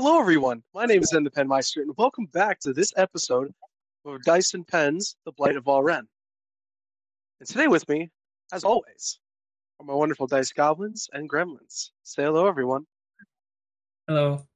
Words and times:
Hello, 0.00 0.20
everyone. 0.20 0.62
My 0.72 0.86
name 0.86 1.02
is 1.02 1.12
Enda 1.12 1.26
Penmeister, 1.26 1.82
and 1.82 1.92
welcome 1.98 2.26
back 2.26 2.60
to 2.60 2.72
this 2.72 2.92
episode 2.96 3.52
of 4.04 4.22
Dyson 4.22 4.62
Pens, 4.62 5.16
The 5.26 5.32
Blight 5.32 5.56
of 5.56 5.64
Vah' 5.64 5.80
Ren. 5.80 6.06
And 7.40 7.48
today 7.48 7.66
with 7.66 7.88
me, 7.88 8.08
as 8.52 8.62
always, 8.62 9.18
are 9.80 9.86
my 9.86 9.94
wonderful 9.94 10.28
dice 10.28 10.52
goblins 10.52 11.08
and 11.12 11.28
gremlins. 11.28 11.90
Say 12.04 12.22
hello, 12.22 12.46
everyone. 12.46 12.86
Hello. 14.06 14.46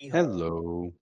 Hello. 0.00 0.92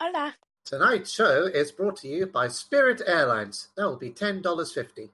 Hola. 0.00 0.34
Tonight's 0.64 1.12
show 1.12 1.44
is 1.44 1.70
brought 1.70 1.98
to 1.98 2.08
you 2.08 2.24
by 2.24 2.48
Spirit 2.48 3.02
Airlines. 3.06 3.68
That 3.76 3.84
will 3.84 3.98
be 3.98 4.12
ten 4.12 4.40
dollars 4.40 4.72
fifty. 4.72 5.10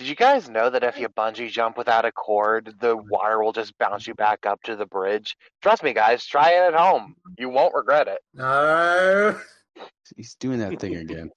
Did 0.00 0.08
you 0.08 0.16
guys 0.16 0.48
know 0.48 0.70
that 0.70 0.82
if 0.82 0.98
you 0.98 1.10
bungee 1.10 1.50
jump 1.50 1.76
without 1.76 2.06
a 2.06 2.10
cord, 2.10 2.74
the 2.80 2.96
wire 2.96 3.42
will 3.44 3.52
just 3.52 3.76
bounce 3.76 4.06
you 4.06 4.14
back 4.14 4.46
up 4.46 4.62
to 4.62 4.74
the 4.74 4.86
bridge? 4.86 5.36
Trust 5.60 5.82
me, 5.82 5.92
guys, 5.92 6.24
try 6.24 6.52
it 6.52 6.72
at 6.72 6.74
home. 6.74 7.16
You 7.36 7.50
won't 7.50 7.74
regret 7.74 8.08
it. 8.08 8.20
No, 8.34 9.38
He's 10.16 10.36
doing 10.36 10.58
that 10.60 10.80
thing 10.80 10.96
again. 10.96 11.30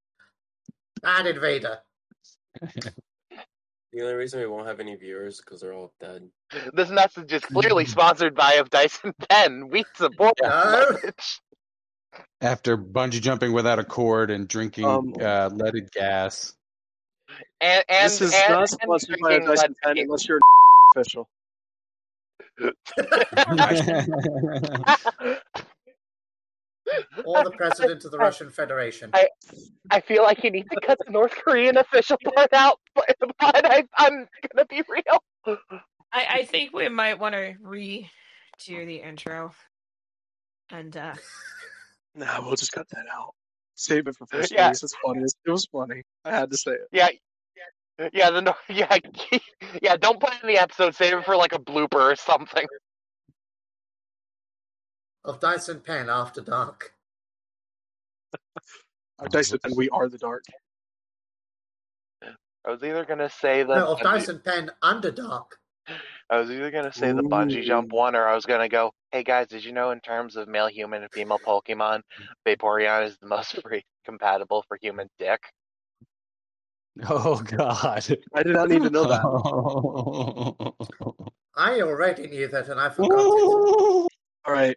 Bad 1.02 1.28
Invader. 1.28 1.78
The 3.92 4.02
only 4.02 4.14
reason 4.14 4.38
we 4.40 4.46
won't 4.46 4.66
have 4.68 4.78
any 4.80 4.94
viewers 4.96 5.34
is 5.34 5.40
because 5.40 5.60
they're 5.60 5.72
all 5.72 5.92
dead. 6.00 6.28
This 6.72 6.90
message 6.90 7.32
is 7.32 7.44
clearly 7.44 7.84
sponsored 7.86 8.36
by 8.36 8.52
of 8.54 8.70
Dyson 8.70 9.12
Pen. 9.28 9.68
We 9.68 9.84
support 9.94 10.34
No. 10.40 10.96
After 12.40 12.76
bungee 12.78 13.20
jumping 13.20 13.52
without 13.52 13.80
a 13.80 13.84
cord 13.84 14.30
and 14.30 14.46
drinking 14.46 14.84
Um, 14.84 15.14
uh, 15.20 15.50
leaded 15.52 15.90
gas. 15.90 16.54
And, 17.60 17.84
and, 17.88 18.06
this 18.06 18.20
is 18.20 18.32
and, 18.34 18.52
not 18.52 18.60
and 18.60 18.68
sponsored 18.70 19.18
by 19.22 19.28
a 19.28 19.38
drinking 19.38 19.48
Dyson 19.48 19.68
lead- 19.84 19.96
Pen 19.96 20.04
unless 20.04 20.28
you're 20.28 20.38
an 20.38 20.42
official. 20.96 21.28
or 27.24 27.44
the 27.44 27.52
president 27.56 28.04
of 28.04 28.10
the 28.10 28.18
Russian 28.26 28.50
Federation. 28.50 29.10
I- 29.12 29.28
I 29.90 30.00
feel 30.00 30.22
like 30.22 30.44
you 30.44 30.50
need 30.50 30.66
to 30.70 30.80
cut 30.86 30.98
the 31.04 31.10
North 31.10 31.32
Korean 31.32 31.76
official 31.76 32.16
part 32.34 32.52
out, 32.52 32.78
but, 32.94 33.16
but 33.40 33.66
I, 33.66 33.84
I'm 33.98 34.26
gonna 34.54 34.66
be 34.68 34.82
real. 34.88 35.58
I, 36.12 36.26
I 36.30 36.44
think 36.44 36.72
we 36.72 36.88
might 36.88 37.18
want 37.18 37.34
to 37.34 37.54
re 37.60 38.08
do 38.66 38.86
the 38.86 38.96
intro. 38.96 39.52
And 40.70 40.96
uh 40.96 41.14
Nah, 42.14 42.44
we'll 42.44 42.56
just 42.56 42.72
cut 42.72 42.88
that 42.90 43.06
out. 43.12 43.34
Save 43.80 44.08
it 44.08 44.16
for 44.16 44.26
first 44.26 44.52
Yeah. 44.52 44.64
release. 44.66 44.82
It's 44.82 44.94
funny. 45.02 45.22
It 45.22 45.50
was 45.50 45.64
funny. 45.72 46.02
I 46.26 46.30
had 46.32 46.50
to 46.50 46.56
say 46.58 46.72
it. 46.72 46.88
Yeah, 46.92 47.08
yeah, 48.12 48.30
the 48.30 48.42
Nor- 48.42 48.56
yeah, 48.68 48.94
yeah. 49.82 49.96
Don't 49.96 50.20
put 50.20 50.34
it 50.34 50.42
in 50.42 50.48
the 50.48 50.58
episode. 50.58 50.94
Save 50.94 51.14
it 51.18 51.24
for 51.24 51.34
like 51.34 51.54
a 51.54 51.58
blooper 51.58 51.94
or 52.12 52.14
something. 52.14 52.66
Of 55.24 55.40
Dyson 55.40 55.80
Pen 55.80 56.10
After 56.10 56.42
Dark. 56.42 56.92
Our 59.18 59.28
Dyson 59.28 59.58
Pen, 59.62 59.72
we 59.76 59.88
are 59.90 60.08
the 60.10 60.18
dark. 60.18 60.44
I 62.22 62.70
was 62.70 62.82
either 62.84 63.06
gonna 63.06 63.30
say 63.30 63.62
that. 63.62 63.74
No, 63.74 63.92
of 63.92 64.00
Dyson 64.00 64.40
Pen 64.44 64.70
Under 64.82 65.10
Dark. 65.10 65.56
I 66.30 66.38
was 66.38 66.50
either 66.50 66.70
gonna 66.70 66.92
say 66.92 67.12
the 67.12 67.22
bungee 67.22 67.64
jump 67.64 67.92
one, 67.92 68.14
or 68.14 68.26
I 68.26 68.36
was 68.36 68.46
gonna 68.46 68.68
go, 68.68 68.92
"Hey 69.10 69.24
guys, 69.24 69.48
did 69.48 69.64
you 69.64 69.72
know 69.72 69.90
in 69.90 70.00
terms 70.00 70.36
of 70.36 70.46
male 70.46 70.68
human 70.68 71.02
and 71.02 71.12
female 71.12 71.40
Pokemon, 71.44 72.02
Vaporeon 72.46 73.06
is 73.06 73.18
the 73.18 73.26
most 73.26 73.52
free 73.62 73.82
compatible 74.04 74.64
for 74.68 74.78
human 74.80 75.08
dick?" 75.18 75.40
oh, 77.08 77.40
God. 77.42 78.06
I 78.34 78.42
did 78.42 78.54
not 78.54 78.68
need 78.68 78.82
to 78.82 78.90
know 78.90 79.04
that. 79.04 79.22
I 81.56 81.80
already 81.80 82.26
knew 82.26 82.48
that 82.48 82.68
and 82.68 82.80
I 82.80 82.88
forgot 82.88 83.12
it. 83.12 83.16
All 83.16 84.08
right. 84.48 84.76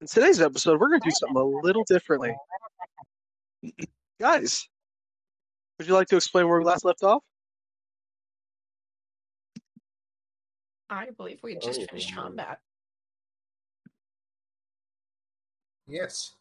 In 0.00 0.06
today's 0.06 0.40
episode, 0.40 0.80
we're 0.80 0.88
going 0.88 1.00
to 1.00 1.08
do 1.08 1.14
something 1.14 1.36
a 1.36 1.44
little 1.44 1.84
differently. 1.84 2.34
Guys, 4.20 4.68
would 5.78 5.88
you 5.88 5.94
like 5.94 6.08
to 6.08 6.16
explain 6.16 6.48
where 6.48 6.58
we 6.58 6.64
last 6.64 6.84
left 6.84 7.02
off? 7.02 7.22
I 10.88 11.10
believe 11.10 11.40
we 11.42 11.56
just 11.56 11.80
Oh, 11.82 11.86
finished 11.86 12.16
wow. 12.16 12.22
combat. 12.24 12.60
Yes. 15.86 16.34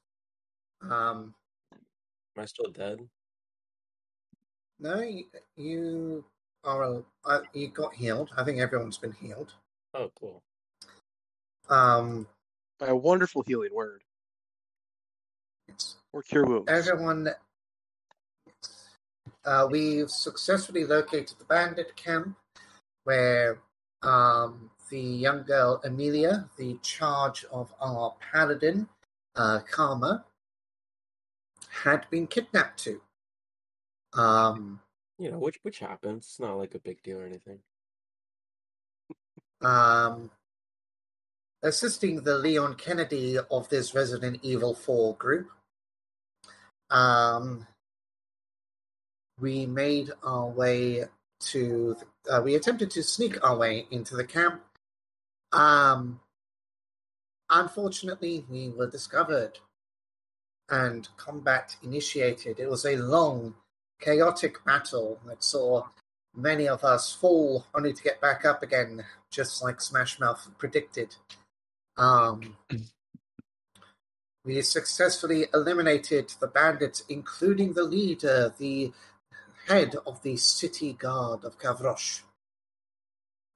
Um, 0.81 1.33
Am 1.73 2.43
I 2.43 2.45
still 2.45 2.71
dead? 2.71 3.07
no, 4.79 5.01
you, 5.01 5.25
you 5.55 6.25
are. 6.63 6.83
A, 6.83 7.03
uh, 7.25 7.41
you 7.53 7.69
got 7.69 7.93
healed. 7.93 8.31
I 8.35 8.43
think 8.43 8.59
everyone's 8.59 8.97
been 8.97 9.13
healed. 9.13 9.53
Oh, 9.93 10.11
cool. 10.19 10.41
Um, 11.69 12.27
By 12.79 12.87
a 12.87 12.95
wonderful 12.95 13.43
healing 13.43 13.73
word. 13.73 14.03
it's, 15.67 15.95
Or 16.13 16.21
cure 16.23 16.45
wounds. 16.45 16.69
everyone. 16.69 17.29
Uh, 19.45 19.67
we've 19.71 20.09
successfully 20.09 20.85
located 20.85 21.35
the 21.39 21.45
bandit 21.45 21.95
camp 21.95 22.35
where 23.05 23.59
um, 24.05 24.69
the 24.89 24.99
young 24.99 25.43
girl 25.43 25.81
Amelia, 25.83 26.49
the 26.57 26.77
charge 26.83 27.45
of 27.51 27.73
our 27.81 28.15
paladin, 28.19 28.87
uh, 29.35 29.59
Karma, 29.69 30.25
had 31.69 32.09
been 32.09 32.27
kidnapped 32.27 32.79
to. 32.85 33.01
Um, 34.13 34.79
You 35.19 35.31
know, 35.31 35.39
which 35.39 35.59
which 35.63 35.79
happens. 35.79 36.25
It's 36.25 36.39
not 36.39 36.57
like 36.57 36.75
a 36.75 36.79
big 36.79 37.01
deal 37.03 37.19
or 37.19 37.25
anything. 37.25 37.59
um, 39.61 40.31
assisting 41.63 42.21
the 42.23 42.37
Leon 42.37 42.75
Kennedy 42.75 43.37
of 43.51 43.69
this 43.69 43.95
Resident 43.95 44.39
Evil 44.43 44.75
4 44.75 45.15
group. 45.15 45.49
Um, 46.91 47.65
we 49.39 49.65
made 49.65 50.11
our 50.23 50.47
way 50.47 51.05
to, 51.41 51.95
uh, 52.29 52.41
we 52.43 52.55
attempted 52.55 52.91
to 52.91 53.03
sneak 53.03 53.43
our 53.43 53.57
way 53.57 53.87
into 53.91 54.15
the 54.15 54.23
camp. 54.23 54.61
Um, 55.51 56.19
unfortunately, 57.49 58.45
we 58.49 58.69
were 58.69 58.89
discovered 58.89 59.59
and 60.69 61.07
combat 61.17 61.75
initiated. 61.83 62.59
It 62.59 62.69
was 62.69 62.85
a 62.85 62.97
long, 62.97 63.55
chaotic 63.99 64.63
battle 64.65 65.19
that 65.25 65.43
saw 65.43 65.85
many 66.35 66.67
of 66.67 66.83
us 66.83 67.13
fall 67.13 67.65
only 67.73 67.93
to 67.93 68.03
get 68.03 68.19
back 68.19 68.45
up 68.45 68.61
again, 68.63 69.05
just 69.31 69.63
like 69.63 69.79
Smash 69.79 70.19
Mouth 70.19 70.49
predicted. 70.57 71.15
Um, 71.97 72.57
we 74.43 74.61
successfully 74.61 75.45
eliminated 75.53 76.33
the 76.39 76.47
bandits, 76.47 77.03
including 77.09 77.73
the 77.73 77.83
leader, 77.83 78.53
the 78.57 78.91
head 79.67 79.95
of 80.05 80.21
the 80.21 80.37
city 80.37 80.93
guard 80.93 81.43
of 81.43 81.59
Kavrosh. 81.59 82.21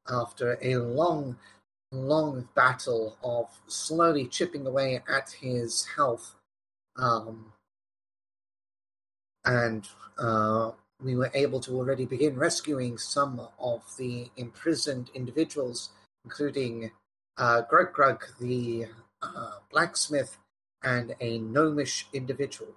After 0.09 0.57
a 0.61 0.77
long, 0.77 1.37
long 1.91 2.49
battle 2.55 3.17
of 3.23 3.47
slowly 3.67 4.27
chipping 4.27 4.65
away 4.65 5.01
at 5.07 5.31
his 5.31 5.85
health, 5.95 6.35
um, 6.97 7.53
and 9.45 9.87
uh, 10.17 10.71
we 11.01 11.15
were 11.15 11.31
able 11.33 11.59
to 11.61 11.75
already 11.77 12.05
begin 12.05 12.35
rescuing 12.35 12.97
some 12.97 13.39
of 13.59 13.83
the 13.97 14.29
imprisoned 14.35 15.09
individuals, 15.13 15.89
including 16.25 16.91
uh, 17.37 17.61
Grug 17.71 17.93
Grug, 17.93 18.21
the 18.39 18.87
uh, 19.21 19.51
blacksmith, 19.71 20.37
and 20.83 21.15
a 21.21 21.37
gnomish 21.39 22.07
individual. 22.13 22.73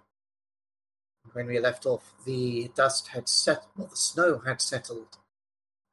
When 1.33 1.47
we 1.47 1.59
left 1.61 1.87
off, 1.87 2.13
the 2.27 2.71
dust 2.75 3.09
had 3.09 3.29
set, 3.29 3.65
well, 3.77 3.87
the 3.87 3.97
snow 3.97 4.39
had 4.45 4.61
settled, 4.61 5.19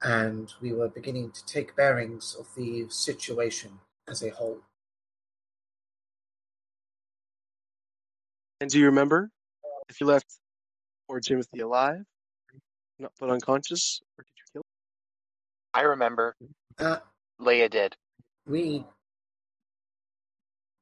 and 0.02 0.54
we 0.60 0.74
were 0.74 0.90
beginning 0.90 1.32
to 1.32 1.46
take 1.46 1.76
bearings 1.76 2.36
of 2.38 2.48
the 2.56 2.88
situation 2.90 3.80
as 4.08 4.22
a 4.24 4.30
whole. 4.32 4.60
And 8.60 8.70
do 8.70 8.80
you 8.80 8.88
remember 8.88 9.30
if 9.88 10.02
you 10.02 10.08
left 10.08 10.26
or 11.08 11.22
Timothy 11.22 11.60
alive, 11.60 12.04
not 13.00 13.14
put 13.18 13.30
unconscious, 13.30 14.02
or 14.18 14.24
did 14.24 14.32
you 14.38 14.44
kill 14.52 14.60
Him? 14.60 14.64
I 15.74 15.82
remember. 15.84 16.36
Uh, 16.78 16.98
Leia 17.40 17.70
did. 17.70 17.96
we, 18.46 18.84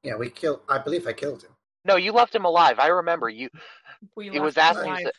yeah, 0.04 0.16
we 0.16 0.32
killed. 0.32 0.62
I 0.68 0.80
believe 0.80 1.06
I 1.06 1.14
killed 1.14 1.44
him. 1.44 1.52
No, 1.86 1.96
you 1.96 2.12
left 2.12 2.34
him 2.36 2.46
alive. 2.46 2.80
I 2.80 2.88
remember 2.88 3.30
you. 3.30 3.50
We 4.16 4.28
It 4.28 4.34
left 4.34 4.44
was 4.44 4.56
him 4.56 4.62
asking. 4.64 4.92
alive. 4.92 5.12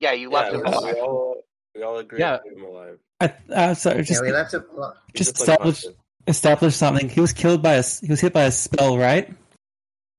Yeah, 0.00 0.12
you 0.12 0.30
left 0.30 0.52
yeah, 0.52 0.58
him 0.58 0.64
we, 0.64 0.72
alive. 0.72 0.94
we 0.94 1.00
all 1.00 1.44
we 1.74 1.82
all 1.82 1.98
agreed 1.98 2.20
Yeah. 2.20 2.36
to 2.38 2.42
leave 2.48 2.56
him 2.58 2.64
alive. 2.64 2.98
I, 3.20 3.34
uh, 3.52 3.74
sorry, 3.74 4.02
just 4.02 4.22
yeah, 4.22 4.26
we 4.28 4.32
left 4.32 4.54
him. 4.54 4.64
alive. 4.76 4.96
Just 5.14 5.30
just 5.36 5.40
establish 5.40 5.84
unconscious. 5.84 6.00
establish 6.26 6.76
something. 6.76 7.08
He 7.08 7.20
was 7.20 7.32
killed 7.32 7.62
by 7.62 7.74
a 7.74 7.78
s- 7.80 8.00
he 8.00 8.08
was 8.08 8.20
hit 8.20 8.32
by 8.32 8.44
a 8.44 8.50
spell, 8.52 8.96
right? 8.98 9.32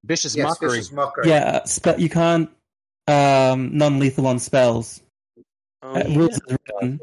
Vicious 0.03 0.35
Yes, 0.35 0.45
mockery. 0.45 0.69
vicious 0.71 0.91
mockery. 0.91 1.27
Yeah, 1.29 1.63
spell. 1.65 1.99
You 1.99 2.09
can't 2.09 2.49
um, 3.07 3.75
non-lethal 3.77 4.27
on 4.27 4.39
spells. 4.39 5.01
Um, 5.81 5.95
Uh, 5.97 6.03
rules 6.15 6.35
is 6.35 6.41
written. 6.49 6.99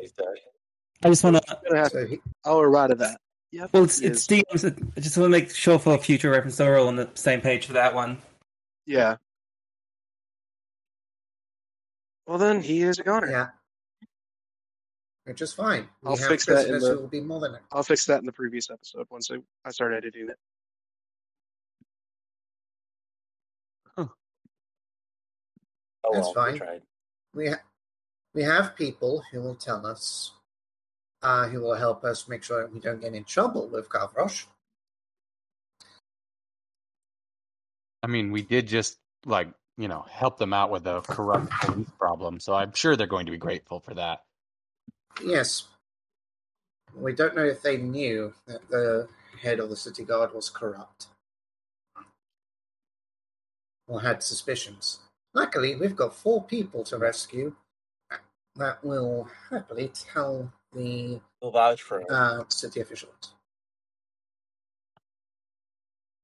I 1.02 1.08
just 1.10 1.22
want 1.24 1.36
to. 1.44 1.88
So 1.90 2.06
he, 2.06 2.20
I'll 2.44 2.60
arrive 2.60 2.90
to 2.90 2.94
that. 2.96 3.20
Yep. 3.52 3.70
Well, 3.72 3.84
it's 3.84 4.00
it's 4.00 4.20
is. 4.30 4.44
DMs. 4.44 4.64
I 4.96 5.00
just 5.00 5.16
want 5.16 5.26
to 5.26 5.28
make 5.30 5.50
sure 5.54 5.78
for 5.78 5.96
future 5.98 6.30
reference 6.30 6.58
we're 6.58 6.78
all 6.78 6.88
on 6.88 6.96
the 6.96 7.08
same 7.14 7.40
page 7.40 7.66
for 7.66 7.72
that 7.74 7.94
one. 7.94 8.18
Yeah. 8.86 9.16
Well, 12.28 12.36
then 12.36 12.60
he 12.60 12.82
is 12.82 12.98
a 12.98 13.02
goner. 13.02 13.30
Yeah. 13.30 13.48
Which 15.24 15.40
is 15.40 15.54
fine. 15.54 15.88
We 16.02 16.10
I'll 16.10 16.16
have 16.18 16.28
fix 16.28 16.44
that 16.44 16.66
in 16.68 16.78
the- 16.78 16.90
who 16.90 17.00
will 17.00 17.08
be 17.08 17.20
more 17.22 17.40
than 17.40 17.54
it. 17.54 17.62
I'll 17.72 17.82
fix 17.82 18.04
that 18.04 18.20
in 18.20 18.26
the 18.26 18.32
previous 18.32 18.68
episode 18.70 19.06
once 19.10 19.30
I, 19.30 19.36
I 19.64 19.70
start 19.70 19.94
editing 19.94 20.28
it. 20.28 20.38
Oh 26.04 26.12
That's 26.12 26.26
well, 26.26 26.34
fine. 26.34 26.52
we 26.54 26.58
tried. 26.58 26.82
We 27.34 27.48
ha- 27.48 27.62
we 28.34 28.42
have 28.42 28.76
people 28.76 29.22
who 29.30 29.40
will 29.42 29.54
tell 29.56 29.84
us, 29.84 30.32
uh, 31.22 31.48
who 31.48 31.60
will 31.60 31.74
help 31.74 32.04
us 32.04 32.28
make 32.28 32.42
sure 32.44 32.66
we 32.68 32.80
don't 32.80 33.00
get 33.00 33.14
in 33.14 33.24
trouble 33.24 33.68
with 33.68 33.88
Gavroche. 33.88 34.46
I 38.02 38.06
mean, 38.06 38.30
we 38.30 38.42
did 38.42 38.66
just 38.68 38.98
like 39.26 39.48
you 39.78 39.88
know 39.88 40.04
help 40.10 40.36
them 40.36 40.52
out 40.52 40.70
with 40.70 40.86
a 40.86 41.00
corrupt 41.02 41.50
police 41.62 41.88
problem, 41.98 42.40
so 42.40 42.52
I'm 42.52 42.74
sure 42.74 42.96
they're 42.96 43.06
going 43.06 43.26
to 43.26 43.32
be 43.32 43.38
grateful 43.38 43.80
for 43.80 43.94
that. 43.94 44.24
Yes. 45.24 45.68
We 46.94 47.14
don't 47.14 47.36
know 47.36 47.44
if 47.44 47.62
they 47.62 47.76
knew 47.76 48.34
that 48.46 48.68
the 48.68 49.08
head 49.40 49.60
of 49.60 49.70
the 49.70 49.76
city 49.76 50.04
guard 50.04 50.34
was 50.34 50.50
corrupt. 50.50 51.06
Or 53.86 54.00
had 54.00 54.22
suspicions. 54.22 55.00
Luckily, 55.32 55.76
we've 55.76 55.96
got 55.96 56.14
four 56.14 56.42
people 56.42 56.82
to 56.84 56.98
rescue 56.98 57.54
that 58.56 58.82
will 58.84 59.28
happily 59.50 59.90
tell 60.12 60.52
the 60.74 61.20
We'll 61.40 61.52
vouch 61.52 61.82
for 61.82 62.04
uh, 62.10 62.42
city 62.48 62.80
officials. 62.80 63.34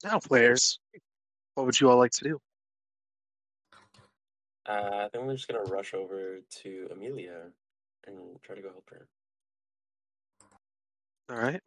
Now, 0.03 0.19
players, 0.19 0.81
what 1.55 1.65
would 1.65 1.81
you 1.81 1.89
all 1.89 1.99
like 1.99 2.11
to 2.13 2.25
do? 2.25 2.41
Uh, 4.67 5.05
I 5.05 5.09
think 5.13 5.25
we're 5.25 5.35
just 5.35 5.49
gonna 5.49 5.63
rush 5.65 5.95
over 5.95 6.41
to 6.63 6.89
Amelia 6.91 7.51
and 8.07 8.17
try 8.43 8.57
to 8.57 8.63
go 8.63 8.71
help 8.71 8.89
her. 8.91 9.07
All 11.31 11.37
right. 11.37 11.61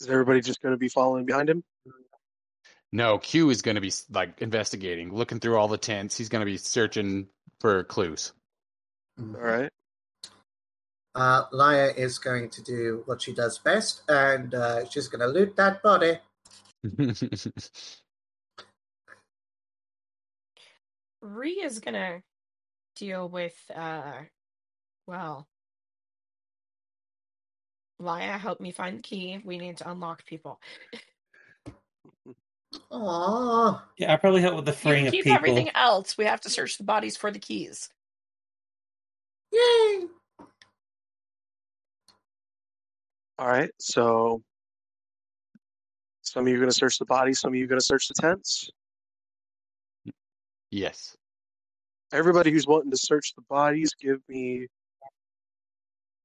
Is 0.00 0.08
everybody 0.08 0.40
just 0.40 0.60
going 0.60 0.72
to 0.72 0.78
be 0.78 0.88
following 0.88 1.24
behind 1.26 1.48
him? 1.48 1.62
No, 2.92 3.18
Q 3.18 3.50
is 3.50 3.62
going 3.62 3.76
to 3.76 3.80
be 3.80 3.92
like 4.10 4.42
investigating, 4.42 5.14
looking 5.14 5.40
through 5.40 5.56
all 5.56 5.68
the 5.68 5.78
tents. 5.78 6.16
He's 6.16 6.28
going 6.28 6.40
to 6.40 6.46
be 6.46 6.58
searching 6.58 7.28
for 7.60 7.84
clues. 7.84 8.32
Mhm. 9.18 9.34
All 9.36 9.40
right. 9.40 9.70
Uh, 11.14 11.44
Laya 11.52 11.92
is 11.96 12.18
going 12.18 12.50
to 12.50 12.62
do 12.62 13.02
what 13.06 13.22
she 13.22 13.34
does 13.34 13.58
best, 13.58 14.02
and 14.08 14.54
uh, 14.54 14.88
she's 14.88 15.08
going 15.08 15.20
to 15.20 15.26
loot 15.26 15.56
that 15.56 15.82
body. 15.82 16.18
Ree 21.22 21.62
is 21.62 21.78
gonna 21.78 22.22
deal 22.96 23.28
with 23.28 23.54
uh 23.74 24.12
well 25.06 25.48
Laya, 28.02 28.36
help 28.36 28.60
me 28.60 28.72
find 28.72 28.98
the 28.98 29.02
key. 29.02 29.40
We 29.44 29.58
need 29.58 29.76
to 29.78 29.88
unlock 29.90 30.26
people. 30.26 30.60
Aww. 32.90 33.80
Yeah, 33.96 34.12
I 34.12 34.16
probably 34.16 34.40
help 34.40 34.56
with 34.56 34.64
the 34.64 34.72
You 34.72 34.76
freeing 34.76 35.06
of 35.06 35.12
keep 35.12 35.24
people. 35.24 35.36
everything 35.36 35.70
else. 35.74 36.18
We 36.18 36.24
have 36.24 36.40
to 36.42 36.50
search 36.50 36.78
the 36.78 36.84
bodies 36.84 37.16
for 37.16 37.30
the 37.30 37.38
keys. 37.38 37.88
Yay! 39.52 40.06
All 43.38 43.46
right. 43.46 43.70
So, 43.78 44.42
some 46.22 46.42
of 46.44 46.48
you 46.48 46.56
are 46.56 46.58
going 46.58 46.70
to 46.70 46.76
search 46.76 46.98
the 46.98 47.04
body. 47.04 47.34
Some 47.34 47.52
of 47.52 47.54
you 47.54 47.64
are 47.64 47.68
going 47.68 47.80
to 47.80 47.84
search 47.84 48.08
the 48.08 48.14
tents. 48.20 48.68
Yes. 50.72 51.16
Everybody 52.12 52.50
who's 52.50 52.66
wanting 52.66 52.90
to 52.90 52.96
search 52.96 53.32
the 53.36 53.42
bodies, 53.42 53.90
give 54.00 54.18
me 54.28 54.66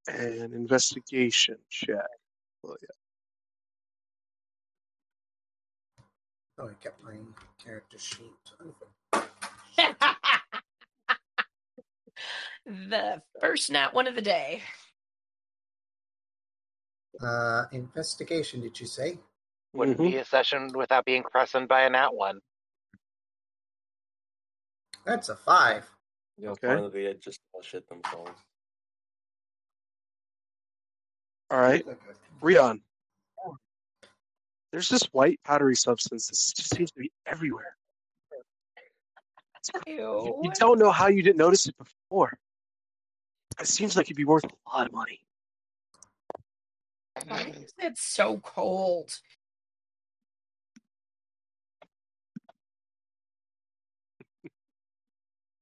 an 0.07 0.51
investigation 0.53 1.57
check. 1.69 1.95
Well, 2.63 2.75
yeah. 2.81 2.87
Oh, 6.59 6.69
I 6.69 6.73
kept 6.81 7.03
my 7.03 7.13
character 7.63 7.99
sheet 7.99 8.31
open. 8.59 8.87
the 12.65 13.21
first 13.39 13.69
nat 13.71 13.93
one 13.93 14.07
of 14.07 14.15
the 14.15 14.21
day. 14.21 14.63
Uh, 17.21 17.65
investigation, 17.71 18.61
did 18.61 18.79
you 18.79 18.87
say? 18.87 19.19
Wouldn't 19.73 19.97
Mhm. 19.97 20.11
be 20.11 20.17
a 20.17 20.25
session 20.25 20.71
without 20.73 21.05
being 21.05 21.23
crescented 21.23 21.69
by 21.69 21.83
a 21.83 21.89
nat 21.89 22.13
one. 22.13 22.41
That's 25.07 25.29
a 25.29 25.35
five. 25.37 25.89
You'll 26.37 26.51
Okay. 26.51 26.67
finally 26.67 27.03
they 27.03 27.13
just 27.13 27.39
all 27.53 27.61
shit 27.61 27.87
themselves. 27.87 28.41
All 31.49 31.59
right. 31.59 31.85
Rion. 32.41 32.81
There's 34.73 34.89
this 34.89 35.03
white 35.13 35.39
powdery 35.45 35.77
substance 35.77 36.27
that 36.27 36.33
just 36.57 36.75
seems 36.75 36.91
to 36.91 36.99
be 36.99 37.11
everywhere. 37.25 37.77
You, 39.87 39.95
Ew. 39.95 40.41
you 40.43 40.51
don't 40.59 40.77
know 40.77 40.91
how 40.91 41.07
you 41.07 41.23
didn't 41.23 41.37
notice 41.37 41.67
it 41.67 41.75
before. 41.77 42.37
It 43.59 43.67
seems 43.67 43.95
like 43.95 44.07
it'd 44.07 44.17
be 44.17 44.25
worth 44.25 44.43
a 44.43 44.49
lot 44.69 44.87
of 44.87 44.93
money. 44.93 45.21
Why 47.27 47.53
is 47.55 47.73
it 47.79 47.97
so 47.97 48.39
cold? 48.39 49.17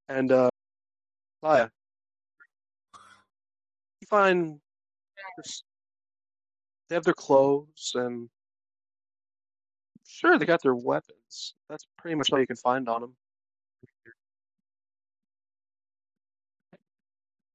And 0.07 0.31
uh 0.31 0.50
Laya, 1.42 1.69
you 4.02 4.07
find 4.07 4.60
they 6.90 6.96
have 6.96 7.04
their 7.04 7.13
clothes 7.13 7.92
and 7.96 8.30
sure 10.07 10.38
they 10.38 10.46
got 10.46 10.62
their 10.62 10.75
weapons. 10.75 11.56
That's 11.69 11.86
pretty 11.98 12.16
much 12.16 12.31
all 12.31 12.40
you 12.40 12.48
can 12.48 12.56
find 12.56 12.88
on 12.88 13.02
them. 13.02 13.16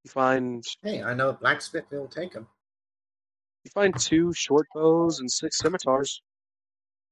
You 0.04 0.10
find 0.10 0.64
Hey, 0.82 1.02
I 1.02 1.14
know 1.14 1.28
a 1.30 1.32
blacksmith 1.32 1.84
will 1.90 2.08
take 2.08 2.32
them. 2.32 2.48
you 3.64 3.70
find 3.72 3.96
two 3.98 4.32
short 4.32 4.66
bows 4.74 5.20
and 5.20 5.30
six 5.30 5.58
scimitars, 5.58 6.22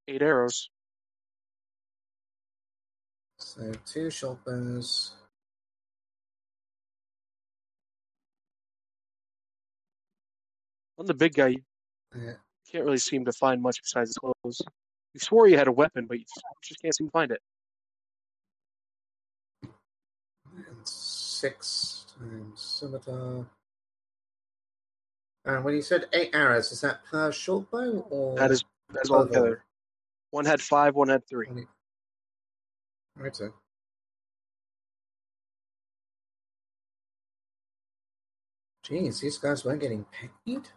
eight 0.09 0.23
arrows. 0.23 0.71
So 3.39 3.73
two 3.87 4.11
short 4.11 4.45
bows. 4.45 5.13
On 10.99 11.07
the 11.07 11.15
big 11.15 11.35
guy, 11.35 11.49
you 11.49 11.63
Uh, 12.13 12.35
can't 12.67 12.85
really 12.85 12.99
seem 12.99 13.25
to 13.25 13.33
find 13.33 13.63
much 13.63 13.81
besides 13.83 14.11
his 14.11 14.19
clothes. 14.19 14.61
You 15.15 15.21
swore 15.21 15.47
you 15.49 15.57
had 15.57 15.69
a 15.69 15.73
weapon, 15.73 16.07
but 16.07 16.19
you 16.19 16.25
just 16.63 16.81
can't 16.81 16.95
seem 16.95 17.07
to 17.09 17.13
find 17.13 17.31
it. 17.33 17.43
and 20.57 20.89
six 20.89 22.05
times 22.19 22.61
scimitar. 22.61 23.49
And 25.45 25.65
when 25.65 25.75
you 25.75 25.83
said 25.83 26.09
eight 26.13 26.35
arrows, 26.35 26.73
is 26.73 26.81
that 26.81 27.05
per 27.05 27.31
short 27.31 27.71
bow 27.71 28.01
or 28.11 28.37
That 28.37 28.51
is 28.51 28.65
that 28.89 29.05
is 29.05 29.11
all 29.11 29.25
together. 29.25 29.65
One 30.31 30.45
had 30.45 30.61
five, 30.61 30.95
one 30.97 31.09
had 31.09 31.27
three. 31.29 31.49
Right, 33.15 33.35
so. 33.37 33.55
Jeez, 38.85 39.21
these 39.21 39.39
guys 39.39 39.65
weren't 39.65 39.81
getting 39.81 40.05
paid. 40.07 40.69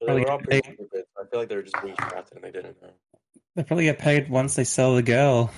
They 0.00 0.06
Probably 0.06 0.24
were 0.24 0.30
all 0.30 0.38
paid. 0.38 0.64
stupid. 0.64 1.04
I 1.18 1.24
feel 1.30 1.40
like 1.40 1.48
they 1.48 1.56
were 1.56 1.62
just 1.62 1.82
being 1.82 1.96
drafted 1.96 2.36
and 2.36 2.44
they 2.44 2.50
didn't 2.50 2.80
know. 2.80 2.90
They 3.56 3.64
probably 3.64 3.84
get 3.84 3.98
paid 3.98 4.30
once 4.30 4.54
they 4.54 4.64
sell 4.64 4.94
the 4.94 5.02
girl. 5.02 5.50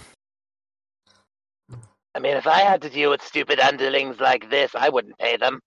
I 2.15 2.19
mean, 2.19 2.37
if 2.37 2.47
I 2.47 2.61
had 2.61 2.83
to 2.83 2.91
deal 2.91 3.11
with 3.11 3.23
stupid 3.23 3.61
underlings 3.61 4.19
like 4.19 4.51
this, 4.51 4.75
I 4.75 4.89
wouldn't 4.89 5.19
pay 5.19 5.37
them. 5.37 5.61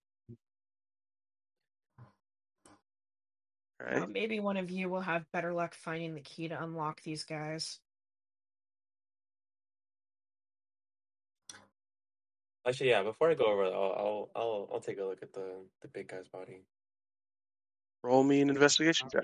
All 3.79 3.93
Well, 3.93 4.03
uh, 4.03 4.07
maybe 4.07 4.39
one 4.39 4.57
of 4.57 4.71
you 4.71 4.89
will 4.89 5.01
have 5.01 5.29
better 5.31 5.53
luck 5.53 5.75
finding 5.75 6.15
the 6.15 6.21
key 6.21 6.47
to 6.47 6.61
unlock 6.61 7.01
these 7.03 7.23
guys. 7.23 7.79
Actually, 12.65 12.89
yeah. 12.91 13.03
Before 13.03 13.29
I 13.29 13.33
go 13.33 13.45
over, 13.45 13.65
I'll 13.65 13.73
I'll 13.73 14.29
I'll, 14.35 14.69
I'll 14.73 14.79
take 14.79 14.99
a 14.99 15.03
look 15.03 15.21
at 15.21 15.33
the 15.33 15.65
the 15.81 15.87
big 15.89 16.07
guy's 16.07 16.27
body. 16.29 16.63
Roll 18.03 18.23
me 18.23 18.41
an 18.41 18.49
investigation 18.49 19.07
check. 19.09 19.23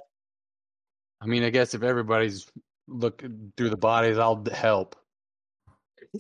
I 1.22 1.26
mean, 1.26 1.44
I 1.44 1.50
guess 1.50 1.74
if 1.74 1.84
everybody's 1.84 2.48
looking 2.88 3.52
through 3.58 3.70
the 3.70 3.78
bodies, 3.78 4.18
I'll 4.18 4.44
help. 4.52 4.96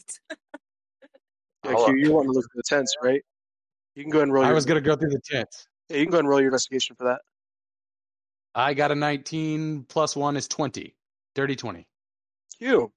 Yeah, 1.65 1.75
Q, 1.75 1.95
you 1.97 2.13
want 2.13 2.25
to 2.27 2.31
look 2.31 2.45
at 2.45 2.55
the 2.55 2.63
tents, 2.65 2.95
right? 3.03 3.21
You 3.93 4.03
can 4.03 4.11
go 4.11 4.19
ahead 4.19 4.29
and 4.29 4.33
roll. 4.33 4.45
I 4.45 4.47
your, 4.47 4.55
was 4.55 4.65
gonna 4.65 4.79
go 4.79 4.95
through 4.95 5.09
the 5.09 5.19
tents. 5.29 5.67
Yeah, 5.89 5.97
you 5.97 6.05
can 6.05 6.11
go 6.11 6.15
ahead 6.15 6.21
and 6.21 6.29
roll 6.29 6.39
your 6.39 6.47
investigation 6.47 6.95
for 6.95 7.03
that. 7.03 7.19
I 8.55 8.73
got 8.73 8.91
a 8.91 8.95
19 8.95 9.83
plus 9.89 10.15
one 10.15 10.37
is 10.37 10.47
20. 10.47 10.95
Dirty 11.35 11.57
20. 11.57 11.85
You. 12.59 12.93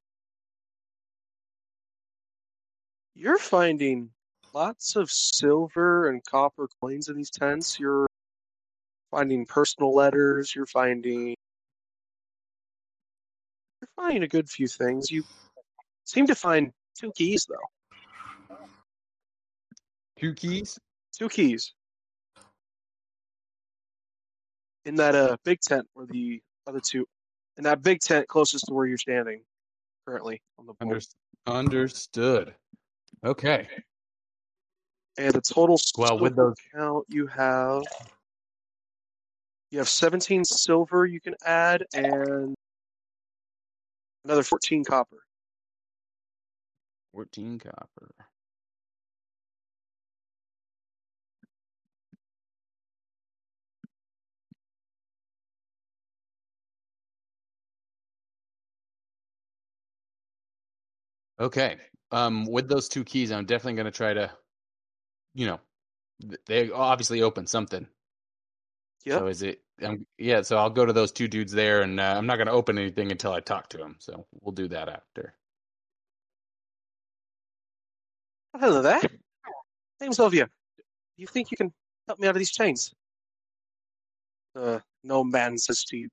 You're 3.17 3.39
finding 3.39 4.11
lots 4.55 4.95
of 4.95 5.11
silver 5.11 6.09
and 6.09 6.25
copper 6.25 6.69
coins 6.81 7.09
in 7.09 7.17
these 7.17 7.31
tents. 7.31 7.81
You're 7.81 8.07
finding 9.13 9.47
personal 9.47 9.95
letters. 9.95 10.57
You're 10.57 10.67
finding. 10.67 11.37
You're 13.81 13.89
finding 13.95 14.25
a 14.25 14.29
good 14.29 14.51
few 14.51 14.67
things. 14.67 15.11
You 15.11 15.23
seem 16.05 16.27
to 16.27 16.35
find 16.35 16.73
two 16.99 17.13
keys, 17.17 17.47
though. 17.49 18.57
Two 20.19 20.35
keys. 20.35 20.79
Two 21.17 21.29
keys. 21.29 21.73
In 24.85 24.97
that 24.97 25.15
uh, 25.15 25.37
big 25.45 25.61
tent 25.61 25.87
where 25.95 26.07
the 26.07 26.41
other 26.67 26.81
two. 26.81 27.07
In 27.57 27.65
that 27.65 27.83
big 27.83 28.01
tent 28.01 28.27
closest 28.27 28.65
to 28.67 28.75
where 28.75 28.87
you're 28.87 28.99
standing 28.99 29.43
currently 30.07 30.41
on 30.59 30.67
the 30.67 30.73
board. 30.75 31.05
Under- 31.47 31.59
understood. 31.59 32.55
Okay. 33.25 33.69
And 35.19 35.35
the 35.35 35.43
total 35.43 35.79
Well, 35.99 36.19
with 36.19 36.35
those- 36.35 36.55
count 36.75 37.05
you 37.09 37.27
have 37.27 37.83
you 39.73 39.79
have 39.79 39.89
17 39.89 40.45
silver 40.45 41.07
you 41.07 41.19
can 41.19 41.35
add 41.47 41.85
and 41.95 42.55
another 44.25 44.43
14 44.43 44.85
copper. 44.85 45.17
14 47.15 47.59
copper. 47.59 48.15
Okay. 61.41 61.77
Um, 62.11 62.45
with 62.45 62.69
those 62.69 62.89
two 62.89 63.05
keys, 63.05 63.33
I'm 63.33 63.47
definitely 63.47 63.75
going 63.75 63.87
to 63.87 63.91
try 63.91 64.13
to, 64.13 64.31
you 65.35 65.47
know, 65.47 65.61
they 66.47 66.71
obviously 66.71 67.23
open 67.23 67.47
something. 67.47 67.87
Yep. 69.05 69.19
So 69.19 69.27
is 69.27 69.43
it? 69.43 69.63
Um, 69.83 70.07
yeah. 70.19 70.43
So 70.43 70.57
I'll 70.57 70.71
go 70.71 70.87
to 70.87 70.93
those 70.93 71.13
two 71.13 71.29
dudes 71.29 71.53
there, 71.53 71.83
and 71.83 71.99
uh, 71.99 72.15
I'm 72.17 72.27
not 72.27 72.37
going 72.37 72.47
to 72.47 72.53
open 72.53 72.79
anything 72.79 73.11
until 73.11 73.33
I 73.33 73.41
talk 73.41 73.69
to 73.71 73.79
them. 73.79 73.97
So 73.99 74.27
we'll 74.41 74.53
do 74.53 74.69
that 74.69 74.89
after. 74.89 75.35
Hello 78.59 78.83
there. 78.83 79.01
Name's 80.01 80.21
Olivia. 80.21 80.47
Do 80.47 80.83
you 81.17 81.27
think 81.27 81.51
you 81.51 81.57
can 81.57 81.73
help 82.07 82.19
me 82.19 82.29
out 82.29 82.37
of 82.37 82.39
these 82.39 82.53
chains? 82.53 82.93
Uh, 84.55 84.79
no 85.03 85.25
man 85.25 85.57
says 85.57 85.85
to 85.85 85.97
you. 85.97 86.09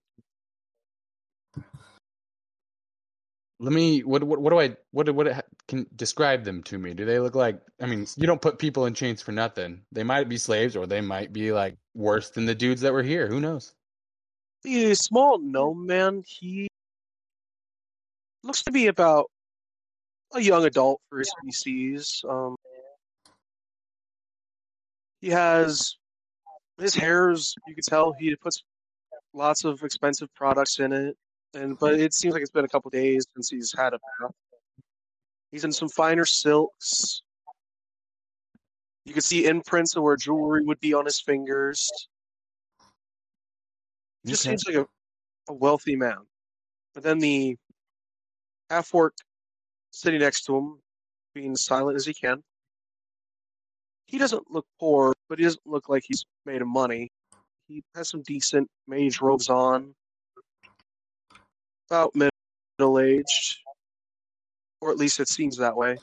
Let 3.59 3.73
me. 3.73 4.01
What? 4.03 4.23
What? 4.23 4.41
What 4.41 4.51
do 4.51 4.59
I? 4.59 4.75
What? 4.91 5.09
What? 5.13 5.45
Can 5.67 5.85
describe 5.95 6.43
them 6.45 6.63
to 6.63 6.77
me? 6.77 6.93
Do 6.93 7.05
they 7.05 7.19
look 7.19 7.35
like? 7.35 7.59
I 7.81 7.85
mean, 7.85 8.07
you 8.15 8.25
don't 8.25 8.41
put 8.41 8.57
people 8.57 8.85
in 8.85 8.93
chains 8.93 9.21
for 9.21 9.33
nothing. 9.33 9.81
They 9.91 10.03
might 10.03 10.29
be 10.29 10.37
slaves, 10.37 10.75
or 10.75 10.87
they 10.87 11.01
might 11.01 11.33
be 11.33 11.51
like 11.51 11.75
worse 11.93 12.29
than 12.29 12.45
the 12.45 12.55
dudes 12.55 12.81
that 12.81 12.93
were 12.93 13.03
here. 13.03 13.27
Who 13.27 13.41
knows? 13.41 13.73
The 14.63 14.93
small 14.95 15.39
gnome 15.39 15.85
man, 15.85 16.23
he 16.25 16.69
looks 18.43 18.63
to 18.63 18.71
be 18.71 18.87
about 18.87 19.29
a 20.33 20.39
young 20.41 20.65
adult 20.65 21.01
for 21.09 21.19
his 21.19 21.31
species. 21.39 22.23
Um, 22.27 22.55
he 25.21 25.29
has 25.29 25.95
his 26.79 26.95
hair's 26.95 27.53
you 27.67 27.75
can 27.75 27.83
tell 27.83 28.13
he 28.19 28.35
puts 28.35 28.63
lots 29.33 29.65
of 29.65 29.83
expensive 29.83 30.33
products 30.33 30.79
in 30.79 30.93
it, 30.93 31.17
and 31.53 31.77
but 31.79 31.99
it 31.99 32.13
seems 32.13 32.33
like 32.33 32.41
it's 32.41 32.51
been 32.51 32.65
a 32.65 32.69
couple 32.69 32.89
days 32.91 33.25
since 33.33 33.49
he's 33.49 33.73
had 33.75 33.93
a 33.93 33.99
bath. 34.21 34.31
He's 35.51 35.63
in 35.63 35.71
some 35.71 35.89
finer 35.89 36.25
silks. 36.25 37.21
You 39.05 39.13
can 39.13 39.21
see 39.21 39.47
imprints 39.47 39.95
of 39.95 40.03
where 40.03 40.15
jewelry 40.15 40.63
would 40.63 40.79
be 40.79 40.93
on 40.93 41.05
his 41.05 41.19
fingers. 41.19 41.89
He 44.23 44.29
just 44.29 44.45
Okay. 44.45 44.51
seems 44.51 44.65
like 44.67 44.75
a, 44.75 44.87
a 45.51 45.53
wealthy 45.53 45.95
man. 45.95 46.17
But 46.93 47.03
then 47.03 47.17
the 47.19 47.55
half 48.69 48.93
orc 48.93 49.15
sitting 49.91 50.19
next 50.19 50.43
to 50.43 50.55
him, 50.57 50.79
being 51.33 51.55
silent 51.55 51.95
as 51.95 52.05
he 52.05 52.13
can. 52.13 52.43
He 54.05 54.17
doesn't 54.17 54.51
look 54.51 54.65
poor, 54.79 55.13
but 55.27 55.39
he 55.39 55.45
doesn't 55.45 55.65
look 55.65 55.89
like 55.89 56.03
he's 56.05 56.25
made 56.45 56.61
of 56.61 56.67
money. 56.67 57.11
He 57.67 57.83
has 57.95 58.09
some 58.09 58.21
decent 58.23 58.67
mage 58.87 59.21
robes 59.21 59.49
on. 59.49 59.95
About 61.89 62.13
middle 62.13 62.99
aged. 62.99 63.57
Or 64.81 64.91
at 64.91 64.97
least 64.97 65.19
it 65.19 65.27
seems 65.27 65.57
that 65.57 65.75
way. 65.75 65.97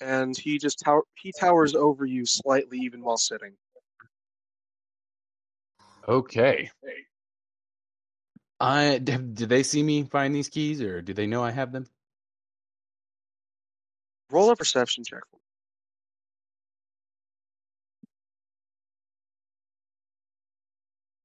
And 0.00 0.36
he 0.38 0.58
just 0.58 0.78
tower 0.78 1.02
he 1.16 1.32
towers 1.38 1.74
over 1.74 2.06
you 2.06 2.24
slightly 2.24 2.78
even 2.78 3.02
while 3.02 3.16
sitting. 3.16 3.54
Okay. 6.06 6.70
I 8.60 8.98
did 8.98 9.36
they 9.36 9.64
see 9.64 9.82
me 9.82 10.04
find 10.04 10.34
these 10.34 10.48
keys, 10.48 10.80
or 10.80 11.02
do 11.02 11.12
they 11.12 11.26
know 11.26 11.42
I 11.42 11.50
have 11.50 11.72
them? 11.72 11.86
Roll 14.30 14.50
a 14.50 14.56
perception 14.56 15.02
check. 15.04 15.22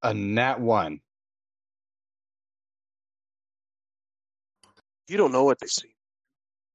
A 0.02 0.14
nat 0.14 0.60
one. 0.60 1.00
You 5.08 5.18
don't 5.18 5.32
know 5.32 5.44
what 5.44 5.60
they 5.60 5.68
see. 5.68 5.96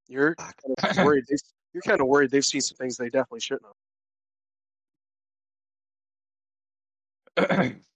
You're 0.09 0.35
kind 0.35 0.99
of 0.99 1.05
worried. 1.05 1.25
They, 1.29 1.37
you're 1.73 1.83
kind 1.83 2.01
of 2.01 2.07
worried 2.07 2.31
they've 2.31 2.45
seen 2.45 2.61
some 2.61 2.77
things 2.77 2.97
they 2.97 3.11
definitely 3.11 3.41
shouldn't 3.41 3.67
have. 7.37 7.77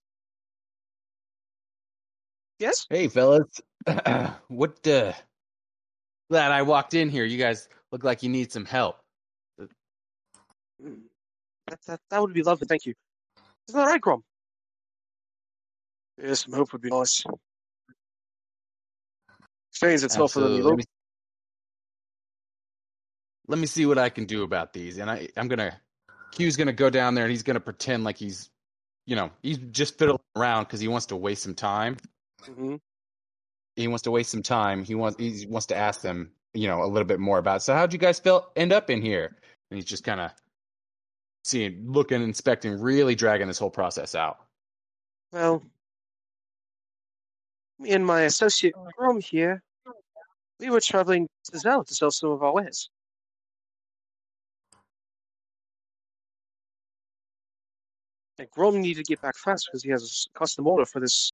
Yes? 2.59 2.85
hey, 2.89 3.09
fellas. 3.09 3.59
what? 4.47 4.87
Uh, 4.87 5.11
glad 6.29 6.51
I 6.51 6.61
walked 6.61 6.93
in 6.93 7.09
here. 7.09 7.25
You 7.25 7.37
guys 7.37 7.67
look 7.91 8.05
like 8.05 8.23
you 8.23 8.29
need 8.29 8.53
some 8.53 8.63
help. 8.63 8.99
Mm. 9.59 11.01
That, 11.67 11.79
that, 11.87 11.99
that 12.09 12.21
would 12.21 12.33
be 12.33 12.41
lovely, 12.43 12.67
thank 12.67 12.85
you. 12.85 12.93
Isn't 13.67 13.79
that 13.79 13.87
right, 13.87 13.99
Grom? 13.99 14.23
Yes, 16.21 16.45
some 16.45 16.53
help 16.53 16.71
would 16.71 16.81
be 16.81 16.89
nice. 16.89 17.23
Explains 19.83 20.03
itself 20.03 20.31
for 20.33 20.39
you 20.39 20.45
Absolutely. 20.45 20.69
Let 20.69 20.77
me, 20.77 20.83
let 23.47 23.59
me 23.59 23.65
see 23.67 23.85
what 23.85 23.97
I 23.97 24.09
can 24.09 24.25
do 24.25 24.43
about 24.43 24.73
these. 24.73 24.97
And 24.97 25.09
I, 25.09 25.27
I'm 25.37 25.47
gonna. 25.47 25.79
Q's 26.31 26.57
gonna 26.57 26.73
go 26.73 26.89
down 26.89 27.13
there 27.13 27.25
and 27.25 27.31
he's 27.31 27.43
gonna 27.43 27.59
pretend 27.59 28.03
like 28.03 28.17
he's, 28.17 28.49
you 29.05 29.15
know, 29.15 29.29
he's 29.43 29.57
just 29.57 29.99
fiddling 29.99 30.17
around 30.35 30.63
because 30.63 30.79
he 30.79 30.87
wants 30.87 31.05
to 31.07 31.15
waste 31.15 31.43
some 31.43 31.53
time. 31.53 31.97
hmm 32.45 32.75
He 33.75 33.87
wants 33.87 34.01
to 34.03 34.11
waste 34.11 34.31
some 34.31 34.41
time. 34.41 34.83
He 34.83 34.95
wants 34.95 35.19
he 35.19 35.45
wants 35.47 35.67
to 35.67 35.75
ask 35.75 36.01
them, 36.01 36.31
you 36.53 36.67
know, 36.67 36.83
a 36.83 36.87
little 36.87 37.07
bit 37.07 37.19
more 37.19 37.37
about. 37.37 37.61
So 37.61 37.73
how'd 37.75 37.93
you 37.93 37.99
guys 37.99 38.19
feel 38.19 38.51
end 38.55 38.73
up 38.73 38.89
in 38.89 39.01
here? 39.01 39.35
And 39.69 39.77
he's 39.77 39.85
just 39.85 40.03
kind 40.03 40.21
of 40.21 40.31
seeing, 41.43 41.83
looking, 41.91 42.23
inspecting, 42.23 42.79
really 42.79 43.15
dragging 43.15 43.47
this 43.47 43.59
whole 43.59 43.69
process 43.69 44.15
out. 44.15 44.37
Well, 45.31 45.63
me 47.79 47.91
and 47.91 48.05
my 48.05 48.21
associate 48.21 48.73
Grom 48.97 49.19
here, 49.19 49.61
we 50.59 50.69
were 50.69 50.81
traveling 50.81 51.27
to 51.51 51.59
Zell 51.59 51.83
to 51.83 51.95
sell 51.95 52.11
some 52.11 52.31
of 52.31 52.43
our 52.43 52.53
wares. 52.53 52.89
And 58.39 58.49
Grom 58.51 58.81
needed 58.81 59.05
to 59.05 59.11
get 59.11 59.21
back 59.21 59.35
fast 59.37 59.67
because 59.67 59.83
he 59.83 59.91
has 59.91 60.27
a 60.33 60.39
custom 60.39 60.67
order 60.67 60.85
for 60.85 60.99
this 60.99 61.31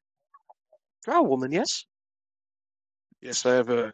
drow 1.04 1.24
woman, 1.24 1.52
yes? 1.52 1.86
Yes, 3.22 3.46
I 3.46 3.54
have 3.56 3.70
a 3.70 3.94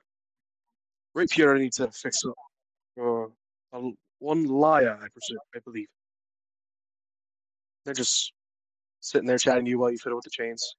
rapier 1.13 1.55
I 1.55 1.59
need 1.59 1.73
to 1.73 1.91
fix 1.91 2.23
up. 2.25 2.35
Or 2.95 3.31
a, 3.73 3.89
one 4.19 4.45
liar, 4.45 4.93
I 4.93 5.07
presume, 5.07 5.39
I 5.55 5.59
believe. 5.59 5.87
They're 7.83 7.93
just 7.93 8.33
sitting 9.01 9.27
there 9.27 9.37
chatting 9.37 9.65
to 9.65 9.69
you 9.69 9.77
while 9.77 9.91
you 9.91 9.97
fiddle 9.97 10.17
with 10.17 10.23
the 10.23 10.31
chains. 10.31 10.75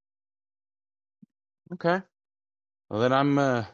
Okay. 1.73 2.03
Well, 2.89 3.01
then 3.01 3.13
I'm. 3.13 3.39
Uh, 3.39 3.65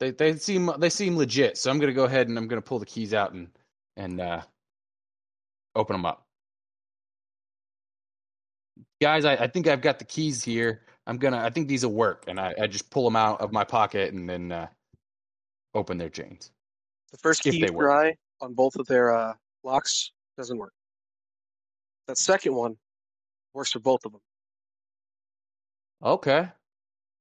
they 0.00 0.10
they 0.10 0.36
seem 0.36 0.70
they 0.78 0.90
seem 0.90 1.16
legit. 1.16 1.56
So 1.58 1.70
I'm 1.70 1.78
gonna 1.78 1.92
go 1.92 2.04
ahead 2.04 2.28
and 2.28 2.36
I'm 2.36 2.48
gonna 2.48 2.62
pull 2.62 2.78
the 2.78 2.86
keys 2.86 3.14
out 3.14 3.32
and 3.32 3.48
and 3.96 4.20
uh, 4.20 4.42
open 5.74 5.94
them 5.94 6.06
up. 6.06 6.26
Guys, 9.00 9.24
I, 9.24 9.34
I 9.34 9.46
think 9.46 9.66
I've 9.66 9.82
got 9.82 9.98
the 9.98 10.04
keys 10.04 10.42
here. 10.42 10.82
I'm 11.06 11.18
gonna. 11.18 11.38
I 11.38 11.50
think 11.50 11.68
these 11.68 11.84
will 11.84 11.92
work, 11.92 12.24
and 12.26 12.40
I, 12.40 12.54
I 12.60 12.66
just 12.66 12.90
pull 12.90 13.04
them 13.04 13.16
out 13.16 13.40
of 13.40 13.52
my 13.52 13.64
pocket 13.64 14.12
and 14.14 14.28
then 14.28 14.52
uh, 14.52 14.66
open 15.74 15.98
their 15.98 16.08
chains. 16.08 16.50
The 17.12 17.18
first 17.18 17.42
key 17.42 17.60
they 17.60 17.70
work. 17.70 17.86
try 17.86 18.14
on 18.40 18.54
both 18.54 18.76
of 18.76 18.86
their 18.86 19.14
uh, 19.14 19.34
locks 19.62 20.12
doesn't 20.36 20.58
work. 20.58 20.72
That 22.08 22.18
second 22.18 22.54
one 22.54 22.76
works 23.54 23.72
for 23.72 23.78
both 23.78 24.04
of 24.04 24.12
them. 24.12 24.20
Okay. 26.02 26.48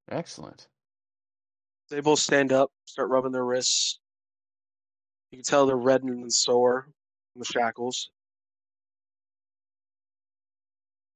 Excellent. 0.10 0.68
They 1.93 2.01
both 2.01 2.17
stand 2.17 2.51
up, 2.51 2.71
start 2.85 3.12
rubbing 3.12 3.33
their 3.33 3.45
wrists. 3.45 4.00
You 5.31 5.38
can 5.38 5.43
tell 5.43 5.67
they're 5.67 5.75
reddening 5.75 6.23
and 6.23 6.33
sore 6.33 6.88
from 7.31 7.39
the 7.39 7.45
shackles. 7.45 8.09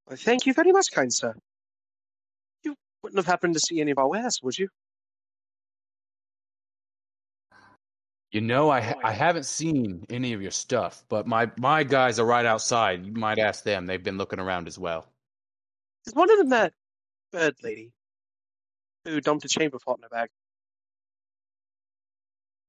I 0.07 0.15
thank 0.15 0.46
you 0.46 0.53
very 0.53 0.72
much, 0.72 0.91
kind 0.91 1.12
sir. 1.12 1.34
You 2.63 2.75
wouldn't 3.01 3.17
have 3.17 3.25
happened 3.25 3.55
to 3.55 3.60
see 3.60 3.81
any 3.81 3.89
of 3.89 3.98
our 3.98 4.07
wares, 4.07 4.39
would 4.43 4.55
you? 4.55 4.67
You 8.31 8.41
know, 8.41 8.69
I 8.69 8.93
oh, 8.93 9.00
I 9.03 9.13
haven't 9.13 9.48
seen 9.48 10.05
any 10.12 10.34
of 10.34 10.43
your 10.43 10.51
stuff, 10.51 11.03
but 11.10 11.25
my 11.25 11.50
my 11.57 11.84
guys 11.84 12.19
are 12.19 12.25
right 12.25 12.46
outside. 12.46 13.03
You 13.03 13.13
might 13.13 13.39
ask 13.39 13.63
them. 13.63 13.88
They've 13.88 14.03
been 14.03 14.19
looking 14.19 14.39
around 14.39 14.67
as 14.67 14.77
well. 14.77 15.07
Is 16.05 16.13
one 16.13 16.29
of 16.29 16.38
them 16.38 16.50
that 16.50 16.74
bird 17.31 17.55
lady 17.63 17.93
who 19.05 19.19
dumped 19.22 19.43
a 19.46 19.48
chamber 19.48 19.79
pot 19.84 19.98
in 19.98 20.03
her 20.03 20.10
bag? 20.10 20.29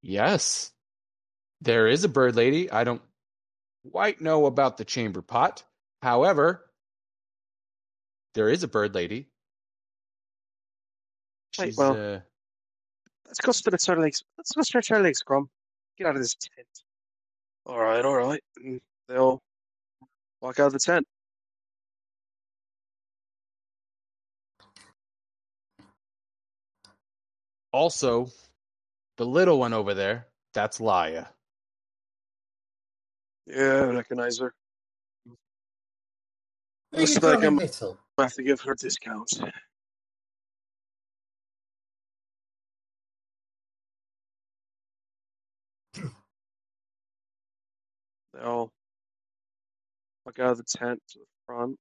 Yes. 0.02 0.72
There 1.60 1.88
is 1.88 2.04
a 2.04 2.08
bird 2.08 2.36
lady. 2.36 2.70
I 2.70 2.84
don't 2.84 3.02
quite 3.90 4.20
know 4.20 4.46
about 4.46 4.76
the 4.76 4.84
chamber 4.84 5.22
pot. 5.22 5.64
However, 6.02 6.64
there 8.34 8.48
is 8.48 8.62
a 8.62 8.68
bird 8.68 8.94
lady. 8.94 9.28
Right, 11.58 11.68
She's 11.68 11.76
well- 11.76 11.96
uh, 11.96 12.20
Let's 13.26 13.40
go 13.40 13.52
stretch 13.52 13.86
our 13.90 14.00
legs. 14.00 14.22
Let's 14.38 14.52
go 14.52 14.62
stretch 14.62 14.90
our 14.90 15.00
legs, 15.02 15.20
Grum. 15.20 15.50
Get 15.98 16.06
out 16.06 16.16
of 16.16 16.22
this 16.22 16.34
tent. 16.34 16.66
All 17.66 17.78
right, 17.78 18.02
all 18.02 18.16
right. 18.16 18.42
And 18.56 18.80
they'll 19.06 19.42
walk 20.40 20.58
out 20.60 20.68
of 20.68 20.72
the 20.72 20.78
tent. 20.78 21.06
also 27.72 28.28
the 29.18 29.26
little 29.26 29.58
one 29.58 29.74
over 29.74 29.92
there. 29.94 30.28
That's 30.54 30.80
Laya. 30.80 31.26
Yeah, 33.46 33.82
I 33.82 33.84
recognize 33.94 34.38
her. 34.38 34.54
Are 36.94 37.00
Looks 37.00 37.20
like 37.22 37.40
I'm- 37.42 37.56
little? 37.56 37.98
I 38.16 38.22
have 38.22 38.34
to 38.34 38.42
give 38.42 38.60
her 38.62 38.74
discounts. 38.74 39.40
They'll 48.34 48.72
walk 50.24 50.38
out 50.38 50.52
of 50.52 50.58
the 50.58 50.64
tent 50.64 51.00
to 51.10 51.18
the 51.18 51.24
front. 51.46 51.76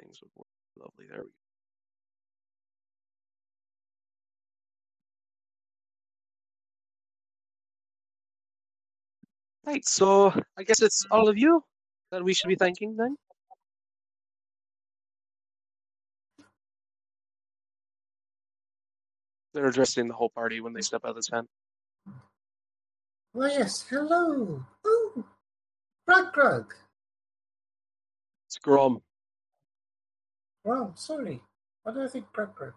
Things 0.00 0.18
would 0.22 0.30
work 0.36 0.46
lovely. 0.78 1.06
There 1.10 1.18
we 1.22 1.24
go. 1.24 1.39
Right, 9.66 9.86
so 9.86 10.32
I 10.56 10.62
guess 10.62 10.82
it's 10.82 11.06
all 11.10 11.28
of 11.28 11.36
you 11.38 11.62
that 12.10 12.24
we 12.24 12.34
should 12.34 12.48
be 12.48 12.56
thanking 12.56 12.96
then. 12.96 13.16
They're 19.52 19.66
addressing 19.66 20.08
the 20.08 20.14
whole 20.14 20.30
party 20.30 20.60
when 20.60 20.72
they 20.72 20.80
step 20.80 21.04
out 21.04 21.10
of 21.10 21.16
the 21.16 21.22
tent. 21.22 21.48
Why, 23.32 23.48
yes. 23.48 23.84
Hello. 23.88 24.64
Oh, 24.84 25.24
Grug 26.08 26.32
Grug. 26.32 26.66
It's 28.48 28.58
Grom. 28.58 29.02
Well, 30.64 30.92
sorry. 30.96 31.40
Why 31.82 31.94
do 31.94 32.02
I 32.02 32.08
think 32.08 32.26
Grug 32.32 32.54
Grug? 32.54 32.72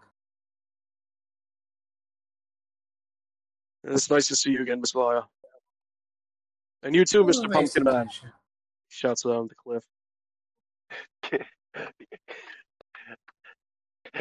It's 3.84 4.10
nice 4.10 4.28
to 4.28 4.36
see 4.36 4.50
you 4.50 4.62
again, 4.62 4.80
Miss 4.80 4.94
Laya. 4.94 5.22
And 6.84 6.94
you 6.94 7.04
too, 7.06 7.24
Mr. 7.24 7.44
Always 7.44 7.52
Pumpkin 7.54 7.82
a 7.82 7.84
Man. 7.92 8.04
pleasure. 8.06 8.32
Shouts 8.88 9.22
down 9.22 9.48
the 9.48 9.54
cliff. 9.54 9.84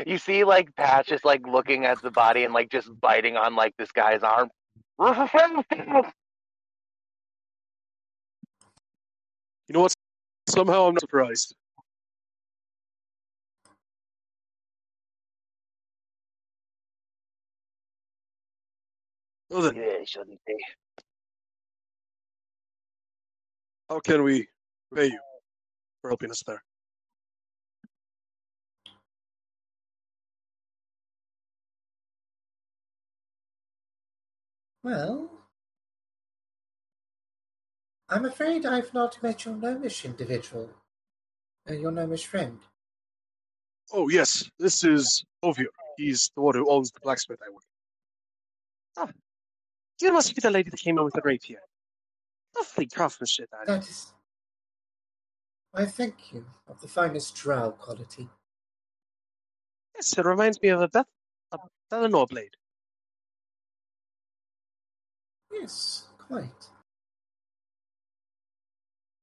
You 0.07 0.17
see, 0.17 0.43
like 0.43 0.75
Patch 0.75 1.11
is 1.11 1.23
like 1.23 1.45
looking 1.45 1.85
at 1.85 2.01
the 2.01 2.09
body 2.09 2.45
and 2.45 2.53
like 2.53 2.71
just 2.71 2.89
biting 2.99 3.37
on 3.37 3.55
like 3.55 3.75
this 3.77 3.91
guy's 3.91 4.23
arm. 4.23 4.49
You 9.69 9.73
know 9.73 9.81
what? 9.81 9.93
Somehow 10.49 10.87
I'm 10.87 10.95
not 10.95 11.01
surprised. 11.01 11.55
Well 19.49 19.61
then, 19.61 19.75
yeah, 19.75 20.03
shouldn't 20.05 20.39
be. 20.45 20.55
How 23.93 23.99
can 23.99 24.23
we 24.23 24.47
pay 24.95 25.05
you 25.05 25.19
for 26.01 26.09
helping 26.09 26.31
us 26.31 26.41
there? 26.47 26.63
Well, 34.83 35.29
I'm 38.09 38.25
afraid 38.25 38.65
I've 38.65 38.93
not 38.95 39.21
met 39.21 39.45
your 39.45 39.55
gnomish 39.55 40.05
individual, 40.05 40.71
uh, 41.69 41.73
your 41.73 41.91
gnomish 41.91 42.25
friend. 42.25 42.59
Oh 43.91 44.09
yes, 44.09 44.49
this 44.57 44.83
is 44.83 45.23
Ovio. 45.43 45.67
He's 45.97 46.31
the 46.35 46.41
one 46.41 46.55
who 46.55 46.67
owns 46.67 46.91
the 46.91 46.99
blacksmith 47.03 47.39
I 47.45 47.51
work. 47.51 47.63
Ah, 48.97 49.09
you 50.01 50.11
must 50.11 50.33
be 50.33 50.41
the 50.41 50.49
lady 50.49 50.71
that 50.71 50.79
came 50.79 50.97
in 50.97 51.05
with 51.05 51.13
the 51.13 51.21
rapier. 51.23 51.59
Lovely 52.55 52.87
craftsmanship, 52.87 53.49
that 53.51 53.67
That 53.67 53.89
is. 53.89 54.13
I 55.73 55.85
thank 55.85 56.31
you 56.31 56.45
of 56.67 56.79
the 56.81 56.87
finest 56.87 57.35
drow 57.35 57.71
quality. 57.71 58.29
Yes, 59.95 60.17
it 60.17 60.25
reminds 60.25 60.61
me 60.61 60.69
of 60.69 60.81
a 60.81 60.87
Beth, 60.87 61.07
a 61.51 61.57
Bellinor 61.91 62.27
blade. 62.27 62.55
Yes, 65.51 66.07
quite. 66.17 66.69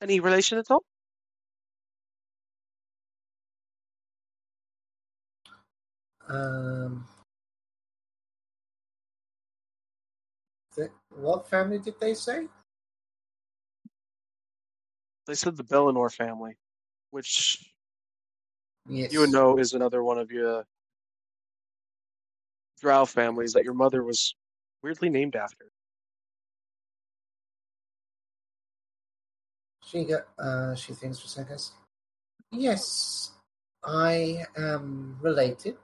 Any 0.03 0.19
relation 0.21 0.59
at 0.59 0.71
all? 0.71 0.83
Um, 6.29 7.07
the, 10.77 10.91
what 11.11 11.49
family 11.49 11.79
did 11.79 11.95
they 12.01 12.15
say? 12.15 12.47
They 15.31 15.37
said 15.37 15.57
the 15.57 15.63
Bellinor 15.63 16.11
family, 16.11 16.57
which 17.13 17.73
Yes. 18.89 19.13
you 19.13 19.21
would 19.21 19.31
know 19.31 19.59
is 19.59 19.75
another 19.75 20.03
one 20.03 20.19
of 20.19 20.33
your 20.33 20.67
Drow 22.81 23.05
families 23.05 23.53
that 23.53 23.63
your 23.63 23.75
mother 23.75 24.03
was 24.03 24.35
weirdly 24.83 25.09
named 25.09 25.37
after. 25.37 25.71
She 29.85 30.05
got. 30.05 30.27
Uh, 30.37 30.75
she 30.75 30.95
thinks 30.95 31.21
for 31.21 31.29
seconds. 31.29 31.75
Yes, 32.51 33.31
I 33.85 34.47
am 34.57 35.17
related. 35.21 35.77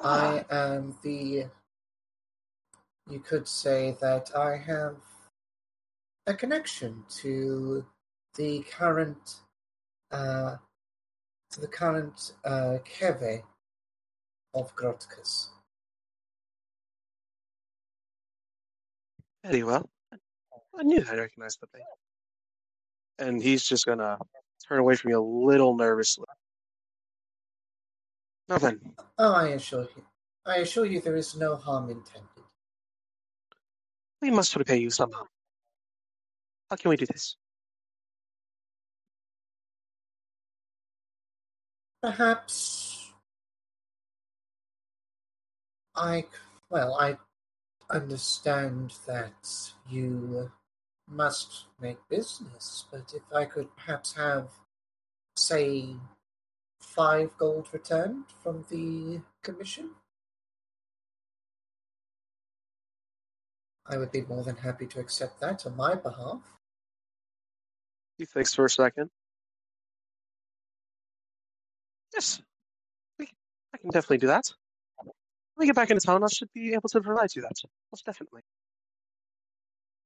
I 0.00 0.44
am 0.50 0.98
the. 1.04 1.46
You 3.08 3.20
could 3.20 3.46
say 3.46 3.96
that 4.00 4.34
I 4.34 4.56
have 4.56 4.96
a 6.26 6.34
connection 6.34 7.04
to 7.08 7.84
the 8.36 8.64
current, 8.70 9.36
uh, 10.10 10.56
to 11.50 11.60
the 11.60 11.68
current 11.68 12.32
uh, 12.44 12.78
Keve 12.84 13.42
of 14.54 14.74
Grotkus. 14.74 15.48
Very 19.44 19.62
well. 19.62 19.88
I 20.76 20.82
knew 20.82 21.04
I 21.08 21.16
recognized 21.16 21.60
the 21.60 21.66
blade. 21.66 21.84
And 23.18 23.42
he's 23.42 23.64
just 23.64 23.86
gonna 23.86 24.18
turn 24.66 24.78
away 24.78 24.96
from 24.96 25.10
you 25.10 25.20
a 25.20 25.22
little 25.22 25.76
nervously. 25.76 26.24
Nothing. 28.48 28.94
Oh, 29.18 29.32
I 29.32 29.48
assure 29.48 29.82
you, 29.82 30.02
I 30.44 30.56
assure 30.58 30.86
you, 30.86 31.00
there 31.00 31.16
is 31.16 31.36
no 31.36 31.56
harm 31.56 31.90
intended. 31.90 32.28
we 34.20 34.30
must 34.30 34.56
repay 34.56 34.78
you 34.78 34.90
somehow. 34.90 35.26
How 36.70 36.76
can 36.76 36.88
we 36.88 36.96
do 36.96 37.06
this? 37.06 37.36
Perhaps 42.02 43.12
I, 45.94 46.26
well, 46.70 46.94
I 46.94 47.16
understand 47.90 48.94
that 49.06 49.72
you 49.88 50.50
must 51.08 51.66
make 51.80 51.98
business, 52.08 52.86
but 52.90 53.12
if 53.14 53.22
I 53.34 53.44
could 53.44 53.74
perhaps 53.76 54.14
have, 54.14 54.48
say, 55.36 55.96
five 56.80 57.36
gold 57.38 57.68
returned 57.72 58.24
from 58.42 58.64
the 58.70 59.20
commission, 59.42 59.90
I 63.86 63.98
would 63.98 64.10
be 64.10 64.22
more 64.22 64.42
than 64.42 64.56
happy 64.56 64.86
to 64.86 65.00
accept 65.00 65.40
that 65.40 65.66
on 65.66 65.76
my 65.76 65.94
behalf. 65.94 66.53
He 68.18 68.24
thinks 68.24 68.54
for 68.54 68.64
a 68.64 68.70
second. 68.70 69.10
Yes, 72.12 72.40
I 73.20 73.78
can 73.78 73.90
definitely 73.90 74.18
do 74.18 74.28
that. 74.28 74.52
When 75.02 75.12
we 75.58 75.66
get 75.66 75.74
back 75.74 75.90
into 75.90 76.06
town, 76.06 76.22
I 76.22 76.28
should 76.28 76.52
be 76.54 76.74
able 76.74 76.88
to 76.90 77.00
provide 77.00 77.34
you 77.34 77.42
that. 77.42 77.60
Most 77.92 78.06
definitely. 78.06 78.42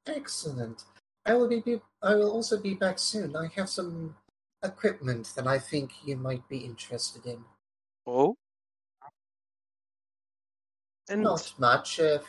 Excellent. 0.07 0.85
I 1.27 1.35
will 1.35 1.49
be, 1.49 1.61
be 1.61 1.81
I 2.03 2.14
will 2.14 2.31
also 2.31 2.59
be 2.59 2.75
back 2.75 2.99
soon. 2.99 3.37
I 3.37 3.49
have 3.57 3.68
some 3.68 4.16
equipment 4.62 5.33
that 5.37 5.47
I 5.47 5.59
think 5.59 5.92
you 6.05 6.16
might 6.16 6.49
be 6.49 6.59
interested 6.59 7.27
in. 7.27 7.44
Oh? 8.07 8.35
And 11.11 11.23
Not 11.23 11.53
much, 11.59 11.99
a 11.99 12.23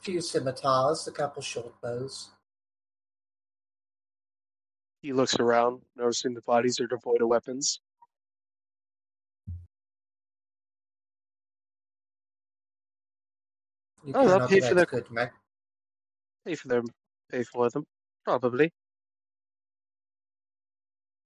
few 0.00 0.20
scimitars, 0.20 1.06
a 1.08 1.12
couple 1.12 1.42
short 1.42 1.80
bows. 1.80 2.30
He 5.04 5.12
looks 5.12 5.38
around, 5.38 5.82
noticing 5.96 6.32
the 6.32 6.40
bodies 6.40 6.80
are 6.80 6.86
devoid 6.86 7.20
of 7.20 7.28
weapons. 7.28 7.78
You 14.02 14.14
Oh, 14.14 14.26
they'll 14.26 14.48
pay 14.48 14.60
for 14.60 14.74
their 14.74 14.86
good 14.86 15.10
ma- 15.10 15.26
Pay 16.46 16.54
for 16.54 16.68
them. 16.68 16.86
Pay 17.30 17.42
for 17.42 17.68
them. 17.68 17.84
Probably. 18.24 18.72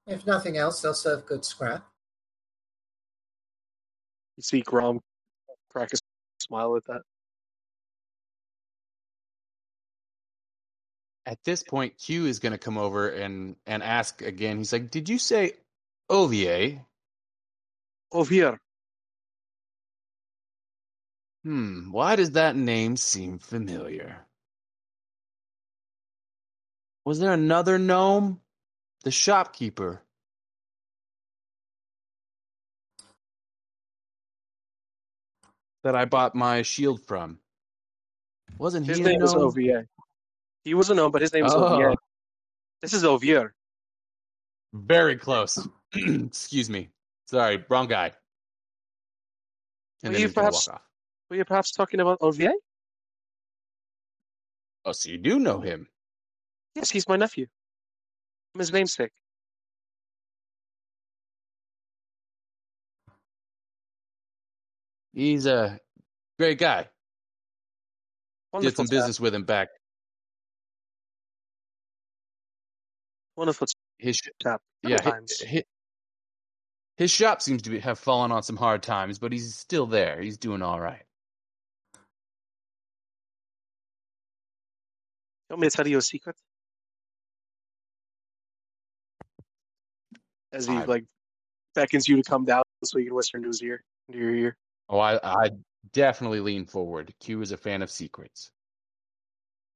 If 0.09 0.27
nothing 0.27 0.57
else, 0.57 0.83
they'll 0.83 0.93
serve 0.93 1.25
good 1.25 1.45
scrap. 1.45 1.87
You 4.37 4.43
see 4.43 4.63
Grom 4.63 5.01
crack 5.71 5.93
a 5.93 5.99
smile 6.41 6.75
at 6.75 6.85
that. 6.87 7.03
At 11.29 11.45
this 11.45 11.63
point, 11.63 11.99
Q 11.99 12.25
is 12.25 12.39
going 12.39 12.53
to 12.53 12.59
come 12.59 12.79
over 12.79 13.11
and 13.11 13.55
and 13.67 13.83
ask 13.83 14.23
again. 14.23 14.57
He's 14.57 14.73
like, 14.73 14.91
"Did 14.91 15.11
you 15.11 15.19
say 15.19 15.53
Olivier?" 16.09 16.87
Over 18.11 18.33
here. 18.33 18.61
Hmm. 21.45 21.93
Why 21.93 22.17
does 22.17 22.31
that 22.31 22.57
name 22.57 22.97
seem 22.97 23.39
familiar? 23.39 24.27
Was 27.05 27.21
there 27.21 27.35
another 27.35 27.79
gnome? 27.79 28.41
The 29.05 29.11
shopkeeper. 29.11 30.01
That 35.85 35.95
I 35.95 36.07
bought 36.07 36.35
my 36.35 36.63
shield 36.63 37.07
from. 37.07 37.39
Wasn't 38.57 38.87
he 38.87 38.93
His 38.93 39.01
a 39.01 39.03
name 39.03 39.21
was 39.21 39.35
gnome? 39.35 39.43
He 40.69 40.75
was 40.75 40.91
a 40.91 40.95
gnome, 40.95 41.11
but 41.11 41.23
his 41.23 41.33
name 41.33 41.45
was 41.45 41.55
Oh. 41.55 41.65
Ovier. 41.65 41.95
This 42.83 42.93
is 42.93 43.03
Ovier. 43.03 43.55
Very 44.75 45.17
close. 45.17 45.67
Excuse 45.95 46.69
me. 46.69 46.91
Sorry, 47.25 47.65
wrong 47.71 47.87
guy. 47.89 48.13
And 50.03 50.13
Were 50.13 50.19
you 50.21 50.29
perhaps- 50.29 50.69
Were 51.31 51.37
you 51.37 51.47
perhaps 51.47 51.71
talking 51.73 52.01
about 52.01 52.19
Ovier? 52.21 52.53
Oh, 54.85 54.93
so 54.93 55.09
you 55.09 55.17
do 55.17 55.39
know 55.39 55.61
him? 55.61 55.89
Yes, 56.75 56.91
he's 56.91 57.09
my 57.09 57.17
nephew. 57.17 57.47
I'm 58.55 58.59
his 58.59 58.71
namesake. 58.71 59.13
He's 65.13 65.47
a 65.47 65.81
great 66.39 66.59
guy. 66.59 66.89
Did 68.61 68.77
some 68.77 68.87
business 68.89 69.21
with 69.21 69.35
him 69.35 69.45
back. 69.45 69.69
Wonderful 73.39 73.69
His 73.99 74.17
sh- 74.17 74.31
chap. 74.43 74.61
yeah, 74.83 74.97
Couple 74.97 75.13
hi- 75.13 75.17
times. 75.19 75.43
hi- 75.49 75.65
his 76.97 77.13
shop 77.13 77.41
seems 77.41 77.63
to 77.63 77.71
be, 77.71 77.79
have 77.79 77.97
fallen 78.01 78.33
on 78.33 78.43
some 78.43 78.57
hard 78.57 78.83
times, 78.83 79.21
but 79.21 79.31
he's 79.31 79.55
still 79.55 79.87
there. 79.87 80.21
He's 80.21 80.37
doing 80.37 80.61
all 80.61 80.81
right. 80.81 81.05
You 81.95 82.01
want 85.51 85.61
me 85.61 85.69
to 85.71 85.77
tell 85.77 85.87
you 85.87 85.99
a 85.99 86.03
secret? 86.03 86.35
As 90.51 90.67
he 90.67 90.75
I- 90.75 90.85
like 90.87 91.05
beckons 91.77 92.09
you 92.09 92.17
to 92.17 92.25
come 92.29 92.45
down 92.45 92.65
so 92.83 92.99
you 92.99 93.05
can 93.07 93.15
whisper 93.15 93.37
into 93.37 93.51
his 93.51 93.63
ear, 93.63 93.85
into 94.09 94.19
your 94.21 94.35
ear. 94.35 94.57
Oh, 94.89 94.99
I, 94.99 95.21
I 95.23 95.51
definitely 95.93 96.41
lean 96.41 96.65
forward. 96.65 97.15
Q 97.21 97.41
is 97.43 97.53
a 97.53 97.57
fan 97.57 97.83
of 97.83 97.91
secrets. 97.93 98.51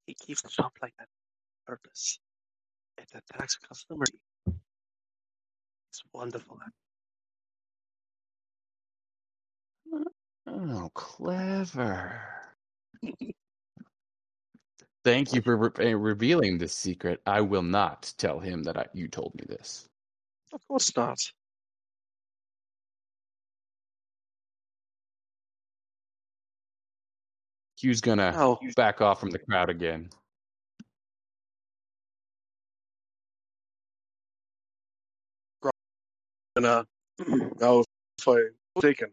He 0.08 0.14
keeps 0.14 0.42
the 0.42 0.50
shop 0.50 0.72
like 0.82 0.94
that 0.98 1.02
on 1.04 1.76
purpose. 1.76 2.18
It 3.02 3.08
attracts 3.14 3.56
customers. 3.56 4.10
It's 4.46 6.02
wonderful. 6.12 6.58
Oh, 10.46 10.90
clever. 10.94 12.22
Thank 15.04 15.32
you 15.32 15.42
for 15.42 15.56
re- 15.56 15.70
eh, 15.80 15.94
revealing 15.98 16.58
this 16.58 16.74
secret. 16.74 17.20
I 17.26 17.40
will 17.40 17.62
not 17.64 18.12
tell 18.18 18.38
him 18.38 18.62
that 18.62 18.76
I, 18.76 18.86
you 18.94 19.08
told 19.08 19.34
me 19.34 19.44
this. 19.48 19.88
Of 20.52 20.60
course 20.68 20.96
not. 20.96 21.18
Q's 27.78 28.00
gonna 28.00 28.32
Oh. 28.36 28.60
back 28.76 29.00
off 29.00 29.18
from 29.18 29.30
the 29.30 29.40
crowd 29.40 29.68
again. 29.70 30.08
And 36.56 36.66
uh, 36.66 36.84
now 37.60 37.80
if 38.18 38.28
I 38.28 38.36
taken, 38.80 39.08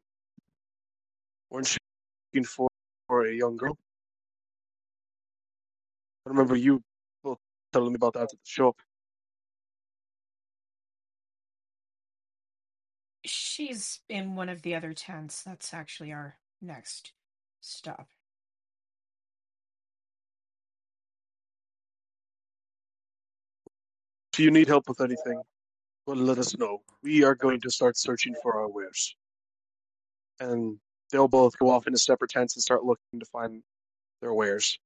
weren't 1.49 1.71
you 1.71 1.77
looking 2.33 2.45
for, 2.45 2.67
for 3.07 3.25
a 3.25 3.33
young 3.33 3.55
girl? 3.55 3.77
I 6.25 6.29
remember 6.29 6.55
you 6.55 6.81
both 7.23 7.39
telling 7.71 7.89
me 7.89 7.95
about 7.95 8.13
that 8.13 8.23
at 8.23 8.29
the 8.29 8.37
shop. 8.43 8.81
She's 13.25 13.99
in 14.09 14.35
one 14.35 14.49
of 14.49 14.61
the 14.61 14.75
other 14.75 14.93
tents. 14.93 15.43
That's 15.43 15.73
actually 15.73 16.11
our 16.11 16.37
next 16.61 17.13
stop. 17.61 18.09
Do 24.33 24.43
you 24.43 24.51
need 24.51 24.67
help 24.67 24.87
with 24.87 25.01
anything, 25.01 25.41
well, 26.09 26.17
let 26.17 26.39
us 26.39 26.57
know. 26.57 26.81
We 27.03 27.23
are 27.23 27.35
going 27.35 27.61
to 27.61 27.69
start 27.69 27.95
searching 27.95 28.33
for 28.41 28.59
our 28.59 28.67
wares. 28.67 29.15
And 30.39 30.79
they'll 31.11 31.27
both 31.27 31.55
go 31.59 31.69
off 31.69 31.85
into 31.85 31.99
separate 31.99 32.31
tents 32.31 32.55
and 32.55 32.63
start 32.63 32.83
looking 32.83 33.19
to 33.19 33.25
find 33.27 33.61
their 34.19 34.33
wares. 34.33 34.79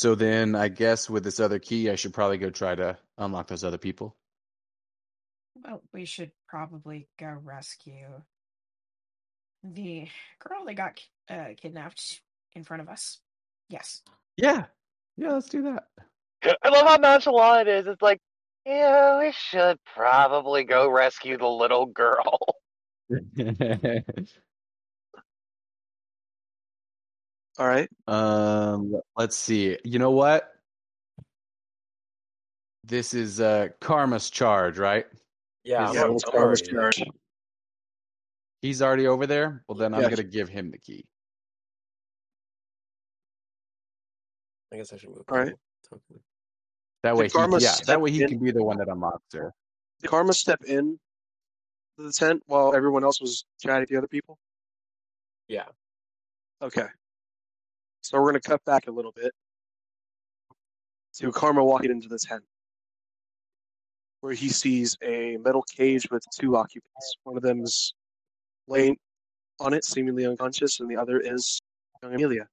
So 0.00 0.14
then, 0.14 0.54
I 0.54 0.68
guess 0.68 1.10
with 1.10 1.24
this 1.24 1.40
other 1.40 1.58
key, 1.58 1.90
I 1.90 1.94
should 1.94 2.14
probably 2.14 2.38
go 2.38 2.48
try 2.48 2.74
to 2.74 2.96
unlock 3.18 3.48
those 3.48 3.64
other 3.64 3.76
people. 3.76 4.16
Well, 5.62 5.82
we 5.92 6.06
should 6.06 6.30
probably 6.48 7.06
go 7.18 7.36
rescue 7.44 8.08
the 9.62 10.08
girl 10.38 10.64
that 10.64 10.74
got 10.74 10.98
uh, 11.28 11.48
kidnapped 11.54 12.22
in 12.54 12.64
front 12.64 12.80
of 12.80 12.88
us. 12.88 13.18
Yes. 13.68 14.00
Yeah, 14.38 14.64
yeah, 15.18 15.32
let's 15.32 15.50
do 15.50 15.64
that. 15.64 15.84
I 16.64 16.70
love 16.70 16.86
how 16.88 16.96
nonchalant 16.96 17.68
it 17.68 17.80
is. 17.80 17.86
It's 17.86 18.00
like, 18.00 18.20
yeah, 18.64 19.18
we 19.18 19.32
should 19.32 19.76
probably 19.94 20.64
go 20.64 20.88
rescue 20.88 21.36
the 21.36 21.46
little 21.46 21.84
girl. 21.84 22.38
All 27.60 27.66
right. 27.68 27.90
um, 28.08 28.94
let's 29.16 29.36
see. 29.36 29.76
You 29.84 29.98
know 29.98 30.12
what? 30.12 30.50
This 32.84 33.12
is 33.12 33.38
uh 33.38 33.68
Karma's 33.82 34.30
charge, 34.30 34.78
right? 34.78 35.06
Yeah, 35.62 35.86
I'm, 35.88 35.94
yeah, 35.94 36.00
al- 36.04 36.18
Karma's 36.20 36.62
already- 36.62 36.72
charge? 36.72 37.02
He's 38.62 38.80
already 38.80 39.06
over 39.06 39.26
there. 39.26 39.62
Well, 39.68 39.76
then 39.76 39.92
I'm 39.94 40.00
Yes. 40.00 40.10
gonna 40.10 40.22
give 40.24 40.48
him 40.48 40.70
the 40.70 40.78
key. 40.78 41.04
I 44.72 44.76
guess 44.76 44.92
I 44.94 44.96
should 44.96 45.10
move. 45.10 45.24
All 45.28 45.36
right. 45.38 45.54
the. 45.90 46.00
That 47.02 47.16
way, 47.16 47.28
he, 47.28 47.38
yeah, 47.64 47.74
that 47.86 48.00
way 48.00 48.10
he 48.10 48.22
in? 48.22 48.28
can 48.28 48.38
be 48.38 48.50
the 48.52 48.62
one 48.64 48.76
that 48.78 48.88
unlocks 48.88 49.22
her. 49.34 49.52
Did 50.00 50.08
Karma 50.10 50.32
step 50.32 50.62
in 50.64 50.98
the 51.98 52.12
tent 52.12 52.42
while 52.46 52.74
everyone 52.74 53.04
else 53.04 53.20
was 53.20 53.44
chatting 53.60 53.86
to 53.86 53.92
the 53.92 53.98
other 53.98 54.08
people? 54.08 54.38
Yeah. 55.48 55.66
Okay. 56.62 56.86
So 58.00 58.18
we're 58.18 58.30
going 58.30 58.40
to 58.40 58.48
cut 58.48 58.64
back 58.64 58.86
a 58.86 58.90
little 58.90 59.12
bit 59.12 59.32
to 61.16 61.32
Karma 61.32 61.64
walking 61.64 61.90
into 61.90 62.08
the 62.08 62.18
tent 62.18 62.42
where 64.20 64.32
he 64.32 64.48
sees 64.48 64.96
a 65.02 65.36
metal 65.38 65.62
cage 65.62 66.06
with 66.10 66.22
two 66.38 66.56
occupants. 66.56 67.16
One 67.24 67.36
of 67.36 67.42
them 67.42 67.62
is 67.62 67.94
laying 68.68 68.96
on 69.58 69.74
it, 69.74 69.84
seemingly 69.84 70.26
unconscious, 70.26 70.80
and 70.80 70.90
the 70.90 70.96
other 70.96 71.18
is 71.18 71.60
young 72.02 72.14
Amelia. 72.14 72.46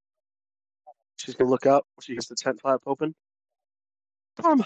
She's 1.17 1.36
going 1.36 1.47
to 1.47 1.51
look 1.51 1.65
up. 1.65 1.86
She 2.01 2.13
hears 2.13 2.27
the 2.27 2.36
tent 2.36 2.62
flap 2.62 2.81
open. 2.86 3.15
Karma, 4.39 4.65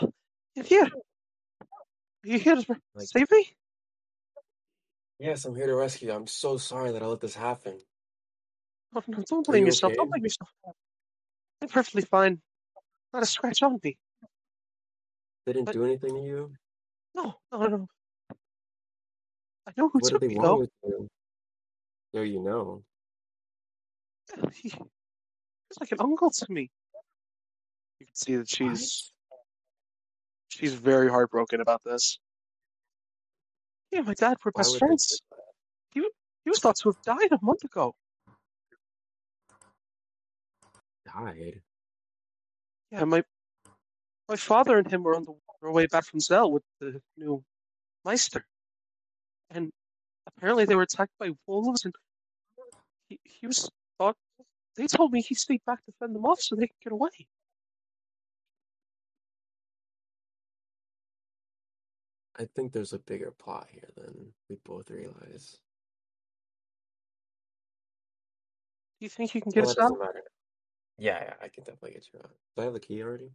you're 0.56 0.66
here. 0.66 0.90
Are 2.24 2.28
you 2.28 2.40
here 2.40 2.56
to 2.56 2.66
save 3.00 3.32
me? 3.32 3.50
Yes, 5.18 5.46
I'm 5.46 5.56
here 5.56 5.68
to 5.68 5.76
rescue 5.76 6.10
you. 6.10 6.14
I'm 6.14 6.28
so 6.28 6.58
sorry 6.58 6.92
that 6.92 7.02
I 7.02 7.06
let 7.06 7.22
this 7.22 7.36
happen. 7.36 7.80
No, 8.94 9.02
don't 9.28 9.46
blame 9.46 9.62
you 9.62 9.68
yourself. 9.68 9.92
okay? 9.92 9.98
Don't 9.98 10.10
blame 10.10 10.24
yourself. 10.24 10.50
I'm 11.62 11.68
perfectly 11.70 12.02
fine. 12.04 12.42
Not 13.14 13.24
a 13.24 13.26
scratch 13.26 13.62
on 13.62 13.80
me. 13.84 13.98
They 15.46 15.54
didn't 15.54 15.66
But- 15.66 15.74
do 15.74 15.86
anything 15.86 16.16
to 16.16 16.22
you. 16.22 16.54
No, 17.16 17.36
no, 17.52 17.58
no. 17.68 17.88
I 19.68 19.72
know 19.78 19.90
who 19.90 20.00
What 20.00 20.04
took 20.10 20.22
me, 20.22 20.36
though. 20.36 20.60
with 20.60 20.70
you? 20.84 21.08
No, 22.14 22.22
you 22.22 22.40
know. 22.42 22.84
He, 24.54 24.70
he's 24.70 24.74
like 25.80 25.92
an 25.92 26.00
uncle 26.00 26.32
to 26.32 26.46
me. 26.50 26.70
You 28.00 28.06
can 28.06 28.16
see 28.16 28.36
that 28.38 28.50
she's 28.50 29.12
she's 30.50 30.74
very 30.74 31.10
heartbroken 31.10 31.60
about 31.62 31.82
this. 31.84 32.18
Yeah, 33.92 34.02
my 34.02 34.14
dad 34.14 34.38
were 34.44 34.52
best 34.54 34.78
friends. 34.80 35.22
do 35.94 36.10
He 36.46 36.50
was 36.50 36.60
thought 36.60 36.78
to 36.78 36.90
have 36.90 37.02
died 37.04 37.32
a 37.34 37.40
month 37.42 37.64
ago. 37.66 37.94
Died. 41.14 41.62
Yeah, 42.92 43.06
my 43.06 43.24
my 44.28 44.36
father 44.36 44.78
and 44.78 44.88
him 44.90 45.04
were 45.04 45.16
on 45.16 45.26
the 45.26 45.72
way 45.72 45.88
back 45.88 46.06
from 46.06 46.20
Zell 46.20 46.52
with 46.52 46.64
the 46.80 47.02
new 47.18 47.44
Meister, 48.06 48.46
and 49.50 49.72
apparently 50.28 50.66
they 50.66 50.76
were 50.76 50.84
attacked 50.84 51.18
by 51.20 51.32
wolves. 51.48 51.86
And 51.86 51.94
he 53.08 53.20
he 53.24 53.48
was 53.48 53.70
thought. 53.98 54.16
They 54.76 54.88
told 54.88 55.12
me 55.12 55.22
he 55.22 55.36
stayed 55.36 55.62
back 55.66 55.84
to 55.86 55.92
fend 56.00 56.16
them 56.16 56.26
off 56.26 56.40
so 56.42 56.56
they 56.56 56.68
could 56.68 56.82
get 56.84 56.94
away. 56.94 57.28
I 62.40 62.46
think 62.56 62.72
there's 62.72 62.94
a 62.94 63.00
bigger 63.00 63.32
plot 63.32 63.68
here 63.70 63.90
than 63.96 64.34
we 64.50 64.56
both 64.64 64.90
realize. 64.90 65.58
Do 69.00 69.06
you 69.06 69.10
think 69.10 69.36
you 69.36 69.42
can 69.42 69.52
get 69.52 69.66
us 69.66 69.78
out? 69.78 70.00
matter. 70.00 70.24
Yeah, 71.02 71.18
yeah, 71.20 71.34
I 71.42 71.48
can 71.48 71.64
definitely 71.64 71.94
get 71.94 72.06
you 72.14 72.20
out. 72.20 72.30
Do 72.56 72.62
I 72.62 72.66
have 72.66 72.74
the 72.74 72.80
key 72.80 73.02
already? 73.02 73.32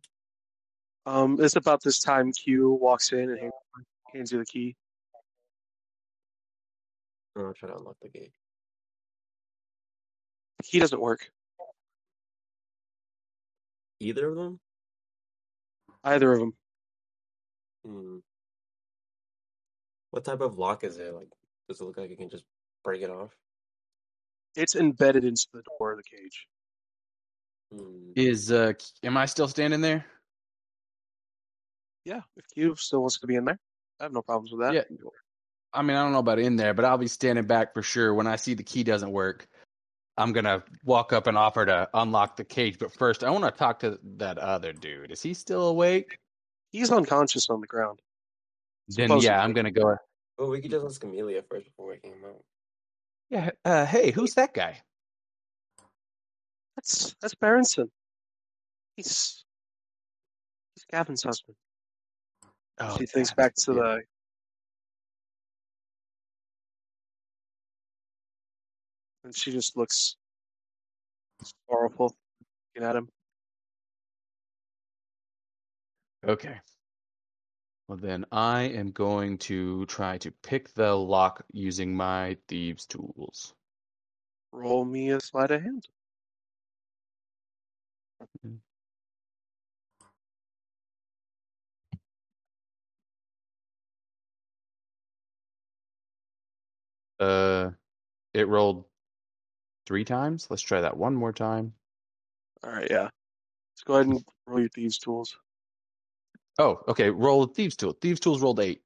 Um, 1.05 1.37
it's 1.41 1.57
about 1.57 1.83
this 1.83 1.99
time 1.99 2.31
Q 2.31 2.79
walks 2.81 3.11
in 3.11 3.29
and 3.29 3.51
hands, 4.15 4.31
you 4.31 4.39
the 4.39 4.47
key. 4.47 4.77
I'll 7.37 7.53
try 7.55 7.69
to 7.69 7.77
unlock 7.77 7.97
the 8.01 8.09
gate. 8.09 8.31
The 10.59 10.63
key 10.63 10.79
doesn't 10.79 11.01
work. 11.01 11.29
Either 13.99 14.29
of 14.29 14.37
them? 14.37 14.61
Either 16.05 16.35
of 16.35 16.39
them. 16.39 16.53
Hmm. 17.85 18.19
What 20.13 20.25
type 20.25 20.41
of 20.41 20.57
lock 20.57 20.85
is 20.85 20.99
it? 20.99 21.13
Like, 21.13 21.33
does 21.69 21.81
it 21.81 21.85
look 21.85 21.97
like 21.97 22.11
you 22.11 22.17
can 22.17 22.31
just 22.31 22.45
break 22.85 23.03
it 23.03 23.11
off? 23.11 23.35
It's 24.55 24.77
embedded 24.77 25.25
into 25.25 25.47
the 25.53 25.63
door 25.81 25.91
of 25.91 25.99
the 25.99 26.05
cage. 26.05 26.47
Hmm. 27.73 28.13
Is 28.15 28.53
uh, 28.53 28.73
am 29.03 29.17
I 29.17 29.27
still 29.27 29.49
standing 29.49 29.81
there? 29.81 30.05
Yeah, 32.05 32.21
if 32.37 32.45
Q 32.55 32.77
still 32.77 33.01
wants 33.01 33.19
to 33.19 33.27
be 33.27 33.35
in 33.35 33.45
there, 33.45 33.59
I 34.01 34.05
have 34.05 34.13
no 34.13 34.23
problems 34.23 34.53
with 34.53 34.61
that. 34.61 34.75
Yeah. 34.75 34.83
I 35.73 35.83
mean, 35.83 35.97
I 35.97 36.03
don't 36.03 36.13
know 36.13 36.21
about 36.21 36.39
in 36.39 36.57
there, 36.57 36.73
but 36.73 36.85
I'll 36.85 36.99
be 36.99 37.09
standing 37.09 37.47
back 37.47 37.75
for 37.75 37.83
sure. 37.83 38.15
When 38.15 38.27
I 38.27 38.37
see 38.37 38.55
the 38.55 38.63
key 38.63 38.85
doesn't 38.85 39.11
work, 39.11 39.49
I'm 40.17 40.33
gonna 40.33 40.63
walk 40.85 41.13
up 41.13 41.27
and 41.27 41.37
offer 41.37 41.67
to 41.67 41.89
unlock 41.93 42.37
the 42.37 42.45
cage. 42.45 42.79
But 42.79 42.93
first, 42.93 43.25
I 43.25 43.31
want 43.31 43.45
to 43.45 43.51
talk 43.51 43.81
to 43.81 43.99
that 44.17 44.39
other 44.39 44.73
dude. 44.73 45.11
Is 45.11 45.23
he 45.23 45.35
still 45.35 45.69
awake? 45.69 46.19
He's 46.71 46.91
unconscious 46.91 47.51
on 47.51 47.61
the 47.61 47.67
ground. 47.67 47.99
Then 48.89 49.09
Supposedly. 49.09 49.27
yeah, 49.27 49.43
I'm 49.43 49.53
gonna 49.53 49.71
go. 49.71 49.97
Well, 50.39 50.51
we 50.51 50.61
could 50.61 50.71
just 50.71 50.87
ask 50.87 51.03
Amelia 51.03 51.43
first 51.51 51.67
before 51.67 51.89
waking 51.89 52.13
him 52.13 52.25
up. 52.29 52.41
Yeah. 53.31 53.51
Uh, 53.65 53.85
hey, 53.85 54.11
who's 54.13 54.35
that 54.35 54.55
guy? 54.55 54.81
That's 56.87 57.17
that's 57.21 57.35
Berenson. 57.35 57.91
He's 58.97 59.45
he's 60.75 60.85
Gavin's 60.91 61.25
husband. 61.25 61.57
Oh, 62.79 62.97
she 62.97 63.07
thinks 63.07 63.33
back 63.33 63.55
to 63.57 63.73
Yeah. 63.73 63.81
the. 63.83 64.03
And 69.25 69.37
she 69.37 69.51
just 69.51 69.77
looks 69.77 70.17
sorrowful 71.69 72.15
looking 72.75 72.89
at 72.89 72.95
him. 72.95 73.09
Okay. 76.25 76.61
Well, 77.89 77.99
then 77.99 78.25
I 78.31 78.63
am 78.63 78.93
going 78.93 79.39
to 79.39 79.87
try 79.87 80.19
to 80.19 80.31
pick 80.31 80.73
the 80.75 80.95
lock 80.95 81.45
using 81.53 81.97
my 81.97 82.37
thieves' 82.47 82.87
tools. 82.87 83.55
Roll 84.53 84.85
me 84.85 85.11
a 85.11 85.21
sleight 85.21 85.51
of 85.51 85.63
hand. 85.63 85.89
Uh, 97.19 97.71
it 98.35 98.47
rolled 98.49 98.85
three 99.87 100.05
times. 100.05 100.49
Let's 100.51 100.63
try 100.63 100.81
that 100.81 100.97
one 100.97 101.15
more 101.15 101.33
time. 101.33 101.73
All 102.63 102.73
right, 102.73 102.89
yeah. 102.91 103.05
Let's 103.05 103.85
go 103.85 103.95
ahead 103.95 104.07
and 104.07 104.25
roll 104.47 104.61
your 104.61 104.69
thieves' 104.69 104.99
tools. 104.99 105.37
Oh, 106.59 106.81
okay. 106.89 107.11
Roll 107.11 107.43
a 107.43 107.49
thieves' 107.49 107.77
tool. 107.77 107.93
Thieves' 107.93 108.21
tools 108.21 108.41
rolled 108.41 108.61
eight. 108.61 108.83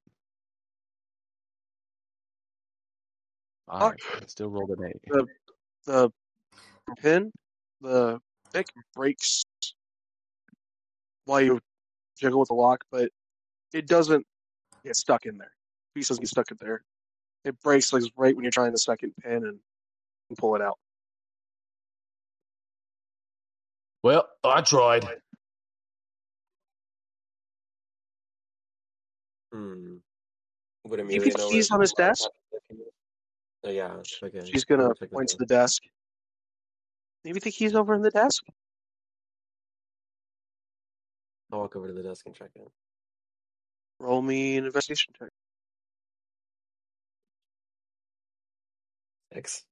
All 3.69 3.91
right. 3.91 4.01
I 4.15 4.27
still 4.27 4.49
rolled 4.49 4.71
an 4.71 4.85
eight. 4.85 5.01
The 5.07 5.27
the 5.87 6.11
pin, 6.99 7.33
the 7.81 8.21
pick 8.53 8.67
breaks 8.95 9.45
while 11.25 11.41
you 11.41 11.61
jiggle 12.19 12.41
with 12.41 12.49
the 12.49 12.55
lock, 12.55 12.85
but 12.91 13.11
it 13.73 13.87
doesn't 13.87 14.27
get 14.85 14.97
stuck 14.97 15.27
in 15.27 15.39
there. 15.39 15.53
Piece 15.95 16.09
doesn't 16.09 16.23
get 16.23 16.29
stuck 16.29 16.51
in 16.51 16.57
there. 16.61 16.83
It 17.45 17.61
breaks 17.63 17.93
like 17.93 18.03
right 18.17 18.35
when 18.35 18.45
you're 18.45 18.51
trying 18.53 18.73
the 18.73 18.79
second 18.79 19.13
pin 19.23 19.33
and, 19.45 19.59
and 20.29 20.39
pull 20.39 20.55
it 20.57 20.63
out. 20.63 20.79
Well, 24.03 24.29
I 24.45 24.61
tried. 24.63 25.07
Hmm. 29.53 29.97
Would 30.85 30.99
you 31.01 31.05
Amelia 31.05 31.21
think 31.23 31.39
know 31.39 31.51
he's 31.51 31.71
where- 31.71 31.77
on 31.77 31.81
his 31.81 31.93
desk? 31.93 32.29
Oh, 33.63 33.71
yeah. 33.71 33.97
Okay. 34.23 34.51
She's 34.51 34.65
gonna 34.65 34.95
point 35.13 35.29
to 35.31 35.37
the 35.37 35.45
desk. 35.45 35.83
Maybe 37.25 37.41
the 37.41 37.51
key's 37.51 37.75
over 37.75 37.95
in 37.95 38.03
the 38.03 38.11
desk. 38.11 38.43
I'll 41.53 41.61
walk 41.61 41.77
over 41.77 41.89
to 41.89 41.93
the 41.93 42.03
desk 42.03 42.27
and 42.27 42.35
check 42.35 42.51
it. 42.55 42.69
Roll 43.99 44.23
me 44.23 44.57
an 44.57 44.65
investigation 44.65 45.13
check. 45.19 45.29
Six. 49.35 49.65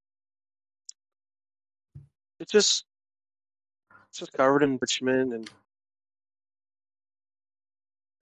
It's 2.41 2.53
just 2.53 2.85
it's 4.11 4.19
just 4.19 4.33
covered 4.33 4.63
in 4.63 4.77
bitumen 4.77 5.33
and 5.33 5.51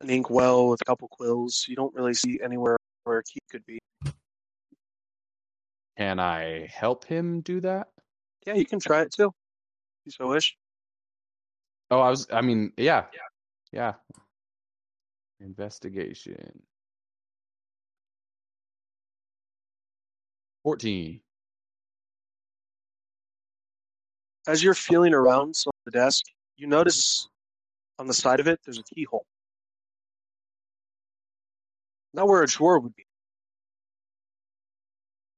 an 0.00 0.10
inkwell 0.10 0.68
with 0.68 0.80
a 0.80 0.84
couple 0.84 1.08
quills. 1.08 1.64
You 1.68 1.76
don't 1.76 1.94
really 1.94 2.14
see 2.14 2.38
anywhere 2.42 2.76
where 3.04 3.18
a 3.18 3.24
key 3.24 3.40
could 3.50 3.64
be. 3.66 3.78
Can 5.96 6.20
I 6.20 6.68
help 6.72 7.04
him 7.04 7.40
do 7.40 7.60
that? 7.60 7.88
Yeah, 8.46 8.54
you 8.54 8.64
can 8.64 8.78
try 8.78 9.02
it 9.02 9.12
too. 9.12 9.26
If 9.26 10.06
you 10.06 10.12
so 10.12 10.28
wish. 10.28 10.56
Oh, 11.90 12.00
I 12.00 12.10
was. 12.10 12.26
I 12.32 12.40
mean, 12.40 12.72
yeah, 12.76 13.06
yeah. 13.72 13.94
Investigation. 15.40 16.62
Fourteen. 20.62 21.20
As 24.46 24.62
you're 24.62 24.74
feeling 24.74 25.12
around 25.12 25.56
the 25.84 25.90
desk, 25.90 26.24
you 26.56 26.68
notice 26.68 27.28
on 27.98 28.06
the 28.06 28.14
side 28.14 28.38
of 28.38 28.46
it 28.46 28.60
there's 28.64 28.78
a 28.78 28.82
keyhole. 28.94 29.26
Not 32.14 32.28
where 32.28 32.42
a 32.42 32.46
drawer 32.46 32.78
would 32.78 32.94
be. 32.94 33.04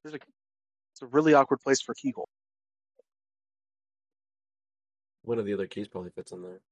There's 0.04 0.14
a 0.14 0.18
it's 0.92 1.02
a 1.02 1.06
really 1.06 1.32
awkward 1.32 1.60
place 1.60 1.80
for 1.80 1.92
a 1.92 1.94
keyhole. 1.94 2.28
One 5.28 5.38
of 5.38 5.44
the 5.44 5.52
other 5.52 5.66
keys 5.66 5.88
probably 5.88 6.08
fits 6.08 6.32
in 6.32 6.40
there. 6.40 6.62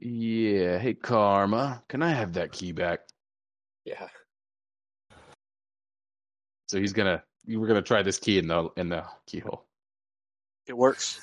Yeah. 0.00 0.78
Hey, 0.78 0.94
Karma, 0.94 1.82
can 1.86 2.00
I 2.00 2.08
have 2.08 2.32
that 2.32 2.50
key 2.50 2.72
back? 2.72 3.00
Yeah. 3.84 4.08
So 6.68 6.80
he's 6.80 6.94
gonna. 6.94 7.22
You 7.44 7.60
were 7.60 7.66
gonna 7.66 7.82
try 7.82 8.02
this 8.02 8.18
key 8.18 8.38
in 8.38 8.46
the 8.46 8.70
in 8.78 8.88
the 8.88 9.04
keyhole. 9.26 9.66
It 10.66 10.72
works. 10.72 11.20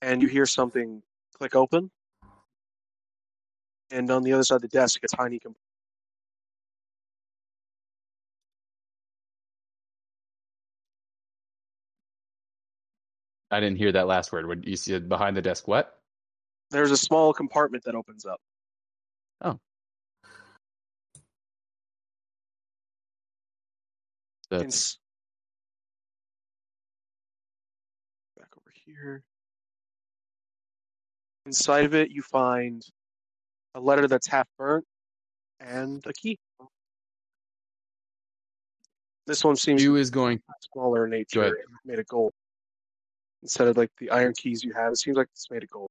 And 0.00 0.22
you 0.22 0.28
hear 0.28 0.46
something 0.46 1.02
click 1.36 1.54
open. 1.54 1.90
And 3.90 4.10
on 4.10 4.22
the 4.22 4.32
other 4.32 4.42
side 4.42 4.56
of 4.56 4.62
the 4.62 4.68
desk, 4.68 5.00
a 5.04 5.16
tiny 5.16 5.38
I 13.56 13.60
didn't 13.60 13.78
hear 13.78 13.92
that 13.92 14.06
last 14.06 14.32
word. 14.32 14.46
What 14.46 14.66
you 14.66 14.76
said 14.76 15.08
behind 15.08 15.34
the 15.34 15.40
desk? 15.40 15.66
What? 15.66 15.98
there's 16.70 16.90
a 16.90 16.96
small 16.96 17.32
compartment 17.32 17.84
that 17.84 17.94
opens 17.94 18.26
up. 18.26 18.38
Oh. 19.40 19.58
That's 24.50 24.98
back 28.36 28.48
over 28.58 28.72
here. 28.84 29.22
Inside 31.46 31.86
of 31.86 31.94
it, 31.94 32.10
you 32.10 32.20
find 32.20 32.82
a 33.74 33.80
letter 33.80 34.06
that's 34.06 34.26
half 34.26 34.46
burnt 34.58 34.84
and 35.60 36.04
a 36.06 36.12
key. 36.12 36.38
This 39.26 39.42
one 39.42 39.56
seems 39.56 39.82
you 39.82 39.96
is 39.96 40.10
going. 40.10 40.42
smaller 40.72 41.04
in 41.04 41.10
nature, 41.10 41.56
made 41.86 41.98
of 41.98 42.06
gold. 42.06 42.32
Instead 43.42 43.68
of 43.68 43.76
like 43.76 43.90
the 43.98 44.10
iron 44.10 44.32
keys 44.36 44.64
you 44.64 44.72
have, 44.72 44.92
it 44.92 44.98
seems 44.98 45.16
like 45.16 45.28
it's 45.32 45.50
made 45.50 45.62
of 45.62 45.70
gold. 45.70 45.90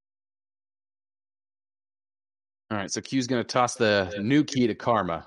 All 2.72 2.78
right. 2.78 2.92
So 2.92 3.02
Q's 3.02 3.28
gonna 3.28 3.44
toss 3.44 3.76
the 3.76 4.14
new 4.22 4.44
key 4.44 4.68
to 4.68 4.76
Karma. 4.76 5.26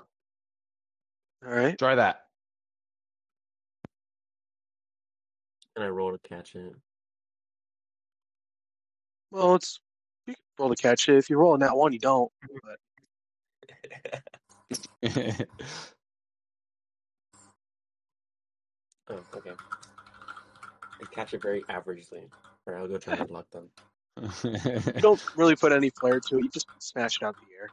All 1.45 1.53
right. 1.53 1.77
Try 1.77 1.95
that. 1.95 2.25
And 5.75 5.85
I 5.85 5.87
roll 5.87 6.11
to 6.11 6.19
catch 6.27 6.55
it. 6.55 6.75
Well, 9.31 9.55
it's 9.55 9.79
you 10.27 10.33
can 10.33 10.43
roll 10.57 10.69
to 10.69 10.75
catch 10.75 11.07
it. 11.07 11.17
If 11.17 11.29
you 11.29 11.37
roll 11.37 11.53
on 11.53 11.59
that 11.61 11.75
one, 11.75 11.93
you 11.93 11.99
don't. 11.99 12.31
But 12.63 12.79
Oh, 19.11 19.19
okay. 19.35 19.51
I 21.01 21.05
catch 21.05 21.33
it 21.33 21.41
very 21.41 21.63
averagely. 21.63 22.29
Or 22.65 22.77
I'll 22.77 22.87
go 22.87 22.97
try 22.97 23.13
and 23.13 23.29
unlock 23.29 23.49
them. 23.51 23.69
you 24.43 24.91
don't 25.01 25.23
really 25.35 25.55
put 25.55 25.71
any 25.71 25.89
flair 25.89 26.19
to 26.19 26.37
it. 26.37 26.43
You 26.43 26.49
just 26.49 26.67
smash 26.79 27.17
it 27.21 27.25
out 27.25 27.35
the 27.37 27.55
air. 27.59 27.69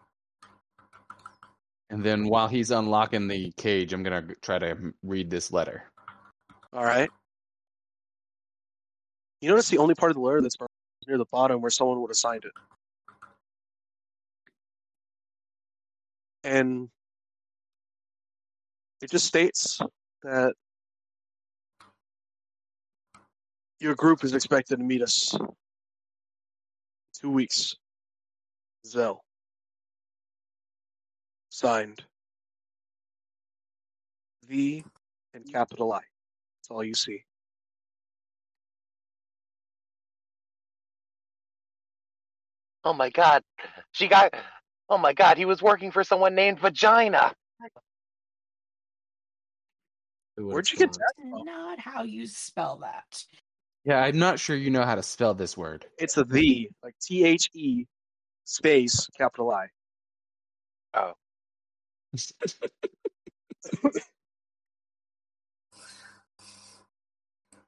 and 1.90 2.04
then 2.04 2.28
while 2.28 2.48
he's 2.48 2.70
unlocking 2.70 3.28
the 3.28 3.52
cage, 3.56 3.92
I'm 3.92 4.02
gonna 4.02 4.28
try 4.42 4.58
to 4.58 4.92
read 5.02 5.30
this 5.30 5.52
letter. 5.52 5.84
All 6.72 6.84
right. 6.84 7.10
You 9.40 9.50
notice 9.50 9.68
the 9.68 9.78
only 9.78 9.94
part 9.94 10.10
of 10.10 10.16
the 10.16 10.20
letter 10.20 10.40
that's 10.40 10.56
near 11.06 11.18
the 11.18 11.26
bottom 11.30 11.60
where 11.60 11.70
someone 11.70 12.00
would 12.00 12.10
have 12.10 12.16
signed 12.16 12.44
it. 12.44 12.52
And 16.42 16.88
it 19.02 19.10
just 19.10 19.26
states 19.26 19.78
that 20.22 20.54
your 23.80 23.94
group 23.94 24.24
is 24.24 24.34
expected 24.34 24.78
to 24.78 24.84
meet 24.84 25.02
us 25.02 25.36
two 27.20 27.30
weeks. 27.30 27.74
Zell. 28.86 29.22
Signed. 31.50 32.04
V 34.46 34.84
and 35.34 35.44
capital 35.50 35.92
I. 35.92 35.96
That's 35.98 36.70
all 36.70 36.84
you 36.84 36.94
see. 36.94 37.24
Oh 42.84 42.92
my 42.92 43.10
god. 43.10 43.42
She 43.92 44.06
got. 44.06 44.32
Oh 44.88 44.98
my 44.98 45.12
god, 45.12 45.36
he 45.36 45.44
was 45.44 45.60
working 45.60 45.90
for 45.90 46.04
someone 46.04 46.36
named 46.36 46.60
Vagina. 46.60 47.34
Would've 50.36 50.52
Where'd 50.52 50.70
you 50.70 50.78
get 50.78 50.92
that 50.92 51.12
from? 51.16 51.44
Not 51.44 51.80
how 51.80 52.04
you 52.04 52.26
spell 52.26 52.78
that. 52.82 53.24
Yeah, 53.86 54.02
I'm 54.02 54.18
not 54.18 54.38
sure 54.40 54.56
you 54.56 54.70
know 54.70 54.84
how 54.84 54.96
to 54.96 55.02
spell 55.02 55.32
this 55.32 55.56
word. 55.56 55.86
It's 55.96 56.16
a 56.16 56.24
the, 56.24 56.68
like 56.82 56.96
T 57.00 57.24
H 57.24 57.48
E 57.54 57.86
space 58.44 59.08
capital 59.16 59.52
I. 59.52 59.68
Oh. 60.92 61.12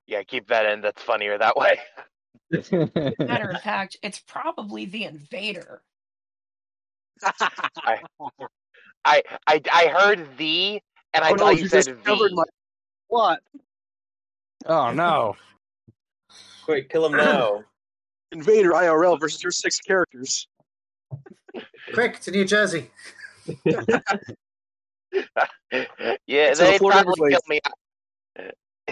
yeah, 0.09 0.25
keep 0.25 0.49
that 0.49 0.67
in. 0.67 0.81
That's 0.81 1.01
funnier 1.01 1.39
that 1.39 1.57
way. 1.57 1.79
Matter 3.21 3.51
of 3.51 3.63
fact, 3.63 3.97
it's 4.03 4.19
probably 4.19 4.87
the 4.87 5.05
invader. 5.05 5.83
I, 7.23 8.03
I, 9.05 9.23
I 9.47 9.87
heard 9.87 10.37
the, 10.37 10.81
and 11.15 11.25
I 11.25 11.31
oh 11.31 11.35
no, 11.35 11.45
thought 11.45 11.57
you, 11.59 11.63
you, 11.63 11.69
said 11.69 11.87
covered 12.03 12.33
the. 12.33 12.35
my 12.35 12.45
plot. 13.09 13.39
oh 14.67 14.91
no! 14.91 15.37
Quick, 16.69 16.91
kill 16.91 17.07
him 17.07 17.13
now. 17.13 17.65
Invader 18.33 18.73
IRL 18.73 19.19
versus 19.19 19.43
your 19.43 19.53
six 19.53 19.79
characters. 19.79 20.47
Quick 21.95 22.21
to 22.21 22.31
New 22.31 22.45
Jersey. 22.45 22.91
yeah, 26.27 26.53
So 26.53 26.65
they'd 26.65 26.79
probably 26.79 27.33
Everglades. 27.33 27.41
kill 27.41 27.41
me. 27.49 27.61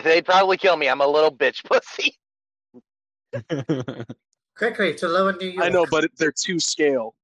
They'd 0.02 0.24
probably 0.24 0.56
kill 0.56 0.78
me. 0.78 0.88
I'm 0.88 1.02
a 1.02 1.06
little 1.06 1.30
bitch 1.30 1.62
pussy. 1.68 2.16
Quickly 4.56 4.94
to 4.94 5.06
Lower 5.08 5.34
New 5.34 5.48
York. 5.48 5.66
I 5.66 5.68
know, 5.68 5.84
but 5.90 6.08
they're 6.16 6.32
two 6.32 6.58
scale. 6.58 7.14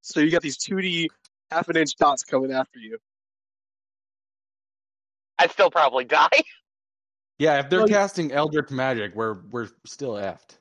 So 0.00 0.20
you 0.20 0.30
got 0.30 0.40
these 0.40 0.56
2D 0.56 1.08
half 1.50 1.68
an 1.68 1.76
inch 1.76 1.94
dots 1.96 2.24
coming 2.24 2.52
after 2.52 2.78
you. 2.78 2.96
I'd 5.40 5.50
still 5.50 5.70
probably 5.70 6.04
die. 6.04 6.28
yeah, 7.38 7.60
if 7.60 7.70
they're 7.70 7.80
Well, 7.80 7.88
casting 7.88 8.30
Eldritch 8.30 8.70
Magic, 8.70 9.14
we're 9.14 9.38
we're 9.50 9.68
still 9.86 10.12
effed. 10.12 10.58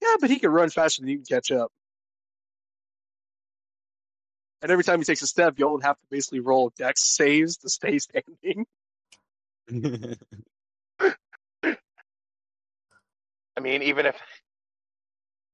Yeah, 0.00 0.14
but 0.20 0.30
he 0.30 0.38
can 0.38 0.50
run 0.50 0.70
faster 0.70 1.02
than 1.02 1.08
you 1.08 1.16
can 1.16 1.24
catch 1.24 1.50
up. 1.50 1.72
And 4.62 4.70
every 4.70 4.84
time 4.84 4.98
he 5.00 5.04
takes 5.04 5.22
a 5.22 5.26
step, 5.26 5.54
you'll 5.58 5.80
have 5.80 5.96
to 5.96 6.06
basically 6.10 6.40
roll 6.40 6.72
dex 6.78 7.06
saves 7.06 7.56
to 7.58 7.68
stay 7.68 7.98
standing. 7.98 8.66
I 13.56 13.60
mean, 13.60 13.82
even 13.82 14.06
if, 14.06 14.16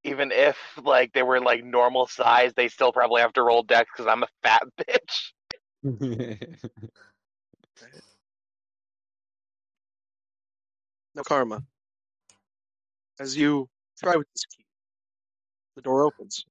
even 0.05 0.31
if 0.33 0.57
like 0.83 1.13
they 1.13 1.23
were 1.23 1.41
like 1.41 1.65
normal 1.65 2.07
size, 2.07 2.53
they 2.55 2.69
still 2.69 2.93
probably 2.93 3.23
have 3.23 3.33
to 3.35 3.43
roll 3.43 3.63
dex 3.63 3.91
because 3.97 4.11
I'm 4.11 4.23
a 4.23 4.29
fat 4.43 4.63
bitch. 5.85 6.61
No 11.21 11.25
karma. 11.25 11.63
As 13.19 13.37
you 13.37 13.69
try 14.03 14.17
with 14.17 14.27
this 14.33 14.47
key, 14.47 14.65
the 15.77 15.83
door 15.83 16.05
opens. 16.05 16.47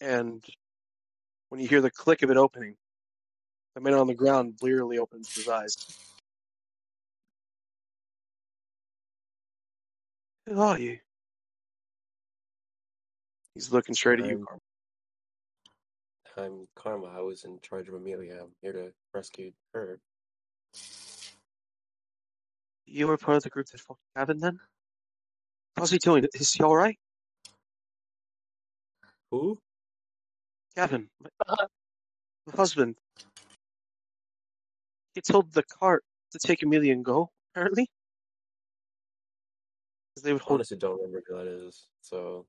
And 0.00 0.42
when 1.50 1.60
you 1.60 1.68
hear 1.68 1.82
the 1.82 1.90
click 1.90 2.22
of 2.22 2.30
it 2.30 2.38
opening, 2.38 2.76
the 3.74 3.82
man 3.82 3.92
on 3.92 4.06
the 4.06 4.14
ground 4.14 4.56
blearily 4.56 4.96
opens 4.96 5.34
his 5.34 5.46
eyes. 5.46 5.76
Who 10.46 10.58
are 10.58 10.78
you? 10.78 11.00
He's 13.52 13.70
looking 13.70 13.94
straight 13.94 14.20
at 14.20 14.26
you, 14.26 14.38
Karma. 14.38 14.60
I'm 16.38 16.68
Karma. 16.76 17.06
I 17.06 17.20
was 17.20 17.44
in 17.44 17.58
charge 17.60 17.88
of 17.88 17.94
Amelia. 17.94 18.38
I'm 18.40 18.52
here 18.62 18.72
to 18.72 18.92
rescue 19.12 19.50
her. 19.74 19.98
You 22.86 23.08
were 23.08 23.16
part 23.16 23.36
of 23.36 23.42
the 23.42 23.50
group 23.50 23.66
that 23.66 23.80
fucked 23.80 24.00
Gavin 24.16 24.38
then? 24.38 24.60
How's 25.76 25.90
he 25.90 25.98
doing? 25.98 26.26
Is 26.34 26.52
he 26.52 26.62
alright? 26.62 26.98
Who? 29.30 29.58
Gavin, 30.76 31.08
my, 31.20 31.56
my 32.46 32.52
husband. 32.56 32.94
He 35.14 35.20
told 35.20 35.52
the 35.52 35.64
cart 35.64 36.04
to 36.32 36.38
take 36.38 36.62
Amelia 36.62 36.92
and 36.92 37.04
go, 37.04 37.30
apparently. 37.52 37.90
'Cause 40.14 40.22
they 40.22 40.32
would 40.32 40.42
hold 40.42 40.60
Honestly, 40.60 40.76
don't 40.76 40.96
remember 40.98 41.22
who 41.26 41.36
that 41.36 41.46
is. 41.46 41.88
So 42.00 42.46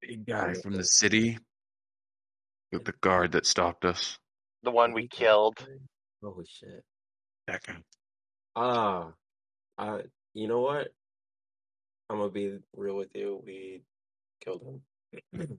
Big 0.00 0.24
guy 0.26 0.54
from 0.54 0.74
the 0.74 0.84
city. 0.84 1.38
With 2.72 2.84
the 2.84 2.92
guard 3.00 3.32
that 3.32 3.46
stopped 3.46 3.84
us. 3.84 4.18
The 4.62 4.70
one 4.70 4.92
we 4.92 5.08
killed. 5.08 5.66
Holy 6.22 6.44
shit! 6.46 6.84
That 7.46 7.62
guy. 7.62 7.76
Ah, 8.56 9.12
I. 9.78 10.02
You 10.34 10.48
know 10.48 10.60
what? 10.60 10.88
I'm 12.10 12.18
gonna 12.18 12.30
be 12.30 12.58
real 12.76 12.96
with 12.96 13.14
you. 13.14 13.42
We 13.44 13.82
killed 14.44 14.62
him. 15.32 15.58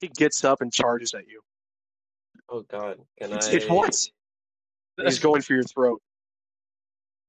he 0.00 0.08
gets 0.08 0.44
up 0.44 0.60
and 0.60 0.72
charges 0.72 1.14
at 1.14 1.26
you. 1.26 1.40
oh 2.48 2.62
God! 2.62 2.98
Can 3.20 3.32
It's 3.32 3.48
I? 3.48 3.52
it 3.52 3.68
what? 3.68 3.96
He's 5.02 5.18
going 5.18 5.42
for 5.42 5.54
your 5.54 5.64
throat. 5.64 6.02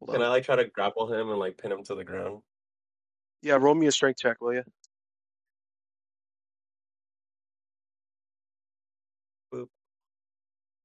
Hold 0.02 0.12
Can 0.14 0.22
on. 0.22 0.28
I 0.28 0.30
like 0.30 0.46
try 0.46 0.58
to 0.58 0.66
grapple 0.66 1.14
him 1.14 1.30
and 1.32 1.40
like 1.40 1.58
pin 1.58 1.72
him 1.74 1.84
to 1.86 1.96
the 1.96 2.06
ground? 2.06 2.42
Yeah, 3.44 3.56
roll 3.56 3.76
me 3.76 3.88
a 3.88 3.92
strength 3.94 4.20
check, 4.20 4.42
will 4.42 4.54
you? 4.56 4.64
Boop. 9.54 9.68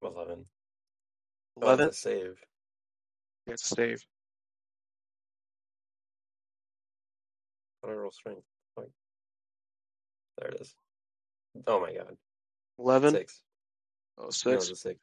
Eleven. 0.03 0.47
Oh, 1.63 1.67
Eleven. 1.67 1.89
a 1.91 1.93
save. 1.93 2.39
It's 3.47 3.71
a 3.73 3.75
save. 3.75 4.05
How 7.83 7.89
do 7.89 7.95
I 7.95 7.99
roll 7.99 8.11
strength? 8.13 8.43
Like, 8.77 8.91
there 10.39 10.51
it 10.51 10.61
is. 10.61 10.75
Oh 11.67 11.81
my 11.81 11.93
God! 11.93 12.17
Eleven. 12.79 13.13
Six. 13.13 13.43
Oh, 14.19 14.23
No, 14.25 14.31
it's 14.53 14.71
a 14.71 14.77
six. 14.77 15.01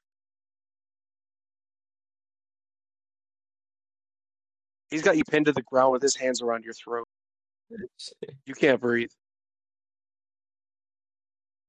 He's 4.93 5.01
got 5.01 5.17
you 5.17 5.23
pinned 5.23 5.47
to 5.47 5.51
the 5.53 5.63
ground 5.63 5.91
with 5.91 6.03
his 6.03 6.15
hands 6.15 6.43
around 6.43 6.65
your 6.65 6.75
throat. 6.75 7.07
You 8.45 8.53
can't 8.53 8.79
breathe. 8.79 9.09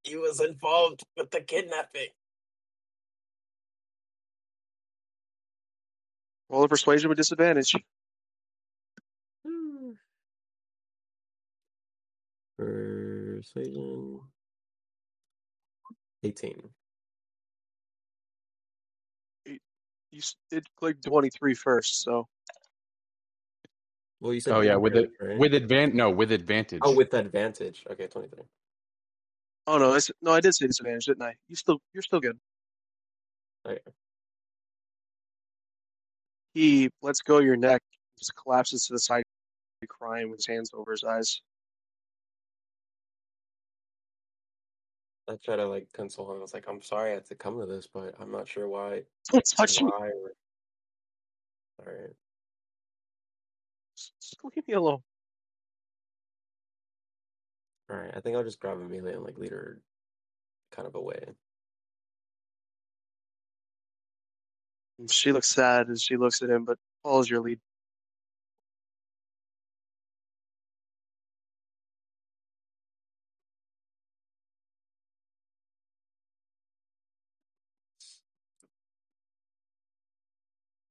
he 0.03 0.17
was 0.17 0.41
involved 0.41 1.03
with 1.17 1.31
the 1.31 1.41
kidnapping. 1.41 2.09
Roll 6.51 6.65
a 6.65 6.69
persuasion 6.69 7.09
with 7.09 7.17
disadvantage. 7.17 7.75
Persuasion. 12.59 14.21
18. 16.23 16.71
You 19.47 19.59
s- 20.19 20.37
did 20.51 20.67
click 20.77 21.01
23 21.03 21.55
first, 21.55 22.03
so 22.03 22.29
Well, 24.21 24.33
you 24.33 24.41
said 24.41 24.55
Oh 24.55 24.61
yeah, 24.61 24.77
with 24.77 24.97
it 24.97 25.11
right? 25.21 25.39
with 25.39 25.53
advan 25.53 25.95
no 25.95 26.11
with 26.11 26.33
advantage. 26.33 26.81
Oh, 26.83 26.95
with 26.95 27.13
advantage. 27.15 27.85
Okay, 27.91 28.07
23. 28.07 28.43
oh 29.67 29.79
no, 29.79 29.95
it's, 29.95 30.11
no, 30.23 30.33
I 30.33 30.41
did 30.41 30.55
say 30.55 30.67
disadvantage, 30.67 31.07
didn't 31.07 31.23
I? 31.23 31.35
You 31.49 31.57
still, 31.57 31.81
you're 31.93 32.03
still 32.03 32.21
good. 32.21 32.39
Oh, 33.67 33.71
okay. 33.71 33.81
He 36.55 36.89
lets 37.03 37.21
go 37.21 37.39
of 37.39 37.45
your 37.45 37.57
neck, 37.57 37.83
just 38.19 38.33
collapses 38.37 38.87
to 38.87 38.95
the 38.95 39.01
side, 39.01 39.25
crying 39.89 40.31
with 40.31 40.39
his 40.39 40.47
hands 40.47 40.71
over 40.73 40.93
his 40.93 41.05
eyes. 41.05 41.41
I 45.29 45.37
try 45.43 45.57
to 45.57 45.67
like 45.67 45.89
console 45.93 46.31
him. 46.31 46.39
I 46.39 46.41
was 46.41 46.55
like, 46.55 46.67
I'm 46.69 46.83
sorry 46.83 47.11
I 47.11 47.15
had 47.15 47.27
to 47.27 47.35
come 47.35 47.59
to 47.59 47.67
this, 47.67 47.89
but 47.93 48.15
I'm 48.21 48.31
not 48.31 48.47
sure 48.47 48.69
why. 48.69 49.03
Don't 49.33 49.45
touch 49.45 49.81
why 49.81 50.09
or... 50.09 50.33
All 51.81 51.87
right. 51.87 52.13
Just 54.35 54.43
just 54.43 54.57
leave 54.57 54.67
me 54.67 54.75
alone. 54.75 55.01
All 57.89 57.97
right. 57.97 58.11
I 58.15 58.21
think 58.21 58.37
I'll 58.37 58.43
just 58.43 58.59
grab 58.59 58.79
Amelia 58.79 59.15
and 59.15 59.23
like 59.23 59.39
lead 59.39 59.53
her 59.53 59.81
kind 60.73 60.89
of 60.89 60.97
away. 60.97 61.23
She 65.11 65.33
looks 65.33 65.49
sad 65.49 65.89
as 65.91 66.03
she 66.03 66.17
looks 66.17 66.43
at 66.43 66.51
him, 66.51 66.65
but 66.65 66.79
follows 67.03 67.31
your 67.31 67.41
lead. 67.41 67.61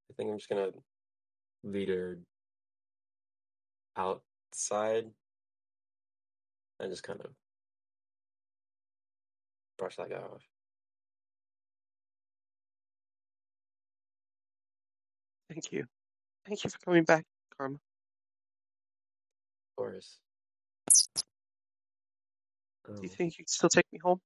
I 0.09 0.13
think 0.15 0.29
I'm 0.29 0.37
just 0.37 0.49
gonna 0.49 0.69
lead 1.63 1.89
her 1.89 2.19
outside 3.97 5.11
and 6.79 6.91
just 6.91 7.03
kind 7.03 7.21
of 7.21 7.31
brush 9.77 9.95
that 9.97 10.09
guy 10.09 10.17
off. 10.17 10.43
Thank 15.49 15.71
you. 15.71 15.85
Thank 16.45 16.63
you 16.63 16.69
for 16.69 16.79
coming 16.79 17.03
back, 17.03 17.25
Karma. 17.57 17.75
Of 17.75 17.79
course. 19.77 20.19
Do 22.87 22.93
you 23.03 23.09
Um, 23.09 23.09
think 23.09 23.33
you 23.37 23.43
can 23.43 23.47
still 23.47 23.69
take 23.69 23.85
me 23.91 23.99
home? 24.03 24.19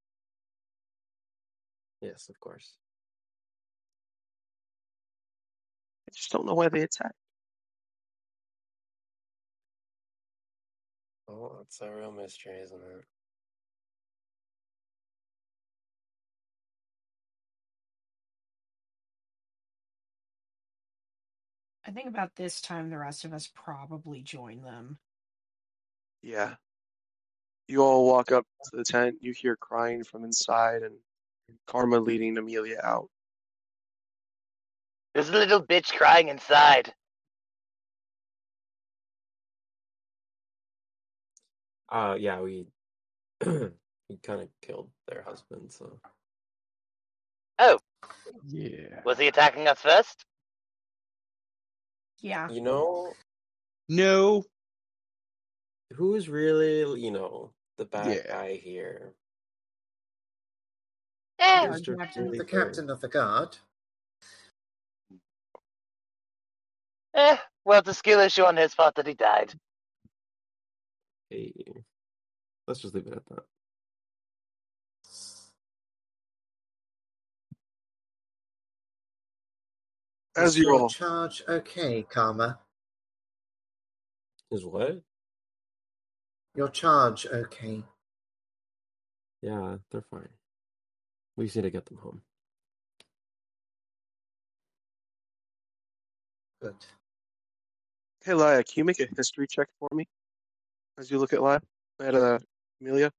yes, 2.01 2.29
of 2.29 2.39
course. 2.39 2.77
I 6.09 6.11
just 6.15 6.31
don't 6.31 6.45
know 6.45 6.53
why 6.53 6.69
they 6.69 6.81
attacked. 6.81 7.13
Oh, 11.29 11.59
it's 11.61 11.81
a 11.81 11.91
real 11.91 12.11
mystery, 12.11 12.59
isn't 12.63 12.81
it? 12.81 13.05
I 21.85 21.91
think 21.91 22.07
about 22.07 22.35
this 22.35 22.59
time 22.61 22.89
the 22.89 22.97
rest 22.97 23.23
of 23.23 23.33
us 23.33 23.49
probably 23.53 24.21
join 24.21 24.61
them. 24.61 24.97
Yeah. 26.21 26.55
You 27.67 27.83
all 27.83 28.05
walk 28.05 28.31
up 28.31 28.45
to 28.65 28.77
the 28.77 28.83
tent. 28.83 29.17
You 29.21 29.33
hear 29.33 29.55
crying 29.55 30.03
from 30.03 30.23
inside, 30.23 30.83
and 30.83 30.95
Karma 31.65 31.99
leading 31.99 32.37
Amelia 32.37 32.79
out. 32.83 33.09
There's 35.13 35.29
a 35.29 35.33
little 35.33 35.63
bitch 35.63 35.93
crying 35.93 36.27
inside. 36.29 36.93
Uh, 41.89 42.15
yeah, 42.19 42.41
we 42.41 42.67
we 43.45 44.17
kind 44.23 44.41
of 44.41 44.49
killed 44.61 44.89
their 45.07 45.21
husband, 45.21 45.71
so 45.71 45.99
Oh. 47.59 47.79
Yeah. 48.47 49.01
Was 49.03 49.17
he 49.17 49.27
attacking 49.27 49.67
us 49.67 49.79
first? 49.81 50.25
Yeah. 52.21 52.49
you 52.49 52.61
know 52.61 53.13
No. 53.89 54.43
who's 55.93 56.27
really 56.29 56.99
you 56.99 57.11
know 57.11 57.51
the 57.77 57.85
bad 57.85 58.23
Yeah. 58.25 58.27
guy 58.27 58.53
here? 58.55 59.13
Eh, 61.39 61.67
Who's 61.67 61.81
captain. 61.81 62.25
really 62.25 62.37
The 62.39 62.45
captain 62.45 62.89
of 62.89 63.01
the 63.01 63.07
guard. 63.07 63.57
eh. 67.13 67.37
Well, 67.65 67.79
it's 67.79 67.89
a 67.89 67.93
skill 67.93 68.19
issue 68.19 68.43
on 68.43 68.57
his 68.57 68.73
part 68.73 68.95
that 68.95 69.07
he 69.07 69.13
died. 69.13 69.53
Hey, 71.29 71.53
let's 72.67 72.79
just 72.79 72.95
leave 72.95 73.07
it 73.07 73.13
at 73.13 73.25
that. 73.29 73.43
As 80.37 80.57
you 80.57 80.65
your 80.65 80.81
all, 80.81 80.89
charge 80.89 81.43
okay, 81.49 82.03
Karma? 82.03 82.59
Is 84.51 84.63
what? 84.63 85.01
Your 86.55 86.69
charge 86.69 87.25
okay? 87.25 87.83
Yeah, 89.41 89.77
they're 89.91 90.01
fine. 90.01 90.29
We 91.35 91.45
just 91.45 91.55
need 91.55 91.63
to 91.63 91.69
get 91.71 91.85
them 91.85 91.97
home. 91.97 92.21
Good. 96.61 96.75
hey 98.23 98.33
Laya, 98.33 98.63
can 98.63 98.73
you 98.77 98.85
make 98.85 98.99
a 98.99 99.07
history 99.15 99.45
check 99.47 99.67
for 99.79 99.89
me? 99.91 100.07
As 100.97 101.11
you 101.11 101.19
look 101.19 101.33
at 101.33 101.41
Laya, 101.41 101.59
at 101.99 102.15
uh, 102.15 102.39
Amelia. 102.81 103.11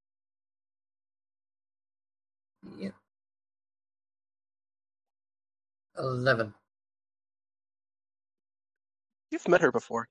Yeah. 2.77 2.89
Eleven. 5.97 6.53
You've 9.31 9.47
met 9.47 9.61
her 9.61 9.71
before. 9.71 10.07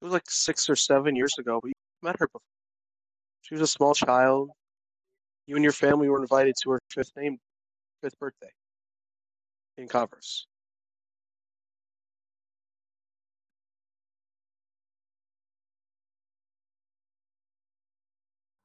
It 0.00 0.04
was 0.06 0.12
like 0.12 0.28
six 0.28 0.70
or 0.70 0.76
seven 0.76 1.14
years 1.14 1.34
ago, 1.38 1.60
but 1.62 1.68
you 1.68 1.74
met 2.02 2.16
her 2.18 2.26
before. 2.26 2.40
She 3.42 3.54
was 3.54 3.62
a 3.62 3.66
small 3.66 3.94
child. 3.94 4.50
You 5.46 5.56
and 5.56 5.64
your 5.64 5.72
family 5.72 6.08
were 6.08 6.20
invited 6.20 6.54
to 6.62 6.70
her 6.70 6.80
fifth 6.90 7.12
name, 7.16 7.38
fifth 8.02 8.18
birthday 8.18 8.50
in 9.76 9.88
Converse. 9.88 10.46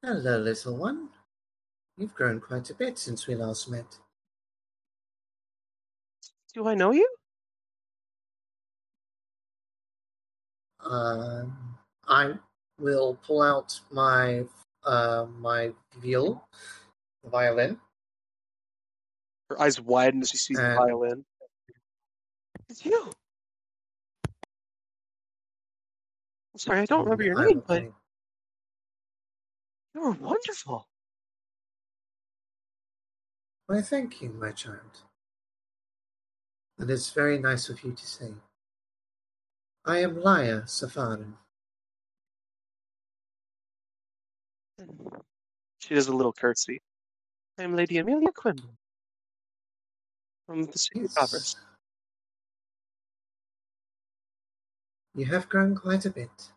Hello, 0.04 0.38
little 0.38 0.76
one. 0.76 1.08
You've 1.96 2.14
grown 2.14 2.38
quite 2.40 2.70
a 2.70 2.74
bit 2.74 2.98
since 2.98 3.26
we 3.26 3.34
last 3.34 3.68
met. 3.68 3.98
Do 6.54 6.68
I 6.68 6.74
know 6.74 6.92
you? 6.92 7.08
Um, 10.80 11.76
I 12.06 12.34
will 12.78 13.18
pull 13.26 13.42
out 13.42 13.80
my 13.90 14.44
uh, 14.84 15.26
my 15.36 15.72
viol, 15.96 16.48
violin. 17.24 17.80
Her 19.50 19.60
eyes 19.60 19.80
widen 19.80 20.22
as 20.22 20.28
she 20.30 20.36
sees 20.36 20.58
the 20.58 20.76
violin. 20.76 21.24
It's 22.68 22.84
you. 22.86 23.10
I'm 26.54 26.58
sorry, 26.58 26.80
I 26.80 26.84
don't 26.84 27.02
remember 27.02 27.24
your 27.24 27.40
I 27.40 27.46
name, 27.46 27.62
but 27.66 27.80
play. 27.80 27.90
You 29.98 30.04
were 30.04 30.12
wonderful. 30.12 30.86
Why, 33.66 33.82
thank 33.82 34.22
you, 34.22 34.30
my 34.30 34.52
child. 34.52 35.02
And 36.78 36.88
it's 36.90 37.10
very 37.10 37.38
nice 37.38 37.68
of 37.68 37.82
you 37.82 37.92
to 37.92 38.06
say. 38.06 38.32
I 39.84 39.98
am 39.98 40.20
Laya 40.22 40.62
Safarin. 40.62 41.32
She 45.80 45.94
does 45.94 46.06
a 46.06 46.14
little 46.14 46.32
curtsy. 46.32 46.80
I 47.58 47.64
am 47.64 47.74
Lady 47.74 47.98
Amelia 47.98 48.30
Quimble 48.30 48.70
from 50.46 50.64
the 50.64 50.78
city 50.78 51.04
of 51.04 51.14
Converse. 51.14 51.56
You 55.16 55.26
have 55.26 55.48
grown 55.48 55.74
quite 55.74 56.04
a 56.04 56.10
bit. 56.10 56.52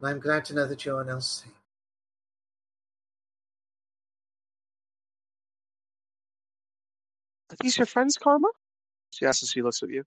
And 0.00 0.08
I'm 0.08 0.20
glad 0.20 0.46
to 0.46 0.54
know 0.54 0.66
that 0.66 0.86
you 0.86 0.96
are 0.96 1.04
now 1.04 1.18
safe. 1.18 1.61
Are 7.52 7.56
these 7.60 7.76
your 7.76 7.86
friends, 7.86 8.16
Karma? 8.16 8.48
She 9.10 9.26
asks 9.26 9.42
as 9.42 9.50
she 9.50 9.60
looks 9.60 9.82
at 9.82 9.90
you. 9.90 10.04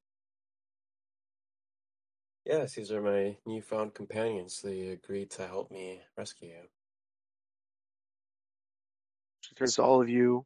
Yes, 2.43 2.73
these 2.73 2.91
are 2.91 3.01
my 3.01 3.37
newfound 3.45 3.93
companions. 3.93 4.61
They 4.63 4.87
agreed 4.89 5.29
to 5.31 5.45
help 5.45 5.69
me 5.69 6.01
rescue 6.17 6.49
you. 6.49 6.67
She 9.41 9.53
turns 9.53 9.75
to 9.75 9.83
all 9.83 10.01
of 10.01 10.09
you, 10.09 10.43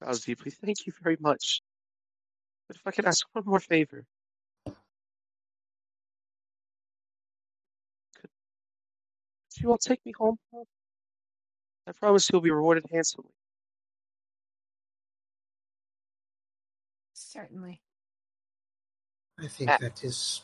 bows 0.00 0.24
deeply. 0.24 0.50
Thank 0.50 0.84
you 0.84 0.92
very 1.00 1.16
much. 1.20 1.60
But 2.66 2.76
if 2.76 2.82
I 2.84 2.90
could 2.90 3.04
ask 3.04 3.24
one 3.32 3.44
more 3.46 3.60
favor. 3.60 4.04
Could, 4.66 4.74
could 9.52 9.62
you 9.62 9.70
all 9.70 9.78
take 9.78 10.04
me 10.04 10.12
home? 10.18 10.38
I 11.86 11.92
promise 11.92 12.28
you'll 12.32 12.40
be 12.40 12.50
rewarded 12.50 12.86
handsomely. 12.90 13.30
Certainly. 17.36 17.82
I 19.38 19.48
think 19.48 19.68
Ah. 19.70 19.76
that 19.78 20.02
is 20.02 20.40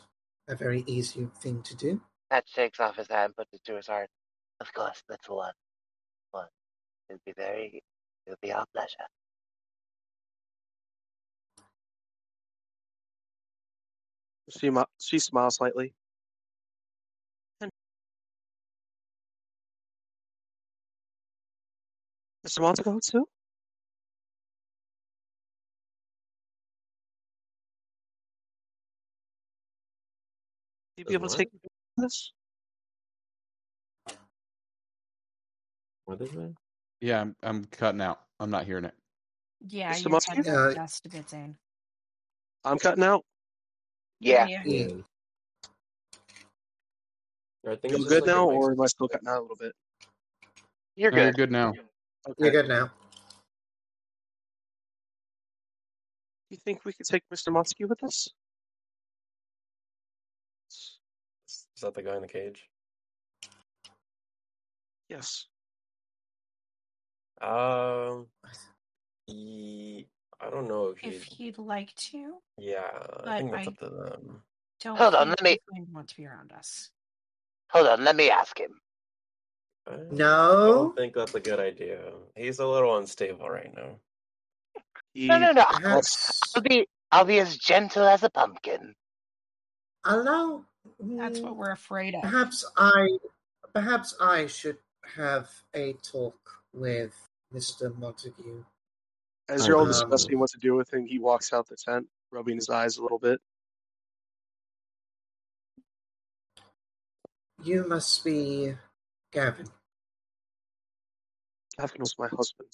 a 0.47 0.55
very 0.55 0.83
easy 0.85 1.25
thing 1.41 1.63
to 1.63 1.75
do. 1.75 1.99
That 2.29 2.47
shakes 2.47 2.79
off 2.79 2.97
his 2.97 3.07
hand, 3.07 3.35
puts 3.35 3.51
it 3.53 3.63
to 3.65 3.75
his 3.77 3.87
heart. 3.87 4.11
Of 4.59 4.71
course, 4.73 5.01
that's 5.07 5.27
one. 5.27 5.55
One. 6.31 6.49
It'll 7.09 7.19
be 7.25 7.33
very. 7.33 7.83
It'll 8.27 8.37
be 8.41 8.51
our 8.53 8.65
pleasure. 8.67 9.07
She, 14.49 14.69
mo- 14.69 14.85
she 14.99 15.19
smiles 15.19 15.55
slightly. 15.55 15.93
And 17.61 17.71
Mr. 22.45 22.61
Montague 22.61 22.99
too? 23.01 23.27
You 31.03 31.07
be 31.07 31.13
Does 31.13 31.19
able 31.19 31.29
to 31.29 31.37
take 31.37 31.53
me 31.53 31.59
with 31.97 32.05
us? 32.05 32.31
What 36.05 36.21
is 36.21 36.33
it? 36.33 36.53
Yeah, 37.01 37.21
I'm, 37.21 37.35
I'm 37.43 37.65
cutting 37.65 37.99
out. 37.99 38.21
I'm 38.39 38.49
not 38.49 38.65
hearing 38.65 38.85
it. 38.85 38.93
Yeah, 39.67 39.93
Mr. 39.93 40.03
your 40.03 40.11
Muskie? 40.19 40.35
head's 40.35 40.47
Yeah. 40.47 40.73
just 40.75 41.05
a 41.05 41.09
bit 41.09 41.33
in. 41.33 41.57
I'm 42.63 42.77
cutting 42.79 43.03
out. 43.03 43.25
Yeah. 44.21 44.45
Yeah. 44.47 44.63
Yeah. 44.65 44.87
I 47.67 47.75
think 47.75 47.91
You 47.91 47.95
it's 47.95 47.97
just 47.97 48.09
good 48.09 48.21
like 48.21 48.31
a 48.31 48.33
now, 48.33 48.49
or 48.49 48.71
am 48.71 48.81
I 48.81 48.85
still 48.87 49.07
cutting 49.09 49.27
out 49.27 49.39
a 49.39 49.41
little 49.41 49.57
bit? 49.57 49.73
You're 50.95 51.11
No, 51.11 51.17
you're 51.17 51.31
good. 51.31 51.37
good 51.37 51.51
now. 51.51 51.69
Okay. 51.69 51.81
You're 52.37 52.51
good 52.51 52.67
now. 52.69 52.91
You 56.49 56.57
think 56.57 56.85
we 56.85 56.93
could 56.93 57.05
take 57.05 57.23
Mr. 57.33 57.51
Montague 57.51 57.87
with 57.87 58.03
us? 58.03 58.29
That 61.83 61.93
the 61.95 62.01
guy 62.03 62.15
in 62.15 62.21
the 62.21 62.27
cage? 62.27 62.67
Yes. 65.09 65.45
Um, 67.41 68.27
he, 69.27 70.07
I 70.41 70.49
don't 70.49 70.67
know 70.67 70.87
if 70.87 71.03
If 71.03 71.23
he. 71.23 71.45
he'd 71.45 71.57
like 71.57 71.93
to, 71.95 72.35
Yeah, 72.57 72.81
I 73.25 73.37
think 73.39 73.51
that's 73.51 73.67
I- 73.67 73.71
up 73.71 73.77
to 73.79 73.89
them. 73.89 74.43
don't 74.81 74.97
Hold 74.97 75.15
on, 75.15 75.29
let 75.29 75.41
me- 75.43 75.51
he's 75.51 75.59
going 75.69 75.93
want 75.93 76.07
to 76.09 76.15
be 76.17 76.25
around 76.25 76.51
us. 76.51 76.89
Hold 77.71 77.87
on, 77.87 78.03
let 78.03 78.15
me 78.15 78.29
ask 78.29 78.57
him. 78.59 78.79
I 79.87 79.97
No. 80.11 80.61
I 80.63 80.67
don't 80.75 80.95
think 80.95 81.13
that's 81.13 81.35
a 81.35 81.39
good 81.39 81.59
idea. 81.59 82.13
He's 82.35 82.59
a 82.59 82.67
little 82.67 82.97
unstable 82.97 83.49
right 83.49 83.73
now. 83.75 83.99
He, 85.13 85.27
No, 85.27 85.37
no, 85.37 85.51
no. 85.51 85.65
Perhaps 85.69 86.39
I'll 86.55 86.61
be, 86.61 86.87
I'll 87.11 87.25
be 87.25 87.39
as 87.39 87.57
gentle 87.57 88.05
as 88.07 88.23
a 88.23 88.29
pumpkin. 88.29 88.95
Allow. 90.05 90.65
That's 90.99 91.39
mm, 91.39 91.43
what 91.43 91.55
we're 91.55 91.71
afraid 91.71 92.15
of. 92.15 92.21
Perhaps 92.21 92.65
I, 92.77 93.17
perhaps 93.73 94.15
I 94.19 94.47
should 94.47 94.77
have 95.15 95.49
a 95.73 95.93
talk 96.03 96.37
with 96.73 97.13
Mister 97.51 97.89
Montague. 97.89 98.63
As 99.49 99.67
you're 99.67 99.77
all 99.77 99.83
Um, 99.83 99.89
discussing 99.89 100.39
what 100.39 100.49
to 100.51 100.57
do 100.57 100.75
with 100.75 100.93
him, 100.93 101.05
he 101.05 101.19
walks 101.19 101.53
out 101.53 101.67
the 101.67 101.75
tent, 101.75 102.07
rubbing 102.31 102.55
his 102.55 102.69
eyes 102.69 102.97
a 102.97 103.01
little 103.01 103.19
bit. 103.19 103.39
You 107.61 107.87
must 107.87 108.23
be 108.25 108.75
Gavin. 109.31 109.67
Gavin 111.77 112.01
was 112.01 112.15
my 112.19 112.27
husband. 112.27 112.69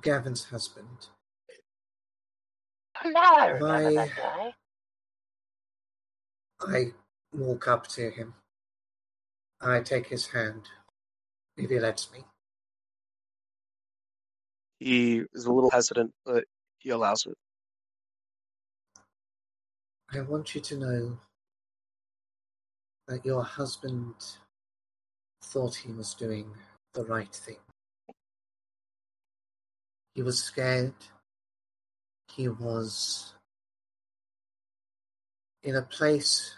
Gavin's 0.00 0.44
husband. 0.44 1.08
Now 3.04 3.58
I 3.64 4.52
I 6.66 6.92
walk 7.32 7.68
up 7.68 7.86
to 7.88 8.10
him. 8.10 8.34
I 9.60 9.80
take 9.80 10.08
his 10.08 10.28
hand, 10.28 10.68
if 11.56 11.70
he 11.70 11.78
lets 11.78 12.10
me. 12.12 12.24
He 14.78 15.22
is 15.32 15.44
a 15.44 15.52
little 15.52 15.70
hesitant, 15.70 16.12
but 16.24 16.44
he 16.78 16.90
allows 16.90 17.26
it. 17.26 17.36
I 20.12 20.20
want 20.20 20.54
you 20.54 20.60
to 20.60 20.76
know 20.76 21.18
that 23.08 23.24
your 23.24 23.42
husband 23.42 24.14
thought 25.42 25.74
he 25.76 25.92
was 25.92 26.14
doing 26.14 26.52
the 26.94 27.04
right 27.04 27.32
thing. 27.32 27.56
He 30.14 30.22
was 30.22 30.42
scared. 30.42 30.94
He 32.28 32.48
was 32.48 33.32
in 35.62 35.76
a 35.76 35.82
place 35.82 36.54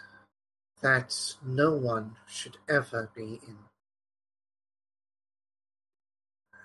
that 0.81 1.35
no 1.43 1.71
one 1.71 2.15
should 2.27 2.57
ever 2.67 3.09
be 3.15 3.39
in. 3.47 3.57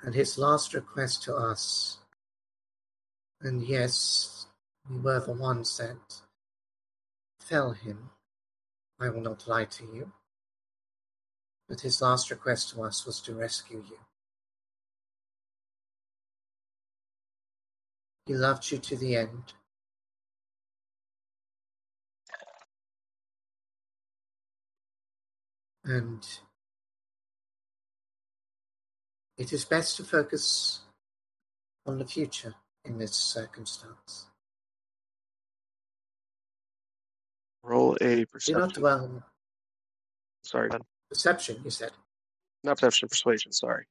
And 0.02 0.14
his 0.14 0.38
last 0.38 0.72
request 0.72 1.22
to 1.24 1.34
us, 1.34 1.98
and 3.42 3.62
yes, 3.62 4.46
we 4.88 4.98
were 4.98 5.20
the 5.20 5.32
ones 5.32 5.76
that 5.76 6.22
fell 7.38 7.72
him. 7.72 8.10
I 8.98 9.08
will 9.08 9.20
not 9.20 9.48
lie 9.48 9.64
to 9.64 9.84
you. 9.84 10.12
But 11.68 11.80
his 11.80 12.02
last 12.02 12.30
request 12.30 12.70
to 12.70 12.82
us 12.82 13.06
was 13.06 13.20
to 13.20 13.34
rescue 13.34 13.84
you. 13.88 13.98
He 18.26 18.34
loved 18.34 18.70
you 18.70 18.78
to 18.78 18.96
the 18.96 19.16
end. 19.16 19.54
And 25.90 26.24
it 29.36 29.52
is 29.52 29.64
best 29.64 29.96
to 29.96 30.04
focus 30.04 30.82
on 31.84 31.98
the 31.98 32.04
future 32.04 32.54
in 32.84 32.98
this 32.98 33.12
circumstance. 33.16 34.26
Roll 37.64 37.96
a 38.00 38.14
Do 38.14 38.20
not 38.20 38.28
perception. 38.30 38.68
dwell. 38.80 39.22
Sorry, 40.44 40.68
Ben. 40.68 40.82
Perception, 41.08 41.60
you 41.64 41.70
said. 41.70 41.90
not 42.62 42.76
perception, 42.78 43.08
persuasion. 43.08 43.50
Sorry. 43.50 43.86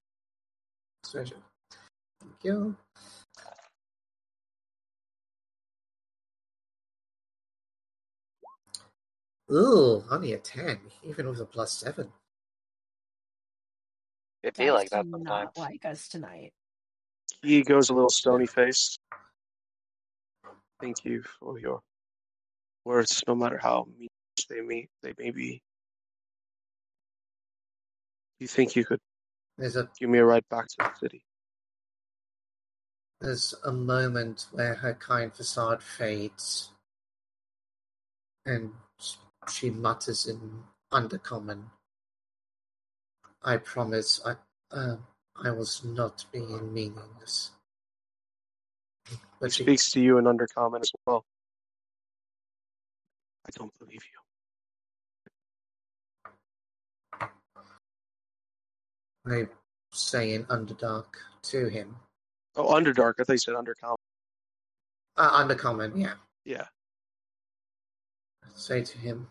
Persuasion. 1.03 1.37
Thank 2.21 2.33
you. 2.43 2.77
Ooh, 9.51 10.03
only 10.11 10.33
a 10.33 10.37
10, 10.37 10.79
even 11.03 11.27
with 11.27 11.39
a 11.39 11.45
plus 11.45 11.71
7. 11.79 12.11
It'd 14.43 14.57
be 14.57 14.71
like 14.71 14.89
that 14.91 15.05
do 15.05 15.11
sometimes. 15.11 15.49
Not 15.55 15.57
like 15.57 15.85
us 15.85 16.07
tonight. 16.07 16.53
He 17.41 17.63
goes 17.63 17.89
a 17.89 17.93
little 17.93 18.09
stony 18.09 18.45
faced. 18.45 18.99
Thank 20.79 21.03
you 21.03 21.23
for 21.23 21.59
your 21.59 21.81
words, 22.85 23.23
no 23.27 23.35
matter 23.35 23.57
how 23.57 23.87
mean 23.97 24.07
they 24.49 24.61
may 24.61 24.87
they 25.03 25.13
may 25.17 25.31
be. 25.31 25.61
You 28.39 28.47
think 28.47 28.75
you 28.75 28.85
could 28.85 28.99
There's 29.57 29.75
a 29.75 29.89
give 29.99 30.09
me 30.09 30.19
a 30.19 30.25
ride 30.25 30.47
back 30.49 30.67
to 30.67 30.75
the 30.77 30.91
city? 30.99 31.23
there's 33.21 33.53
a 33.65 33.71
moment 33.71 34.47
where 34.51 34.75
her 34.75 34.93
kind 34.93 35.33
facade 35.33 35.83
fades, 35.83 36.71
and 38.45 38.71
she 39.51 39.69
mutters 39.69 40.27
in 40.27 40.63
undercommon. 40.91 41.63
I 43.43 43.57
promise, 43.57 44.21
I 44.25 44.35
uh, 44.75 44.97
I 45.41 45.51
was 45.51 45.83
not 45.83 46.25
being 46.31 46.73
meaningless. 46.73 47.51
But 49.39 49.53
she, 49.53 49.63
speaks 49.63 49.91
to 49.91 50.01
you 50.01 50.17
in 50.17 50.25
undercommon 50.25 50.81
as 50.81 50.91
well. 51.05 51.23
I 53.45 53.49
don't 53.55 53.71
believe 53.79 54.01
you. 54.03 54.19
I 59.25 59.47
say 59.93 60.33
in 60.33 60.45
underdark 60.45 61.05
to 61.43 61.67
him. 61.67 61.95
Oh, 62.55 62.73
Underdark. 62.73 63.13
I 63.19 63.23
thought 63.23 63.33
you 63.33 63.37
said 63.37 63.55
undercommon. 63.55 63.95
Uh, 65.15 65.45
undercommon, 65.45 65.99
yeah. 65.99 66.13
Yeah. 66.45 66.65
say 68.55 68.81
to 68.83 68.97
him, 68.97 69.27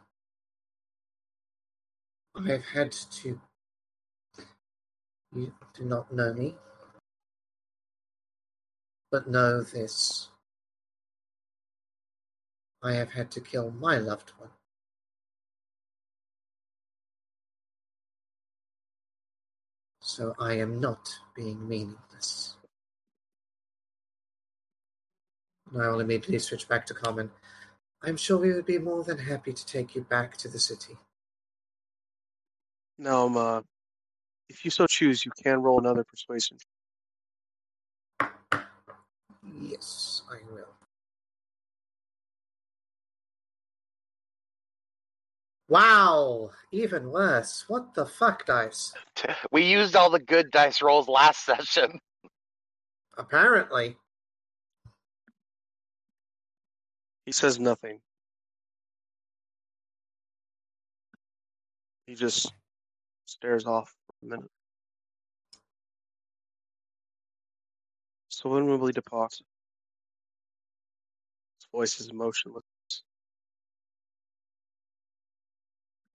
I've 2.47 2.65
had 2.67 2.93
to. 2.93 3.41
You 5.35 5.53
do 5.75 5.85
not 5.85 6.13
know 6.13 6.33
me, 6.33 6.55
but 9.11 9.29
know 9.29 9.63
this. 9.63 10.29
I 12.83 12.93
have 12.95 13.11
had 13.11 13.33
to 13.33 13.41
kill 13.41 13.73
my 13.73 13.99
loved 13.99 14.31
one. 14.39 14.51
So 20.01 20.35
I 20.39 20.55
am 20.55 20.81
not 20.81 21.11
being 21.35 21.69
meaningless. 21.69 22.57
And 25.73 25.83
I 25.83 25.89
will 25.89 26.01
immediately 26.01 26.39
switch 26.39 26.69
back 26.69 26.87
to 26.87 26.95
common. 26.95 27.31
I'm 28.03 28.17
sure 28.17 28.39
we 28.39 28.53
would 28.53 28.65
be 28.65 28.79
more 28.79 29.03
than 29.03 29.19
happy 29.19 29.53
to 29.53 29.67
take 29.67 29.97
you 29.97 30.03
back 30.03 30.37
to 30.39 30.49
the 30.49 30.61
city. 30.61 30.97
Now, 32.99 33.27
um, 33.27 33.37
uh, 33.37 33.61
if 34.49 34.65
you 34.65 34.71
so 34.71 34.87
choose, 34.87 35.25
you 35.25 35.31
can 35.43 35.63
roll 35.63 35.79
another 35.79 36.05
persuasion. 36.05 36.59
Yes, 39.61 40.23
I 40.31 40.39
will. 40.53 40.67
Wow, 45.69 46.51
even 46.73 47.11
worse. 47.11 47.65
What 47.69 47.95
the 47.95 48.07
fuck, 48.07 48.47
dice? 48.47 48.93
We 49.53 49.65
used 49.65 49.95
all 49.95 50.11
the 50.11 50.19
good 50.19 50.51
dice 50.51 50.81
rolls 50.81 51.09
last 51.09 51.45
session. 51.45 52.01
Apparently. 53.17 53.97
He 57.27 57.33
says 57.33 57.61
nothing. 57.61 58.01
He 62.07 62.15
just 62.15 62.53
stares 63.29 63.67
off 63.67 63.95
for 64.07 64.27
a 64.27 64.31
minute. 64.31 64.51
So 68.29 68.49
when 68.49 68.67
will 68.67 68.79
we 68.79 68.93
depart? 68.93 69.33
His 69.33 69.43
voice 71.73 72.01
is 72.01 72.09
emotionless. 72.09 72.65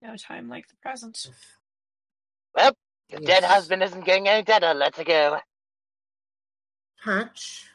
No 0.02 0.16
time 0.18 0.50
like 0.50 0.68
the 0.68 0.76
present. 0.82 1.28
Well, 2.56 2.76
your 3.10 3.22
Yes. 3.22 3.28
dead 3.28 3.44
husband 3.44 3.84
isn't 3.84 4.06
getting 4.06 4.28
any 4.28 4.44
deader. 4.44 4.74
Let's 4.74 5.02
go. 5.02 5.40
Patch, 7.04 7.70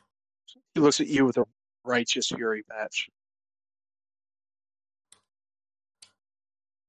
He 0.74 0.80
looks 0.80 1.00
at 1.00 1.06
you 1.06 1.26
with 1.26 1.36
a 1.36 1.44
righteous 1.84 2.28
fury 2.28 2.62
patch. 2.62 3.08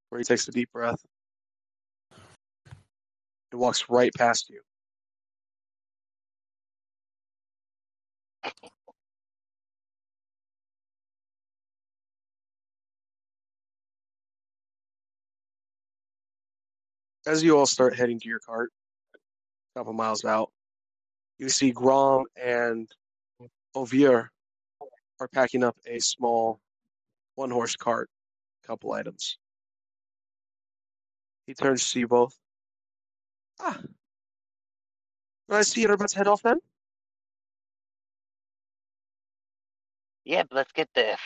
Where 0.09 0.19
he 0.19 0.25
takes 0.25 0.47
a 0.47 0.51
deep 0.51 0.71
breath. 0.71 1.03
And 3.51 3.59
walks 3.59 3.85
right 3.89 4.11
past 4.17 4.49
you. 4.49 4.61
As 17.25 17.43
you 17.43 17.57
all 17.57 17.65
start 17.65 17.95
heading 17.95 18.19
to 18.19 18.27
your 18.27 18.39
cart, 18.39 18.71
a 19.15 19.79
couple 19.79 19.93
miles 19.93 20.25
out, 20.25 20.51
you 21.37 21.49
see 21.49 21.71
Grom 21.71 22.25
and 22.35 22.89
Ovier 23.75 24.29
are 25.19 25.27
packing 25.27 25.63
up 25.63 25.77
a 25.85 25.99
small 25.99 26.59
one 27.35 27.51
horse 27.51 27.75
cart, 27.75 28.09
couple 28.65 28.93
items. 28.93 29.37
He 31.45 31.53
turns 31.53 31.91
to 31.91 31.99
you 31.99 32.07
both. 32.07 32.35
Ah. 33.59 33.79
I 35.49 35.61
see 35.63 35.81
you're 35.81 35.93
about 35.93 36.09
to 36.09 36.17
head 36.17 36.27
off 36.27 36.43
then? 36.43 36.59
Yep, 40.25 40.47
let's 40.51 40.71
get 40.71 40.89
the 40.93 41.17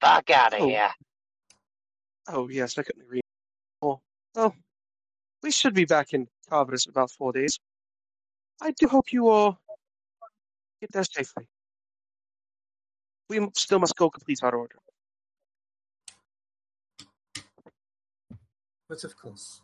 fuck 0.00 0.28
out 0.30 0.54
of 0.54 0.60
Oh. 0.62 0.68
here. 0.68 0.90
Oh, 2.28 2.48
yes, 2.48 2.76
I 2.78 2.82
couldn't 2.82 3.06
read. 3.06 3.22
Oh, 3.80 4.00
well, 4.34 4.56
we 5.42 5.52
should 5.52 5.74
be 5.74 5.84
back 5.84 6.12
in 6.12 6.28
Carver's 6.48 6.86
in 6.86 6.90
about 6.90 7.12
four 7.12 7.32
days. 7.32 7.60
I 8.60 8.72
do 8.72 8.88
hope 8.88 9.12
you 9.12 9.28
all 9.28 9.60
get 10.80 10.90
there 10.92 11.04
safely. 11.04 11.48
We 13.28 13.46
still 13.54 13.78
must 13.78 13.94
go 13.96 14.10
complete 14.10 14.42
our 14.42 14.54
order. 14.56 14.78
but 18.88 19.02
of 19.02 19.16
course. 19.16 19.62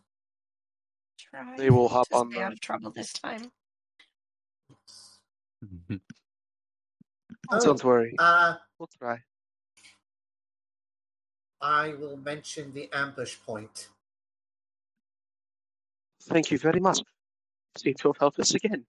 Try 1.33 1.57
They 1.57 1.70
will 1.70 1.89
hop 1.89 2.09
to 2.09 2.16
on 2.16 2.30
stay 2.30 2.39
the- 2.41 2.45
out 2.45 2.53
of 2.53 2.61
trouble 2.61 2.91
this 2.91 3.12
time. 3.12 3.51
Oh, 7.51 7.61
Don't 7.64 7.85
worry, 7.85 8.14
uh, 8.18 8.57
we'll 8.78 8.89
try. 8.99 9.22
I 11.61 11.95
will 11.95 12.16
mention 12.16 12.72
the 12.72 12.91
ambush 12.93 13.39
point. 13.47 13.89
Thank 16.22 16.51
you 16.51 16.59
very 16.59 16.80
much. 16.80 17.01
Seem 17.78 17.95
to 17.95 18.09
have 18.09 18.18
helped 18.18 18.39
us 18.41 18.55
again. 18.55 18.85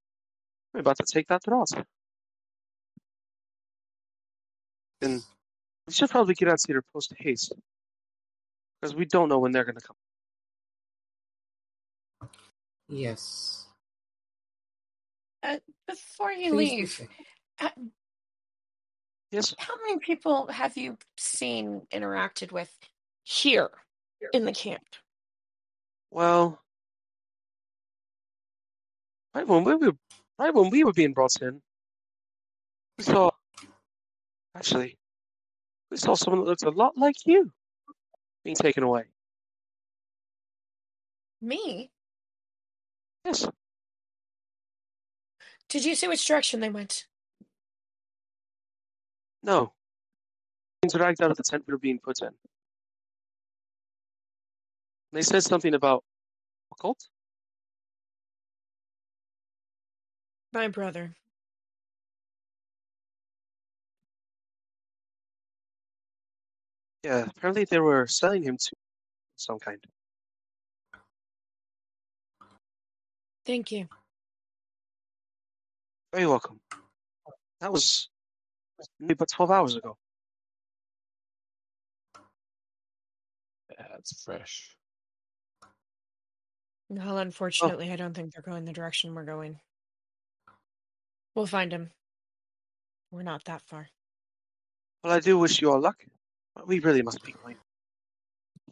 We're 0.74 0.80
about 0.82 0.98
to 0.98 1.06
take 1.06 1.28
that 1.28 1.42
route. 1.48 1.70
Then 5.02 5.22
we 5.88 5.94
should 5.94 6.10
probably 6.10 6.34
get 6.34 6.48
out 6.50 6.60
to 6.60 6.72
your 6.74 6.84
post 6.94 7.14
haste. 7.18 7.54
Because 8.82 8.96
we 8.96 9.06
don't 9.06 9.30
know 9.30 9.40
when 9.40 9.52
they're 9.52 9.64
going 9.66 9.76
to 9.76 9.82
come. 9.82 9.96
Yes. 12.90 13.66
Uh, 15.42 15.58
before 15.88 16.32
you 16.32 16.52
Please 16.54 17.00
leave, 17.00 17.10
uh, 17.60 17.70
Yes? 19.32 19.54
how 19.58 19.74
many 19.86 20.00
people 20.00 20.48
have 20.48 20.78
you 20.78 20.98
seen 21.18 21.82
interacted 21.92 22.52
with 22.52 22.72
here 23.24 23.72
in 24.32 24.46
the 24.46 24.54
camp? 24.54 24.84
Well, 26.12 26.62
right 29.34 29.48
when 29.48 29.64
we 29.64 29.76
were, 29.76 29.94
right 30.38 30.54
when 30.54 30.70
we 30.70 30.84
were 30.84 30.94
being 30.94 31.14
brought 31.14 31.42
in, 31.42 31.62
we 32.98 33.04
saw, 33.04 33.32
actually, 34.56 34.98
we 35.90 35.98
saw 35.98 36.14
someone 36.14 36.42
that 36.42 36.50
looked 36.50 36.64
a 36.64 36.70
lot 36.70 36.98
like 36.98 37.16
you 37.26 37.52
being 38.44 38.56
taken 38.56 38.84
away. 38.84 39.06
Me? 41.42 41.90
Yes. 43.26 43.48
Did 45.70 45.86
you 45.86 45.96
see 45.96 46.08
which 46.08 46.26
direction 46.26 46.60
they 46.60 46.70
went? 46.70 47.08
No. 49.42 49.74
Things 50.82 50.94
dragged 50.94 51.22
out 51.22 51.32
of 51.32 51.38
the 51.38 51.44
tent 51.44 51.64
we 51.68 51.72
were 51.74 51.78
being 51.78 52.00
put 52.00 52.22
in. 52.22 52.30
They 55.14 55.22
said 55.22 55.44
something 55.44 55.74
about 55.74 56.04
occult? 56.72 57.08
My 60.52 60.68
brother. 60.68 61.16
Yeah, 67.04 67.26
apparently 67.28 67.66
they 67.66 67.80
were 67.80 68.08
selling 68.08 68.44
him 68.44 68.58
to 68.58 68.72
some 69.36 69.60
kind. 69.60 69.80
Thank 73.46 73.72
you. 73.72 73.88
Oh, 73.92 73.98
Very 76.14 76.28
welcome. 76.28 76.60
That 77.60 77.72
was 77.72 78.10
maybe 79.00 79.14
about 79.14 79.30
12 79.30 79.52
hours 79.52 79.76
ago. 79.76 79.98
That's 83.78 84.24
fresh. 84.24 84.76
Well, 86.90 87.18
unfortunately, 87.18 87.92
I 87.92 87.96
don't 87.96 88.14
think 88.14 88.34
they're 88.34 88.42
going 88.42 88.66
the 88.66 88.74
direction 88.74 89.16
we're 89.16 89.24
going. 89.24 89.60
We'll 91.36 91.48
find 91.48 91.72
him. 91.72 91.90
We're 93.12 93.24
not 93.24 93.44
that 93.46 93.62
far. 93.66 93.88
Well, 95.04 95.14
I 95.14 95.20
do 95.20 95.38
wish 95.38 95.62
you 95.62 95.72
all 95.72 95.80
luck. 95.80 96.04
But 96.56 96.68
we 96.68 96.80
really 96.80 97.02
must 97.02 97.24
be 97.24 97.34
going. 97.44 97.58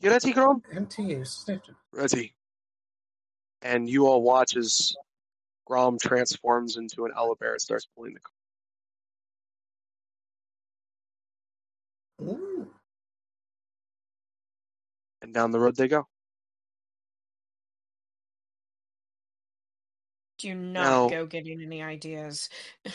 You 0.01 0.11
ready, 0.11 0.33
Grom? 0.33 0.61
Empty 0.73 1.03
use. 1.03 1.49
Ready. 1.91 2.33
And 3.61 3.89
you 3.89 4.07
all 4.07 4.21
watch 4.21 4.55
as 4.55 4.95
Grom 5.65 5.97
transforms 5.99 6.77
into 6.77 7.05
an 7.05 7.11
owlbear 7.17 7.51
and 7.51 7.61
starts 7.61 7.87
pulling 7.95 8.13
the 8.15 8.19
car. 8.19 8.31
Ooh. 12.27 12.67
And 15.21 15.33
down 15.33 15.51
the 15.51 15.59
road 15.59 15.75
they 15.75 15.87
go. 15.87 16.07
Do 20.39 20.55
not 20.55 20.83
Now- 20.83 21.09
go 21.09 21.25
getting 21.27 21.61
any 21.61 21.83
ideas. 21.83 22.49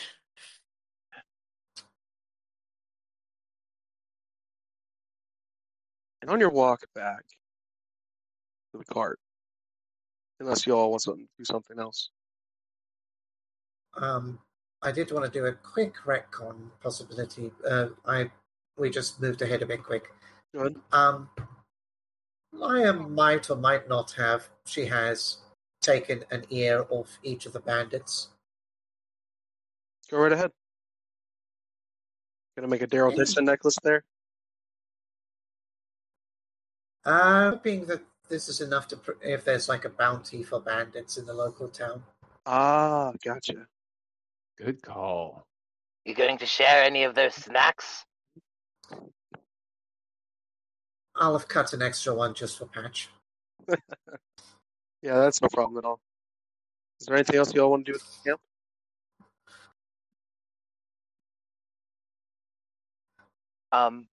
And 6.21 6.33
on 6.33 6.39
your 6.39 6.49
walk 6.49 6.83
back 6.93 7.23
to 8.71 8.79
the 8.79 8.85
cart, 8.85 9.19
unless 10.39 10.65
you 10.65 10.73
all 10.73 10.91
want 10.91 11.03
to 11.03 11.15
do 11.37 11.45
something 11.45 11.79
else. 11.79 12.09
Um, 13.95 14.39
I 14.81 14.91
did 14.91 15.11
want 15.11 15.25
to 15.25 15.31
do 15.31 15.45
a 15.45 15.53
quick 15.53 15.95
retcon 16.05 16.69
possibility. 16.81 17.51
Uh, 17.67 17.87
I 18.05 18.29
we 18.77 18.89
just 18.89 19.19
moved 19.19 19.41
ahead 19.41 19.63
a 19.63 19.65
bit 19.65 19.83
quick. 19.83 20.11
Good. 20.53 20.79
Um, 20.91 21.29
Laya 22.53 22.93
might 22.93 23.49
or 23.49 23.55
might 23.55 23.89
not 23.89 24.11
have. 24.11 24.49
She 24.65 24.85
has 24.85 25.37
taken 25.81 26.23
an 26.31 26.45
ear 26.49 26.85
off 26.89 27.17
each 27.23 27.45
of 27.45 27.53
the 27.53 27.59
bandits. 27.59 28.29
Go 30.09 30.19
right 30.19 30.31
ahead. 30.31 30.51
Gonna 32.55 32.67
make 32.67 32.81
a 32.81 32.87
Daryl. 32.87 33.15
Dixon 33.15 33.45
necklace 33.45 33.77
there. 33.83 34.03
Uh, 37.05 37.51
hoping 37.51 37.85
that 37.85 38.01
this 38.29 38.49
is 38.49 38.61
enough 38.61 38.87
to 38.89 38.97
pr- 38.97 39.11
if 39.21 39.45
there's 39.45 39.69
like 39.69 39.85
a 39.85 39.89
bounty 39.89 40.43
for 40.43 40.59
bandits 40.59 41.17
in 41.17 41.25
the 41.25 41.33
local 41.33 41.67
town. 41.67 42.03
Ah, 42.45 43.13
gotcha. 43.23 43.67
Good 44.57 44.81
call. 44.81 45.45
You 46.05 46.15
going 46.15 46.37
to 46.37 46.45
share 46.45 46.83
any 46.83 47.03
of 47.03 47.15
those 47.15 47.33
snacks? 47.33 48.05
I'll 51.15 51.37
have 51.37 51.47
cut 51.47 51.73
an 51.73 51.81
extra 51.81 52.13
one 52.13 52.33
just 52.33 52.57
for 52.57 52.65
Patch. 52.65 53.09
Yeah, 55.03 55.19
that's 55.19 55.41
no 55.41 55.47
problem 55.53 55.77
at 55.77 55.85
all. 55.85 55.99
Is 56.99 57.05
there 57.05 57.15
anything 57.15 57.35
else 57.35 57.53
you 57.53 57.61
all 57.61 57.69
want 57.71 57.85
to 57.85 57.91
do 57.91 57.95
with 57.95 58.23
the 58.23 58.29
camp? 58.31 58.41
Um, 63.71 64.07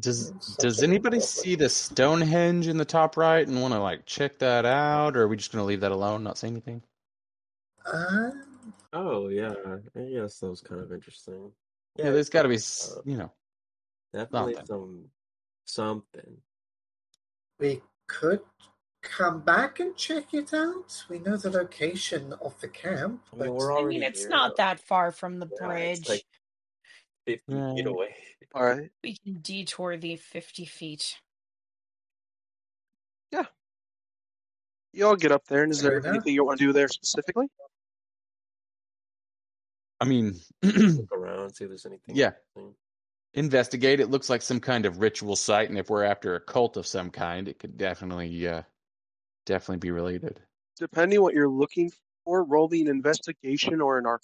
Does 0.00 0.30
does 0.58 0.82
anybody 0.82 1.20
see 1.20 1.54
the 1.54 1.68
Stonehenge 1.68 2.68
in 2.68 2.76
the 2.76 2.84
top 2.84 3.16
right 3.16 3.46
and 3.46 3.60
want 3.60 3.74
to 3.74 3.80
like 3.80 4.06
check 4.06 4.38
that 4.40 4.64
out, 4.64 5.16
or 5.16 5.22
are 5.22 5.28
we 5.28 5.36
just 5.36 5.52
gonna 5.52 5.64
leave 5.64 5.80
that 5.80 5.92
alone, 5.92 6.22
not 6.22 6.38
say 6.38 6.48
anything? 6.48 6.82
Uh, 7.86 8.30
Oh 8.92 9.28
yeah, 9.28 9.54
I 9.96 10.00
guess 10.00 10.40
that 10.40 10.50
was 10.50 10.60
kind 10.60 10.80
of 10.80 10.92
interesting. 10.92 11.52
Yeah, 11.96 12.10
there's 12.10 12.28
got 12.28 12.42
to 12.42 12.48
be, 12.48 12.56
uh, 12.56 13.02
you 13.04 13.16
know. 13.16 13.32
definitely 14.12 14.54
something. 14.54 14.66
some 14.66 15.10
something. 16.14 16.36
we 17.60 17.82
could 18.08 18.40
come 19.02 19.40
back 19.40 19.80
and 19.80 19.96
check 19.96 20.34
it 20.34 20.52
out. 20.52 21.04
We 21.08 21.20
know 21.20 21.36
the 21.36 21.50
location 21.50 22.32
of 22.40 22.60
the 22.60 22.68
camp, 22.68 23.22
I 23.32 23.36
mean, 23.36 23.44
but 23.46 23.54
we're 23.54 23.78
I 23.78 23.84
mean, 23.84 24.02
it's 24.02 24.20
here, 24.20 24.30
not 24.30 24.56
though. 24.56 24.62
that 24.62 24.80
far 24.80 25.12
from 25.12 25.38
the 25.38 25.46
Yeah, 25.46 25.66
bridge. 25.66 25.98
it's 25.98 26.08
like 26.08 26.26
fifty 27.26 27.54
Yeah. 27.54 27.74
feet 27.74 27.86
away. 27.86 28.14
All 28.54 28.64
right. 28.64 28.90
We 29.04 29.16
can 29.16 29.40
detour 29.40 29.96
the 29.96 30.16
50 30.16 30.64
feet. 30.64 31.16
Yeah. 33.30 33.44
You 34.92 35.06
all 35.06 35.16
get 35.16 35.30
up 35.30 35.46
there, 35.46 35.62
and 35.62 35.70
is 35.70 35.82
Fair 35.82 36.00
there 36.00 36.10
anything 36.12 36.34
you 36.34 36.44
want 36.44 36.58
to 36.58 36.66
do 36.66 36.72
there 36.72 36.88
specifically? 36.88 37.46
I 40.00 40.04
mean, 40.04 40.34
Look 40.62 41.12
around, 41.12 41.54
see 41.54 41.64
if 41.64 41.70
there's 41.70 41.86
anything. 41.86 42.16
Yeah. 42.16 42.32
interesting. 42.56 42.74
investigate. 43.34 44.00
It 44.00 44.10
looks 44.10 44.28
like 44.30 44.42
some 44.42 44.58
kind 44.58 44.84
of 44.86 44.98
ritual 44.98 45.36
site, 45.36 45.68
and 45.68 45.78
if 45.78 45.90
we're 45.90 46.02
after 46.02 46.34
a 46.34 46.40
cult 46.40 46.76
of 46.76 46.86
some 46.86 47.10
kind, 47.10 47.46
it 47.46 47.58
could 47.60 47.76
definitely, 47.76 48.48
uh, 48.48 48.62
definitely 49.46 49.76
be 49.78 49.90
related. 49.92 50.40
Depending 50.78 51.20
what 51.22 51.34
you're 51.34 51.48
looking 51.48 51.92
for, 52.24 52.42
roll 52.42 52.68
me 52.68 52.80
an 52.80 52.88
investigation 52.88 53.80
or 53.80 53.98
an 53.98 54.06
arc. 54.06 54.22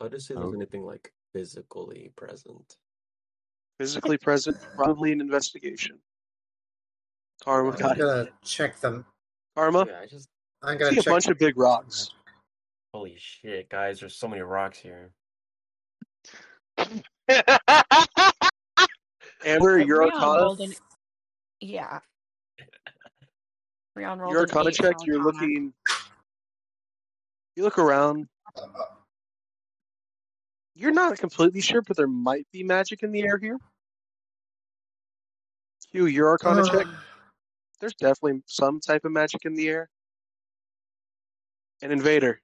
I'll 0.00 0.08
just 0.10 0.26
see 0.26 0.34
if 0.34 0.38
Oh. 0.38 0.42
there's 0.42 0.54
anything 0.54 0.84
like 0.84 1.12
physically 1.34 2.10
present. 2.16 2.76
Physically 3.78 4.18
present, 4.18 4.56
probably 4.76 5.12
an 5.12 5.20
investigation. 5.20 5.98
Karma 7.42 7.70
I'm 7.70 7.76
got 7.78 7.90
I'm 7.92 7.96
it. 7.96 7.98
gonna 8.00 8.28
check 8.44 8.78
them. 8.80 9.04
Karma, 9.56 9.86
Yeah, 9.88 10.00
I 10.00 10.06
just 10.06 10.28
I'm 10.62 10.74
see 10.74 10.78
gonna 10.78 10.90
a 10.92 10.94
check. 10.96 11.04
bunch 11.06 11.26
of 11.28 11.38
big 11.38 11.56
rocks. 11.56 12.10
Holy 12.92 13.16
shit, 13.18 13.68
guys! 13.70 14.00
There's 14.00 14.16
so 14.16 14.28
many 14.28 14.42
rocks 14.42 14.78
here. 14.78 15.12
Amber, 19.46 19.80
Uh, 19.80 19.84
your 19.84 20.00
Rion 20.00 20.12
arcana, 20.12 20.42
rolled 20.42 20.60
an- 20.60 20.74
Yeah. 21.60 22.00
Rion 23.96 24.18
rolled 24.18 24.32
your 24.32 24.42
an 24.42 24.50
arcana 24.50 24.70
check, 24.72 24.94
you're 25.04 25.22
looking. 25.22 25.72
You 27.56 27.62
look 27.62 27.78
around. 27.78 28.26
You're 30.80 30.92
not 30.92 31.18
completely 31.18 31.60
sure, 31.60 31.82
but 31.82 31.94
there 31.98 32.06
might 32.06 32.46
be 32.54 32.62
magic 32.62 33.02
in 33.02 33.12
the 33.12 33.20
air 33.20 33.36
here. 33.36 33.58
Hugh, 35.92 36.06
your 36.06 36.28
arcana 36.28 36.62
uh. 36.62 36.70
check. 36.70 36.86
There's 37.80 37.92
definitely 37.94 38.42
some 38.46 38.80
type 38.80 39.04
of 39.04 39.12
magic 39.12 39.44
in 39.44 39.54
the 39.54 39.68
air. 39.68 39.90
An 41.82 41.92
invader. 41.92 42.40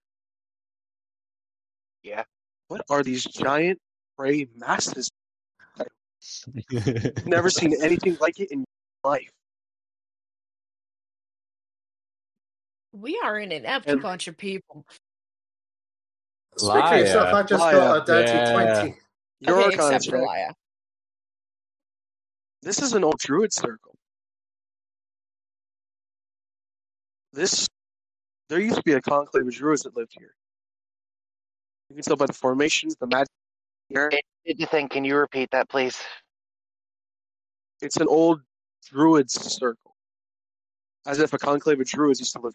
Yeah. 2.02 2.24
What 2.68 2.82
are 2.90 3.02
these 3.02 3.24
giant 3.24 3.78
gray 4.18 4.48
masses? 4.54 5.10
Never 7.24 7.48
seen 7.48 7.74
anything 7.82 8.18
like 8.20 8.38
it 8.38 8.50
in 8.50 8.66
life. 9.02 9.30
We 12.92 13.18
are 13.24 13.38
in 13.38 13.50
an 13.50 13.60
inept 13.60 13.86
And- 13.86 14.02
bunch 14.02 14.28
of 14.28 14.36
people. 14.36 14.84
Speak 16.58 16.86
for 16.86 16.96
yourself. 16.96 17.32
Liar. 17.32 17.34
I 17.34 17.42
just 17.42 17.60
Liar. 17.60 17.74
got 17.74 18.02
a 18.02 18.04
dirty 18.06 18.32
Yeah. 18.32 18.52
twenty. 18.52 19.00
Your 19.40 19.56
okay, 19.56 19.64
arcana 19.76 19.96
except 19.96 20.10
for. 20.10 20.22
Laya. 20.22 20.52
This 22.62 22.80
is 22.80 22.94
an 22.94 23.04
old 23.04 23.18
druid 23.18 23.52
circle. 23.52 23.94
This 27.32 27.68
there 28.48 28.60
used 28.60 28.76
to 28.76 28.82
be 28.82 28.92
a 28.92 29.02
conclave 29.02 29.46
of 29.46 29.54
druids 29.54 29.82
that 29.82 29.96
lived 29.96 30.12
here. 30.16 30.34
You 31.90 31.96
can 31.96 32.02
tell 32.02 32.16
by 32.16 32.26
the 32.26 32.32
formations, 32.32 32.96
the 32.96 33.06
magic 33.06 33.28
here. 33.88 34.10
did 34.44 34.58
you 34.58 34.66
think? 34.66 34.92
Can 34.92 35.04
you 35.04 35.16
repeat 35.16 35.50
that, 35.50 35.68
please? 35.68 36.00
It's 37.82 37.98
an 37.98 38.08
old 38.08 38.40
druids 38.88 39.34
circle. 39.34 39.94
As 41.06 41.20
if 41.20 41.32
a 41.32 41.38
conclave 41.38 41.80
of 41.80 41.86
druids 41.86 42.18
used 42.18 42.32
to 42.32 42.40
live. 42.40 42.54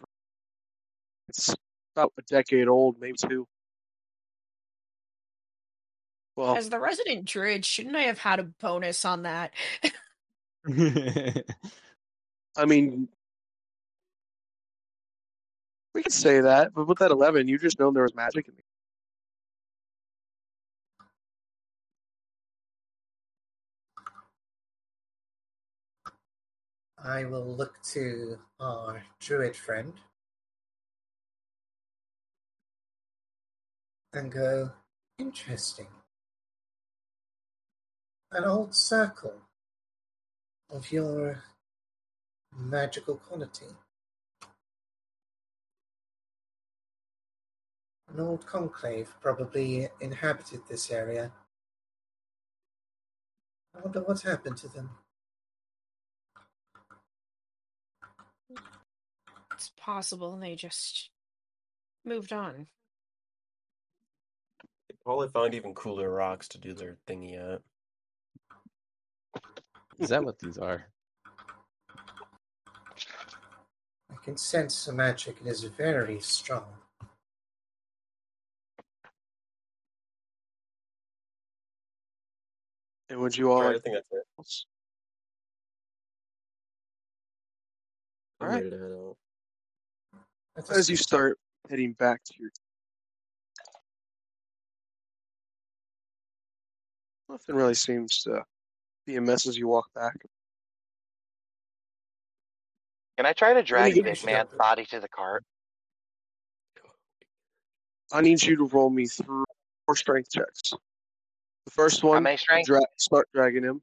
It's 1.28 1.54
about 1.94 2.12
a 2.18 2.22
decade 2.22 2.68
old, 2.68 2.98
maybe 3.00 3.16
two. 3.16 3.46
Well, 6.36 6.56
As 6.56 6.70
the 6.70 6.78
resident 6.80 7.26
druid, 7.26 7.64
shouldn't 7.64 7.94
I 7.96 8.02
have 8.02 8.18
had 8.18 8.40
a 8.40 8.44
bonus 8.44 9.04
on 9.04 9.22
that? 9.24 9.52
I 12.56 12.64
mean, 12.66 13.08
we 15.94 16.02
could 16.02 16.12
say 16.12 16.40
that, 16.40 16.72
but 16.74 16.86
with 16.86 16.98
that 16.98 17.10
11, 17.10 17.48
you 17.48 17.58
just 17.58 17.78
know 17.78 17.90
there 17.90 18.02
was 18.02 18.14
magic 18.14 18.48
in 18.48 18.54
me. 18.54 18.62
I 27.04 27.24
will 27.24 27.56
look 27.56 27.82
to 27.92 28.38
our 28.60 29.02
druid 29.20 29.56
friend 29.56 29.92
and 34.12 34.30
go, 34.30 34.70
interesting. 35.18 35.88
An 38.34 38.44
old 38.44 38.74
circle 38.74 39.34
of 40.70 40.90
your 40.90 41.42
magical 42.56 43.16
quality. 43.16 43.66
An 48.08 48.20
old 48.20 48.46
conclave 48.46 49.12
probably 49.20 49.88
inhabited 50.00 50.60
this 50.66 50.90
area. 50.90 51.30
I 53.76 53.80
wonder 53.80 54.00
what 54.00 54.22
happened 54.22 54.56
to 54.58 54.68
them. 54.68 54.88
It's 59.52 59.72
possible 59.76 60.38
they 60.38 60.56
just 60.56 61.10
moved 62.02 62.32
on. 62.32 62.68
They 64.88 64.96
probably 65.04 65.28
found 65.28 65.54
even 65.54 65.74
cooler 65.74 66.08
rocks 66.08 66.48
to 66.48 66.58
do 66.58 66.72
their 66.72 66.96
thingy 67.06 67.38
at. 67.38 67.60
Is 70.02 70.08
that 70.08 70.24
what 70.24 70.36
these 70.40 70.58
are? 70.58 70.84
I 74.10 74.16
can 74.24 74.36
sense 74.36 74.84
the 74.84 74.92
magic. 74.92 75.36
It 75.40 75.48
is 75.48 75.62
very 75.62 76.18
strong. 76.18 76.64
And 83.10 83.20
would 83.20 83.36
you 83.36 83.52
all 83.52 83.58
Alright, 83.58 83.70
I 83.70 83.74
like 83.74 83.82
think 83.84 83.94
that's 83.94 84.10
it. 84.10 84.24
else? 84.36 84.66
I'm 88.40 88.48
Alright. 88.48 88.64
ready 88.64 88.70
to 88.70 88.82
head 88.82 88.90
out. 88.90 89.16
Let 90.56 90.70
us 90.70 90.78
As 90.78 90.90
you 90.90 90.96
start 90.96 91.38
heading 91.70 91.92
back 91.92 92.24
to 92.24 92.34
your 92.40 92.50
nothing 97.28 97.54
really 97.54 97.74
seems 97.74 98.20
to 98.24 98.44
be 99.06 99.16
amiss 99.16 99.46
as 99.46 99.56
you 99.56 99.68
walk 99.68 99.86
back. 99.94 100.16
Can 103.16 103.26
I 103.26 103.32
try 103.32 103.54
to 103.54 103.62
drag 103.62 103.94
get- 103.94 104.04
Big 104.04 104.24
Man's 104.24 104.52
body 104.52 104.84
to 104.86 105.00
the 105.00 105.08
cart? 105.08 105.44
I 108.12 108.20
need 108.20 108.42
you 108.42 108.56
to 108.56 108.64
roll 108.66 108.90
me 108.90 109.06
through 109.06 109.44
four 109.86 109.96
strength 109.96 110.30
checks. 110.30 110.72
The 111.64 111.70
first 111.70 112.02
How 112.02 112.08
one, 112.08 112.22
many 112.24 112.36
strength? 112.36 112.66
dra- 112.66 112.80
start 112.98 113.28
dragging 113.32 113.62
him, 113.62 113.82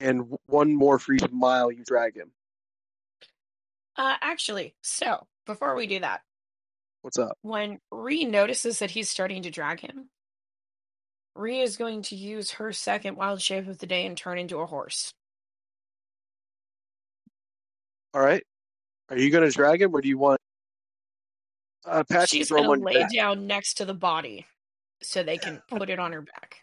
and 0.00 0.36
one 0.46 0.74
more 0.74 0.98
for 0.98 1.12
each 1.12 1.28
mile 1.30 1.70
you 1.70 1.84
drag 1.84 2.16
him. 2.16 2.32
Uh, 3.96 4.16
actually, 4.20 4.74
so 4.82 5.26
before 5.46 5.76
we 5.76 5.86
do 5.86 6.00
that, 6.00 6.22
What's 7.02 7.18
up? 7.18 7.38
when 7.42 7.78
Ree 7.92 8.24
notices 8.24 8.80
that 8.80 8.90
he's 8.90 9.08
starting 9.08 9.42
to 9.42 9.50
drag 9.50 9.78
him, 9.80 10.08
Ree 11.34 11.60
is 11.60 11.76
going 11.76 12.02
to 12.02 12.16
use 12.16 12.52
her 12.52 12.72
second 12.72 13.16
wild 13.16 13.42
shape 13.42 13.66
of 13.66 13.78
the 13.78 13.86
day 13.86 14.06
and 14.06 14.16
turn 14.16 14.38
into 14.38 14.58
a 14.58 14.66
horse. 14.66 15.12
All 18.12 18.20
right. 18.20 18.42
Are 19.10 19.18
you 19.18 19.30
going 19.30 19.48
to 19.48 19.54
drag 19.54 19.82
him, 19.82 19.94
or 19.94 20.00
do 20.00 20.08
you 20.08 20.16
want 20.18 20.40
uh, 21.84 22.04
Patch 22.08 22.30
to 22.30 22.36
She's 22.36 22.48
throw 22.48 22.58
him 22.60 22.66
going 22.66 22.80
to 22.80 22.86
lay 22.86 23.00
back? 23.00 23.12
down 23.12 23.46
next 23.46 23.74
to 23.74 23.84
the 23.84 23.94
body 23.94 24.46
so 25.02 25.22
they 25.22 25.36
can 25.36 25.60
put 25.68 25.90
it 25.90 25.98
on 25.98 26.12
her 26.12 26.22
back. 26.22 26.58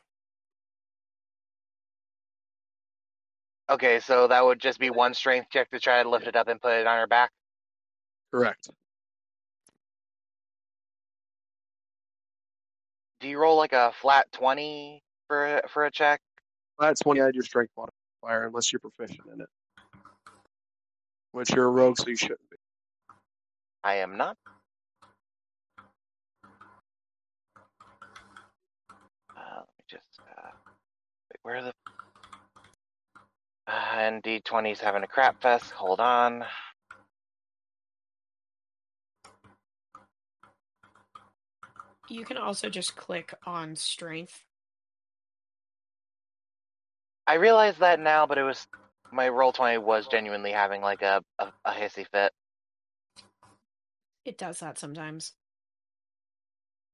Okay, 3.69 3.99
so 3.99 4.27
that 4.27 4.43
would 4.43 4.59
just 4.59 4.79
be 4.79 4.89
one 4.89 5.13
strength 5.13 5.49
check 5.51 5.69
to 5.71 5.79
try 5.79 6.01
to 6.01 6.09
lift 6.09 6.27
it 6.27 6.35
up 6.35 6.47
and 6.47 6.61
put 6.61 6.73
it 6.73 6.87
on 6.87 6.97
her 6.97 7.07
back. 7.07 7.31
Correct. 8.33 8.69
Do 13.21 13.27
you 13.29 13.37
roll 13.39 13.55
like 13.57 13.73
a 13.73 13.93
flat 14.01 14.31
twenty 14.31 15.03
for 15.27 15.57
a- 15.57 15.67
for 15.69 15.85
a 15.85 15.91
check? 15.91 16.21
Flat 16.77 16.97
twenty. 17.01 17.21
add 17.21 17.35
your 17.35 17.43
strength 17.43 17.71
modifier, 17.77 18.47
unless 18.47 18.73
you're 18.73 18.79
proficient 18.79 19.27
in 19.33 19.41
it. 19.41 19.49
Which 21.31 21.51
you're 21.51 21.67
a 21.67 21.71
rogue, 21.71 21.97
so 21.97 22.07
you 22.07 22.15
shouldn't 22.17 22.49
be. 22.49 22.57
I 23.83 23.95
am 23.97 24.17
not. 24.17 24.37
Uh, 29.37 29.57
let 29.57 29.67
me 29.77 29.85
just. 29.87 30.19
Uh, 30.19 30.49
wait, 31.29 31.39
where 31.43 31.55
are 31.57 31.63
the? 31.63 31.73
Uh, 33.67 33.91
and 33.97 34.23
D20's 34.23 34.79
having 34.79 35.03
a 35.03 35.07
crap 35.07 35.41
fest. 35.41 35.71
Hold 35.71 35.99
on. 35.99 36.43
You 42.11 42.25
can 42.25 42.35
also 42.35 42.69
just 42.69 42.97
click 42.97 43.33
on 43.45 43.77
strength. 43.77 44.43
I 47.25 47.35
realize 47.35 47.77
that 47.77 48.01
now, 48.01 48.25
but 48.25 48.37
it 48.37 48.43
was 48.43 48.67
my 49.13 49.29
Roll20 49.29 49.81
was 49.81 50.07
genuinely 50.07 50.51
having 50.51 50.81
like 50.81 51.01
a 51.03 51.23
a, 51.39 51.53
a 51.63 51.71
hissy 51.71 52.05
fit. 52.11 52.33
It 54.25 54.37
does 54.37 54.59
that 54.59 54.77
sometimes. 54.77 55.31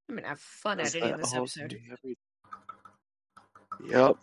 I'm 0.07 0.17
gonna 0.17 0.27
have 0.27 0.39
fun 0.39 0.77
Does 0.77 0.95
editing 0.95 1.17
this 1.17 1.33
episode. 1.33 1.79
every- 1.91 2.17
Yep. 3.89 4.17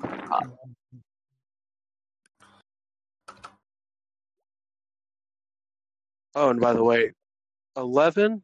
Oh, 6.37 6.51
and 6.51 6.61
by 6.61 6.73
the 6.73 6.85
way, 6.85 7.13
11 7.77 8.43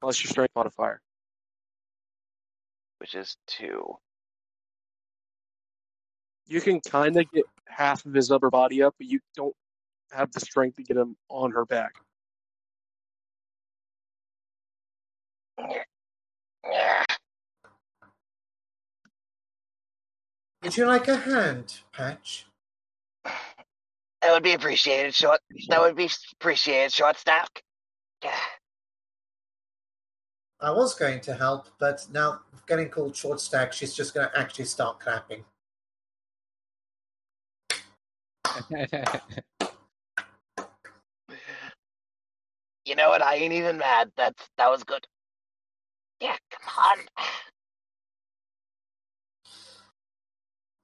plus 0.00 0.22
your 0.22 0.30
strength 0.30 0.54
modifier. 0.54 1.00
which 2.98 3.14
is 3.14 3.36
two. 3.46 3.96
You 6.46 6.60
can 6.60 6.80
kind 6.80 7.16
of 7.16 7.30
get 7.30 7.44
half 7.66 8.04
of 8.06 8.14
his 8.14 8.30
upper 8.30 8.50
body 8.50 8.82
up, 8.82 8.94
but 8.98 9.06
you 9.06 9.20
don't 9.36 9.54
have 10.10 10.32
the 10.32 10.40
strength 10.40 10.76
to 10.76 10.82
get 10.82 10.96
him 10.96 11.16
on 11.28 11.52
her 11.52 11.64
back. 11.64 11.92
Yeah. 16.64 17.04
Would 20.62 20.76
you 20.76 20.86
like 20.86 21.08
a 21.08 21.16
hand, 21.16 21.80
Patch? 21.92 22.46
That 23.24 24.32
would 24.32 24.42
be 24.42 24.54
appreciated, 24.54 25.14
short. 25.14 25.40
That 25.68 25.80
would 25.80 25.94
be 25.94 26.10
appreciated, 26.40 26.92
short 26.92 27.16
stack. 27.16 27.62
Yeah. 30.62 30.68
I 30.68 30.72
was 30.72 30.94
going 30.94 31.20
to 31.20 31.34
help, 31.34 31.68
but 31.78 32.06
now 32.12 32.40
getting 32.66 32.88
called 32.88 33.16
short 33.16 33.40
stack, 33.40 33.72
she's 33.72 33.94
just 33.94 34.14
going 34.14 34.28
to 34.28 34.38
actually 34.38 34.66
start 34.66 35.00
clapping. 35.00 35.44
You 42.88 42.96
know 42.96 43.10
what? 43.10 43.20
I 43.20 43.34
ain't 43.34 43.52
even 43.52 43.76
mad. 43.76 44.12
That's 44.16 44.48
that 44.56 44.70
was 44.70 44.82
good. 44.82 45.06
Yeah, 46.22 46.36
come 46.50 46.84
on. 46.98 46.98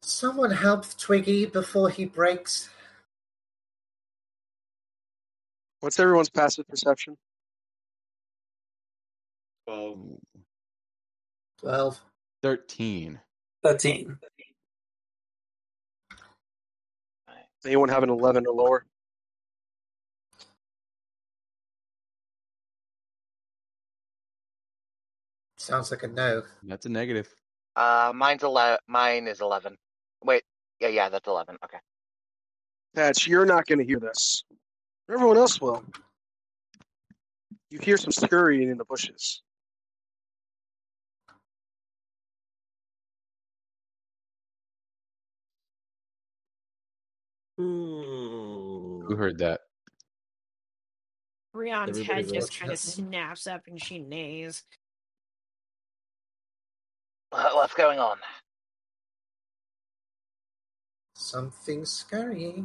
Someone 0.02 0.50
help 0.50 0.84
Twiggy 0.98 1.46
before 1.46 1.88
he 1.88 2.04
breaks. 2.04 2.68
What's 5.80 5.98
everyone's 5.98 6.28
passive 6.28 6.68
perception? 6.68 7.16
Well, 9.66 10.18
12. 11.60 12.00
13. 12.42 13.20
13. 13.62 14.18
Anyone 17.64 17.88
have 17.88 18.02
an 18.02 18.10
11 18.10 18.46
or 18.46 18.54
lower? 18.54 18.86
Sounds 25.56 25.90
like 25.90 26.02
a 26.02 26.08
no. 26.08 26.42
That's 26.62 26.86
a 26.86 26.88
negative. 26.88 27.32
Uh, 27.76 28.12
mine's 28.14 28.42
ele- 28.42 28.78
Mine 28.86 29.26
is 29.26 29.40
eleven. 29.40 29.76
Wait. 30.22 30.42
Yeah, 30.80 30.88
yeah, 30.88 31.08
that's 31.08 31.26
eleven. 31.26 31.56
Okay. 31.64 31.78
Patch, 32.94 33.26
you're 33.26 33.46
not 33.46 33.66
going 33.66 33.78
to 33.78 33.84
hear 33.84 33.98
this. 33.98 34.44
Everyone 35.10 35.36
else 35.36 35.60
will. 35.60 35.84
You 37.70 37.78
hear 37.80 37.96
some 37.96 38.12
scurrying 38.12 38.68
in 38.70 38.78
the 38.78 38.84
bushes. 38.84 39.42
Hmm. 47.56 49.06
Who 49.06 49.16
heard 49.16 49.38
that? 49.38 49.60
Rion's 51.52 52.00
head 52.00 52.28
just 52.28 52.58
kind 52.58 52.72
of 52.72 52.78
snaps 52.78 53.46
up 53.46 53.62
and 53.68 53.80
she 53.80 53.98
neighs. 53.98 54.64
What's 57.30 57.74
going 57.74 57.98
on? 57.98 58.16
Something 61.14 61.84
scary. 61.84 62.64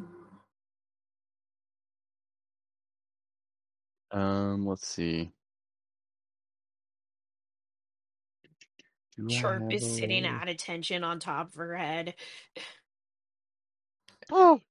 Um, 4.11 4.65
let's 4.65 4.87
see. 4.87 5.31
Do 9.15 9.27
I 9.29 9.33
Sharp 9.33 9.71
is 9.71 9.83
a 9.83 9.89
sitting 9.89 10.23
way? 10.23 10.29
at 10.29 10.47
attention 10.47 11.03
on 11.03 11.19
top 11.19 11.49
of 11.49 11.55
her 11.55 11.75
head. 11.75 12.15
Oh, 14.31 14.61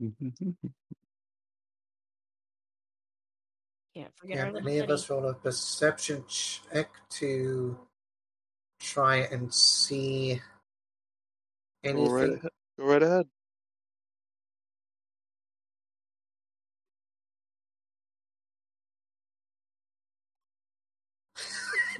Can't 3.94 4.16
forget 4.16 4.40
our 4.40 4.46
Can 4.46 4.54
little 4.54 4.68
any 4.68 4.78
of 4.78 4.84
kitty. 4.84 4.92
us 4.94 5.10
roll 5.10 5.26
a 5.28 5.34
perception 5.34 6.24
check 6.28 6.90
to 7.10 7.78
try 8.80 9.16
and 9.18 9.52
see 9.52 10.40
go 11.92 12.08
right 12.08 12.30
anything? 12.30 12.38
ahead. 12.38 12.50
Go 12.78 12.84
right 12.86 13.02
ahead. 13.02 13.26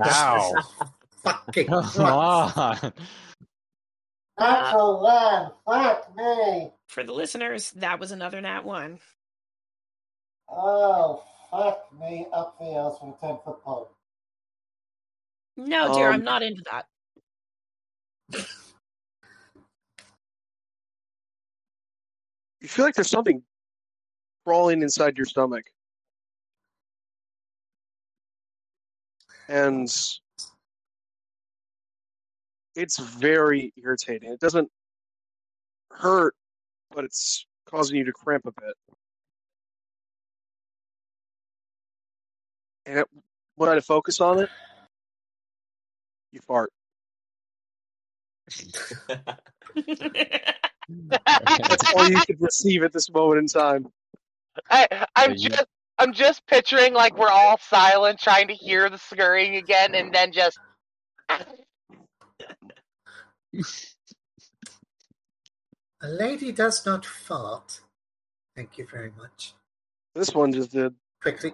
Ow! 0.05 0.62
Fucking 1.24 1.66
Come 1.68 1.84
Christ. 1.84 1.98
on! 1.98 2.92
Natural 4.41 5.01
one. 5.03 5.53
Fuck 5.66 6.16
me. 6.16 6.70
For 6.88 7.05
the 7.05 7.12
listeners, 7.12 7.70
that 7.72 8.01
was 8.01 8.11
another 8.11 8.41
nat 8.41 8.64
one. 8.64 8.99
Oh, 10.49 11.22
fuck 11.51 11.86
me 11.99 12.26
up 12.32 12.59
the 12.59 12.66
ass 12.74 12.95
with 13.03 13.14
a 13.22 13.26
10 13.26 13.38
foot 13.45 13.62
pole. 13.62 13.91
No, 15.57 15.95
dear, 15.95 16.09
Um, 16.09 16.14
I'm 16.14 16.24
not 16.24 16.43
into 16.43 16.62
that. 16.70 16.86
You 22.61 22.68
feel 22.68 22.84
like 22.84 22.95
there's 22.95 23.11
something 23.11 23.43
crawling 24.45 24.82
inside 24.82 25.16
your 25.16 25.26
stomach. 25.26 25.64
And 29.49 29.88
it's 32.81 32.99
very 32.99 33.72
irritating. 33.76 34.33
It 34.33 34.41
doesn't 34.41 34.70
hurt, 35.91 36.35
but 36.95 37.05
it's 37.05 37.45
causing 37.66 37.99
you 37.99 38.05
to 38.05 38.12
cramp 38.12 38.47
a 38.47 38.53
bit. 38.53 38.74
And 42.87 42.99
it, 43.01 43.07
when 43.57 43.68
I 43.68 43.74
to 43.74 43.83
focus 43.83 44.22
on 44.22 44.39
it, 44.39 44.49
you 46.33 46.41
fart. 46.41 46.72
That's 49.87 50.24
all 51.95 52.09
you 52.09 52.18
could 52.26 52.41
receive 52.41 52.83
at 52.83 52.93
this 52.93 53.11
moment 53.11 53.41
in 53.41 53.47
time. 53.47 53.93
I, 54.70 55.07
I'm 55.14 55.37
So 55.37 55.49
just, 55.49 55.66
I'm 55.99 56.12
just 56.14 56.47
picturing 56.47 56.95
like 56.95 57.18
we're 57.18 57.28
all 57.28 57.59
silent, 57.59 58.18
trying 58.18 58.49
to 58.49 58.55
hear 58.55 58.89
the 58.89 58.99
scurrying 58.99 59.57
again, 59.57 59.95
and 59.95 60.12
then 60.12 60.33
just. 60.33 60.59
A 66.03 66.09
lady 66.09 66.53
does 66.53 66.86
not 66.86 67.05
fart. 67.05 67.80
Thank 68.57 68.78
you 68.78 68.86
very 68.90 69.12
much. 69.18 69.55
This 70.14 70.34
one 70.34 70.53
just 70.53 70.72
did. 70.72 70.94
Quickly 71.22 71.53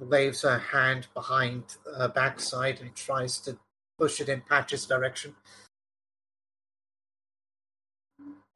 waves 0.00 0.42
her 0.42 0.58
hand 0.58 1.08
behind 1.14 1.76
her 1.96 2.08
backside 2.08 2.80
and 2.80 2.94
tries 2.94 3.38
to 3.38 3.58
push 3.98 4.20
it 4.20 4.28
in 4.28 4.40
Patch's 4.42 4.86
direction. 4.86 5.34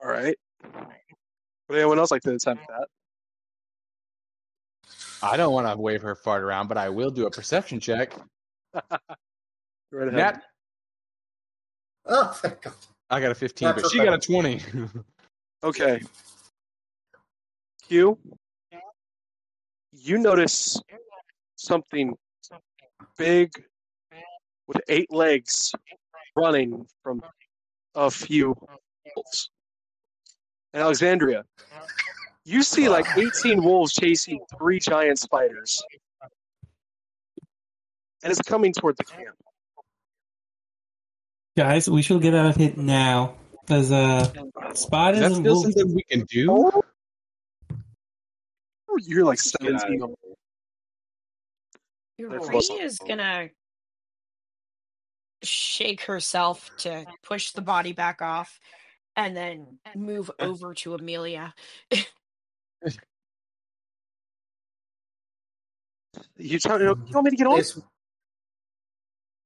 All 0.01 0.09
right. 0.09 0.37
Would 1.69 1.79
anyone 1.79 1.99
else 1.99 2.11
like 2.11 2.23
to 2.23 2.35
attempt 2.35 2.67
that? 2.69 2.89
I 5.23 5.37
don't 5.37 5.53
want 5.53 5.69
to 5.69 5.77
wave 5.77 6.03
her 6.03 6.15
fart 6.15 6.43
around, 6.43 6.69
but 6.69 6.77
I 6.77 6.89
will 6.89 7.11
do 7.11 7.27
a 7.27 7.31
perception 7.31 7.79
check. 7.81 8.13
Go 8.75 8.81
right 9.93 10.09
ahead. 10.09 10.15
Nat, 10.15 10.43
Oh, 12.07 12.27
thank 12.33 12.63
God. 12.63 12.75
I 13.11 13.21
got 13.21 13.31
a 13.31 13.35
15, 13.35 13.73
but 13.75 13.91
she 13.91 13.99
got 13.99 14.15
a 14.15 14.19
20. 14.19 14.61
Okay. 15.65 16.01
Q, 17.87 18.19
you 19.93 20.19
notice 20.19 20.81
something 21.55 22.17
big 23.17 23.53
with 24.67 24.81
eight 24.89 25.13
legs 25.13 25.73
running 26.35 26.85
from 27.05 27.23
a 27.95 28.11
few 28.11 28.57
wolves. 29.15 29.51
And 30.75 30.83
Alexandria, 30.83 31.45
you 32.45 32.65
see 32.65 32.89
like 32.89 33.07
18 33.17 33.63
wolves 33.63 33.93
chasing 33.93 34.41
three 34.59 34.81
giant 34.81 35.21
spiders. 35.21 35.81
And 38.25 38.33
it's 38.33 38.43
coming 38.43 38.73
toward 38.73 38.97
the 38.97 39.05
camp. 39.05 39.37
Guys, 41.57 41.89
we 41.89 42.03
should 42.03 42.23
get 42.23 42.35
out 42.35 42.47
of 42.47 42.57
here 42.57 42.73
now. 42.77 43.37
Because 43.61 43.91
uh, 43.91 44.25
Spot 44.25 44.73
Is 44.73 44.81
spiders 44.81 45.21
that 45.21 45.27
and 45.27 45.37
still 45.37 45.55
wolves. 45.55 45.75
something 45.75 45.95
we 45.95 46.03
can 46.03 46.25
do? 46.25 46.71
You're 48.99 49.25
like 49.25 49.39
Get 49.61 49.75
out 49.75 49.81
17 49.83 50.15
here. 52.19 52.29
Ree 52.29 52.59
is 52.81 52.99
gonna 52.99 53.51
shake 55.43 56.03
herself 56.03 56.71
to 56.79 57.05
push 57.23 57.53
the 57.53 57.63
body 57.63 57.93
back 57.93 58.23
off 58.23 58.61
and 59.17 59.37
then 59.37 59.79
move 59.95 60.31
over 60.39 60.75
to 60.75 60.95
Amelia. 60.95 61.55
You, 66.37 66.59
tell, 66.59 66.81
you, 66.81 66.89
want 67.13 67.25
me 67.25 67.31
to 67.31 67.37
get 67.37 67.47
on? 67.47 67.55
There's, 67.55 67.81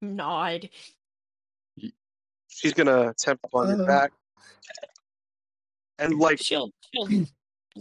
Nod. 0.02 0.68
She's 2.56 2.72
gonna 2.72 3.08
attempt 3.10 3.44
on 3.52 3.68
your 3.68 3.82
Uh. 3.82 3.86
back. 3.86 4.12
And 5.98 6.18
like 6.18 6.38
She'll 6.40 6.70
she'll 6.94 7.06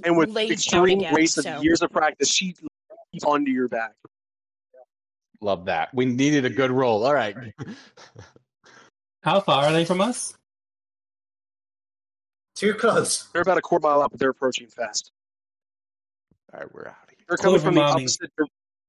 and 0.03 0.17
with 0.17 0.29
lay 0.29 0.47
down 0.47 0.53
extreme 0.53 0.99
again, 0.99 1.13
grace 1.13 1.37
of 1.37 1.63
years 1.63 1.81
of 1.81 1.91
practice, 1.91 2.29
she 2.29 2.55
leaps 3.13 3.23
onto 3.23 3.51
your 3.51 3.69
back. 3.69 3.93
Love 5.41 5.65
that. 5.65 5.93
We 5.93 6.05
needed 6.05 6.43
a 6.45 6.49
good 6.49 6.71
roll. 6.71 7.05
All 7.05 7.13
right. 7.13 7.35
How 9.23 9.39
far 9.39 9.65
are 9.65 9.71
they 9.73 9.85
from 9.85 10.01
us? 10.01 10.33
too 12.55 12.73
close. 12.73 13.23
They're 13.33 13.41
about 13.41 13.57
a 13.57 13.61
quarter 13.61 13.85
mile 13.85 14.01
up, 14.01 14.11
but 14.11 14.19
they're 14.19 14.29
approaching 14.29 14.67
fast. 14.67 15.11
All 16.53 16.61
right, 16.61 16.73
we're 16.73 16.87
out 16.87 16.95
of 17.03 17.09
here. 17.09 17.17
They're 17.27 17.35
coming 17.37 17.59
Clover 17.59 17.65
from 17.65 17.75
the 17.75 17.81
mommy. 17.81 18.03
opposite. 18.03 18.31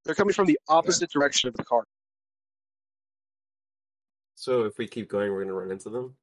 They're 0.04 0.14
coming 0.14 0.32
from 0.34 0.46
the 0.46 0.58
opposite 0.68 1.10
direction 1.10 1.48
of 1.48 1.54
the 1.56 1.64
car. 1.64 1.82
So 4.46 4.62
if 4.62 4.78
we 4.78 4.86
keep 4.86 5.08
going, 5.08 5.32
we're 5.32 5.42
gonna 5.42 5.54
run 5.54 5.72
into 5.72 5.90
them. 5.90 6.14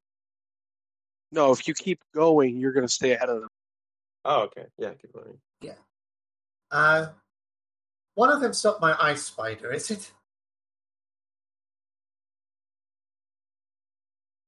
No, 1.33 1.51
if 1.51 1.67
you 1.67 1.73
keep 1.73 1.99
going, 2.15 2.55
you're 2.55 2.71
gonna 2.71 2.87
stay 2.87 3.11
ahead 3.11 3.27
of 3.27 3.41
them. 3.41 3.49
Oh, 4.23 4.43
okay. 4.43 4.67
Yeah, 4.77 4.93
keep 4.93 5.11
going. 5.11 5.37
Yeah. 5.59 5.73
Uh, 6.71 7.07
one 8.15 8.29
of 8.29 8.39
them's 8.39 8.63
not 8.63 8.79
my 8.79 8.95
ice 8.97 9.23
spider, 9.23 9.73
is 9.73 9.91
it? 9.91 10.09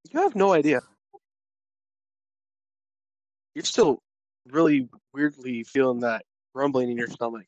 You 0.09 0.21
have 0.21 0.36
no 0.36 0.53
idea. 0.53 0.80
You're 3.55 3.65
still 3.65 3.99
really 4.47 4.88
weirdly 5.13 5.65
feeling 5.65 5.99
that 5.99 6.23
rumbling 6.53 6.91
in 6.91 6.95
your 6.95 7.09
stomach. 7.09 7.47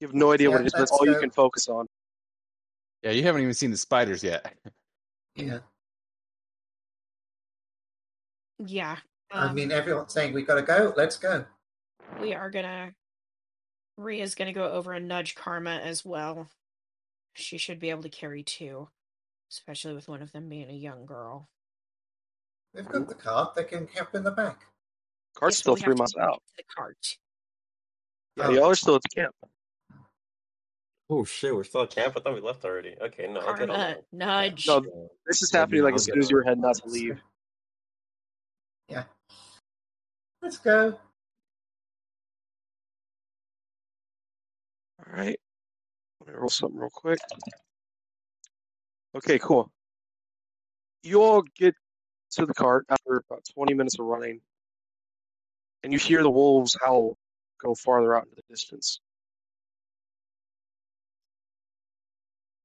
You 0.00 0.06
have 0.06 0.14
no 0.14 0.32
idea 0.32 0.50
what 0.50 0.60
Yeah, 0.60 0.62
it 0.62 0.66
is, 0.68 0.72
but 0.72 0.82
it's 0.84 0.92
let's 0.92 0.98
all 0.98 1.06
you 1.06 1.20
can 1.20 1.30
focus 1.30 1.68
on. 1.68 1.86
Yeah, 3.02 3.10
you 3.10 3.22
haven't 3.22 3.42
even 3.42 3.52
seen 3.52 3.70
the 3.70 3.76
spiders 3.76 4.24
yet. 4.24 4.56
Yeah. 5.36 5.58
Yeah. 8.58 8.96
I 9.32 9.46
um, 9.46 9.54
mean, 9.54 9.70
everyone's 9.70 10.12
saying 10.12 10.32
we 10.32 10.42
gotta 10.42 10.62
go. 10.62 10.92
Let's 10.96 11.16
go. 11.16 11.44
we 12.20 12.32
are 12.32 12.50
gonna 12.50 12.92
Ria's 13.98 14.34
gonna 14.34 14.52
go 14.52 14.70
over 14.70 14.92
and 14.92 15.08
nudge 15.08 15.34
Karma 15.34 15.80
as 15.82 16.04
well. 16.04 16.48
She 17.34 17.58
should 17.58 17.78
be 17.78 17.90
able 17.90 18.02
to 18.02 18.08
carry 18.08 18.42
two, 18.42 18.88
especially 19.50 19.94
with 19.94 20.08
one 20.08 20.22
of 20.22 20.32
them 20.32 20.48
being 20.48 20.70
a 20.70 20.74
young 20.74 21.04
girl. 21.04 21.48
They've 22.72 22.88
got 22.88 23.08
the 23.08 23.14
cart. 23.14 23.54
They 23.54 23.64
can 23.64 23.86
camp 23.86 24.14
in 24.14 24.24
the 24.24 24.30
back. 24.30 24.60
Car's 25.34 25.54
Yes, 25.54 25.58
still 25.58 25.76
three 25.76 25.94
to 25.94 25.98
miles 25.98 26.16
out. 26.16 26.42
The 26.56 26.62
cart. 26.74 26.96
Yeah, 28.36 28.46
Oh. 28.48 28.50
y'all 28.50 28.70
are 28.70 28.74
still 28.74 28.96
at 28.96 29.02
the 29.02 29.08
camp. 29.08 29.34
Oh 31.08 31.24
shit, 31.24 31.54
we're 31.54 31.62
still 31.62 31.82
at 31.82 31.90
camp. 31.90 32.14
I 32.16 32.20
thought 32.20 32.34
we 32.34 32.40
left 32.40 32.64
already. 32.64 32.96
Okay, 33.00 33.28
no, 33.28 33.40
I'll 33.40 33.54
get 33.54 33.70
on. 33.70 33.96
Nudge. 34.12 34.66
No, 34.66 34.82
this 35.26 35.40
is 35.40 35.52
happening 35.52 35.82
like 35.82 35.94
as 35.94 36.04
soon 36.04 36.18
as 36.18 36.30
you 36.30 36.36
were 36.36 36.42
heading 36.42 36.64
out 36.64 36.76
to 36.76 36.88
leave. 36.88 37.20
Yeah. 38.88 39.04
Let's 40.42 40.58
go. 40.58 40.98
All 44.98 45.12
right. 45.12 45.38
Let 46.20 46.28
me 46.28 46.34
roll 46.34 46.48
something 46.48 46.78
real 46.78 46.90
quick. 46.92 47.20
Okay, 49.14 49.38
cool. 49.38 49.70
You 51.04 51.22
all 51.22 51.42
get 51.56 51.76
to 52.32 52.46
the 52.46 52.54
cart 52.54 52.84
after 52.88 53.22
about 53.30 53.44
20 53.54 53.74
minutes 53.74 53.98
of 54.00 54.06
running, 54.06 54.40
and 55.84 55.92
you 55.92 56.00
hear 56.00 56.24
the 56.24 56.30
wolves 56.30 56.76
howl 56.84 57.16
go 57.62 57.76
farther 57.76 58.16
out 58.16 58.24
into 58.24 58.34
the 58.36 58.42
distance. 58.50 59.00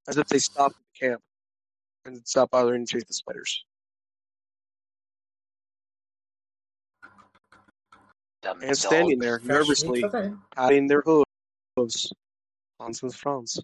As 0.08 0.18
if 0.18 0.28
they 0.28 0.40
stopped 0.40 0.76
at 0.76 0.82
the 1.00 1.08
camp 1.08 1.22
and 2.06 2.28
stopped 2.28 2.52
bothering 2.52 2.86
to 2.86 2.92
chase 2.92 3.04
the 3.08 3.14
spiders. 3.14 3.64
Dumb 8.42 8.62
And 8.64 8.76
standing 8.76 9.20
there, 9.20 9.40
nervously 9.44 10.02
for 10.02 10.36
patting 10.56 10.88
their 10.88 11.02
hooves 11.02 12.12
on 12.80 12.94
some 12.94 13.12
fronds. 13.12 13.62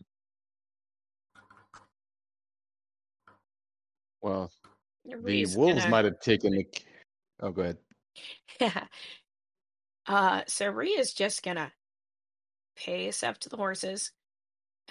Well, 4.21 4.51
the 5.05 5.45
wolves 5.55 5.79
gonna- 5.79 5.89
might 5.89 6.05
have 6.05 6.19
taken 6.19 6.53
the. 6.53 6.67
Oh, 7.39 7.51
go 7.51 7.61
ahead. 7.61 7.77
uh, 10.07 10.43
so 10.47 10.69
Ria's 10.69 11.13
just 11.13 11.43
gonna 11.43 11.71
pace 12.75 13.23
up 13.23 13.39
to 13.39 13.49
the 13.49 13.57
horses 13.57 14.11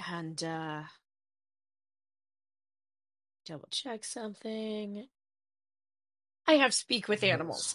and 0.09 0.43
uh, 0.43 0.83
double 3.47 3.69
check 3.71 4.05
something. 4.05 5.07
I 6.47 6.55
have 6.55 6.75
speak 6.75 7.09
with 7.09 7.25
animals, 7.25 7.75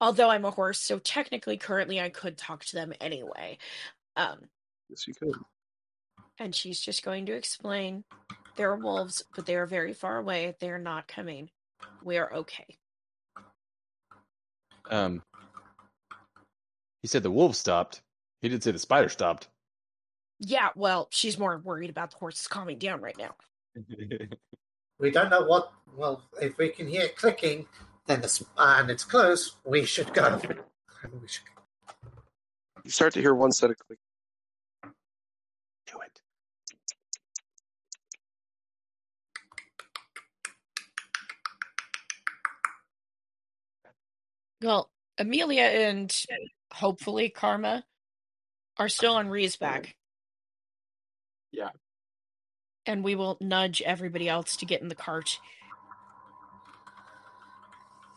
although 0.00 0.30
I'm 0.30 0.44
a 0.44 0.50
horse, 0.50 0.78
so 0.80 0.98
technically, 0.98 1.56
currently, 1.56 2.00
I 2.00 2.08
could 2.10 2.36
talk 2.38 2.64
to 2.66 2.76
them 2.76 2.92
anyway. 3.00 3.58
Um, 4.16 4.38
Yes, 4.88 5.06
you 5.08 5.14
could. 5.14 5.34
and 6.38 6.54
she's 6.54 6.80
just 6.80 7.04
going 7.04 7.26
to 7.26 7.32
explain 7.32 8.04
there 8.56 8.70
are 8.70 8.76
wolves, 8.76 9.22
but 9.34 9.46
they 9.46 9.56
are 9.56 9.66
very 9.66 9.92
far 9.92 10.18
away. 10.18 10.54
They 10.60 10.70
are 10.70 10.78
not 10.78 11.08
coming. 11.08 11.50
We 12.04 12.16
are 12.18 12.32
okay. 12.32 12.76
Um, 14.88 15.22
he 17.02 17.08
said 17.08 17.24
the 17.24 17.30
wolves 17.30 17.58
stopped. 17.58 18.00
He 18.40 18.48
didn't 18.48 18.62
say 18.62 18.70
the 18.70 18.78
spider 18.78 19.08
stopped. 19.08 19.48
Yeah, 20.38 20.68
well, 20.76 21.08
she's 21.10 21.38
more 21.38 21.58
worried 21.58 21.90
about 21.90 22.12
the 22.12 22.18
horses 22.18 22.46
calming 22.46 22.78
down 22.78 23.00
right 23.00 23.16
now. 23.18 23.34
We 24.98 25.10
don't 25.10 25.30
know 25.30 25.42
what. 25.44 25.72
Well, 25.94 26.22
if 26.40 26.58
we 26.58 26.68
can 26.70 26.88
hear 26.88 27.08
clicking, 27.08 27.66
then 28.06 28.20
the, 28.20 28.26
s- 28.26 28.42
uh, 28.56 28.76
and 28.80 28.90
it's 28.90 29.04
close, 29.04 29.56
we 29.64 29.84
should 29.84 30.12
go. 30.14 30.40
We 31.12 31.28
should 31.28 31.44
go. 31.54 31.62
You 32.84 32.90
start 32.90 33.12
to 33.14 33.20
hear 33.20 33.34
one 33.34 33.52
set 33.52 33.70
of 33.70 33.76
click. 33.78 33.98
Do 35.86 36.00
it. 36.00 36.20
Well, 44.62 44.90
Amelia 45.18 45.62
and 45.62 46.14
hopefully 46.72 47.28
Karma 47.28 47.84
are 48.78 48.88
still 48.88 49.14
on 49.14 49.28
Ree's 49.28 49.56
back. 49.56 49.96
Yeah. 51.52 51.70
And 52.86 53.02
we 53.02 53.14
will 53.14 53.36
nudge 53.40 53.82
everybody 53.82 54.28
else 54.28 54.56
to 54.56 54.66
get 54.66 54.80
in 54.80 54.88
the 54.88 54.94
cart. 54.94 55.38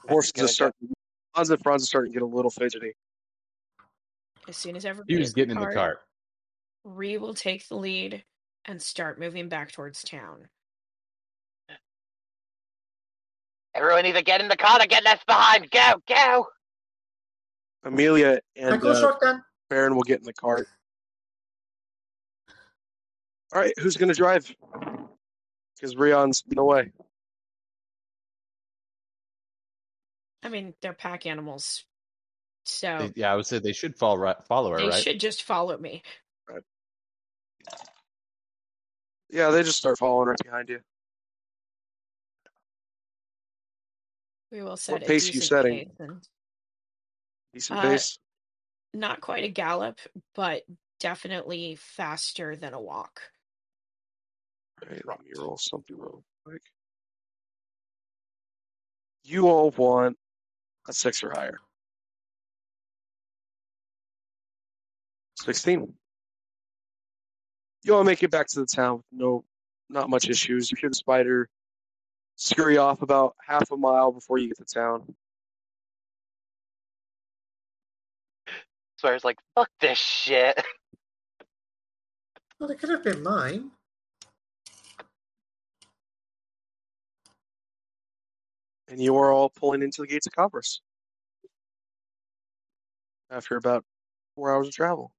Horses 0.07 0.31
gonna 0.31 0.45
are 0.45 0.47
starting. 0.49 0.89
Hans 1.35 1.49
and 1.49 1.61
Franz 1.61 1.83
are 1.83 1.87
starting 1.87 2.11
to 2.11 2.19
get 2.19 2.23
a 2.23 2.25
little 2.25 2.51
fidgety. 2.51 2.93
As 4.47 4.57
soon 4.57 4.75
as 4.75 4.85
everybody 4.85 5.13
He 5.13 5.19
was 5.19 5.33
getting 5.33 5.55
in 5.55 5.61
the 5.61 5.73
cart. 5.73 5.99
Ree 6.83 7.17
will 7.17 7.33
take 7.33 7.67
the 7.67 7.75
lead 7.75 8.23
and 8.65 8.81
start 8.81 9.19
moving 9.19 9.49
back 9.49 9.71
towards 9.71 10.03
town. 10.03 10.47
Everyone 13.75 14.05
either 14.05 14.21
get 14.21 14.41
in 14.41 14.47
the 14.47 14.57
car 14.57 14.81
or 14.81 14.85
get 14.87 15.03
left 15.03 15.25
behind. 15.27 15.69
Go, 15.69 16.01
go. 16.07 16.47
Amelia 17.83 18.39
I 18.57 18.59
and 18.59 18.81
go 18.81 18.91
uh, 18.91 18.99
shotgun. 18.99 19.43
Baron 19.69 19.95
will 19.95 20.03
get 20.03 20.19
in 20.19 20.25
the 20.25 20.33
cart. 20.33 20.67
All 23.53 23.61
right, 23.61 23.73
who's 23.79 23.97
going 23.97 24.09
to 24.09 24.15
drive? 24.15 24.53
Because 25.75 25.95
Rion's 25.95 26.43
in 26.49 26.55
the 26.55 26.63
way. 26.63 26.91
I 30.43 30.49
mean, 30.49 30.73
they're 30.81 30.93
pack 30.93 31.25
animals. 31.25 31.85
So 32.65 33.09
They- 33.15 33.21
yeah, 33.21 33.33
I 33.33 33.35
would 33.35 33.45
say 33.45 33.59
they 33.59 33.73
should 33.73 33.97
follow 33.97 34.17
right, 34.17 34.41
follow 34.45 34.71
her, 34.71 34.77
they 34.77 34.87
right? 34.89 35.03
should 35.03 35.19
just 35.19 35.43
follow 35.43 35.77
me. 35.77 36.03
Yeah, 39.31 39.51
they 39.51 39.61
just 39.61 39.77
start 39.77 39.99
following 39.99 40.27
right 40.29 40.37
behind 40.43 40.69
you. 40.69 40.79
We 44.51 44.63
will 44.63 44.75
set 44.77 44.93
What 44.93 45.03
a 45.03 45.05
pace 45.05 45.27
you 45.27 45.33
decent 45.33 45.49
setting? 45.49 45.85
pace 45.85 45.95
and 45.99 46.27
Decent 47.53 47.79
Uh, 47.79 47.81
pace. 47.83 48.17
not 48.93 49.21
quite 49.21 49.43
a 49.43 49.49
gallop, 49.49 49.99
but 50.33 50.63
definitely 50.99 51.75
faster 51.75 52.55
than 52.55 52.73
a 52.73 52.81
walk. 52.81 53.21
All 54.81 54.89
right, 54.89 55.01
let 55.05 55.19
me 55.19 55.31
roll 55.37 55.57
something 55.57 55.97
real 55.97 56.23
quick. 56.45 56.61
You 59.23 59.47
all 59.47 59.71
want 59.71 60.17
a 60.87 60.93
six 60.93 61.23
or 61.23 61.31
higher. 61.31 61.59
16. 65.41 65.93
You 67.83 67.95
all 67.95 68.03
make 68.03 68.23
it 68.23 68.31
back 68.31 68.47
to 68.47 68.59
the 68.59 68.65
town 68.65 68.97
with 68.97 69.05
no, 69.11 69.43
not 69.89 70.09
much 70.09 70.29
issues. 70.29 70.71
You 70.71 70.77
hear 70.79 70.89
the 70.89 70.95
spider 70.95 71.49
scurry 72.35 72.77
off 72.77 73.01
about 73.01 73.35
half 73.45 73.69
a 73.71 73.77
mile 73.77 74.11
before 74.11 74.37
you 74.37 74.47
get 74.47 74.57
to 74.57 74.65
town. 74.65 75.15
Swear's 78.97 79.23
like, 79.23 79.37
fuck 79.55 79.69
this 79.79 79.97
shit. 79.97 80.61
Well, 82.59 82.69
it 82.69 82.79
could 82.79 82.89
have 82.89 83.03
been 83.03 83.23
mine. 83.23 83.71
And 88.89 88.99
you 88.99 89.15
are 89.15 89.31
all 89.31 89.49
pulling 89.49 89.81
into 89.83 90.01
the 90.01 90.07
gates 90.07 90.27
of 90.27 90.33
Cobras 90.35 90.81
after 93.29 93.55
about 93.55 93.85
four 94.35 94.53
hours 94.53 94.67
of 94.67 94.73
travel. 94.73 95.11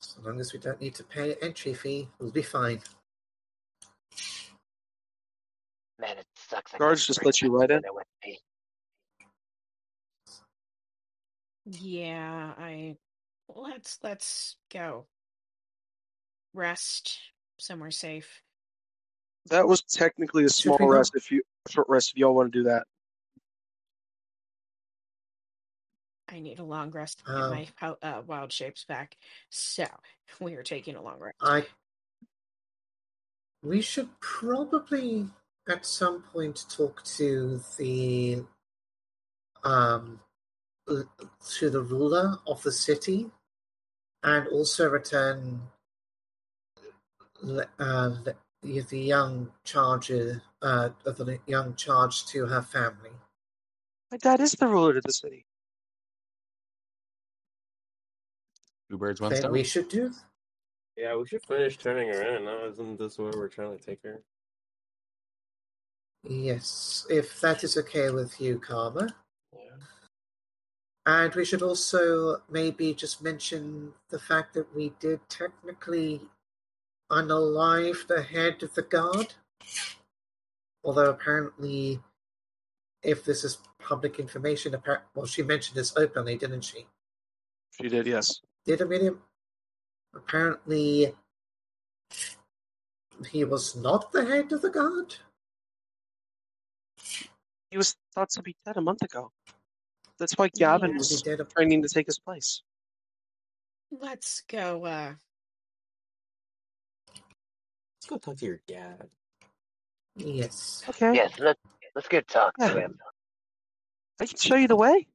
So 0.00 0.20
long 0.22 0.38
as 0.40 0.52
we 0.52 0.58
don't 0.58 0.80
need 0.80 0.94
to 0.96 1.04
pay 1.04 1.32
an 1.32 1.38
entry 1.42 1.74
fee, 1.74 2.08
we'll 2.18 2.30
be 2.30 2.42
fine. 2.42 2.80
Man, 5.98 6.18
it 6.18 6.26
sucks. 6.36 6.74
I 6.74 6.78
Guards 6.78 7.06
just 7.06 7.24
let 7.24 7.40
you 7.40 7.50
my 7.50 7.58
right 7.58 7.70
in? 7.70 7.80
dinner 7.80 7.92
with 7.92 8.06
me. 8.24 8.38
Yeah, 11.66 12.54
I 12.56 12.96
let's 13.48 13.98
let's 14.02 14.56
go. 14.72 15.06
Rest 16.54 17.18
somewhere 17.58 17.90
safe. 17.90 18.42
That 19.46 19.66
was 19.66 19.82
technically 19.82 20.44
a 20.44 20.50
small 20.50 20.78
rest 20.80 21.12
if 21.14 21.30
you 21.30 21.42
short 21.68 21.88
rest 21.88 22.12
if 22.12 22.18
y'all 22.18 22.34
want 22.34 22.52
to 22.52 22.58
do 22.58 22.64
that. 22.64 22.86
I 26.30 26.40
need 26.40 26.58
a 26.58 26.64
long 26.64 26.90
rest 26.90 27.18
to 27.20 27.24
get 27.24 27.34
Um, 27.34 27.50
my 27.50 27.68
uh, 28.02 28.22
wild 28.26 28.52
shapes 28.52 28.84
back. 28.84 29.16
So 29.48 29.86
we 30.40 30.54
are 30.56 30.62
taking 30.62 30.96
a 30.96 31.02
long 31.02 31.18
rest. 31.18 31.36
I. 31.40 31.66
We 33.62 33.80
should 33.80 34.08
probably 34.20 35.28
at 35.68 35.84
some 35.84 36.22
point 36.22 36.64
talk 36.68 37.02
to 37.04 37.60
the 37.76 38.44
um 39.64 40.20
to 40.86 41.70
the 41.70 41.82
ruler 41.82 42.38
of 42.46 42.62
the 42.62 42.72
city, 42.72 43.30
and 44.22 44.46
also 44.48 44.88
return 44.88 45.62
le- 47.42 47.68
uh, 47.78 48.14
le- 48.24 48.36
the, 48.62 48.80
the 48.80 48.98
young 48.98 49.50
charger 49.64 50.42
uh 50.62 50.90
the 51.04 51.38
young 51.46 51.74
charge 51.74 52.26
to 52.26 52.46
her 52.46 52.62
family. 52.62 53.10
My 54.10 54.16
dad 54.18 54.40
is 54.40 54.52
the 54.52 54.66
ruler 54.66 54.96
of 54.96 55.04
the 55.04 55.12
city. 55.12 55.44
Two 58.90 58.96
birds, 58.98 59.20
one 59.20 59.34
stone. 59.34 59.52
we 59.52 59.64
should 59.64 59.88
do 59.88 60.12
Yeah, 60.96 61.14
we 61.16 61.26
should 61.26 61.44
finish 61.44 61.76
turning 61.76 62.08
her 62.08 62.36
in. 62.36 62.44
Now, 62.44 62.64
isn't 62.66 62.98
this 62.98 63.18
where 63.18 63.32
we're 63.36 63.48
trying 63.48 63.76
to 63.76 63.84
take 63.84 64.02
her? 64.02 64.22
yes, 66.24 67.06
if 67.08 67.40
that 67.40 67.62
is 67.64 67.76
okay 67.76 68.10
with 68.10 68.40
you, 68.40 68.58
Karma. 68.58 69.08
Yeah. 69.52 69.60
And 71.06 71.34
we 71.34 71.44
should 71.44 71.62
also 71.62 72.42
maybe 72.50 72.92
just 72.92 73.22
mention 73.22 73.92
the 74.10 74.18
fact 74.18 74.54
that 74.54 74.74
we 74.74 74.92
did 75.00 75.20
technically 75.28 76.22
unalive 77.10 78.06
the 78.06 78.22
head 78.22 78.62
of 78.62 78.74
the 78.74 78.82
guard. 78.82 79.34
Although 80.84 81.10
apparently 81.10 82.00
if 83.02 83.24
this 83.24 83.44
is 83.44 83.58
public 83.78 84.18
information. 84.18 84.72
Appar- 84.72 85.02
well, 85.14 85.26
she 85.26 85.42
mentioned 85.42 85.76
this 85.76 85.96
openly, 85.96 86.36
didn't 86.36 86.62
she? 86.62 86.86
She 87.80 87.88
did, 87.88 88.06
yes. 88.06 88.40
Did 88.66 88.80
Amelia? 88.80 89.12
Apparently, 90.14 91.14
he 93.30 93.44
was 93.44 93.76
not 93.76 94.10
the 94.12 94.24
head 94.24 94.52
of 94.52 94.62
the 94.62 94.70
guard. 94.70 95.14
He 97.70 97.76
was 97.76 97.96
thought 98.14 98.30
to 98.30 98.42
be 98.42 98.56
dead 98.64 98.76
a 98.76 98.80
month 98.80 99.02
ago. 99.02 99.30
That's 100.18 100.36
why 100.36 100.48
Gavin 100.48 100.90
Yeah. 100.90 100.94
He 100.94 100.98
was 100.98 101.22
did. 101.22 101.50
training 101.50 101.82
to 101.82 101.88
take 101.88 102.06
his 102.06 102.18
place. 102.18 102.62
Let's 103.90 104.42
go. 104.48 104.84
Uh, 104.84 105.14
Let's 108.10 108.24
go 108.24 108.30
talk 108.32 108.38
to 108.40 108.46
your 108.46 108.60
dad. 108.66 109.08
Yes. 110.16 110.82
Okay. 110.88 111.14
Yes, 111.14 111.32
let's 111.38 111.60
let's 111.94 112.08
go 112.08 112.20
talk 112.22 112.56
to 112.56 112.80
him. 112.80 112.98
I 114.18 114.24
can 114.26 114.38
show 114.38 114.54
you 114.54 114.66
the 114.66 114.76
way. 114.76 115.06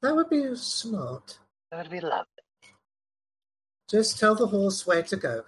That 0.00 0.16
would 0.16 0.30
be 0.30 0.56
smart. 0.56 1.38
That 1.70 1.82
would 1.82 1.90
be 1.90 2.00
lovely. 2.00 2.26
Just 3.90 4.18
tell 4.18 4.34
the 4.34 4.46
horse 4.46 4.86
where 4.86 5.02
to 5.02 5.16
go. 5.16 5.44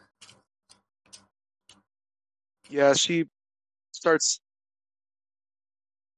Yeah, 2.69 2.93
she 2.93 3.25
starts 3.93 4.41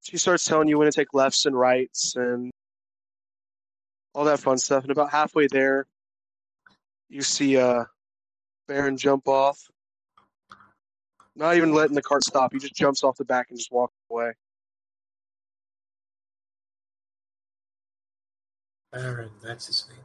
she 0.02 0.18
starts 0.18 0.44
telling 0.44 0.66
you 0.66 0.78
when 0.78 0.90
to 0.90 0.92
take 0.92 1.14
lefts 1.14 1.46
and 1.46 1.56
rights 1.56 2.16
and 2.16 2.50
all 4.16 4.24
that 4.24 4.40
fun 4.40 4.58
stuff. 4.58 4.82
And 4.82 4.90
about 4.90 5.12
halfway 5.12 5.46
there, 5.46 5.86
you 7.08 7.22
see 7.22 7.56
uh 7.56 7.84
Baron 8.68 8.96
jump 8.96 9.28
off. 9.28 9.70
Not 11.34 11.56
even 11.56 11.72
letting 11.74 11.94
the 11.94 12.02
cart 12.02 12.24
stop. 12.24 12.52
He 12.52 12.58
just 12.58 12.74
jumps 12.74 13.04
off 13.04 13.16
the 13.16 13.24
back 13.24 13.48
and 13.50 13.58
just 13.58 13.70
walks 13.70 13.94
away. 14.10 14.32
Baron, 18.92 19.30
that's 19.42 19.66
his 19.66 19.86
name. 19.88 19.98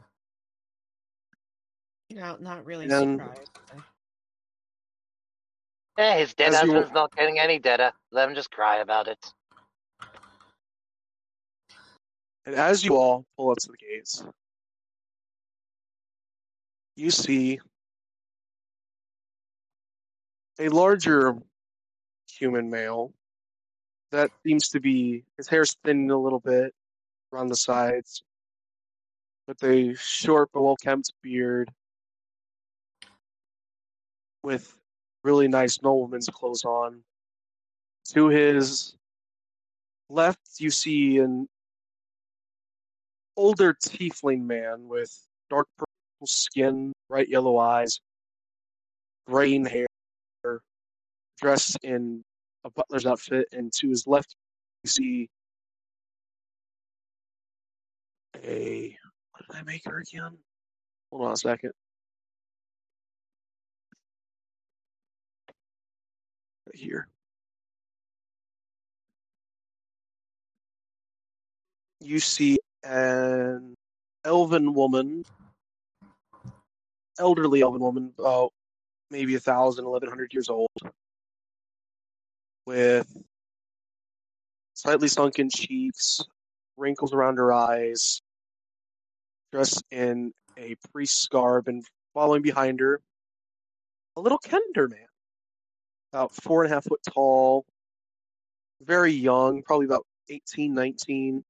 not 2.20 2.42
not 2.42 2.62
really 2.66 2.90
And- 2.90 3.18
surprised. 3.20 3.58
Eh, 5.98 6.18
his 6.18 6.34
dead 6.34 6.52
As 6.52 6.62
you- 6.62 6.72
husband's 6.72 6.92
not 6.92 7.14
getting 7.16 7.38
any 7.38 7.58
deader. 7.58 7.92
Let 8.10 8.28
him 8.28 8.34
just 8.34 8.50
cry 8.50 8.78
about 8.78 9.08
it. 9.08 9.32
And 12.44 12.54
as 12.54 12.84
you 12.84 12.96
all 12.96 13.24
pull 13.36 13.50
up 13.50 13.58
to 13.58 13.70
the 13.70 13.76
gates, 13.78 14.22
you 16.96 17.10
see 17.10 17.60
a 20.62 20.68
larger 20.68 21.34
human 22.30 22.70
male 22.70 23.12
that 24.12 24.30
seems 24.46 24.68
to 24.68 24.78
be 24.78 25.24
his 25.36 25.48
hair's 25.48 25.76
thinning 25.84 26.10
a 26.12 26.16
little 26.16 26.38
bit 26.38 26.72
around 27.32 27.48
the 27.48 27.56
sides, 27.56 28.22
with 29.48 29.60
a 29.64 29.94
short 29.94 30.50
but 30.52 30.62
well 30.62 30.76
kept 30.76 31.12
beard, 31.20 31.68
with 34.44 34.78
really 35.24 35.48
nice 35.48 35.82
nobleman's 35.82 36.28
clothes 36.28 36.64
on. 36.64 37.02
To 38.14 38.28
his 38.28 38.94
left, 40.10 40.60
you 40.60 40.70
see 40.70 41.18
an 41.18 41.48
older 43.36 43.74
tiefling 43.74 44.42
man 44.44 44.86
with 44.86 45.12
dark 45.50 45.66
purple 45.76 46.26
skin, 46.26 46.92
bright 47.08 47.28
yellow 47.28 47.58
eyes, 47.58 48.00
graying 49.26 49.64
hair, 49.64 49.86
dressed 51.42 51.76
in 51.82 52.24
a 52.64 52.70
butler's 52.70 53.04
outfit, 53.04 53.48
and 53.52 53.72
to 53.72 53.88
his 53.88 54.06
left 54.06 54.36
you 54.84 54.88
see 54.88 55.28
a 58.44 58.96
what 59.32 59.46
did 59.48 59.56
I 59.56 59.62
make 59.64 59.84
her 59.84 59.98
again? 59.98 60.38
Hold 61.10 61.26
on 61.26 61.32
a 61.32 61.36
second. 61.36 61.72
Right 66.66 66.76
here. 66.76 67.08
You 72.00 72.18
see 72.18 72.58
an 72.84 73.74
elven 74.24 74.74
woman, 74.74 75.24
elderly 77.18 77.62
elven 77.62 77.80
woman, 77.80 78.12
about 78.18 78.52
maybe 79.10 79.34
a 79.34 79.40
thousand, 79.40 79.84
eleven 79.84 80.08
hundred 80.08 80.32
years 80.32 80.48
old, 80.48 80.68
with 82.66 83.06
slightly 84.74 85.08
sunken 85.08 85.50
cheeks, 85.50 86.20
wrinkles 86.76 87.12
around 87.12 87.36
her 87.38 87.52
eyes, 87.52 88.20
dressed 89.52 89.82
in 89.90 90.32
a 90.58 90.76
priest's 90.92 91.26
garb, 91.28 91.68
and 91.68 91.84
following 92.14 92.42
behind 92.42 92.80
her, 92.80 93.00
a 94.16 94.20
little 94.20 94.38
Kender 94.38 94.90
man, 94.90 95.06
about 96.12 96.34
four 96.34 96.64
and 96.64 96.72
a 96.72 96.74
half 96.74 96.84
foot 96.84 97.00
tall, 97.08 97.64
very 98.82 99.12
young, 99.12 99.62
probably 99.62 99.86
about 99.86 100.06
18, 100.28 100.74
19, 100.74 101.44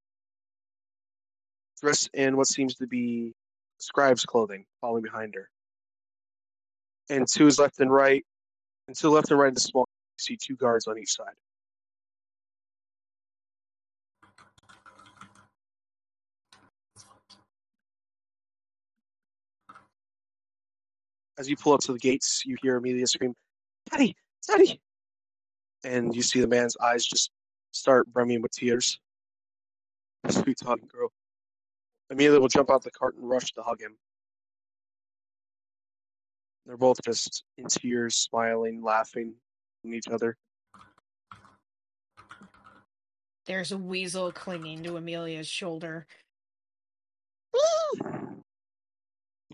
dressed 1.81 2.11
in 2.15 2.37
what 2.37 2.47
seems 2.47 2.75
to 2.77 2.87
be 2.87 3.33
scribe's 3.79 4.25
clothing, 4.25 4.65
following 4.81 5.03
behind 5.03 5.35
her. 5.35 5.49
And 7.11 7.27
to 7.29 7.45
his 7.47 7.59
left 7.59 7.81
and 7.81 7.93
right, 7.93 8.25
and 8.87 8.97
to 8.97 9.03
the 9.03 9.11
left 9.11 9.31
and 9.31 9.41
right 9.41 9.53
the 9.53 9.61
small, 9.61 9.89
see 10.23 10.37
two 10.37 10.57
guards 10.57 10.87
on 10.87 10.99
each 10.99 11.13
side. 11.13 11.35
As 21.39 21.49
you 21.49 21.57
pull 21.57 21.73
up 21.73 21.81
to 21.81 21.93
the 21.93 21.99
gates, 21.99 22.45
you 22.45 22.57
hear 22.63 22.77
Amelia 22.77 23.07
scream, 23.07 23.35
Daddy! 23.91 24.15
Daddy! 24.47 24.81
And 25.85 26.15
you 26.15 26.23
see 26.23 26.41
the 26.41 26.47
man's 26.47 26.77
eyes 26.77 27.05
just 27.05 27.31
start 27.73 28.13
brimming 28.13 28.43
with 28.43 28.53
tears. 28.53 29.01
Sweet 30.29 30.57
talking 30.63 30.89
girl. 30.89 31.11
Amelia 32.11 32.39
will 32.39 32.49
jump 32.49 32.71
out 32.71 32.85
the 32.85 32.91
cart 32.91 33.17
and 33.17 33.29
rush 33.29 33.53
to 33.53 33.63
hug 33.63 33.81
him. 33.81 33.97
They're 36.67 36.77
both 36.77 37.03
just 37.03 37.43
in 37.59 37.67
tears, 37.67 38.15
smiling, 38.15 38.83
laughing 38.83 39.35
each 39.85 40.09
other. 40.09 40.37
There's 43.47 43.73
a 43.73 43.79
weasel 43.79 44.31
clinging 44.31 44.85
to 44.85 44.97
Amelia's 44.97 45.49
shoulder. 45.49 46.07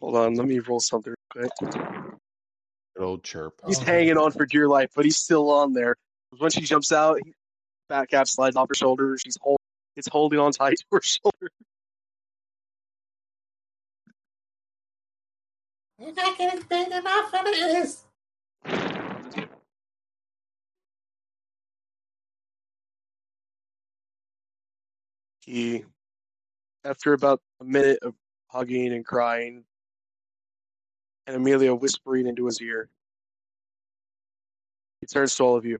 Hold 0.00 0.16
on, 0.16 0.34
let 0.34 0.46
me 0.46 0.58
roll 0.60 0.80
something 0.80 1.14
real 1.34 1.48
quick. 1.60 1.72
Good 1.72 3.02
old 3.04 3.24
chirp. 3.24 3.60
He's 3.66 3.80
Oh. 3.80 3.84
hanging 3.84 4.16
on 4.18 4.30
for 4.32 4.44
dear 4.46 4.68
life, 4.68 4.90
but 4.94 5.04
he's 5.04 5.16
still 5.16 5.50
on 5.50 5.72
there. 5.72 5.96
When 6.36 6.50
she 6.50 6.60
jumps 6.60 6.92
out, 6.92 7.18
he- 7.24 7.34
back 7.88 8.10
cap 8.10 8.28
slides 8.28 8.56
off 8.56 8.68
her 8.68 8.74
shoulder. 8.74 9.16
She's 9.18 9.36
hold, 9.40 9.58
it's 9.96 10.08
holding 10.08 10.38
on 10.38 10.52
tight 10.52 10.76
to 10.78 10.84
her 10.92 11.00
shoulder. 11.02 11.48
You're 15.98 16.12
not 16.12 16.38
getting 16.38 16.62
big 16.68 16.88
enough 16.92 17.30
for 17.30 17.42
this. 17.44 18.04
He, 25.48 25.82
after 26.84 27.14
about 27.14 27.40
a 27.58 27.64
minute 27.64 28.00
of 28.02 28.14
hugging 28.48 28.92
and 28.92 29.02
crying, 29.02 29.64
and 31.26 31.36
Amelia 31.36 31.74
whispering 31.74 32.26
into 32.26 32.44
his 32.44 32.60
ear, 32.60 32.90
he 35.00 35.06
turns 35.06 35.34
to 35.36 35.42
all 35.44 35.56
of 35.56 35.64
you. 35.64 35.78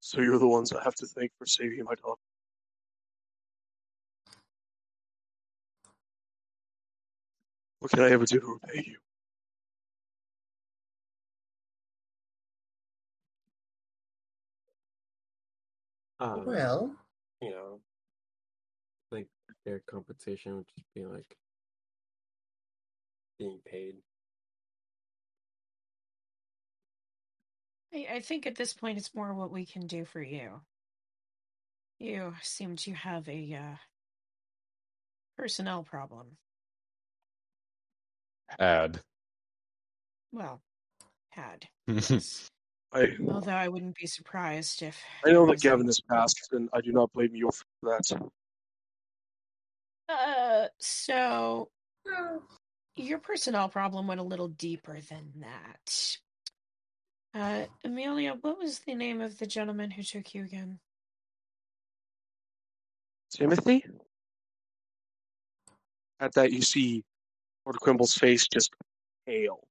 So 0.00 0.20
you're 0.20 0.38
the 0.38 0.46
ones 0.46 0.70
I 0.70 0.84
have 0.84 0.94
to 0.96 1.06
thank 1.06 1.32
for 1.38 1.46
saving 1.46 1.82
my 1.82 1.94
dog. 1.94 2.18
What 7.80 7.90
can 7.90 8.00
I 8.00 8.10
ever 8.10 8.26
do 8.26 8.38
to 8.38 8.58
repay 8.62 8.84
you? 8.86 8.98
Um, 16.20 16.44
Well, 16.44 16.94
you 17.40 17.50
know, 17.50 17.70
like 17.72 17.87
their 19.68 19.82
compensation 19.90 20.56
would 20.56 20.66
just 20.66 20.86
be 20.94 21.04
like 21.04 21.36
being 23.38 23.60
paid. 23.66 23.96
I, 27.92 28.16
I 28.16 28.20
think 28.20 28.46
at 28.46 28.56
this 28.56 28.72
point 28.72 28.96
it's 28.96 29.14
more 29.14 29.34
what 29.34 29.52
we 29.52 29.66
can 29.66 29.86
do 29.86 30.06
for 30.06 30.22
you. 30.22 30.62
You 31.98 32.32
seem 32.42 32.76
to 32.76 32.92
have 32.92 33.28
a 33.28 33.58
uh, 33.60 33.76
personnel 35.36 35.82
problem. 35.82 36.38
Had. 38.58 39.00
Well, 40.32 40.62
had. 41.28 41.66
I 42.90 43.08
Although 43.28 43.52
I 43.52 43.68
wouldn't 43.68 43.96
be 43.96 44.06
surprised 44.06 44.82
if. 44.82 44.98
I 45.26 45.32
know 45.32 45.44
that 45.46 45.60
Gavin 45.60 45.86
a- 45.86 45.90
is 45.90 46.00
passed, 46.00 46.48
and 46.52 46.70
I 46.72 46.80
do 46.80 46.92
not 46.92 47.12
blame 47.12 47.34
you 47.34 47.50
for 47.50 47.90
that. 47.90 48.30
Uh, 50.08 50.66
so 50.78 51.68
your 52.96 53.18
personnel 53.18 53.68
problem 53.68 54.06
went 54.06 54.20
a 54.20 54.24
little 54.24 54.48
deeper 54.48 54.98
than 55.08 55.32
that. 55.40 56.16
Uh, 57.34 57.66
Amelia, 57.84 58.36
what 58.40 58.58
was 58.58 58.80
the 58.80 58.94
name 58.94 59.20
of 59.20 59.38
the 59.38 59.46
gentleman 59.46 59.90
who 59.90 60.02
took 60.02 60.34
you 60.34 60.44
again? 60.44 60.78
Timothy? 63.30 63.84
At 66.20 66.32
that, 66.32 66.52
you 66.52 66.62
see 66.62 67.04
Lord 67.66 67.78
Quimble's 67.80 68.14
face 68.14 68.48
just 68.48 68.70
pale. 69.26 69.68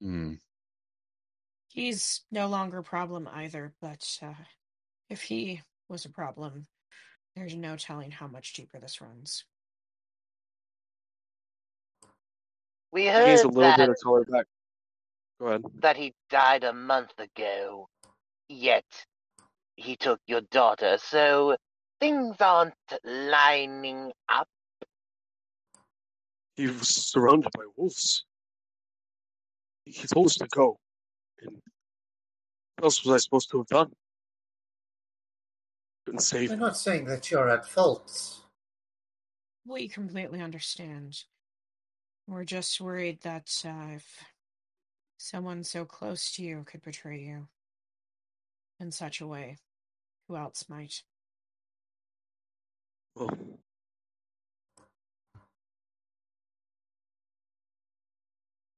Hmm. 0.00 0.34
He's 1.68 2.22
no 2.30 2.46
longer 2.46 2.78
a 2.78 2.82
problem 2.82 3.28
either, 3.32 3.72
but 3.80 4.18
uh, 4.22 4.32
if 5.10 5.22
he 5.22 5.62
was 5.88 6.04
a 6.04 6.10
problem, 6.10 6.66
there's 7.34 7.54
no 7.54 7.76
telling 7.76 8.10
how 8.10 8.26
much 8.26 8.54
deeper 8.54 8.78
this 8.78 9.00
runs. 9.00 9.44
We 12.92 13.06
heard 13.06 13.26
gains 13.26 13.42
a 13.42 13.48
little 13.48 13.62
that, 13.62 13.76
bit 13.78 13.88
of 13.90 13.96
color 14.02 14.24
back. 14.24 14.46
Go 15.38 15.46
ahead. 15.48 15.62
that 15.80 15.96
he 15.96 16.14
died 16.30 16.64
a 16.64 16.72
month 16.72 17.12
ago, 17.18 17.88
yet 18.48 18.84
he 19.76 19.96
took 19.96 20.18
your 20.26 20.40
daughter, 20.50 20.96
so 20.98 21.56
things 22.00 22.36
aren't 22.40 22.74
lining 23.04 24.12
up. 24.28 24.48
He 26.54 26.68
was 26.68 26.88
surrounded 26.88 27.50
by 27.54 27.64
wolves. 27.76 28.24
He 29.84 30.06
told 30.06 30.26
us 30.26 30.36
to 30.36 30.46
go. 30.48 30.78
And 31.42 31.52
what 32.76 32.84
else 32.84 33.04
was 33.04 33.14
I 33.14 33.18
supposed 33.18 33.50
to 33.50 33.58
have 33.58 33.66
done? 33.66 33.92
Couldn't 36.06 36.20
save 36.20 36.50
We're 36.50 36.56
not 36.56 36.76
saying 36.76 37.06
that 37.06 37.32
you're 37.32 37.50
at 37.50 37.66
fault. 37.66 38.36
We 39.66 39.88
completely 39.88 40.40
understand. 40.40 41.24
We're 42.28 42.44
just 42.44 42.80
worried 42.80 43.20
that 43.22 43.50
uh, 43.64 43.94
if 43.96 44.24
someone 45.18 45.64
so 45.64 45.84
close 45.84 46.30
to 46.36 46.44
you 46.44 46.62
could 46.64 46.82
betray 46.82 47.18
you 47.18 47.48
in 48.78 48.92
such 48.92 49.20
a 49.20 49.26
way, 49.26 49.56
who 50.28 50.36
else 50.36 50.66
might? 50.68 51.02
Well, 53.16 53.30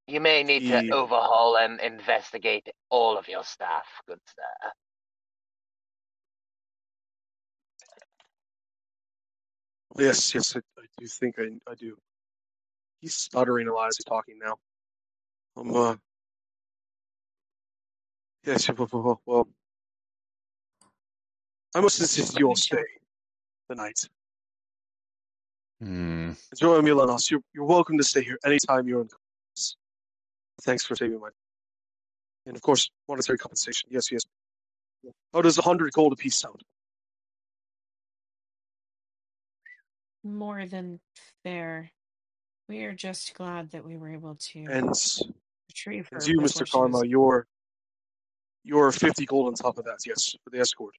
You 0.06 0.20
may 0.20 0.42
need 0.42 0.62
He- 0.62 0.70
to 0.70 0.90
overhaul 0.94 1.59
and 1.59 1.78
investigate 1.80 2.66
all 2.88 3.18
of 3.18 3.28
your 3.28 3.44
staff, 3.44 3.84
good 4.06 4.20
sir. 4.26 4.70
Yes, 9.98 10.34
yes, 10.34 10.56
I, 10.56 10.60
I 10.78 10.84
do 10.98 11.06
think 11.06 11.36
I, 11.38 11.70
I 11.70 11.74
do. 11.74 11.96
He's 13.00 13.14
stuttering 13.14 13.68
a 13.68 13.72
lot 13.72 13.88
as 13.88 13.96
he's 13.96 14.04
talking 14.04 14.38
now. 14.42 14.56
Um, 15.56 15.74
uh, 15.74 15.96
yes, 18.44 18.68
well, 18.70 18.88
well, 18.92 19.20
well, 19.26 19.48
I 21.74 21.80
must 21.80 22.00
insist 22.00 22.38
you 22.38 22.48
all 22.48 22.56
stay 22.56 22.84
the 23.68 23.74
night. 23.74 24.00
Hmm. 25.80 26.32
Enjoy 26.52 26.80
Milanos. 26.80 27.30
You're, 27.30 27.40
you're 27.54 27.64
welcome 27.64 27.98
to 27.98 28.04
stay 28.04 28.24
here 28.24 28.38
anytime 28.44 28.88
you're 28.88 29.02
in 29.02 29.08
Congress. 29.08 29.76
Thanks 30.62 30.84
for 30.84 30.96
saving 30.96 31.20
my. 31.20 31.28
And 32.46 32.56
of 32.56 32.62
course, 32.62 32.90
monetary 33.08 33.38
compensation. 33.38 33.88
Yes, 33.92 34.10
yes. 34.10 34.22
How 35.32 35.42
does 35.42 35.58
a 35.58 35.62
hundred 35.62 35.92
gold 35.92 36.12
apiece 36.12 36.36
sound? 36.36 36.62
More 40.34 40.66
than 40.66 41.00
fair. 41.42 41.90
We 42.68 42.84
are 42.84 42.94
just 42.94 43.34
glad 43.34 43.70
that 43.70 43.84
we 43.84 43.96
were 43.96 44.12
able 44.12 44.36
to 44.52 44.66
And, 44.68 44.94
retrieve 45.68 46.09
her. 46.12 46.18
and 46.18 46.26
you, 46.26 46.38
Mr. 46.40 46.66
she 46.66 46.70
Karma, 46.70 46.98
was- 46.98 47.09
you're 47.09 47.46
you're 48.62 48.92
fifty 48.92 49.24
gold 49.24 49.46
on 49.48 49.55
top 49.55 49.78
of 49.78 49.84
that. 49.86 49.98
Yes, 50.05 50.36
for 50.44 50.50
the 50.50 50.60
escort. 50.60 50.94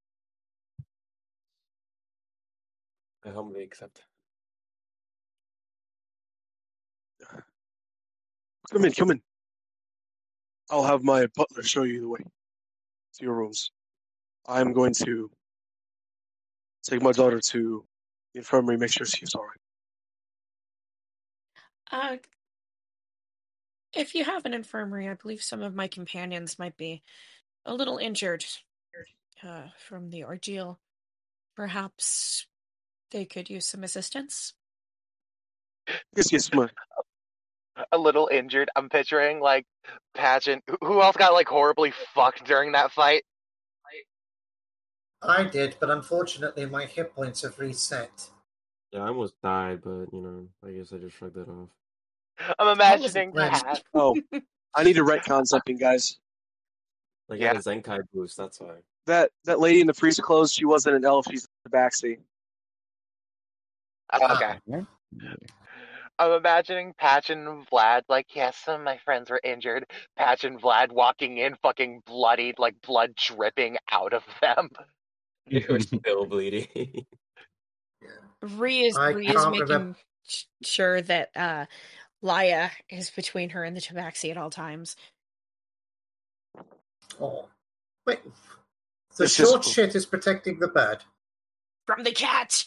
I 3.23 3.29
humbly 3.29 3.61
accept. 3.63 4.01
Come 8.71 8.85
in, 8.85 8.91
come 8.93 9.11
in. 9.11 9.21
I'll 10.71 10.83
have 10.83 11.03
my 11.03 11.27
butler 11.35 11.63
show 11.63 11.83
you 11.83 12.01
the 12.01 12.07
way 12.07 12.19
to 12.19 13.23
your 13.23 13.35
rooms. 13.35 13.71
I'm 14.47 14.73
going 14.73 14.93
to 15.05 15.29
take 16.83 17.01
my 17.01 17.11
daughter 17.11 17.39
to 17.39 17.85
the 18.33 18.39
infirmary, 18.39 18.77
make 18.77 18.91
sure 18.91 19.05
she's 19.05 19.33
all 19.35 19.43
right. 19.43 19.57
Uh, 21.91 22.17
if 23.95 24.13
you 24.13 24.23
have 24.23 24.45
an 24.45 24.53
infirmary, 24.53 25.09
I 25.09 25.15
believe 25.15 25.41
some 25.41 25.61
of 25.63 25.73
my 25.75 25.87
companions 25.87 26.59
might 26.59 26.77
be 26.77 27.01
a 27.65 27.73
little 27.73 27.97
injured 27.97 28.45
uh, 29.43 29.63
from 29.77 30.09
the 30.09 30.23
ordeal. 30.23 30.79
Perhaps 31.55 32.45
they 33.11 33.25
could 33.25 33.49
use 33.49 33.65
some 33.65 33.83
assistance. 33.83 34.53
Yes, 36.15 36.31
yes, 36.31 36.53
my 36.53 36.69
A 37.91 37.97
little 37.97 38.29
injured. 38.31 38.69
I'm 38.75 38.89
picturing 38.89 39.39
like 39.39 39.65
Pageant. 40.13 40.63
who- 40.69 40.77
Who 40.87 41.01
else 41.01 41.17
got 41.17 41.33
like 41.33 41.47
horribly 41.47 41.91
fucked 42.13 42.45
during 42.45 42.73
that 42.73 42.91
fight? 42.91 43.23
I 45.21 45.43
did, 45.43 45.75
but 45.79 45.89
unfortunately 45.89 46.65
my 46.65 46.85
hit 46.85 47.13
points 47.13 47.41
have 47.41 47.59
reset. 47.59 48.29
Yeah, 48.91 49.01
I 49.03 49.07
almost 49.09 49.33
died, 49.43 49.81
but 49.83 50.05
you 50.13 50.21
know, 50.21 50.47
I 50.65 50.71
guess 50.71 50.93
I 50.93 50.97
just 50.97 51.17
shrugged 51.17 51.35
that 51.35 51.47
off. 51.49 51.69
I'm 52.57 52.69
imagining 52.69 53.31
planned. 53.33 53.53
Pat. 53.63 53.83
Oh, 53.93 54.15
I 54.73 54.83
need 54.83 54.93
to 54.93 55.03
retcon 55.03 55.45
something, 55.45 55.77
guys. 55.77 56.17
Like 57.27 57.39
Yeah. 57.41 57.51
a 57.51 57.55
Zenkai 57.55 57.99
boost, 58.13 58.37
that's 58.37 58.59
why. 58.59 58.75
That 59.05 59.31
that 59.45 59.59
lady 59.59 59.81
in 59.81 59.87
the 59.87 59.93
freezer 59.93 60.21
clothes, 60.21 60.53
she 60.53 60.65
wasn't 60.65 60.95
an 60.95 61.05
elf. 61.05 61.25
She's 61.29 61.47
the 61.65 61.69
backseat. 61.69 62.19
Uh, 64.11 64.35
Okay. 64.71 64.85
I'm 66.17 66.31
imagining 66.33 66.93
Patch 66.97 67.29
and 67.29 67.65
Vlad, 67.69 68.01
like, 68.09 68.35
yes, 68.35 68.57
some 68.57 68.81
of 68.81 68.85
my 68.85 68.97
friends 69.05 69.29
were 69.29 69.39
injured. 69.41 69.85
Patch 70.17 70.43
and 70.43 70.61
Vlad 70.61 70.91
walking 70.91 71.37
in, 71.37 71.55
fucking 71.61 72.01
bloodied, 72.05 72.59
like 72.59 72.75
blood 72.81 73.15
dripping 73.15 73.77
out 73.89 74.13
of 74.13 74.23
them. 74.41 74.69
You're 75.67 75.79
still 75.79 76.25
bleeding. 76.25 77.05
Ree 78.41 78.85
is, 78.85 78.95
I 78.97 79.09
Ree 79.09 79.27
is 79.27 79.45
making 79.47 79.67
remem- 79.67 79.95
sh- 80.27 80.43
sure 80.63 81.01
that 81.01 81.29
uh, 81.35 81.65
Laya 82.21 82.69
is 82.89 83.09
between 83.09 83.49
her 83.49 83.63
and 83.63 83.75
the 83.75 83.81
tabaxi 83.81 84.31
at 84.31 84.37
all 84.37 84.49
times. 84.49 84.95
Oh. 87.19 87.47
Wait. 88.07 88.19
The 89.17 89.23
It's 89.25 89.35
just- 89.35 89.51
short 89.51 89.65
shit 89.65 89.95
is 89.95 90.05
protecting 90.05 90.59
the 90.59 90.67
bird. 90.69 90.99
From 91.85 92.03
the 92.03 92.11
cat! 92.11 92.65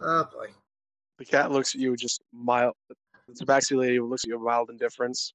Oh 0.00 0.24
boy. 0.32 0.48
The 1.18 1.24
cat 1.24 1.50
looks 1.50 1.74
at 1.74 1.80
you 1.80 1.90
with 1.90 2.00
just 2.00 2.22
mild. 2.32 2.74
The 2.88 3.44
tabaxi 3.44 3.76
lady 3.76 4.00
looks 4.00 4.24
at 4.24 4.28
you 4.28 4.38
with 4.38 4.46
mild 4.46 4.70
indifference. 4.70 5.34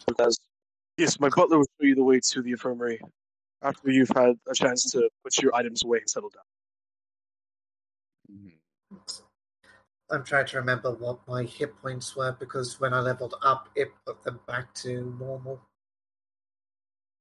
So 0.00 0.14
says, 0.18 0.38
Yes, 0.96 1.18
my 1.18 1.28
butler 1.28 1.58
will 1.58 1.66
show 1.80 1.86
you 1.86 1.94
the 1.94 2.04
way 2.04 2.20
to 2.20 2.42
the 2.42 2.52
infirmary 2.52 3.00
after 3.62 3.90
you've 3.90 4.10
had 4.14 4.36
a 4.48 4.54
chance 4.54 4.90
to 4.92 5.08
put 5.24 5.36
your 5.42 5.54
items 5.54 5.82
away 5.82 5.98
and 5.98 6.08
settle 6.08 6.30
down. 6.30 6.44
Mm-hmm. 8.32 9.22
I'm 10.10 10.22
trying 10.24 10.46
to 10.46 10.58
remember 10.58 10.92
what 10.92 11.26
my 11.26 11.42
hit 11.44 11.76
points 11.80 12.14
were 12.14 12.32
because 12.38 12.78
when 12.78 12.92
I 12.94 13.00
leveled 13.00 13.34
up, 13.42 13.68
it 13.74 13.90
put 14.06 14.22
them 14.22 14.38
back 14.46 14.72
to 14.74 15.14
normal. 15.18 15.60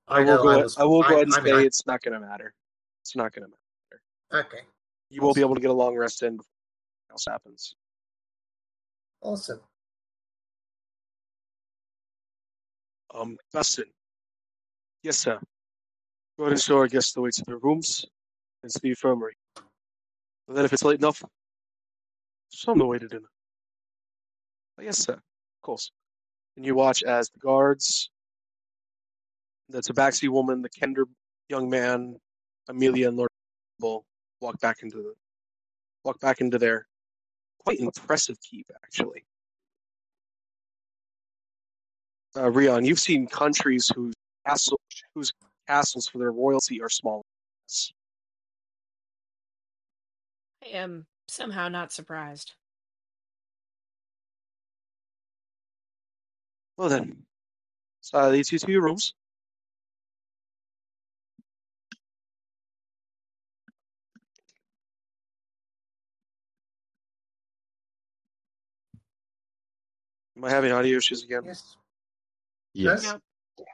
I, 0.07 0.19
will 0.21 0.37
go. 0.43 0.49
I 0.49 0.51
ahead- 0.53 0.63
was- 0.63 0.77
I 0.77 0.83
will 0.83 1.01
go 1.01 1.07
I- 1.09 1.11
ahead 1.13 1.23
and 1.27 1.33
I 1.33 1.37
say 1.37 1.43
mean, 1.43 1.55
I- 1.55 1.61
it's 1.63 1.87
not 1.87 2.01
going 2.01 2.13
to 2.13 2.19
matter. 2.19 2.53
It's 3.01 3.15
not 3.15 3.33
going 3.33 3.49
to 3.49 3.49
matter. 3.49 4.45
Okay, 4.47 4.63
You 5.09 5.21
will 5.21 5.33
be 5.33 5.41
able 5.41 5.55
to 5.55 5.61
get 5.61 5.69
a 5.69 5.73
long 5.73 5.95
rest 5.95 6.23
in 6.23 6.37
before 6.37 6.49
anything 6.51 7.11
else 7.11 7.25
happens. 7.27 7.75
awesome. 9.21 9.61
Um, 13.13 13.37
Dustin. 13.51 13.85
Yes, 15.03 15.19
sir. 15.19 15.39
Go 16.37 16.45
ahead 16.45 16.53
and 16.53 16.61
show 16.61 16.77
our 16.77 16.87
guests 16.87 17.13
the 17.13 17.21
way 17.21 17.29
to 17.29 17.43
their 17.45 17.57
rooms 17.57 18.05
and 18.63 18.71
to 18.71 18.79
the 18.79 18.89
infirmary. 18.89 19.35
And 20.47 20.57
then 20.57 20.65
if 20.65 20.73
it's 20.73 20.83
late 20.83 20.99
enough, 20.99 21.23
show 22.51 22.71
them 22.71 22.79
the 22.79 22.85
way 22.85 22.97
to 22.97 23.07
dinner. 23.07 23.29
Oh, 24.79 24.81
yes, 24.81 24.97
sir. 24.97 25.13
Of 25.13 25.61
course. 25.61 25.91
And 26.57 26.65
you 26.65 26.73
watch 26.75 27.03
as 27.03 27.29
the 27.29 27.39
guards, 27.39 28.09
the 29.69 29.79
tabaxi 29.79 30.29
woman, 30.29 30.61
the 30.61 30.69
Kender 30.69 31.05
young 31.49 31.69
man, 31.69 32.15
Amelia, 32.67 33.09
and 33.09 33.17
Lord 33.17 33.29
Bull 33.79 34.05
walk 34.41 34.59
back 34.59 34.77
into 34.81 34.97
the 34.97 35.13
walk 36.03 36.19
back 36.19 36.41
into 36.41 36.57
their 36.57 36.87
quite 37.59 37.79
impressive 37.79 38.37
keep, 38.41 38.67
actually. 38.83 39.23
Uh, 42.35 42.49
Rion, 42.49 42.83
you've 42.83 42.99
seen 42.99 43.27
countries 43.27 43.91
whose 43.95 44.15
castle, 44.45 44.79
whose 45.13 45.31
castles 45.67 46.07
for 46.07 46.17
their 46.17 46.31
royalty 46.31 46.81
are 46.81 46.89
small. 46.89 47.23
I 50.63 50.69
am 50.69 51.05
somehow 51.27 51.67
not 51.67 51.91
surprised. 51.91 52.53
Well 56.75 56.89
then, 56.89 57.23
so 58.01 58.19
that 58.19 58.31
leads 58.31 58.51
you 58.51 58.57
to 58.57 58.71
your 58.71 58.81
rooms. 58.81 59.13
Am 70.35 70.43
I 70.43 70.49
having 70.49 70.71
audio 70.71 70.97
issues 70.97 71.23
again? 71.23 71.43
Yes. 71.45 71.77
Yes. 72.73 73.03
Yeah. 73.05 73.65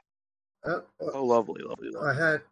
Uh, 0.62 0.70
oh, 0.80 0.84
well, 1.00 1.10
Oh, 1.14 1.24
lovely, 1.24 1.62
lovely, 1.62 1.88
I 1.88 1.98
lovely. 1.98 2.16
heard. 2.16 2.42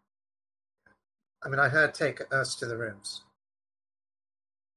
I 1.43 1.49
mean, 1.49 1.59
I 1.59 1.69
heard 1.69 1.93
take 1.93 2.21
us 2.33 2.55
to 2.55 2.65
the 2.65 2.75
rooms. 2.75 3.23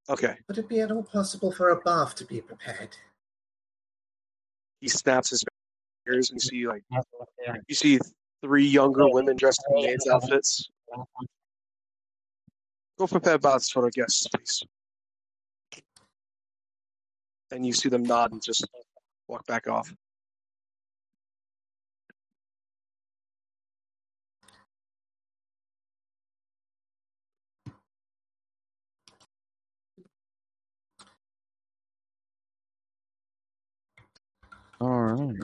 Okay. 0.09 0.37
Would 0.49 0.59
it 0.59 0.69
be 0.69 0.81
at 0.81 0.91
all 0.93 1.03
possible 1.03 1.51
for 1.51 1.71
a 1.71 1.81
bath 1.81 2.15
to 2.17 2.25
be 2.25 2.41
prepared? 2.41 2.97
He 4.81 4.89
snaps 4.89 5.31
his 5.31 5.45
fingers 6.05 6.31
and 6.31 6.41
see 6.43 6.67
like 6.67 6.83
you 7.69 7.75
see 7.75 7.99
three 8.43 8.67
younger 8.67 9.09
women 9.09 9.37
dressed 9.37 9.65
in 9.71 9.83
maids 9.83 10.07
outfits. 10.09 10.69
Go 12.99 13.07
prepare 13.07 13.39
baths 13.39 13.71
for 13.71 13.85
our 13.85 13.91
guests, 13.91 14.27
please. 14.29 14.63
And 17.53 17.65
you 17.65 17.73
see 17.73 17.89
them 17.89 18.03
nod 18.03 18.33
and 18.33 18.43
just 18.43 18.67
walk 19.29 19.47
back 19.47 19.69
off. 19.69 19.95
All 34.83 35.01
right. 35.01 35.37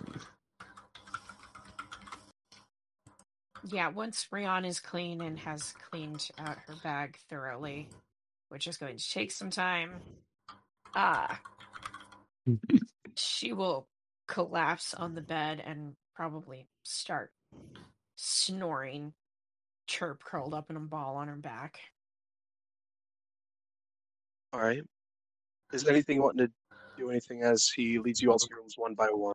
Yeah, 3.71 3.89
once 3.91 4.27
Rion 4.33 4.65
is 4.65 4.81
clean 4.81 5.21
and 5.21 5.39
has 5.39 5.75
cleaned 5.91 6.29
out 6.41 6.57
her 6.67 6.75
bag 6.83 7.17
thoroughly, 7.31 7.89
which 8.49 8.67
is 8.67 8.77
going 8.77 8.97
to 8.97 9.11
take 9.11 9.31
some 9.31 9.51
time, 9.51 10.01
ah, 10.97 11.39
she 13.15 13.53
will 13.53 13.87
collapse 14.27 14.93
on 14.93 15.15
the 15.15 15.21
bed 15.21 15.63
and 15.65 15.95
probably 16.17 16.67
start 16.83 17.31
snoring, 18.17 19.13
chirp 19.87 20.25
curled 20.25 20.53
up 20.53 20.69
in 20.69 20.75
a 20.75 20.81
ball 20.81 21.15
on 21.15 21.29
her 21.29 21.37
back. 21.37 21.79
All 24.53 24.59
right. 24.59 24.83
Is 25.73 25.87
anything 25.87 26.21
wanting 26.21 26.49
to 26.49 26.53
do 26.99 27.11
anything 27.11 27.43
as 27.43 27.69
he 27.69 27.99
leads 27.99 28.21
you 28.21 28.31
all 28.33 28.39
to 28.39 28.49
rooms 28.55 28.75
one 28.77 28.95
by 28.95 29.07
one? 29.07 29.35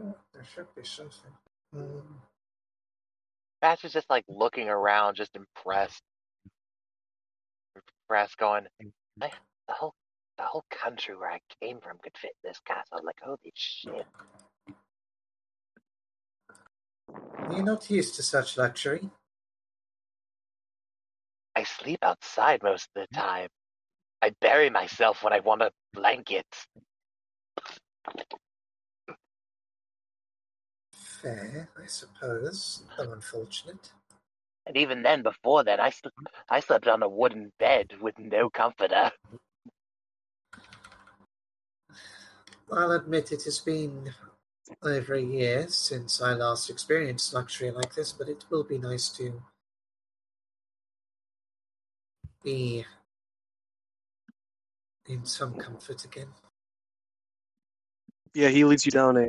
Oh, 0.00 0.14
there 0.32 0.44
should 0.54 0.66
be 0.74 0.84
something. 0.84 1.32
Um, 1.74 2.22
Patch 3.62 3.84
is 3.84 3.92
just 3.92 4.10
like 4.10 4.24
looking 4.28 4.68
around, 4.68 5.16
just 5.16 5.34
impressed. 5.36 6.02
Impressed, 8.08 8.36
going, 8.36 8.66
"I- 9.22 9.30
the 9.68 9.74
whole 9.74 9.94
the 10.36 10.42
whole 10.44 10.64
country 10.68 11.16
where 11.16 11.30
I 11.30 11.40
came 11.60 11.80
from 11.80 11.96
could 11.98 12.16
fit 12.18 12.32
in 12.42 12.50
this 12.50 12.58
castle. 12.60 12.98
Like, 13.04 13.20
holy 13.22 13.52
shit. 13.54 14.06
You're 17.52 17.62
not 17.62 17.88
used 17.88 18.16
to 18.16 18.22
such 18.24 18.56
luxury. 18.58 19.10
I 21.64 21.82
sleep 21.82 22.00
outside 22.02 22.62
most 22.62 22.90
of 22.94 23.06
the 23.08 23.16
mm. 23.16 23.22
time. 23.22 23.48
I 24.20 24.32
bury 24.42 24.68
myself 24.68 25.22
when 25.22 25.32
I 25.32 25.40
want 25.40 25.62
a 25.62 25.70
blanket. 25.94 26.44
Fair, 30.92 31.70
I 31.82 31.86
suppose, 31.86 32.82
though 32.98 33.12
unfortunate. 33.12 33.92
And 34.66 34.76
even 34.76 35.02
then, 35.02 35.22
before 35.22 35.64
that, 35.64 35.80
I, 35.80 35.88
sl- 35.88 36.08
mm. 36.08 36.26
I 36.50 36.60
slept 36.60 36.86
on 36.86 37.02
a 37.02 37.08
wooden 37.08 37.50
bed 37.58 37.92
with 37.98 38.18
no 38.18 38.50
comforter. 38.50 39.10
I'll 42.70 42.92
admit 42.92 43.32
it 43.32 43.44
has 43.44 43.58
been 43.58 44.12
over 44.82 45.14
a 45.14 45.22
year 45.22 45.66
since 45.68 46.20
I 46.20 46.34
last 46.34 46.68
experienced 46.68 47.32
luxury 47.32 47.70
like 47.70 47.94
this, 47.94 48.12
but 48.12 48.28
it 48.28 48.44
will 48.50 48.64
be 48.64 48.76
nice 48.76 49.08
to 49.10 49.42
be 52.44 52.84
in 55.08 55.24
some 55.24 55.54
comfort 55.54 56.04
again. 56.04 56.28
Yeah, 58.34 58.48
he 58.48 58.64
leads 58.64 58.84
you 58.84 58.92
down 58.92 59.16
a 59.16 59.28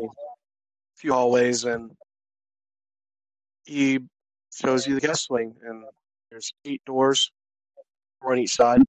few 0.96 1.14
hallways 1.14 1.64
and 1.64 1.92
he 3.64 4.00
shows 4.54 4.86
you 4.86 4.96
the 4.96 5.02
guest 5.02 5.30
wing 5.30 5.56
and 5.64 5.86
there's 6.30 6.52
eight 6.66 6.82
doors, 6.86 7.32
four 8.22 8.34
on 8.34 8.40
each 8.40 8.56
side. 8.56 8.82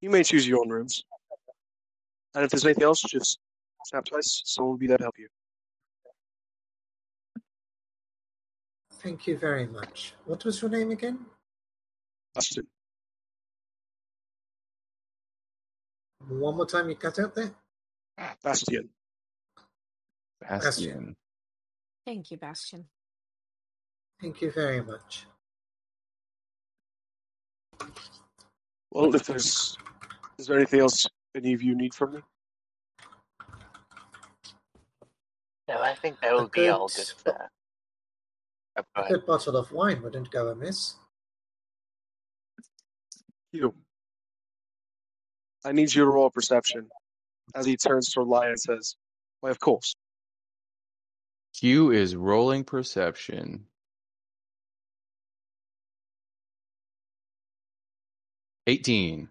You 0.00 0.10
may 0.10 0.22
choose 0.22 0.46
your 0.46 0.60
own 0.60 0.68
rooms. 0.68 1.02
And 2.34 2.44
if 2.44 2.50
there's 2.50 2.64
anything 2.64 2.84
else, 2.84 3.00
just 3.02 3.38
snap 3.86 4.04
twice. 4.04 4.42
Someone 4.44 4.72
will 4.72 4.78
be 4.78 4.86
there 4.86 4.98
to 4.98 5.04
help 5.04 5.18
you. 5.18 5.28
Thank 8.92 9.26
you 9.26 9.38
very 9.38 9.66
much. 9.66 10.14
What 10.26 10.44
was 10.44 10.60
your 10.60 10.70
name 10.70 10.90
again? 10.90 11.18
Austin. 12.36 12.66
One 16.28 16.56
more 16.56 16.66
time 16.66 16.88
you 16.88 16.96
cut 16.96 17.18
out 17.18 17.34
there? 17.34 17.52
Bastian. 18.42 18.88
Bastion. 20.40 21.14
Thank 22.04 22.30
you, 22.30 22.36
Bastion. 22.36 22.86
Thank 24.20 24.40
you 24.40 24.50
very 24.50 24.82
much. 24.82 25.26
Well, 28.90 29.14
if 29.14 29.26
there's 29.26 29.76
is 30.38 30.46
there 30.46 30.56
anything 30.56 30.80
else 30.80 31.06
any 31.34 31.52
of 31.52 31.62
you 31.62 31.74
need 31.74 31.94
from 31.94 32.14
me? 32.14 32.20
No, 35.68 35.80
I 35.82 35.94
think 35.94 36.20
that 36.20 36.32
A 36.32 36.36
would 36.36 36.50
be 36.52 36.68
all 36.68 36.88
good 36.88 37.12
good. 37.24 37.34
Uh, 38.76 38.82
A 38.94 39.08
good 39.08 39.26
bottle 39.26 39.56
of 39.56 39.72
wine 39.72 40.02
wouldn't 40.02 40.30
go 40.30 40.48
amiss. 40.48 40.94
You. 43.52 43.74
I 45.66 45.72
need 45.72 45.92
you 45.92 46.04
to 46.04 46.10
roll 46.10 46.26
a 46.26 46.30
perception. 46.30 46.88
As 47.56 47.66
he 47.66 47.76
turns 47.76 48.12
toward 48.12 48.28
Lion 48.28 48.50
and 48.50 48.60
says, 48.60 48.94
Why 49.40 49.50
of 49.50 49.58
course. 49.58 49.96
Q 51.58 51.90
is 51.90 52.14
rolling 52.14 52.62
perception. 52.62 53.66
Eighteen. 58.68 59.28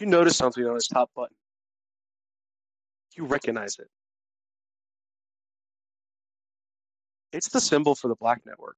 You 0.00 0.06
notice 0.06 0.36
something 0.36 0.64
on 0.64 0.74
his 0.74 0.88
top 0.88 1.10
button. 1.14 1.36
You 3.16 3.26
recognize 3.26 3.76
it. 3.78 3.88
It's 7.32 7.48
the 7.48 7.60
symbol 7.60 7.94
for 7.94 8.08
the 8.08 8.16
Black 8.16 8.42
Network. 8.44 8.76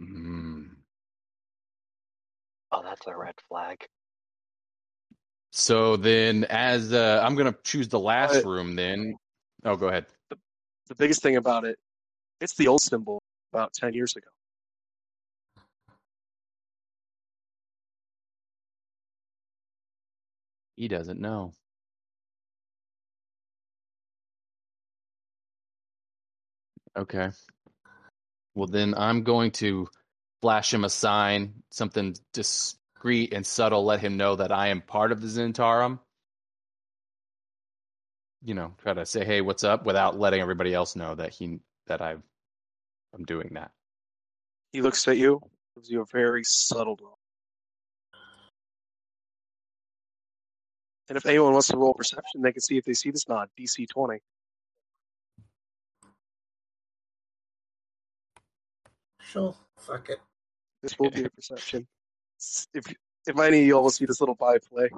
Mm. 0.00 0.41
Oh, 2.72 2.82
that's 2.82 3.06
a 3.06 3.16
red 3.16 3.34
flag. 3.48 3.84
So 5.50 5.96
then, 5.96 6.44
as 6.44 6.92
uh, 6.92 7.20
I'm 7.22 7.34
gonna 7.34 7.54
choose 7.62 7.88
the 7.88 8.00
last 8.00 8.44
Uh, 8.44 8.48
room, 8.48 8.74
then. 8.74 9.14
Oh, 9.64 9.76
go 9.76 9.88
ahead. 9.88 10.06
The 10.30 10.94
biggest 10.96 11.22
thing 11.22 11.36
about 11.36 11.64
it, 11.64 11.78
it's 12.40 12.54
the 12.56 12.68
old 12.68 12.82
symbol 12.82 13.22
about 13.52 13.72
10 13.74 13.94
years 13.94 14.16
ago. 14.16 14.28
He 20.76 20.88
doesn't 20.88 21.20
know. 21.20 21.52
Okay. 26.96 27.30
Well, 28.54 28.66
then 28.66 28.94
I'm 28.96 29.22
going 29.22 29.50
to 29.52 29.88
flash 30.42 30.74
him 30.74 30.84
a 30.84 30.90
sign, 30.90 31.62
something 31.70 32.14
discreet 32.32 33.32
and 33.32 33.46
subtle, 33.46 33.84
let 33.84 34.00
him 34.00 34.16
know 34.16 34.36
that 34.36 34.52
I 34.52 34.68
am 34.68 34.82
part 34.82 35.12
of 35.12 35.22
the 35.22 35.28
Zhentarim. 35.28 36.00
You 38.44 38.54
know, 38.54 38.74
try 38.78 38.92
to 38.92 39.06
say, 39.06 39.24
"Hey, 39.24 39.40
what's 39.40 39.62
up?" 39.62 39.86
without 39.86 40.18
letting 40.18 40.40
everybody 40.40 40.74
else 40.74 40.96
know 40.96 41.14
that 41.14 41.32
he 41.32 41.60
that 41.86 42.02
I've 42.02 42.22
I'm 43.14 43.24
doing 43.24 43.50
that. 43.54 43.70
He 44.72 44.82
looks 44.82 45.06
at 45.06 45.16
you, 45.16 45.40
gives 45.76 45.90
you 45.90 46.00
a 46.00 46.06
very 46.12 46.42
subtle 46.44 46.98
nod. 47.00 47.14
And 51.08 51.16
if 51.16 51.26
anyone 51.26 51.52
wants 51.52 51.68
to 51.68 51.76
roll 51.76 51.94
perception, 51.94 52.42
they 52.42 52.52
can 52.52 52.62
see 52.62 52.78
if 52.78 52.84
they 52.84 52.94
see 52.94 53.10
this 53.10 53.28
nod. 53.28 53.48
DC 53.58 53.86
20. 53.88 54.18
Sure, 59.20 59.54
fuck 59.78 60.08
it. 60.08 60.18
This 60.82 60.98
will 60.98 61.10
be 61.10 61.24
a 61.24 61.30
perception. 61.30 61.86
If 62.74 62.92
if 63.26 63.38
any 63.38 63.62
of 63.62 63.66
y'all 63.66 63.82
will 63.82 63.90
see 63.90 64.04
this 64.04 64.20
little 64.20 64.34
by 64.34 64.58
play, 64.58 64.90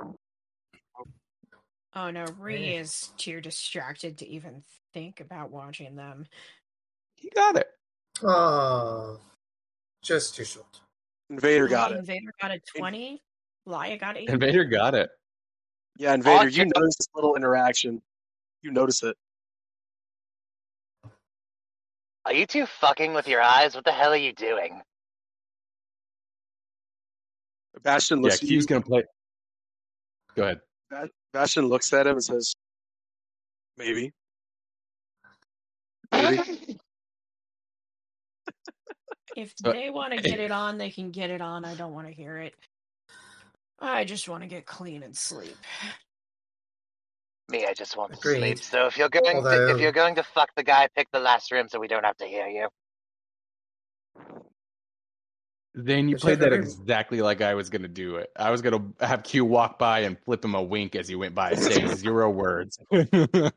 Oh 1.97 2.11
no, 2.11 2.25
Ree 2.39 2.75
is 2.75 3.13
too 3.17 3.41
distracted 3.41 4.19
to 4.19 4.29
even 4.29 4.63
think 4.93 5.21
about 5.21 5.51
watching 5.51 5.95
them. 5.95 6.27
He 7.15 7.31
got 7.31 7.57
it. 7.57 7.69
Oh, 8.23 9.21
just 10.03 10.35
too 10.35 10.45
short. 10.45 10.81
Invader 11.31 11.69
got 11.69 11.93
it. 11.93 11.99
Invader 11.99 12.33
got 12.41 12.51
a 12.51 12.61
20. 12.77 13.23
Laya 13.67 13.97
got 13.97 14.17
8. 14.17 14.29
Invader 14.29 14.65
got 14.65 14.95
it. 14.95 15.11
Yeah, 15.97 16.15
Invader, 16.15 16.49
you 16.49 16.65
notice 16.65 16.97
this 16.97 17.09
little 17.15 17.37
interaction. 17.37 18.03
You 18.63 18.73
notice 18.73 19.03
it. 19.03 19.17
Are 22.27 22.33
you 22.33 22.47
two 22.47 22.67
fucking 22.67 23.15
with 23.15 23.29
your 23.29 23.41
eyes? 23.41 23.75
What 23.75 23.85
the 23.85 23.93
hell 23.93 24.13
are 24.13 24.17
you 24.17 24.33
doing? 24.33 24.83
Bastion 27.85 28.19
Yeah, 28.19 28.23
looks 28.23 28.37
at 28.37 28.43
you. 28.43 28.57
Q's 28.57 28.67
gonna 28.67 28.81
play. 28.81 29.05
Go 30.35 30.43
ahead. 30.43 31.11
Bastion 31.33 31.67
looks 31.67 31.93
at 31.93 32.07
him 32.07 32.15
and 32.15 32.25
says, 32.25 32.55
"Maybe." 33.77 34.13
Maybe. 36.13 36.79
If 39.37 39.53
uh, 39.65 39.73
they 39.73 39.91
want 39.91 40.13
to 40.13 40.23
get 40.23 40.39
it 40.39 40.53
on, 40.53 40.79
they 40.79 40.91
can 40.91 41.11
get 41.11 41.29
it 41.29 41.41
on. 41.41 41.65
I 41.65 41.75
don't 41.75 41.93
want 41.93 42.07
to 42.07 42.13
hear 42.13 42.39
it. 42.39 42.55
I 43.81 44.05
just 44.05 44.29
want 44.29 44.43
to 44.43 44.49
get 44.49 44.65
clean 44.65 45.03
and 45.03 45.17
sleep. 45.17 45.57
Me, 47.51 47.67
I 47.67 47.75
just 47.75 47.97
want 47.97 48.13
to 48.13 48.19
sleep. 48.19 48.59
So 48.59 48.87
if 48.87 48.97
you're 48.97 49.09
going 49.09 49.43
to 49.43 49.73
if 49.73 49.81
you're 49.81 49.93
going 49.93 50.15
to 50.15 50.23
fuck 50.23 50.51
the 50.57 50.63
guy, 50.63 50.89
pick 50.95 51.09
the 51.13 51.19
last 51.19 51.51
room 51.51 51.69
so 51.69 51.81
we 51.81 51.89
don't 51.89 52.05
have 52.05 52.17
to 52.19 52.27
hear 52.27 52.47
you. 52.47 52.69
Then 55.75 56.09
you 56.09 56.17
played 56.17 56.39
that 56.39 56.53
exactly 56.53 57.21
like 57.21 57.41
I 57.41 57.55
was 57.55 57.69
gonna 57.69 57.89
do 57.89 58.15
it. 58.17 58.31
I 58.37 58.51
was 58.51 58.63
gonna 58.63 58.93
have 59.01 59.25
Q 59.25 59.45
walk 59.45 59.77
by 59.77 60.01
and 60.01 60.17
flip 60.25 60.45
him 60.45 60.55
a 60.55 60.63
wink 60.63 60.95
as 60.95 61.09
he 61.09 61.17
went 61.17 61.35
by, 61.35 61.55
saying 61.57 61.97
zero 61.97 62.31
words. 62.31 62.79
I 62.93 63.51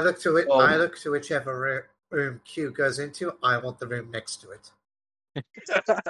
look 0.00 0.18
to 0.20 0.38
it. 0.38 0.50
Um, 0.50 0.60
I 0.60 0.76
look 0.76 0.98
to 1.00 1.10
whichever 1.10 1.60
ro- 1.60 1.82
room 2.10 2.40
Q 2.46 2.70
goes 2.70 2.98
into. 2.98 3.34
I 3.42 3.58
want 3.58 3.78
the 3.78 3.86
room 3.86 4.10
next 4.10 4.36
to 4.36 4.52
it. 4.52 4.70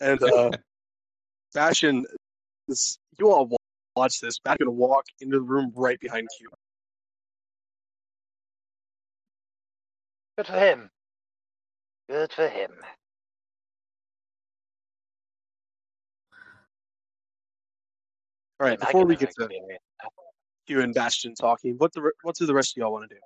and 0.00 0.22
uh, 0.24 0.50
Bastion, 1.54 2.04
this, 2.66 2.98
you 3.16 3.30
all 3.30 3.46
wa- 3.46 3.58
watch 3.94 4.18
this. 4.20 4.40
Bastion 4.40 4.66
gonna 4.66 4.72
walk 4.72 5.04
into 5.20 5.36
the 5.36 5.42
room 5.42 5.72
right 5.76 6.00
behind 6.00 6.26
Q. 6.36 6.48
Good 10.36 10.48
for 10.48 10.58
him. 10.58 10.90
Good 12.08 12.32
for 12.32 12.48
him. 12.48 12.72
All 18.60 18.66
right, 18.66 18.78
before 18.78 19.06
we 19.06 19.14
get 19.14 19.32
to 19.38 19.48
you 20.66 20.80
and 20.80 20.92
Bastion 20.92 21.34
talking, 21.34 21.76
what 21.78 21.92
the 21.92 22.10
what 22.22 22.34
do 22.34 22.44
the 22.44 22.54
rest 22.54 22.76
of 22.76 22.80
y'all 22.80 22.92
want 22.92 23.08
to 23.08 23.14
do? 23.14 23.20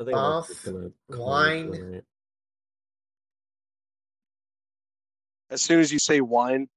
I 0.00 0.04
think 0.04 0.16
I'm 0.16 0.22
Bath, 0.22 0.46
just 0.46 0.64
gonna 0.64 0.90
wine. 1.08 2.02
As 5.50 5.62
soon 5.62 5.80
as 5.80 5.92
you 5.92 5.98
say 5.98 6.20
wine, 6.20 6.68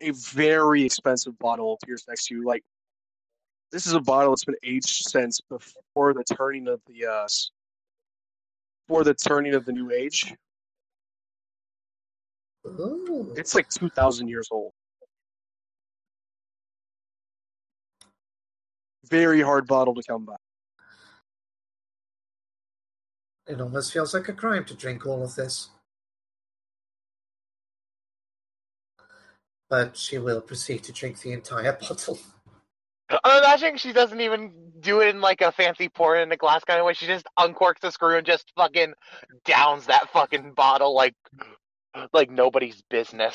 a 0.00 0.12
very 0.12 0.82
expensive 0.82 1.38
bottle 1.38 1.78
appears 1.82 2.04
next 2.08 2.28
to 2.28 2.36
you. 2.36 2.46
Like 2.46 2.62
this 3.70 3.86
is 3.86 3.92
a 3.92 4.00
bottle 4.00 4.30
that's 4.30 4.46
been 4.46 4.56
aged 4.64 5.10
since 5.10 5.40
before 5.50 6.14
the 6.14 6.24
turning 6.24 6.68
of 6.68 6.80
the 6.86 7.04
uh, 7.04 7.26
before 8.86 9.04
the 9.04 9.12
turning 9.12 9.54
of 9.54 9.66
the 9.66 9.72
new 9.72 9.90
age. 9.90 10.34
Ooh. 12.66 13.32
It's 13.36 13.54
like 13.54 13.68
two 13.68 13.88
thousand 13.88 14.28
years 14.28 14.48
old. 14.50 14.72
Very 19.08 19.40
hard 19.40 19.66
bottle 19.66 19.94
to 19.94 20.02
come 20.02 20.24
by. 20.24 20.36
It 23.46 23.60
almost 23.60 23.92
feels 23.92 24.12
like 24.12 24.28
a 24.28 24.32
crime 24.32 24.64
to 24.64 24.74
drink 24.74 25.06
all 25.06 25.22
of 25.22 25.36
this. 25.36 25.70
But 29.68 29.96
she 29.96 30.18
will 30.18 30.40
proceed 30.40 30.82
to 30.84 30.92
drink 30.92 31.20
the 31.20 31.32
entire 31.32 31.72
bottle. 31.80 32.18
I'm 33.08 33.38
imagining 33.38 33.76
she 33.76 33.92
doesn't 33.92 34.20
even 34.20 34.52
do 34.80 35.00
it 35.00 35.08
in 35.08 35.20
like 35.20 35.40
a 35.40 35.52
fancy 35.52 35.88
pour 35.88 36.16
in 36.16 36.32
a 36.32 36.36
glass 36.36 36.64
kind 36.64 36.80
of 36.80 36.86
way. 36.86 36.92
She 36.94 37.06
just 37.06 37.26
uncorks 37.38 37.80
the 37.80 37.92
screw 37.92 38.16
and 38.16 38.26
just 38.26 38.52
fucking 38.56 38.94
downs 39.44 39.86
that 39.86 40.10
fucking 40.10 40.54
bottle 40.54 40.94
like 40.94 41.14
like 42.12 42.30
nobody's 42.30 42.82
business. 42.90 43.34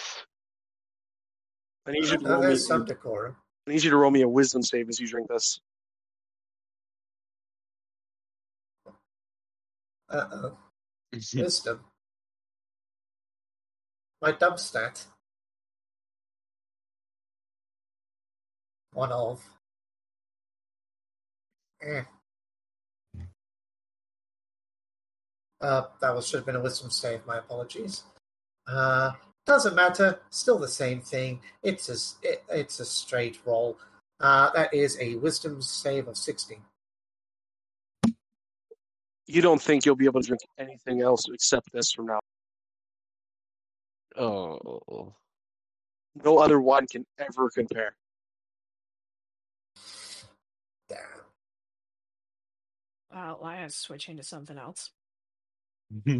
I 1.86 1.92
need 1.92 2.06
you 2.06 2.18
to 2.18 2.26
roll 2.26 2.44
me. 2.44 2.56
some 2.56 2.86
decorum. 2.86 3.36
I 3.68 3.72
need 3.72 3.84
you 3.84 3.90
to 3.90 3.98
roll 3.98 4.12
me 4.12 4.22
a 4.22 4.30
wisdom 4.30 4.64
save 4.64 4.90
as 4.90 5.00
you 5.00 5.08
drink 5.08 5.28
this. 5.30 5.60
Uh 10.10 10.26
oh. 10.32 10.58
Wisdom. 11.14 11.80
My 14.22 14.32
dub 14.32 14.60
stat. 14.60 15.06
One 18.94 19.12
of. 19.12 19.42
Eh. 21.82 22.04
Uh, 25.62 25.84
that 26.02 26.16
was 26.16 26.28
should 26.28 26.38
have 26.38 26.46
been 26.46 26.56
a 26.56 26.62
wisdom 26.62 26.90
save. 26.90 27.26
My 27.26 27.38
apologies. 27.38 28.04
Uh, 28.68 29.12
doesn't 29.46 29.76
matter. 29.76 30.20
Still 30.30 30.60
the 30.60 30.68
same 30.68 31.02
thing. 31.02 31.42
It's 31.64 31.90
a 31.90 31.94
s- 31.94 32.16
it, 32.22 32.44
it's 32.50 32.80
a 32.80 32.86
straight 32.86 33.40
roll. 33.46 33.78
Uh, 34.20 34.52
that 34.52 34.74
is 34.74 34.98
a 35.00 35.16
wisdom 35.16 35.62
save 35.62 36.08
of 36.08 36.16
sixteen. 36.18 36.62
You 39.28 39.42
don't 39.42 39.62
think 39.62 39.86
you'll 39.86 39.96
be 39.96 40.06
able 40.06 40.22
to 40.22 40.28
drink 40.28 40.42
anything 40.58 41.02
else 41.02 41.26
except 41.34 41.72
this 41.72 41.92
from 41.92 42.08
now. 42.08 42.20
oh, 44.18 45.14
No 46.24 46.38
other 46.40 46.60
wine 46.60 46.86
can 46.88 47.06
ever 47.18 47.50
compare. 47.50 47.96
Damn. 50.90 51.00
Uh, 53.16 53.36
Laya's 53.42 53.76
switching 53.76 54.18
to 54.18 54.24
something 54.24 54.58
else. 54.58 54.90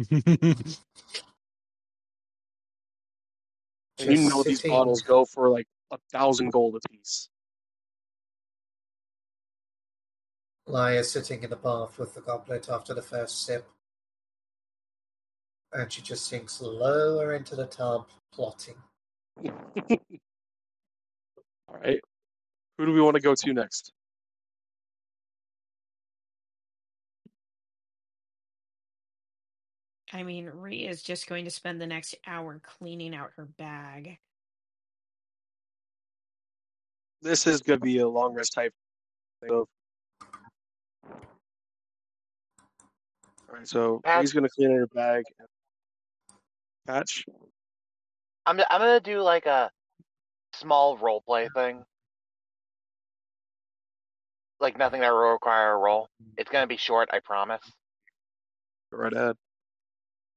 And 4.02 4.18
you 4.18 4.28
know 4.28 4.42
these 4.42 4.62
bottles 4.62 5.02
go 5.02 5.24
for 5.24 5.48
like 5.48 5.66
a 5.90 5.98
thousand 6.10 6.50
gold 6.50 6.76
apiece. 6.76 7.28
Laya 10.66 11.02
sitting 11.04 11.42
in 11.42 11.50
the 11.50 11.56
bath 11.56 11.98
with 11.98 12.14
the 12.14 12.20
goblet 12.20 12.68
after 12.68 12.94
the 12.94 13.02
first 13.02 13.44
sip. 13.44 13.68
And 15.72 15.90
she 15.92 16.02
just 16.02 16.26
sinks 16.26 16.60
lower 16.60 17.34
into 17.34 17.56
the 17.56 17.66
tub, 17.66 18.06
plotting. 18.32 18.74
All 21.68 21.78
right. 21.80 22.00
Who 22.78 22.86
do 22.86 22.92
we 22.92 23.00
want 23.00 23.16
to 23.16 23.22
go 23.22 23.34
to 23.34 23.52
next? 23.52 23.92
I 30.12 30.22
mean, 30.22 30.46
Ree 30.46 30.86
is 30.86 31.02
just 31.02 31.26
going 31.26 31.44
to 31.44 31.50
spend 31.50 31.80
the 31.80 31.86
next 31.86 32.14
hour 32.26 32.60
cleaning 32.62 33.14
out 33.14 33.30
her 33.36 33.46
bag. 33.58 34.18
This 37.22 37.46
is 37.46 37.60
going 37.62 37.78
to 37.80 37.84
be 37.84 37.98
a 37.98 38.08
long 38.08 38.34
rest 38.34 38.52
type 38.52 38.74
thing. 39.40 39.50
So- 39.50 39.68
All 43.48 43.58
right, 43.58 43.68
so 43.68 44.00
Pat- 44.04 44.20
he's 44.20 44.32
going 44.32 44.44
to 44.44 44.50
clean 44.50 44.72
out 44.72 44.78
her 44.78 44.86
bag. 44.88 45.24
Patch. 46.86 47.24
I'm 48.44 48.58
I'm 48.70 48.80
gonna 48.80 48.98
do 48.98 49.20
like 49.20 49.46
a 49.46 49.70
small 50.54 50.98
role 50.98 51.20
play 51.24 51.48
thing. 51.54 51.84
Like 54.58 54.76
nothing 54.76 55.00
that 55.02 55.12
will 55.12 55.30
require 55.30 55.74
a 55.74 55.76
roll. 55.76 56.08
It's 56.36 56.50
gonna 56.50 56.66
be 56.66 56.76
short, 56.76 57.08
I 57.12 57.20
promise. 57.20 57.62
Go 58.90 58.98
right 58.98 59.12
ahead. 59.12 59.36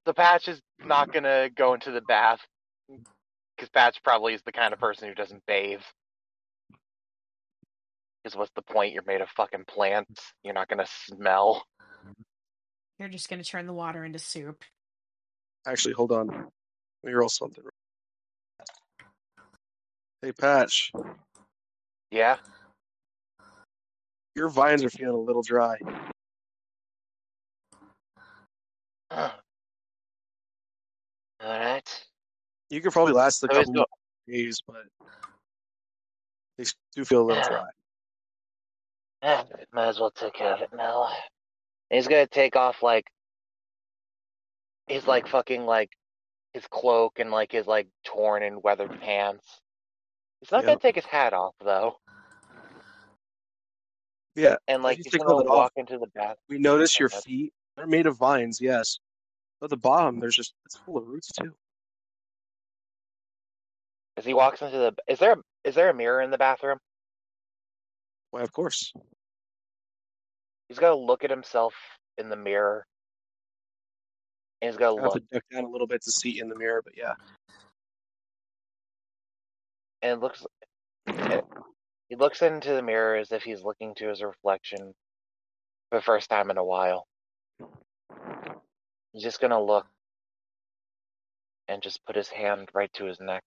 The 0.06 0.14
patch 0.14 0.48
is 0.48 0.61
not 0.86 1.11
gonna 1.11 1.49
go 1.49 1.73
into 1.73 1.91
the 1.91 2.02
bath 2.02 2.40
because 3.57 3.69
Patch 3.69 3.98
probably 4.03 4.34
is 4.34 4.41
the 4.45 4.52
kind 4.52 4.73
of 4.73 4.80
person 4.80 5.07
who 5.07 5.15
doesn't 5.15 5.44
bathe. 5.48 5.82
Because 8.23 8.38
what's 8.38 8.52
the 8.56 8.61
point? 8.61 8.94
You're 8.94 9.03
made 9.07 9.22
of 9.22 9.30
fucking 9.30 9.65
plants. 9.68 10.34
You're 10.44 10.53
not 10.53 10.68
gonna 10.68 10.88
smell. 11.07 11.64
You're 12.99 13.10
just 13.10 13.30
gonna 13.30 13.44
turn 13.44 13.65
the 13.65 13.73
water 13.73 14.03
into 14.03 14.19
soup. 14.19 14.64
Actually, 15.68 15.94
hold 15.94 16.11
on. 16.11 16.52
we 17.03 17.14
roll 17.14 17.30
something. 17.30 17.64
Hey, 20.22 20.32
Patch, 20.32 20.91
Yeah. 22.11 22.38
your 24.36 24.49
vines 24.49 24.84
are 24.84 24.90
feeling 24.90 25.15
a 25.15 25.19
little 25.19 25.44
dry. 25.44 25.77
All 31.45 31.51
right. 31.51 32.05
You 32.72 32.81
could 32.81 32.91
probably 32.91 33.13
last 33.13 33.43
a 33.43 33.47
couple 33.47 33.72
more 33.73 33.85
days, 34.27 34.63
but 34.65 34.77
they 36.57 36.63
do 36.95 37.05
feel 37.05 37.22
a 37.22 37.26
little 37.26 37.43
dry. 37.43 37.67
Eh, 39.22 39.43
might 39.72 39.88
as 39.89 39.99
well 39.99 40.09
take 40.09 40.34
care 40.34 40.53
of 40.55 40.61
it 40.61 40.69
now. 40.76 41.07
He's 41.91 42.07
gonna 42.07 42.26
take 42.26 42.55
off 42.55 42.81
like 42.81 43.05
his 44.88 45.05
like 45.05 45.27
fucking 45.27 45.65
like 45.65 45.91
his 46.55 46.65
cloak 46.67 47.19
and 47.19 47.30
like 47.30 47.51
his 47.51 47.67
like 47.67 47.88
torn 48.03 48.41
and 48.41 48.63
weathered 48.63 48.99
pants. 48.99 49.61
He's 50.39 50.51
not 50.51 50.63
Yeah. 50.63 50.69
gonna 50.69 50.80
take 50.80 50.95
his 50.95 51.05
hat 51.05 51.34
off 51.34 51.53
though. 51.63 51.97
Yeah, 54.35 54.55
And 54.67 54.81
like 54.81 54.97
he's 54.97 55.13
gonna 55.13 55.35
walk 55.35 55.47
off. 55.65 55.72
into 55.76 55.99
the 55.99 56.07
bath. 56.07 56.38
we 56.49 56.57
notice 56.57 56.99
your 56.99 57.09
feet. 57.09 57.53
They're 57.77 57.85
made 57.85 58.07
of 58.07 58.17
vines, 58.17 58.59
yes. 58.59 58.97
But 59.61 59.69
the 59.69 59.77
bottom, 59.77 60.19
there's 60.19 60.36
just 60.36 60.53
it's 60.65 60.77
full 60.77 60.98
of 60.98 61.07
roots 61.07 61.32
too. 61.32 61.53
As 64.18 64.26
he 64.26 64.34
walks 64.34 64.61
into 64.61 64.77
the 64.77 64.94
is 65.07 65.19
there 65.19 65.36
is 65.64 65.76
there 65.76 65.90
a 65.90 65.94
mirror 65.94 66.22
in 66.22 66.32
the 66.32 66.38
bathroom? 66.38 66.77
Why, 68.32 68.41
of 68.41 68.52
course. 68.52 68.94
He's 70.68 70.80
got 70.80 70.90
to 70.90 70.95
look 70.95 71.23
at 71.23 71.30
himself 71.30 71.73
in 72.18 72.30
the 72.30 72.36
mirror. 72.36 72.86
And 74.61 74.72
he's 74.72 74.77
gonna 74.77 74.99
I 74.99 75.03
have 75.03 75.14
to 75.14 75.19
duck 75.32 75.44
down 75.52 75.64
a 75.64 75.69
little 75.69 75.88
bit 75.88 76.02
to 76.03 76.11
see 76.11 76.40
in 76.40 76.49
the 76.49 76.56
mirror, 76.56 76.82
but 76.84 76.94
yeah. 76.98 77.14
and 80.06 80.14
it 80.14 80.19
looks 80.19 80.45
he 82.10 82.15
looks 82.15 82.41
into 82.44 82.69
the 82.73 82.82
mirror 82.82 83.15
as 83.15 83.32
if 83.32 83.44
he's 83.44 83.64
looking 83.64 83.95
to 83.95 84.07
his 84.07 84.22
reflection 84.22 84.94
for 85.90 85.98
the 85.98 86.02
first 86.02 86.30
time 86.30 86.52
in 86.52 86.57
a 86.57 86.64
while. 86.64 87.07
He's 89.15 89.23
just 89.23 89.41
gonna 89.41 89.63
look 89.63 89.87
and 91.69 91.81
just 91.81 92.05
put 92.05 92.17
his 92.17 92.29
hand 92.29 92.69
right 92.73 92.91
to 92.95 93.05
his 93.05 93.19
neck. 93.21 93.43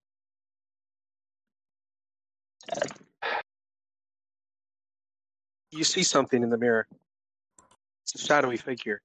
You 5.72 5.84
see 5.84 6.02
something 6.02 6.42
in 6.42 6.50
the 6.50 6.58
mirror. 6.58 6.86
It's 8.04 8.16
a 8.16 8.26
shadowy 8.26 8.56
figure. 8.56 9.00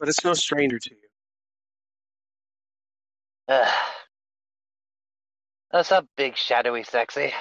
But 0.00 0.08
it's 0.08 0.24
no 0.24 0.34
stranger 0.34 0.78
to 0.78 0.90
you. 0.90 1.08
Ugh. 3.48 3.74
What's 5.70 5.92
up, 5.92 6.06
big 6.16 6.36
shadowy 6.36 6.84
sexy? 6.84 7.32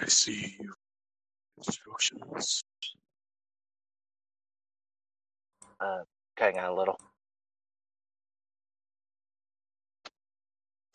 I 0.00 0.06
see 0.08 0.56
you. 0.60 0.73
Instructions. 1.66 2.62
Uh, 5.80 6.02
cutting 6.36 6.58
out 6.58 6.72
a 6.72 6.74
little. 6.74 6.98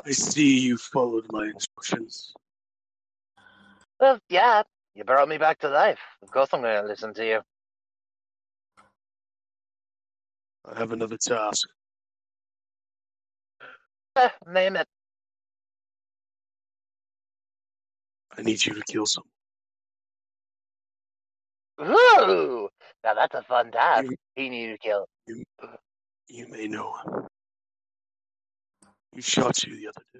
I 0.05 0.11
see 0.11 0.59
you 0.59 0.77
followed 0.77 1.25
my 1.31 1.45
instructions. 1.45 2.33
Well, 3.99 4.19
yeah, 4.29 4.63
you 4.95 5.03
brought 5.03 5.27
me 5.27 5.37
back 5.37 5.59
to 5.59 5.69
life. 5.69 5.99
Of 6.21 6.31
course 6.31 6.49
I'm 6.53 6.61
gonna 6.61 6.87
listen 6.87 7.13
to 7.15 7.25
you. 7.25 7.41
I 10.65 10.77
have 10.77 10.91
another 10.91 11.17
task. 11.17 11.67
Eh, 14.15 14.29
name 14.47 14.75
it. 14.75 14.87
I 18.37 18.41
need 18.41 18.65
you 18.65 18.73
to 18.73 18.83
kill 18.83 19.05
someone. 19.05 19.38
Ooh! 21.81 22.69
Now 23.03 23.13
that's 23.13 23.35
a 23.35 23.41
fun 23.43 23.71
task. 23.71 24.09
You, 24.09 24.15
He 24.35 24.49
needed 24.49 24.73
to 24.73 24.77
kill. 24.79 25.05
you 25.27 25.43
you 26.27 26.47
may 26.49 26.67
know 26.67 26.93
him. 26.93 27.27
He 29.13 29.21
shot 29.21 29.63
you 29.63 29.75
the 29.77 29.87
other 29.87 30.03
day. 30.13 30.19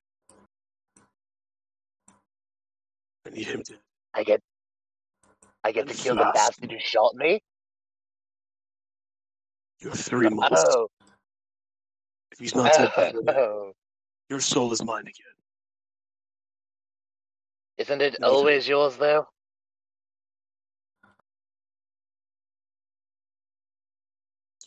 I 3.28 3.30
need 3.32 3.48
him 3.48 3.64
to. 3.64 3.76
I 4.14 4.24
get 4.24 4.42
I 5.64 5.72
get 5.72 5.88
to 5.88 5.94
kill 5.94 6.16
the 6.16 6.32
bastard 6.34 6.72
who 6.72 6.80
shot 6.80 7.16
me? 7.16 7.42
You 9.82 9.90
have 9.90 10.00
three 10.00 10.28
oh. 10.32 10.36
months. 10.36 10.64
Oh, 10.68 10.88
If 12.32 12.40
he's 12.40 12.56
not 12.56 12.74
dead 12.74 13.16
oh. 13.28 13.74
your 14.30 14.40
soul 14.40 14.72
is 14.72 14.84
mine 14.84 15.02
again. 15.02 15.14
Isn't 17.78 18.02
it 18.02 18.18
always 18.24 18.68
yours 18.68 18.98
though? 18.98 19.26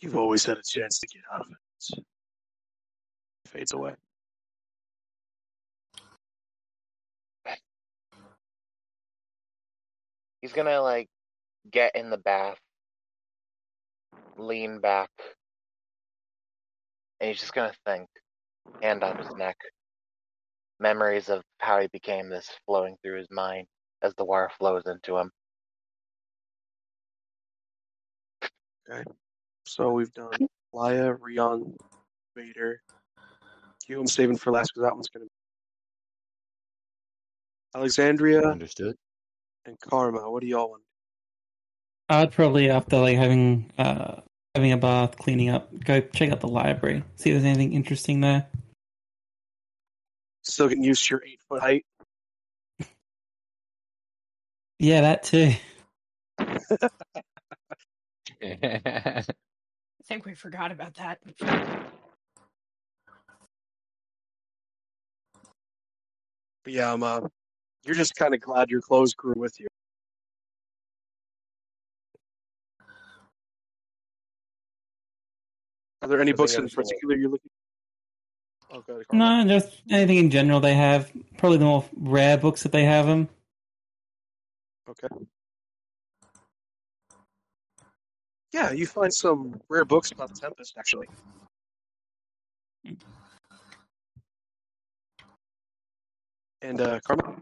You've 0.03 0.17
always 0.17 0.43
had 0.43 0.57
a 0.57 0.61
chance 0.61 0.99
to 0.99 1.07
get 1.07 1.21
out 1.33 1.39
of 1.39 1.47
it. 1.49 2.03
Fades 3.45 3.71
away. 3.71 3.93
He's 10.41 10.51
gonna 10.51 10.81
like 10.81 11.07
get 11.71 11.95
in 11.95 12.09
the 12.09 12.17
bath, 12.17 12.57
lean 14.35 14.81
back, 14.81 15.09
and 17.21 17.29
he's 17.29 17.39
just 17.39 17.53
gonna 17.53 17.71
think, 17.85 18.09
hand 18.81 19.05
on 19.05 19.17
his 19.17 19.33
neck. 19.37 19.55
Memories 20.81 21.29
of 21.29 21.43
how 21.59 21.79
he 21.79 21.87
became 21.87 22.27
this 22.27 22.49
flowing 22.65 22.97
through 23.01 23.19
his 23.19 23.31
mind 23.31 23.67
as 24.01 24.13
the 24.15 24.25
water 24.25 24.51
flows 24.59 24.83
into 24.85 25.17
him. 25.17 25.31
So 29.75 29.89
we've 29.89 30.13
done 30.13 30.29
Laya, 30.71 31.13
Rion, 31.13 31.75
Vader. 32.35 32.79
Q, 33.83 34.01
I'm 34.01 34.05
saving 34.05 34.37
for 34.37 34.51
last 34.51 34.71
because 34.71 34.87
that 34.87 34.93
one's 34.93 35.09
going 35.09 35.25
to 35.25 35.25
be 35.25 35.31
Alexandria 37.75 38.41
Understood. 38.43 38.95
and 39.65 39.75
Karma. 39.79 40.29
What 40.29 40.41
do 40.41 40.47
y'all 40.47 40.69
want? 40.69 40.83
I'd 42.07 42.31
probably 42.31 42.69
after 42.69 42.99
like 42.99 43.17
having 43.17 43.71
uh 43.79 44.21
having 44.53 44.73
a 44.73 44.77
bath, 44.77 45.17
cleaning 45.17 45.49
up, 45.49 45.71
go 45.83 46.01
check 46.01 46.31
out 46.31 46.41
the 46.41 46.47
library, 46.47 47.03
see 47.15 47.31
if 47.31 47.41
there's 47.41 47.45
anything 47.45 47.73
interesting 47.73 48.21
there. 48.21 48.45
Still 50.43 50.67
getting 50.67 50.83
used 50.83 51.03
to 51.07 51.15
your 51.15 51.23
eight 51.25 51.39
foot 51.49 51.63
height. 51.63 51.83
Yeah, 54.77 55.01
that 55.01 55.23
too. 55.23 55.53
I 60.03 60.05
think 60.05 60.25
we 60.25 60.33
forgot 60.33 60.71
about 60.71 60.95
that. 60.95 61.19
But 66.63 66.73
yeah, 66.73 66.91
I'm, 66.91 67.03
uh, 67.03 67.21
you're 67.85 67.95
just 67.95 68.15
kind 68.15 68.33
of 68.33 68.41
glad 68.41 68.69
your 68.69 68.81
clothes 68.81 69.13
grew 69.13 69.33
with 69.37 69.59
you. 69.59 69.67
Are 76.01 76.09
there 76.09 76.19
any 76.19 76.31
I 76.31 76.35
books 76.35 76.55
in 76.55 76.67
particular 76.67 77.15
you're 77.15 77.29
looking? 77.29 77.49
Oh, 78.71 78.83
go 78.85 78.93
ahead, 78.95 79.05
No, 79.13 79.45
just 79.47 79.81
anything 79.89 80.17
in 80.17 80.29
general 80.29 80.59
they 80.59 80.73
have. 80.73 81.11
Probably 81.37 81.59
the 81.59 81.65
more 81.65 81.85
rare 81.95 82.37
books 82.37 82.63
that 82.63 82.73
they 82.73 82.83
have 82.83 83.05
them. 83.05 83.29
Okay. 84.89 85.07
Yeah, 88.53 88.71
you 88.71 88.85
find 88.85 89.11
some 89.11 89.59
rare 89.67 89.83
books 89.83 90.11
about 90.11 90.29
the 90.33 90.39
Tempest, 90.39 90.75
actually. 90.77 91.07
And 96.61 96.79
uh, 96.79 96.99
Karma, 97.05 97.41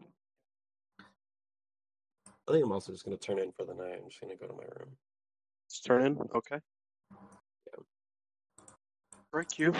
I 2.47 2.51
think 2.51 2.65
I'm 2.65 2.71
also 2.71 2.91
just 2.91 3.03
gonna 3.05 3.17
turn 3.17 3.39
in 3.39 3.51
for 3.51 3.65
the 3.65 3.73
night. 3.73 3.99
I'm 4.01 4.09
just 4.09 4.21
gonna 4.21 4.35
go 4.35 4.47
to 4.47 4.53
my 4.53 4.63
room. 4.63 4.95
just 5.69 5.85
turn 5.85 6.05
in. 6.05 6.17
Okay. 6.35 6.59
Right, 9.33 9.47
Q. 9.49 9.73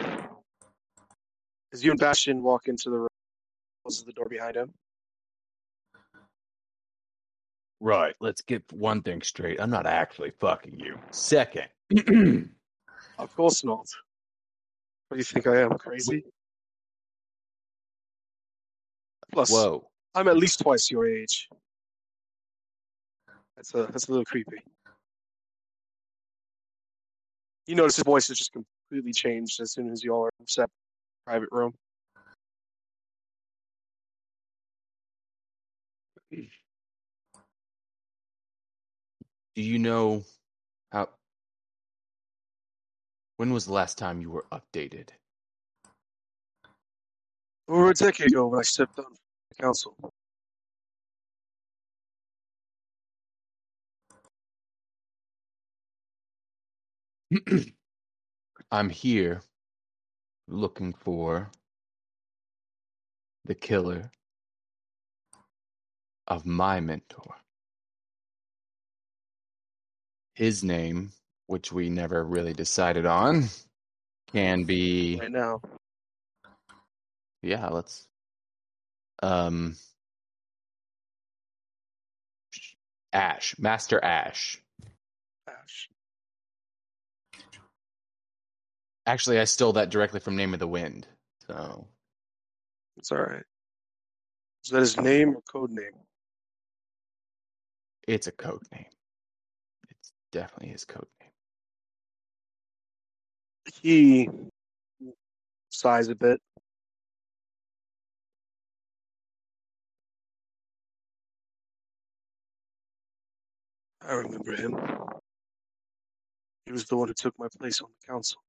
As 1.74 1.84
you 1.84 1.92
and 1.92 2.00
Bastion 2.00 2.44
walk 2.44 2.68
into 2.68 2.90
the 2.90 2.98
room, 2.98 3.08
closes 3.84 4.04
the 4.04 4.12
door 4.14 4.28
behind 4.30 4.56
him. 4.56 4.74
Right. 7.82 8.14
Let's 8.22 8.42
get 8.42 8.64
one 8.72 9.02
thing 9.02 9.24
straight. 9.24 9.60
I'm 9.60 9.72
not 9.72 9.88
actually 9.88 10.32
fucking 10.40 10.80
you. 10.80 11.00
Second, 11.10 11.68
Of 13.18 13.36
course 13.36 13.64
not. 13.64 13.88
What 15.08 15.16
do 15.16 15.18
you 15.18 15.24
think 15.24 15.48
I 15.48 15.62
am, 15.62 15.78
crazy? 15.78 16.24
Plus, 19.34 19.52
Whoa. 19.52 19.88
I'm 20.16 20.28
at 20.28 20.38
least 20.38 20.60
twice 20.60 20.90
your 20.90 21.08
age. 21.08 21.50
That's 23.56 23.74
a 23.74 23.84
that's 23.84 24.08
a 24.08 24.12
little 24.12 24.26
creepy. 24.26 24.58
You 27.68 27.76
notice 27.76 27.98
his 27.98 28.04
voice 28.04 28.28
has 28.28 28.38
just 28.38 28.54
completely 28.54 29.14
changed 29.14 29.62
as 29.62 29.72
soon 29.72 29.90
as 29.92 30.04
you 30.04 30.14
all 30.14 30.26
are 30.26 30.32
in 30.40 30.64
a 30.64 30.68
private 31.26 31.50
room. 31.52 31.74
Do 39.56 39.62
you 39.64 39.80
know 39.80 40.24
how? 40.92 41.10
When 43.38 43.54
was 43.54 43.66
the 43.66 43.74
last 43.74 43.98
time 43.98 44.22
you 44.22 44.32
were 44.32 44.46
updated? 44.52 45.10
Over 47.68 47.92
a 47.92 47.94
decade 47.94 48.28
ago, 48.28 48.48
when 48.48 48.60
I 48.60 48.64
stepped 48.64 49.00
on 49.00 49.06
the 49.50 49.64
council, 49.64 49.98
I'm 58.72 58.90
here 58.90 59.42
looking 60.48 60.94
for 60.94 61.52
the 63.46 63.56
killer 63.56 64.12
of 66.28 66.46
my 66.46 66.80
mentor. 66.82 67.36
His 70.34 70.64
name, 70.64 71.12
which 71.48 71.72
we 71.72 71.90
never 71.90 72.24
really 72.24 72.54
decided 72.54 73.06
on, 73.06 73.50
can 74.32 74.64
be 74.64 75.18
right 75.20 75.32
now, 75.32 75.62
yeah, 77.42 77.68
let's 77.70 78.08
um 79.24 79.76
Ash, 83.14 83.56
Master 83.60 84.04
Ash. 84.04 84.62
Ash. 85.48 85.90
Actually, 89.06 89.40
I 89.40 89.44
stole 89.44 89.74
that 89.74 89.90
directly 89.90 90.20
from 90.22 90.36
Name 90.38 90.54
of 90.54 90.60
the 90.60 90.68
Wind. 90.68 91.08
So, 91.48 91.88
It's 92.98 93.12
all 93.12 93.18
right. 93.18 93.44
Is 94.64 94.72
that 94.72 94.80
his 94.80 94.98
name 94.98 95.36
or 95.36 95.42
code 95.52 95.72
name? 95.72 95.92
it's 98.08 98.28
a 98.28 98.32
code 98.32 98.64
name. 98.72 98.86
Definitely 100.32 100.70
his 100.70 100.86
code 100.86 101.08
name. 101.20 101.30
He 103.82 104.30
sighs 105.70 106.08
a 106.08 106.16
bit. 106.16 106.42
I 114.02 114.14
remember 114.14 114.56
him. 114.56 114.76
He 116.66 116.72
was 116.72 116.86
the 116.86 116.98
one 116.98 117.10
who 117.10 117.14
took 117.14 117.38
my 117.38 117.48
place 117.60 117.82
on 117.82 117.90
the 117.90 118.08
council. 118.12 118.42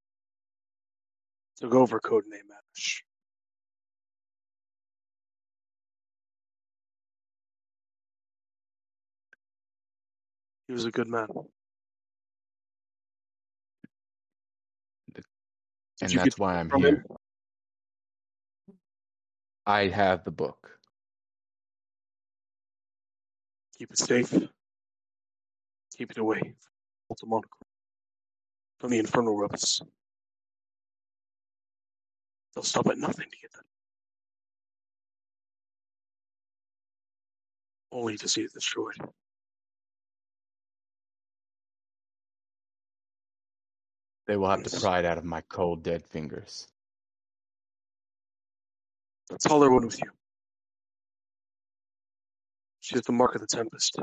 Took 1.60 1.74
over 1.74 2.00
codename 2.00 2.50
Ash. 2.76 3.04
He 10.68 10.72
was 10.72 10.84
a 10.84 10.90
good 10.90 11.08
man. 11.08 11.28
And 16.02 16.10
that's 16.10 16.36
why 16.36 16.56
I'm 16.56 16.68
here. 16.78 16.96
him? 16.96 17.04
I 19.66 19.86
have 19.86 20.24
the 20.24 20.32
book. 20.32 20.68
Keep 23.78 23.92
it 23.92 23.98
safe. 23.98 24.32
Keep 25.96 26.10
it 26.10 26.18
away 26.18 26.40
from 27.20 27.40
From 28.80 28.90
the 28.90 28.98
Infernal 28.98 29.36
Rebels. 29.36 29.80
They'll 32.54 32.64
stop 32.64 32.88
at 32.88 32.98
nothing 32.98 33.26
to 33.30 33.36
get 33.40 33.52
that. 33.52 33.64
Only 37.92 38.16
to 38.16 38.28
see 38.28 38.42
it 38.42 38.52
destroyed. 38.52 38.96
They 44.32 44.38
will 44.38 44.48
have 44.48 44.62
to 44.62 44.80
pry 44.80 45.00
it 45.00 45.04
out 45.04 45.18
of 45.18 45.24
my 45.24 45.42
cold, 45.42 45.82
dead 45.82 46.06
fingers. 46.06 46.66
The 49.28 49.36
taller 49.36 49.70
one 49.70 49.84
with 49.84 49.98
you. 50.02 50.10
She 52.80 52.94
has 52.94 53.04
the 53.04 53.12
mark 53.12 53.34
of 53.34 53.42
the 53.42 53.46
Tempest. 53.46 53.98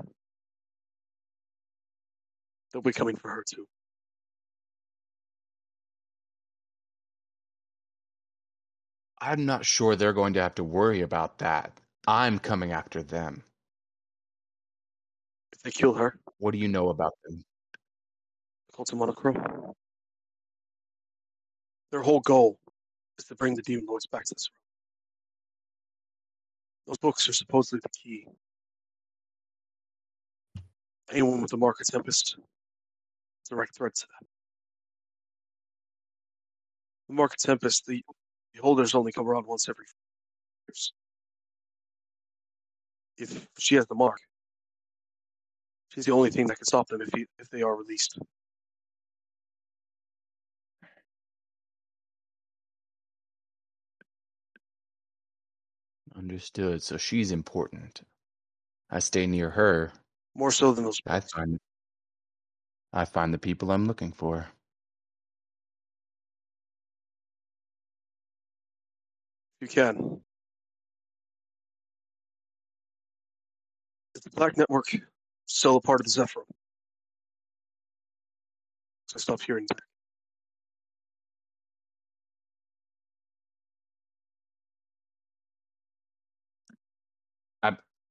They'll 2.71 2.83
be 2.83 2.93
coming 2.93 3.15
for 3.15 3.31
her 3.31 3.43
too. 3.43 3.65
I'm 9.19 9.47
not 9.47 9.65
sure 9.65 9.95
they're 9.95 10.13
going 10.13 10.33
to 10.33 10.43
have 10.43 10.53
to 10.55 10.63
worry 10.63 11.01
about 11.01 11.39
that. 11.39 11.81
I'm 12.05 12.37
coming 12.37 12.71
after 12.71 13.01
them. 13.01 13.41
If 15.53 15.63
they 15.63 15.71
kill 15.71 15.95
her, 15.95 16.19
What 16.37 16.51
do 16.51 16.59
you 16.59 16.67
know 16.67 16.89
about 16.89 17.13
them? 17.23 17.43
Cult 18.75 18.93
of 18.93 18.99
Monochrome. 18.99 19.73
Their 21.91 22.01
whole 22.01 22.19
goal 22.19 22.59
is 23.17 23.25
to 23.25 23.35
bring 23.35 23.55
the 23.55 23.61
Demon 23.61 23.85
Lords 23.87 24.05
back 24.05 24.25
to 24.25 24.35
this 24.35 24.49
room. 24.51 24.59
Those 26.87 26.97
books 26.97 27.27
are 27.27 27.33
supposedly 27.33 27.79
the 27.81 27.89
key. 27.89 28.27
Anyone 31.11 31.41
with 31.41 31.51
the 31.51 31.57
mark 31.57 31.81
of 31.81 31.87
Tempest, 31.87 32.37
direct 33.49 33.75
threat 33.75 33.95
to 33.95 34.07
them. 34.07 34.27
The 37.07 37.15
mark 37.15 37.33
of 37.33 37.37
Tempest, 37.37 37.87
the, 37.87 38.03
the 38.53 38.61
holders 38.61 38.93
only 38.93 39.11
come 39.11 39.27
around 39.27 39.47
once 39.47 39.67
every 39.67 39.85
years. 40.67 40.93
If 43.17 43.47
she 43.57 43.75
has 43.75 43.87
the 43.87 43.95
mark, 43.95 44.19
she's 45.89 46.05
the 46.05 46.11
only 46.11 46.29
thing 46.29 46.47
that 46.47 46.57
can 46.57 46.65
stop 46.65 46.87
them 46.87 47.01
if, 47.01 47.09
he, 47.13 47.25
if 47.39 47.49
they 47.49 47.63
are 47.63 47.75
released. 47.75 48.19
Understood. 56.19 56.83
So 56.83 56.97
she's 56.97 57.31
important. 57.31 58.01
I 58.91 58.99
stay 58.99 59.25
near 59.25 59.49
her. 59.51 59.93
More 60.35 60.51
so 60.51 60.73
than 60.73 60.83
those 60.83 60.99
I 61.07 61.21
find 61.21 61.57
I 62.91 63.05
find 63.05 63.33
the 63.33 63.37
people 63.37 63.71
I'm 63.71 63.85
looking 63.85 64.11
for. 64.11 64.47
You 69.61 69.67
can. 69.69 70.19
Is 74.15 74.23
the 74.23 74.29
Black 74.31 74.57
Network 74.57 74.87
still 75.45 75.77
a 75.77 75.81
part 75.81 76.01
of 76.01 76.05
the 76.05 76.11
Zephyr? 76.11 76.41
So 79.07 79.15
I 79.15 79.19
stopped 79.19 79.43
hearing 79.43 79.67
back. 79.67 79.88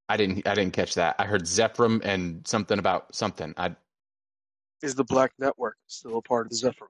I 0.09 0.17
didn't 0.17 0.47
I 0.47 0.55
didn't 0.55 0.73
catch 0.73 0.95
that. 0.95 1.17
I 1.19 1.25
heard 1.25 1.43
Zephram 1.43 2.01
and 2.05 2.47
something 2.47 2.79
about 2.79 3.15
something. 3.15 3.53
I 3.57 3.75
Is 4.83 4.95
the 4.95 5.05
Black 5.05 5.33
Network 5.39 5.77
still 5.87 6.19
a 6.19 6.23
part 6.23 6.47
of 6.47 6.51
the 6.51 6.57
Zephyr? 6.57 6.89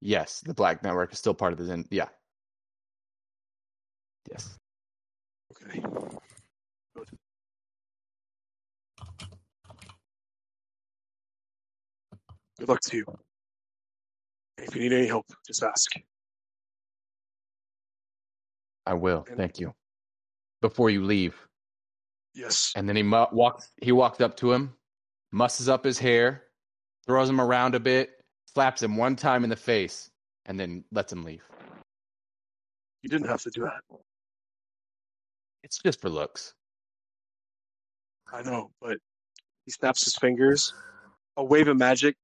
yes, 0.00 0.40
the 0.40 0.54
Black 0.54 0.82
Network 0.82 1.12
is 1.12 1.18
still 1.18 1.34
part 1.34 1.52
of 1.52 1.58
the 1.58 1.64
Zen. 1.64 1.84
Yeah. 1.90 2.08
Yes. 4.30 4.56
Okay. 5.66 5.80
Good. 6.94 7.08
Good 12.58 12.68
luck 12.68 12.80
to 12.80 12.96
you. 12.96 13.04
If 14.58 14.74
you 14.74 14.82
need 14.82 14.92
any 14.92 15.06
help, 15.08 15.26
just 15.46 15.62
ask. 15.62 15.92
I 18.86 18.94
will. 18.94 19.26
And- 19.28 19.36
Thank 19.36 19.60
you. 19.60 19.74
Before 20.62 20.88
you 20.88 21.04
leave, 21.04 21.36
Yes. 22.34 22.72
and 22.76 22.88
then 22.88 22.96
he 22.96 23.02
mu- 23.02 23.26
walks. 23.32 23.68
He 23.82 23.92
walks 23.92 24.20
up 24.20 24.36
to 24.38 24.52
him, 24.52 24.74
musses 25.32 25.68
up 25.68 25.84
his 25.84 25.98
hair, 25.98 26.44
throws 27.06 27.28
him 27.28 27.40
around 27.40 27.74
a 27.74 27.80
bit, 27.80 28.18
slaps 28.46 28.82
him 28.82 28.96
one 28.96 29.16
time 29.16 29.44
in 29.44 29.50
the 29.50 29.56
face, 29.56 30.08
and 30.46 30.58
then 30.58 30.84
lets 30.92 31.12
him 31.12 31.24
leave. 31.24 31.44
You 33.02 33.10
didn't 33.10 33.26
have 33.28 33.42
to 33.42 33.50
do 33.50 33.62
that. 33.62 33.82
It's 35.64 35.78
just 35.84 36.00
for 36.00 36.08
looks. 36.08 36.54
I 38.32 38.42
know, 38.42 38.70
but 38.80 38.98
he 39.66 39.72
snaps 39.72 40.04
his 40.04 40.14
fingers. 40.16 40.72
A 41.36 41.44
wave 41.44 41.66
of 41.68 41.76
magic. 41.76 42.16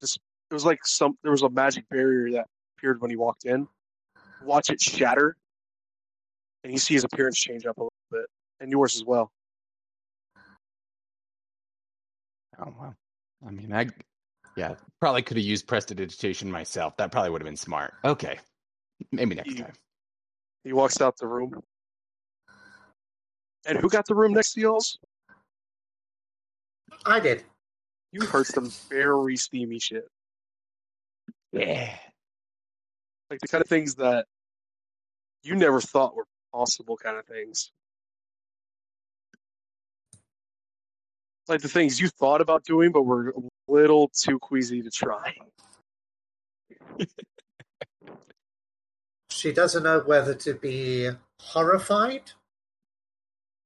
Just 0.00 0.18
it 0.50 0.54
was 0.54 0.64
like 0.64 0.80
some 0.84 1.16
there 1.22 1.30
was 1.32 1.42
a 1.42 1.50
magic 1.50 1.86
barrier 1.90 2.30
that 2.32 2.46
appeared 2.78 3.00
when 3.02 3.10
he 3.10 3.16
walked 3.16 3.44
in. 3.44 3.68
Watch 4.42 4.70
it 4.70 4.80
shatter, 4.80 5.36
and 6.64 6.72
you 6.72 6.78
see 6.78 6.94
his 6.94 7.04
appearance 7.04 7.38
change 7.38 7.66
up 7.66 7.76
a 7.78 7.80
little 7.80 7.92
bit, 8.10 8.26
and 8.60 8.70
yours 8.70 8.94
as 8.96 9.04
well. 9.04 9.30
Oh 12.58 12.74
well. 12.78 12.94
I 13.46 13.50
mean, 13.50 13.72
I 13.72 13.86
yeah 14.56 14.74
probably 15.00 15.22
could 15.22 15.36
have 15.36 15.44
used 15.46 15.66
prestidigitation 15.66 16.50
myself. 16.50 16.96
That 16.96 17.10
probably 17.10 17.30
would 17.30 17.40
have 17.40 17.46
been 17.46 17.56
smart. 17.56 17.94
Okay, 18.04 18.38
maybe 19.10 19.34
next 19.34 19.50
You- 19.50 19.64
time. 19.64 19.72
He 20.64 20.72
walks 20.72 21.00
out 21.00 21.16
the 21.16 21.26
room. 21.26 21.60
And 23.66 23.78
who 23.78 23.88
got 23.88 24.06
the 24.06 24.14
room 24.14 24.32
next 24.32 24.52
to 24.52 24.60
yours? 24.60 24.96
I 27.04 27.18
did. 27.18 27.42
You 28.12 28.26
heard 28.26 28.46
some 28.46 28.70
very 28.88 29.36
steamy 29.36 29.80
shit. 29.80 30.06
Yeah. 31.52 31.96
Like 33.28 33.40
the 33.40 33.48
kind 33.48 33.62
of 33.62 33.68
things 33.68 33.96
that 33.96 34.26
you 35.42 35.56
never 35.56 35.80
thought 35.80 36.14
were 36.14 36.26
possible 36.52 36.96
kind 36.96 37.16
of 37.16 37.26
things. 37.26 37.70
Like 41.48 41.60
the 41.60 41.68
things 41.68 42.00
you 42.00 42.08
thought 42.08 42.40
about 42.40 42.64
doing 42.64 42.92
but 42.92 43.02
were 43.02 43.30
a 43.30 43.40
little 43.72 44.08
too 44.14 44.38
queasy 44.38 44.80
to 44.82 44.90
try. 44.90 45.34
She 49.30 49.52
doesn't 49.52 49.82
know 49.82 50.00
whether 50.00 50.34
to 50.34 50.54
be 50.54 51.10
horrified 51.40 52.30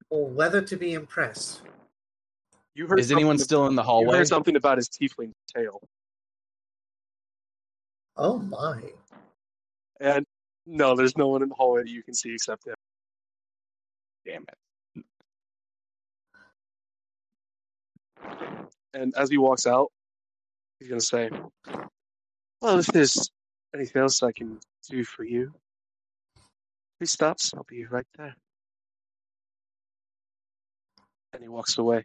or 0.08 0.26
whether 0.28 0.62
to 0.62 0.76
be 0.76 0.94
impressed. 0.94 1.60
You 2.74 2.86
heard 2.86 3.00
Is 3.00 3.10
anyone 3.12 3.36
something- 3.36 3.44
still 3.44 3.66
in 3.66 3.74
the 3.74 3.82
You 3.82 3.86
hallway? 3.86 4.18
heard 4.18 4.28
something 4.28 4.56
about 4.56 4.78
his 4.78 4.88
tiefling 4.88 5.32
tail. 5.54 5.80
Oh 8.16 8.38
my. 8.38 8.80
And 10.00 10.24
no, 10.64 10.94
there's 10.96 11.16
no 11.16 11.28
one 11.28 11.42
in 11.42 11.48
the 11.50 11.54
hallway 11.54 11.82
that 11.82 11.90
you 11.90 12.02
can 12.02 12.14
see 12.14 12.32
except 12.32 12.66
him. 12.66 12.75
Damn 14.26 14.42
it. 14.42 15.04
And 18.92 19.14
as 19.16 19.30
he 19.30 19.38
walks 19.38 19.66
out, 19.66 19.92
he's 20.80 20.88
going 20.88 21.00
to 21.00 21.06
say, 21.06 21.30
Well, 22.60 22.78
if 22.80 22.86
there's 22.86 23.30
anything 23.72 24.02
else 24.02 24.22
I 24.22 24.32
can 24.32 24.58
do 24.90 25.04
for 25.04 25.22
you, 25.22 25.54
please 26.98 27.12
stop. 27.12 27.36
I'll 27.54 27.64
be 27.68 27.84
right 27.84 28.06
there. 28.18 28.34
And 31.32 31.42
he 31.42 31.48
walks 31.48 31.78
away. 31.78 32.04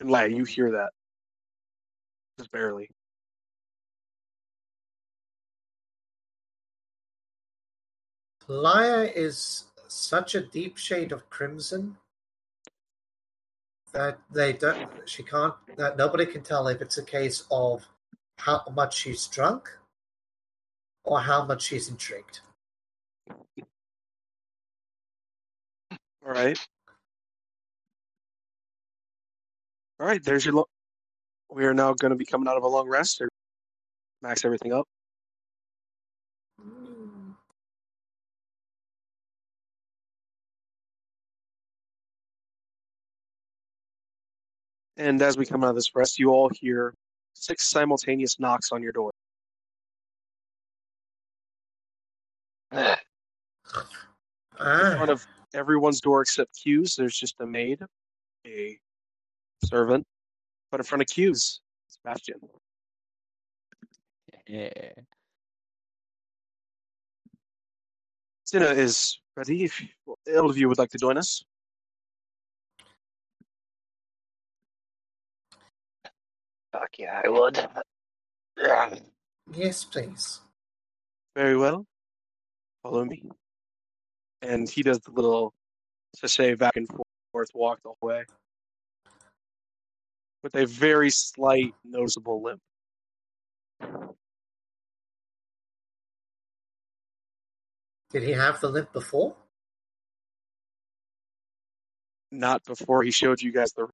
And 0.00 0.10
Lai, 0.10 0.26
you 0.26 0.44
hear 0.44 0.72
that. 0.72 0.90
Just 2.38 2.50
barely. 2.50 2.90
Laya 8.48 9.10
is 9.14 9.64
such 9.92 10.34
a 10.34 10.40
deep 10.40 10.76
shade 10.76 11.12
of 11.12 11.28
crimson 11.30 11.96
that 13.92 14.18
they 14.32 14.52
don't 14.52 14.88
she 15.06 15.22
can't 15.22 15.54
that 15.76 15.96
nobody 15.96 16.26
can 16.26 16.42
tell 16.42 16.68
if 16.68 16.82
it's 16.82 16.98
a 16.98 17.04
case 17.04 17.44
of 17.50 17.86
how 18.38 18.62
much 18.74 18.98
she's 18.98 19.26
drunk 19.26 19.70
or 21.04 21.20
how 21.20 21.44
much 21.44 21.62
she's 21.62 21.88
intrigued. 21.88 22.40
All 26.26 26.32
right. 26.32 26.58
All 30.00 30.06
right, 30.06 30.22
there's 30.22 30.44
your. 30.44 30.54
Lo- 30.54 30.68
we 31.50 31.64
are 31.64 31.72
now 31.74 31.94
going 31.94 32.10
to 32.10 32.16
be 32.16 32.26
coming 32.26 32.48
out 32.48 32.56
of 32.56 32.64
a 32.64 32.68
long 32.68 32.88
rest. 32.88 33.20
Or 33.20 33.28
max 34.22 34.44
everything 34.44 34.72
up. 34.72 34.86
And 44.96 45.20
as 45.20 45.36
we 45.36 45.44
come 45.44 45.62
out 45.62 45.70
of 45.70 45.74
this 45.76 45.94
rest, 45.94 46.18
you 46.18 46.30
all 46.30 46.50
hear 46.54 46.94
six 47.34 47.68
simultaneous 47.68 48.40
knocks 48.40 48.72
on 48.72 48.82
your 48.82 48.92
door. 48.92 49.10
In 52.72 52.96
Ah, 54.58 54.94
front 54.96 55.10
of 55.10 55.26
everyone's 55.54 56.00
door 56.00 56.22
except 56.22 56.56
Q's, 56.62 56.96
there's 56.96 57.16
just 57.16 57.34
a 57.40 57.46
maid, 57.46 57.80
a 58.46 58.78
servant, 59.64 60.06
but 60.70 60.80
in 60.80 60.84
front 60.84 61.02
of 61.02 61.08
Q's, 61.08 61.60
Sebastian. 61.88 62.40
Yeah. 64.46 64.92
Dinner 68.50 68.72
is 68.72 69.18
ready. 69.36 69.64
If 69.64 69.82
all 70.06 70.48
of 70.48 70.56
you 70.56 70.68
would 70.68 70.78
like 70.78 70.90
to 70.90 70.98
join 70.98 71.18
us, 71.18 71.44
Fuck 76.78 76.98
yeah, 76.98 77.22
I 77.24 77.28
would. 77.30 77.58
yes, 79.54 79.84
please. 79.84 80.40
very 81.34 81.56
well. 81.56 81.86
Follow 82.82 83.04
me. 83.06 83.22
And 84.42 84.68
he 84.68 84.82
does 84.82 85.00
the 85.00 85.10
little 85.10 85.54
sashay 86.16 86.54
back 86.54 86.76
and 86.76 86.86
forth 87.32 87.48
walk 87.54 87.78
the 87.82 87.88
whole 87.88 88.08
way 88.08 88.24
with 90.42 90.54
a 90.54 90.66
very 90.66 91.08
slight, 91.08 91.74
noticeable 91.82 92.42
limp. 92.42 92.60
Did 98.10 98.22
he 98.22 98.32
have 98.32 98.60
the 98.60 98.68
limp 98.68 98.92
before? 98.92 99.34
Not 102.30 102.64
before 102.64 103.02
he 103.02 103.10
showed 103.10 103.40
you 103.40 103.50
guys 103.50 103.72
the. 103.72 103.88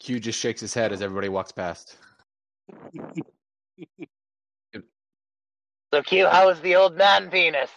Q 0.00 0.20
just 0.20 0.38
shakes 0.38 0.60
his 0.60 0.74
head 0.74 0.92
as 0.92 1.02
everybody 1.02 1.28
walks 1.28 1.52
past. 1.52 1.96
So 5.92 6.02
Q, 6.02 6.26
how 6.26 6.48
is 6.50 6.60
the 6.60 6.76
old 6.76 6.96
man 6.96 7.30
penis? 7.30 7.70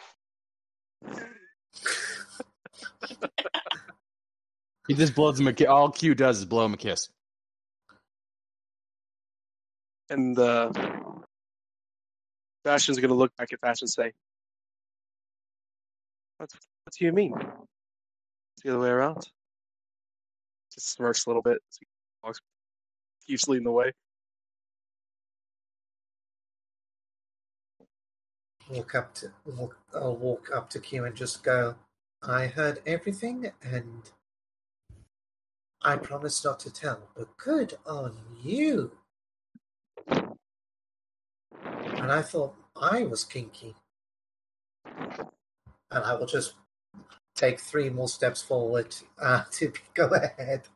He 4.88 4.96
just 4.96 5.14
blows 5.16 5.40
him 5.40 5.48
a 5.48 5.54
kiss. 5.54 5.68
All 5.68 5.92
Q 5.92 6.16
does 6.16 6.40
is 6.40 6.46
blow 6.46 6.66
him 6.66 6.74
a 6.74 6.78
kiss. 6.78 7.10
And 10.10 10.38
uh, 10.40 10.72
Bastion's 12.66 12.98
going 12.98 13.10
to 13.10 13.16
look 13.16 13.36
back 13.38 13.54
at 13.54 13.62
Bastion 13.62 13.86
and 13.86 13.92
say, 13.92 14.14
what, 16.38 16.50
what 16.84 16.94
do 16.98 17.06
you 17.06 17.12
mean? 17.12 17.36
It's 17.38 18.64
the 18.64 18.72
other 18.72 18.80
way 18.80 18.90
around. 18.90 19.30
Just 20.74 20.90
smirks 20.94 21.28
a 21.28 21.30
little 21.30 21.44
bit. 21.44 21.60
Walks, 22.24 22.40
keeps 23.26 23.48
leading 23.48 23.66
the 23.66 23.72
way. 23.72 23.92
Walk 28.70 28.96
up 28.96 29.14
to 29.16 29.32
walk, 29.46 29.78
I'll 29.96 30.16
walk 30.16 30.50
up 30.54 30.70
to 30.72 30.80
Q 30.80 31.06
and 31.06 31.16
just 31.16 31.44
go. 31.44 31.76
I 32.22 32.48
heard 32.48 32.82
everything, 32.86 33.52
and 33.64 34.12
I 35.82 35.96
promise 35.96 36.44
not 36.44 36.60
to 36.62 36.72
tell. 36.72 37.10
But 37.16 37.36
good 37.38 37.76
on 37.88 38.16
you. 38.44 38.92
And 40.08 42.12
I 42.12 42.22
thought 42.22 42.56
I 42.76 43.04
was 43.04 43.24
kinky, 43.24 43.76
and 44.86 45.30
I 45.92 46.14
will 46.14 46.28
just 46.28 46.54
take 47.36 47.60
three 47.60 47.90
more 47.90 48.08
steps 48.08 48.42
forward 48.42 48.96
uh, 49.20 49.44
to 49.52 49.74
go 49.96 50.10
ahead 50.10 50.68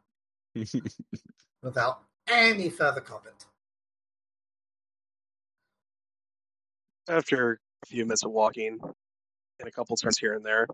without 1.63 2.01
any 2.27 2.69
further 2.69 3.01
comment. 3.01 3.45
After 7.09 7.59
a 7.84 7.85
few 7.88 8.05
minutes 8.05 8.23
of 8.23 8.31
walking 8.31 8.80
and 9.59 9.67
a 9.67 9.71
couple 9.71 9.95
turns 9.97 10.17
here 10.17 10.34
and 10.34 10.45
there, 10.45 10.67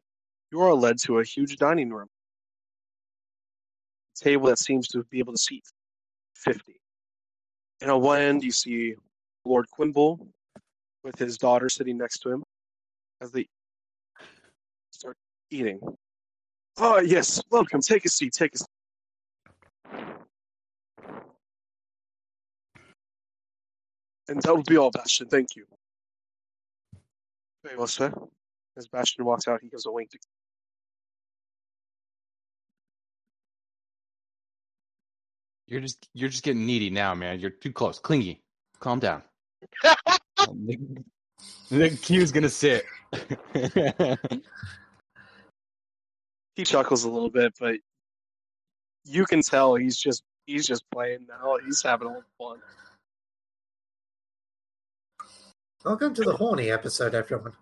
you 0.52 0.62
are 0.62 0.74
led 0.74 1.00
to 1.00 1.20
a 1.20 1.24
huge 1.24 1.58
dining 1.58 1.92
room. 1.92 2.08
A 4.20 4.24
table 4.24 4.48
that 4.48 4.60
seems 4.60 4.88
to 4.90 5.04
be 5.06 5.20
able 5.20 5.34
to 5.34 5.40
seat 5.40 5.64
50. 6.36 6.80
And 7.82 7.90
on 7.90 8.02
one 8.02 8.22
end, 8.22 8.44
you 8.44 8.52
see 8.52 8.96
Lord 9.46 9.70
Quimble 9.72 10.28
with 11.04 11.18
his 11.18 11.38
daughter 11.38 11.70
sitting 11.70 11.98
next 11.98 12.20
to 12.20 12.32
him 12.32 12.44
as 13.22 13.32
they 13.32 13.48
start 14.92 15.18
eating. 15.50 15.80
Oh, 16.78 17.00
yes, 17.00 17.42
welcome. 17.50 17.82
Take 17.82 18.06
a 18.06 18.10
seat. 18.10 18.34
Take 18.34 18.56
a 18.56 18.58
seat. 18.58 18.68
And 24.30 24.42
that 24.44 24.56
will 24.56 24.64
be 24.64 24.78
all, 24.78 24.92
Bastion. 24.92 25.28
Thank 25.28 25.56
you. 25.56 25.66
Very 27.64 27.78
well, 27.78 27.88
sir. 27.88 28.14
As 28.78 28.88
Bastion 28.88 29.26
walks 29.26 29.48
out, 29.48 29.60
he 29.62 29.70
gives 29.70 29.86
a 29.86 29.92
wink 29.92 30.12
You're 35.68 35.82
just 35.82 36.08
you're 36.16 36.30
just 36.30 36.44
getting 36.44 36.66
needy 36.66 36.90
now, 36.90 37.14
man. 37.14 37.40
You're 37.40 37.52
too 37.52 37.72
close. 37.72 38.00
Clingy. 38.00 38.42
Calm 38.80 38.98
down. 39.00 39.22
the, 39.84 41.04
the 41.70 41.90
Q's 42.02 42.32
gonna 42.32 42.50
sit. 42.50 42.86
He 46.60 46.66
chuckles 46.66 47.06
a 47.06 47.10
little 47.10 47.30
bit, 47.30 47.54
but 47.58 47.76
you 49.06 49.24
can 49.24 49.42
tell 49.42 49.76
he's 49.76 49.96
just 49.96 50.24
he's 50.46 50.68
just 50.68 50.84
playing 50.92 51.26
now. 51.26 51.58
He's 51.64 51.82
having 51.82 52.10
a 52.10 52.12
little 52.12 52.24
fun. 52.38 52.58
Welcome 55.86 56.14
to 56.16 56.24
the 56.24 56.34
horny 56.36 56.72
episode, 56.72 57.16
everyone. 57.16 57.54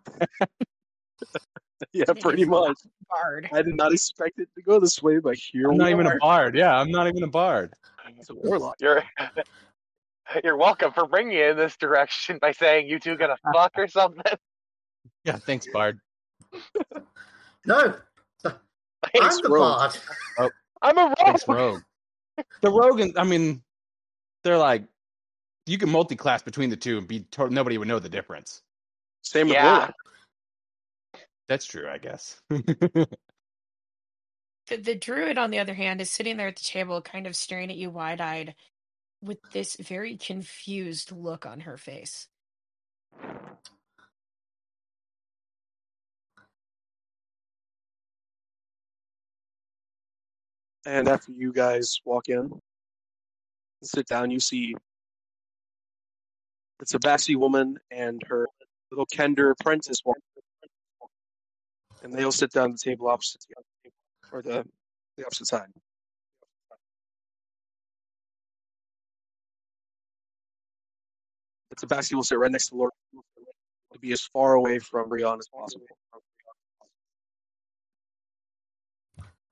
Yeah, 1.93 2.05
pretty 2.19 2.45
much. 2.45 2.75
Bard. 3.07 3.47
I 3.53 3.61
did 3.61 3.75
not 3.75 3.93
expect 3.93 4.39
it 4.39 4.49
to 4.55 4.61
go 4.63 4.79
this 4.79 5.03
way, 5.03 5.19
but 5.19 5.35
here 5.35 5.65
I'm 5.67 5.73
we 5.73 5.77
not 5.77 5.91
even 5.91 6.07
a 6.07 6.17
bard. 6.17 6.55
Yeah, 6.55 6.75
I'm 6.75 6.89
not 6.89 7.07
even 7.07 7.21
a 7.21 7.27
bard. 7.27 7.73
It's 8.17 8.31
a 8.31 8.35
warlock. 8.35 8.75
You're 8.79 9.03
you're 10.43 10.57
welcome 10.57 10.91
for 10.93 11.05
bringing 11.07 11.37
it 11.37 11.51
in 11.51 11.57
this 11.57 11.77
direction 11.77 12.39
by 12.41 12.53
saying 12.53 12.87
you 12.87 12.99
two 12.99 13.15
gonna 13.17 13.37
fuck 13.53 13.73
or 13.77 13.87
something. 13.87 14.21
Yeah, 15.23 15.35
thanks, 15.35 15.67
bard. 15.73 15.99
No, 17.65 17.95
I'm 18.45 18.53
Thanks, 19.13 19.41
the 19.41 19.49
Rogue. 19.49 19.91
bard. 19.91 19.97
Oh, 20.39 20.49
I'm 20.81 20.97
a 20.97 21.01
rogue. 21.03 21.15
Thanks, 21.17 21.47
rogue. 21.47 21.81
The 22.61 22.71
rogue, 22.71 22.99
and, 23.01 23.17
I 23.17 23.23
mean, 23.25 23.61
they're 24.43 24.57
like 24.57 24.83
you 25.67 25.77
can 25.77 25.89
multi-class 25.89 26.41
between 26.41 26.69
the 26.69 26.77
two 26.77 26.97
and 26.97 27.07
be 27.07 27.21
to- 27.31 27.49
nobody 27.49 27.77
would 27.77 27.87
know 27.87 27.99
the 27.99 28.09
difference. 28.09 28.61
Same 29.21 29.47
with 29.47 29.55
Yeah. 29.55 29.71
warlock. 29.71 29.95
That's 31.47 31.65
true, 31.65 31.89
I 31.89 31.97
guess. 31.97 32.41
The, 32.49 33.07
the 34.75 34.95
druid, 34.95 35.37
on 35.37 35.49
the 35.49 35.59
other 35.59 35.73
hand, 35.73 36.01
is 36.01 36.11
sitting 36.11 36.35
there 36.35 36.49
at 36.49 36.57
the 36.57 36.63
table, 36.63 37.01
kind 37.01 37.25
of 37.25 37.37
staring 37.37 37.69
at 37.69 37.77
you 37.77 37.89
wide 37.89 38.19
eyed 38.19 38.53
with 39.21 39.39
this 39.51 39.77
very 39.77 40.17
confused 40.17 41.13
look 41.13 41.45
on 41.45 41.61
her 41.61 41.77
face. 41.77 42.27
And 50.85 51.07
after 51.07 51.31
you 51.31 51.51
guys 51.53 51.99
walk 52.05 52.29
in 52.29 52.61
sit 53.83 54.07
down, 54.07 54.31
you 54.31 54.39
see 54.39 54.75
it's 56.79 56.93
a 56.93 56.99
Baxi 56.99 57.35
woman 57.35 57.77
and 57.91 58.21
her 58.27 58.47
little 58.91 59.07
Kender 59.07 59.51
apprentice 59.51 59.99
walk. 60.05 60.17
And 62.03 62.13
they 62.13 62.23
all 62.23 62.31
sit 62.31 62.51
down 62.51 62.71
at 62.71 62.77
the 62.77 62.89
table 62.91 63.07
opposite 63.07 63.43
you, 63.49 63.91
or 64.31 64.41
the, 64.41 64.65
the 65.17 65.25
opposite 65.25 65.47
side. 65.47 65.67
But 71.69 71.79
the 71.79 71.87
Baxi 71.87 72.13
will 72.13 72.23
sit 72.23 72.37
right 72.37 72.51
next 72.51 72.69
to 72.69 72.75
Lord 72.75 72.91
to 73.93 73.99
be 73.99 74.11
as 74.11 74.21
far 74.21 74.53
away 74.53 74.79
from 74.79 75.09
Rion 75.09 75.39
as 75.39 75.47
possible. 75.47 75.85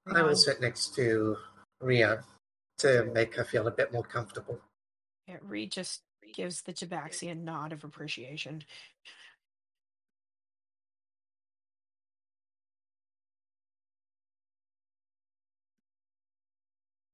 I 0.08 0.22
will 0.22 0.36
sit 0.36 0.62
next 0.62 0.94
to 0.96 1.38
Ria 1.82 2.24
to 2.78 3.10
make 3.14 3.36
her 3.36 3.44
feel 3.44 3.68
a 3.68 3.72
bit 3.72 3.92
more 3.92 4.04
comfortable. 4.04 4.60
Yeah, 5.28 5.38
Reed 5.42 5.72
just 5.72 6.04
gives 6.36 6.62
the 6.62 6.74
Tabaxi 6.74 7.32
a 7.32 7.36
nod 7.36 7.72
of 7.72 7.84
appreciation. 7.84 8.64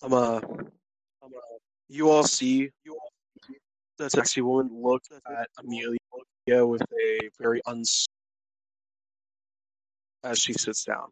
I'm 0.04 0.14
uh, 0.14 0.38
I'm, 0.38 0.42
uh, 1.26 1.58
you 1.88 2.10
all 2.10 2.24
see 2.24 2.72
you 2.84 2.94
all 2.94 3.12
see 3.48 3.56
the 4.00 4.10
sexy 4.10 4.42
woman 4.42 4.70
look 4.74 5.04
at 5.30 5.48
Amelia 5.60 6.66
with 6.66 6.82
a 6.82 7.30
very 7.40 7.62
uns 7.68 8.08
as 10.24 10.40
she 10.40 10.54
sits 10.54 10.84
down. 10.84 11.10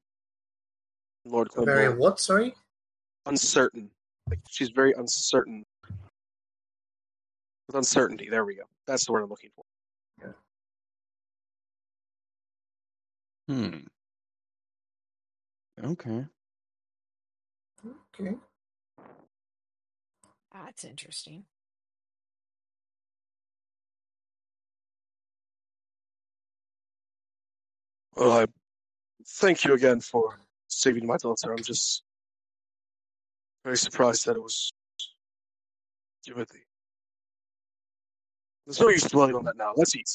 Lord 1.26 1.50
Very 1.56 1.94
what? 1.94 2.20
Sorry. 2.20 2.56
uncertain. 3.28 3.92
Like 4.30 4.40
she's 4.50 4.70
very 4.70 4.94
uncertain. 4.94 5.64
With 7.70 7.76
uncertainty, 7.76 8.30
there 8.32 8.46
we 8.46 8.56
go. 8.56 8.64
That's 8.88 9.06
the 9.06 9.12
word 9.12 9.22
I'm 9.22 9.30
looking 9.30 9.52
for. 9.56 9.64
hmm. 13.48 13.78
Okay. 15.84 16.26
Okay. 18.20 18.36
That's 20.52 20.84
interesting. 20.84 21.44
Well, 28.16 28.32
I 28.32 28.48
thank 29.28 29.64
you 29.64 29.76
again 29.76 30.02
for 30.02 30.40
saving 30.70 31.06
my 31.06 31.18
daughter. 31.18 31.52
I'm 31.52 31.64
just 31.64 32.02
very 33.64 33.78
surprised 33.78 34.26
that 34.26 34.38
it 34.38 34.42
was 34.42 34.74
Timothy. 36.26 36.69
There's 38.70 38.82
oh, 38.82 38.84
no 38.84 38.90
use 38.92 39.04
dwelling 39.06 39.34
on 39.34 39.44
that 39.46 39.58
now. 39.58 39.74
Let's 39.76 39.96
eat. 39.96 40.08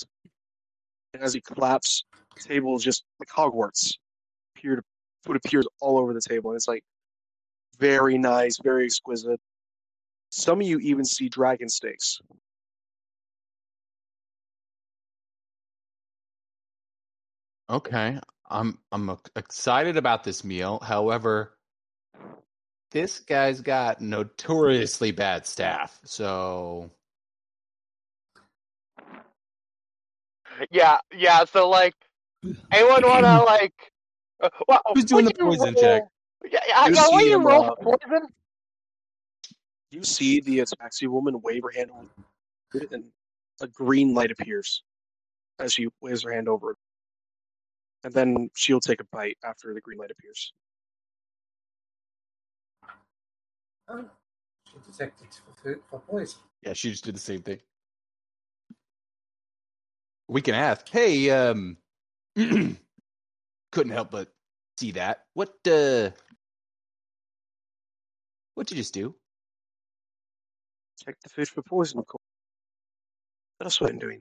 And 1.12 1.24
as 1.24 1.35
he 1.35 1.40
claps, 1.40 2.05
the 2.36 2.43
table 2.44 2.76
is 2.76 2.85
just 2.85 3.02
like 3.18 3.28
Hogwarts. 3.28 3.94
Appeared, 4.56 4.85
food 5.24 5.35
appears 5.35 5.66
all 5.81 5.98
over 5.98 6.14
the 6.14 6.20
table, 6.20 6.51
and 6.51 6.56
it's 6.56 6.68
like 6.68 6.85
very 7.81 8.16
nice, 8.16 8.60
very 8.62 8.85
exquisite. 8.85 9.40
Some 10.31 10.60
of 10.60 10.68
you 10.68 10.78
even 10.78 11.05
see 11.05 11.28
dragon 11.28 11.68
steaks. 11.68 12.20
Okay. 17.68 18.20
I'm 18.51 18.78
I'm 18.93 19.18
excited 19.35 19.97
about 19.97 20.22
this 20.22 20.44
meal. 20.44 20.78
However, 20.81 21.56
this 22.93 23.18
guy's 23.18 23.60
got 23.60 24.01
notoriously 24.01 25.10
bad 25.10 25.44
staff. 25.44 25.98
So 26.05 26.93
Yeah, 30.70 30.98
yeah. 31.16 31.44
So 31.44 31.68
like, 31.68 31.94
anyone 32.72 33.02
wanna 33.05 33.43
like? 33.47 33.74
Uh, 34.43 34.48
well, 34.68 34.81
Who's 34.94 35.05
doing 35.05 35.24
the 35.24 35.35
poison 35.35 35.74
roll- 35.74 35.82
check? 35.82 36.02
Yeah, 36.51 36.60
yeah. 36.68 36.86
You 36.89 36.94
yeah 36.94 37.09
why 37.09 37.20
see 37.20 37.31
you 37.31 37.43
roll 37.43 37.64
uh, 37.64 37.74
for 37.82 37.97
poison? 37.98 38.28
You 39.90 40.02
see 40.02 40.40
the 40.40 40.59
Tabaxi 40.59 41.06
woman 41.09 41.40
wave 41.43 41.62
her 41.62 41.70
hand 41.70 41.90
over 41.93 42.86
and 42.93 43.05
a 43.62 43.68
green 43.68 44.12
light 44.14 44.31
appears 44.32 44.82
as 45.60 45.72
she 45.72 45.86
waves 46.01 46.22
her 46.24 46.32
hand 46.32 46.48
over. 46.48 46.76
And 48.02 48.12
then 48.12 48.51
she'll 48.56 48.81
take 48.81 49.01
a 49.01 49.05
bite 49.12 49.39
after 49.44 49.72
the 49.72 49.81
green 49.81 49.98
light 49.98 50.10
appears. 50.10 50.52
Oh, 53.89 54.05
she 54.66 54.78
detected 54.90 55.28
for 55.32 55.62
food 55.62 55.81
for 55.89 56.01
poison. 56.01 56.40
yeah, 56.62 56.72
she 56.72 56.90
just 56.90 57.05
did 57.05 57.14
the 57.14 57.20
same 57.20 57.43
thing. 57.43 57.60
We 60.35 60.43
can 60.43 60.56
ask. 60.56 60.89
Hey, 60.89 61.31
um, 61.31 61.77
couldn't 62.35 62.78
help 63.93 64.11
but 64.11 64.35
see 64.81 64.90
that. 64.90 65.27
What 65.35 65.55
uh, 65.65 66.11
what'd 68.56 68.73
you 68.73 68.77
just 68.77 68.93
do? 68.93 69.15
Check 71.05 71.15
the 71.23 71.28
food 71.28 71.47
for 71.47 71.62
poison, 71.62 72.01
of 72.01 72.09
course. 72.09 72.24
That's 73.61 73.81
what 73.81 73.90
I'm 73.90 74.01
doing. 74.01 74.19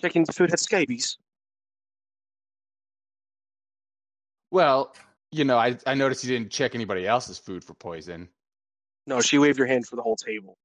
Checking 0.00 0.22
the 0.22 0.32
food 0.32 0.50
had 0.50 0.60
scabies. 0.60 1.18
Well, 4.52 4.94
you 5.32 5.42
know, 5.42 5.58
I 5.58 5.76
I 5.84 5.94
noticed 5.94 6.22
you 6.22 6.30
didn't 6.38 6.52
check 6.52 6.76
anybody 6.76 7.08
else's 7.08 7.40
food 7.40 7.64
for 7.64 7.74
poison. 7.74 8.28
No, 9.08 9.20
she 9.20 9.38
waved 9.38 9.58
her 9.58 9.66
hand 9.66 9.88
for 9.88 9.96
the 9.96 10.02
whole 10.02 10.14
table. 10.14 10.56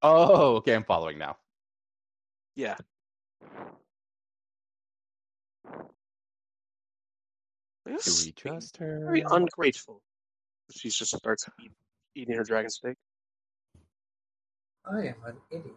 Oh, 0.00 0.56
okay, 0.56 0.74
I'm 0.74 0.84
following 0.84 1.18
now. 1.18 1.36
Yeah. 2.56 2.76
Do 7.86 8.12
we 8.24 8.32
trust 8.32 8.78
her? 8.78 9.00
very 9.04 9.22
ungrateful. 9.30 10.00
She 10.72 10.88
just 10.88 11.16
starts 11.16 11.46
eat, 11.62 11.70
eating 12.14 12.34
her 12.34 12.42
dragon 12.42 12.70
steak. 12.70 12.96
I 14.90 14.98
am 14.98 15.14
an 15.26 15.36
idiot. 15.50 15.74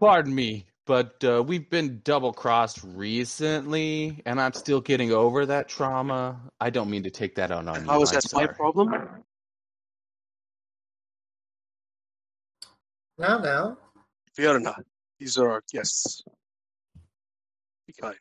Pardon 0.00 0.34
me, 0.34 0.66
but 0.86 1.22
uh, 1.24 1.42
we've 1.42 1.68
been 1.68 2.00
double 2.04 2.32
crossed 2.32 2.82
recently, 2.84 4.22
and 4.24 4.40
I'm 4.40 4.52
still 4.52 4.80
getting 4.80 5.12
over 5.12 5.44
that 5.46 5.68
trauma. 5.68 6.40
I 6.60 6.70
don't 6.70 6.88
mean 6.88 7.02
to 7.02 7.10
take 7.10 7.34
that 7.34 7.50
out 7.50 7.66
on 7.66 7.84
you. 7.84 7.90
How 7.90 8.02
is 8.02 8.10
I'm 8.10 8.20
that 8.20 8.32
my 8.32 8.46
problem? 8.46 8.94
Now, 13.18 13.38
now, 13.38 13.78
Fiona, 14.34 14.76
these 15.24 15.38
are 15.38 15.50
our 15.50 15.62
guests. 15.72 16.22
Be 17.86 17.94
kind. 17.94 18.14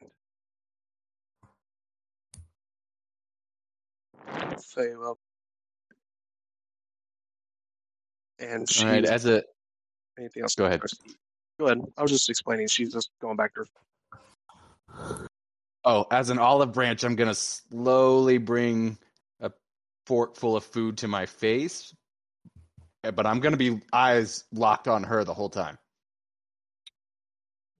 Say 4.58 4.96
well. 4.98 5.18
And 8.40 8.70
she 8.70 8.86
All 8.86 8.92
right, 8.92 9.04
as 9.04 9.26
a 9.26 9.44
anything 10.18 10.44
else? 10.44 10.56
Go 10.56 10.64
ahead. 10.64 10.80
Go 11.60 11.66
ahead. 11.66 11.82
I 11.98 12.02
was 12.02 12.12
just 12.12 12.30
explaining. 12.30 12.68
She's 12.68 12.94
just 12.94 13.10
going 13.22 13.36
back 13.36 13.54
to 13.56 13.66
her. 14.88 15.28
Oh, 15.84 16.06
as 16.10 16.30
an 16.30 16.40
olive 16.40 16.72
branch, 16.72 17.04
I'm 17.04 17.18
gonna 17.18 17.36
slowly 17.36 18.38
bring 18.38 18.98
a 19.42 19.52
fork 20.08 20.38
full 20.38 20.56
of 20.56 20.64
food 20.64 20.98
to 21.00 21.10
my 21.10 21.26
face, 21.26 21.94
but 23.02 23.26
I'm 23.26 23.42
gonna 23.42 23.58
be 23.58 23.82
eyes 23.92 24.46
locked 24.54 24.88
on 24.88 25.04
her 25.04 25.26
the 25.26 25.34
whole 25.34 25.50
time. 25.50 25.78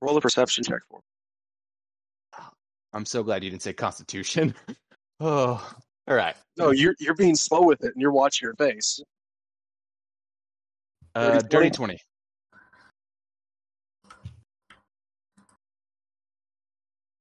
Roll 0.04 0.18
a 0.18 0.22
perception 0.22 0.66
check 0.66 0.82
for. 0.90 0.98
me. 0.98 2.44
I'm 2.92 3.06
so 3.06 3.24
glad 3.24 3.42
you 3.42 3.50
didn't 3.50 3.62
say 3.62 3.72
Constitution. 3.72 4.54
oh, 5.22 5.74
all 6.10 6.16
right. 6.16 6.36
No, 6.58 6.72
you're 6.72 6.94
you're 7.00 7.16
being 7.16 7.36
slow 7.36 7.62
with 7.62 7.86
it, 7.86 7.94
and 7.94 8.02
you're 8.02 8.12
watching 8.12 8.46
your 8.46 8.56
face. 8.56 9.00
Uh, 11.16 11.36
Dirty 11.36 11.48
dirty 11.48 11.70
20? 11.70 11.72
twenty. 11.72 12.00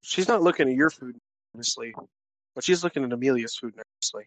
She's 0.03 0.27
not 0.27 0.43
looking 0.43 0.69
at 0.69 0.75
your 0.75 0.91
food 0.91 1.17
nervously, 1.55 1.95
but 2.57 2.65
she's 2.65 2.83
looking 2.83 3.05
at 3.05 3.13
Amelia's 3.13 3.55
food 3.57 3.75
nervously. 3.77 4.25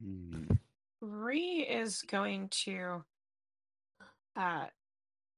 Hmm. 0.00 0.55
Ree 1.06 1.66
is 1.68 2.02
going 2.02 2.48
to 2.64 3.04
uh, 4.34 4.66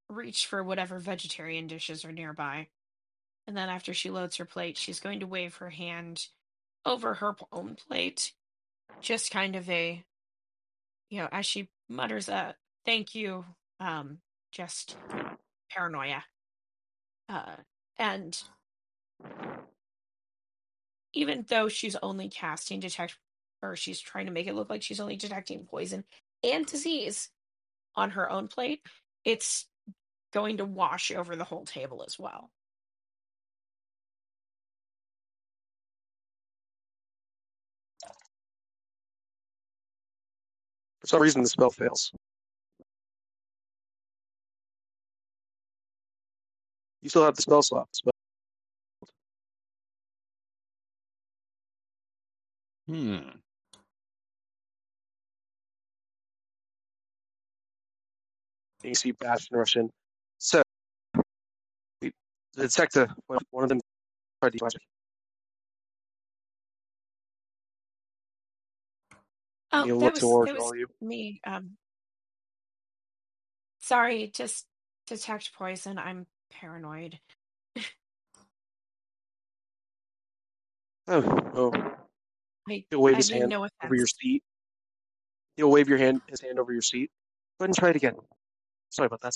reach 0.09 0.47
for 0.47 0.63
whatever 0.63 0.99
vegetarian 0.99 1.67
dishes 1.67 2.05
are 2.05 2.13
nearby. 2.13 2.69
And 3.47 3.57
then 3.57 3.69
after 3.69 3.95
she 3.95 4.11
loads 4.11 4.37
her 4.37 4.45
plate, 4.45 4.77
she's 4.77 5.01
going 5.01 5.21
to 5.21 5.27
wave 5.27 5.57
her 5.57 5.71
hand 5.71 6.27
over 6.85 7.15
her 7.15 7.35
own 7.53 7.77
plate. 7.77 8.33
Just 9.01 9.31
kind 9.31 9.57
of 9.57 9.69
a, 9.71 10.05
you 11.11 11.21
know, 11.21 11.29
as 11.31 11.47
she 11.47 11.69
mutters 11.89 12.29
a 12.29 12.55
thank 12.85 13.15
you, 13.15 13.45
um, 13.81 14.19
just 14.51 14.97
paranoia. 15.71 16.25
Uh, 17.29 17.57
and 17.99 18.43
even 21.13 21.45
though 21.49 21.69
she's 21.69 21.97
only 22.03 22.29
casting 22.29 22.81
detect, 22.81 23.17
or 23.63 23.77
she's 23.77 24.01
trying 24.01 24.27
to 24.27 24.33
make 24.33 24.47
it 24.47 24.55
look 24.55 24.71
like 24.71 24.83
she's 24.83 25.01
only 25.01 25.17
detecting 25.17 25.67
poison 25.67 26.05
and 26.45 26.67
disease 26.67 27.31
on 27.97 28.11
her 28.11 28.31
own 28.31 28.49
plate, 28.49 28.81
it's 29.25 29.67
going 30.33 30.59
to 30.59 30.65
wash 30.65 31.11
over 31.11 31.37
the 31.37 31.45
whole 31.45 31.65
table 31.65 32.05
as 32.07 32.19
well. 32.19 32.51
For 41.01 41.07
some 41.07 41.23
reason, 41.23 41.43
the 41.43 41.49
spell 41.49 41.71
fails. 41.71 42.13
You 47.03 47.09
still 47.09 47.25
have 47.25 47.37
the 47.37 47.43
spell 47.43 47.63
slot. 47.63 47.89
Spell. 47.93 48.13
Hmm. 52.87 53.39
You 58.89 58.95
see 58.95 59.13
Bastion 59.13 59.57
rush 59.57 59.77
in. 59.77 59.91
So, 60.39 60.63
the 62.01 62.11
detective, 62.57 63.11
one 63.27 63.63
of 63.63 63.69
them 63.69 63.81
tried 64.43 64.53
to. 64.55 64.71
Oh, 69.71 69.85
You 69.85 69.99
that 69.99 70.13
was, 70.13 70.21
towards 70.21 70.51
that 70.51 70.59
was 70.59 70.73
you. 70.75 70.87
me. 71.03 71.41
Um, 71.47 71.77
sorry, 73.81 74.31
just 74.35 74.65
detect 75.07 75.53
poison. 75.53 75.99
I'm 75.99 76.27
paranoid. 76.51 77.19
Oh, 81.07 81.51
oh. 81.55 81.73
I, 82.69 82.85
He'll 82.91 83.03
wave 83.03 83.15
I 83.15 83.17
his 83.19 83.31
hand 83.31 83.49
no 83.51 83.67
over 83.83 83.95
your 83.95 84.07
seat. 84.07 84.43
He'll 85.57 85.71
wave 85.71 85.89
your 85.89 85.99
hand, 85.99 86.23
his 86.29 86.41
hand 86.41 86.59
over 86.59 86.73
your 86.73 86.83
seat. 86.83 87.11
Go 87.59 87.65
ahead 87.65 87.71
and 87.71 87.77
try 87.77 87.91
it 87.91 87.97
again. 87.97 88.15
Sorry 88.91 89.07
about 89.07 89.21
that. 89.21 89.35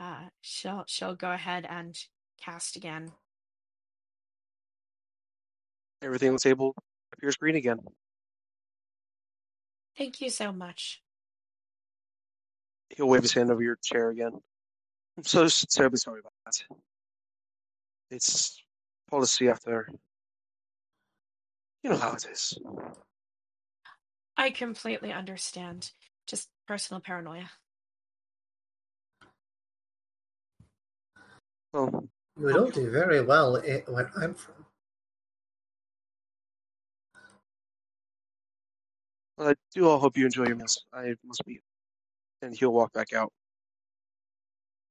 Uh, 0.00 0.28
she'll 0.40 0.84
she'll 0.86 1.14
go 1.14 1.32
ahead 1.32 1.66
and 1.68 1.98
cast 2.40 2.76
again. 2.76 3.12
Everything 6.02 6.28
on 6.28 6.34
the 6.34 6.40
table 6.40 6.74
appears 7.12 7.36
green 7.36 7.56
again. 7.56 7.80
Thank 9.96 10.20
you 10.20 10.30
so 10.30 10.52
much. 10.52 11.02
He'll 12.90 13.08
wave 13.08 13.22
his 13.22 13.32
hand 13.32 13.50
over 13.50 13.62
your 13.62 13.76
chair 13.82 14.10
again. 14.10 14.32
I'm 15.16 15.24
so 15.24 15.48
terribly 15.48 15.98
sorry 15.98 16.20
about 16.20 16.32
that. 16.46 16.78
It's 18.10 18.62
policy 19.10 19.48
after. 19.48 19.88
You 21.82 21.90
know 21.90 21.96
how 21.96 22.12
it 22.12 22.26
is. 22.30 22.56
I 24.36 24.50
completely 24.50 25.12
understand. 25.12 25.90
Just 26.28 26.48
personal 26.68 27.00
paranoia. 27.00 27.50
Well, 31.72 32.08
You 32.36 32.44
would 32.44 32.56
all 32.56 32.70
do 32.70 32.90
very 32.90 33.22
well 33.22 33.56
i- 33.56 33.82
where 33.90 34.10
I'm 34.16 34.34
from. 34.34 34.66
I 39.38 39.54
do 39.74 39.88
all 39.88 39.98
hope 39.98 40.16
you 40.16 40.26
enjoy 40.26 40.46
your 40.46 40.56
meals. 40.56 40.84
I 40.92 41.14
must 41.24 41.42
be. 41.46 41.62
And 42.42 42.54
he'll 42.54 42.72
walk 42.72 42.92
back 42.92 43.12
out. 43.12 43.32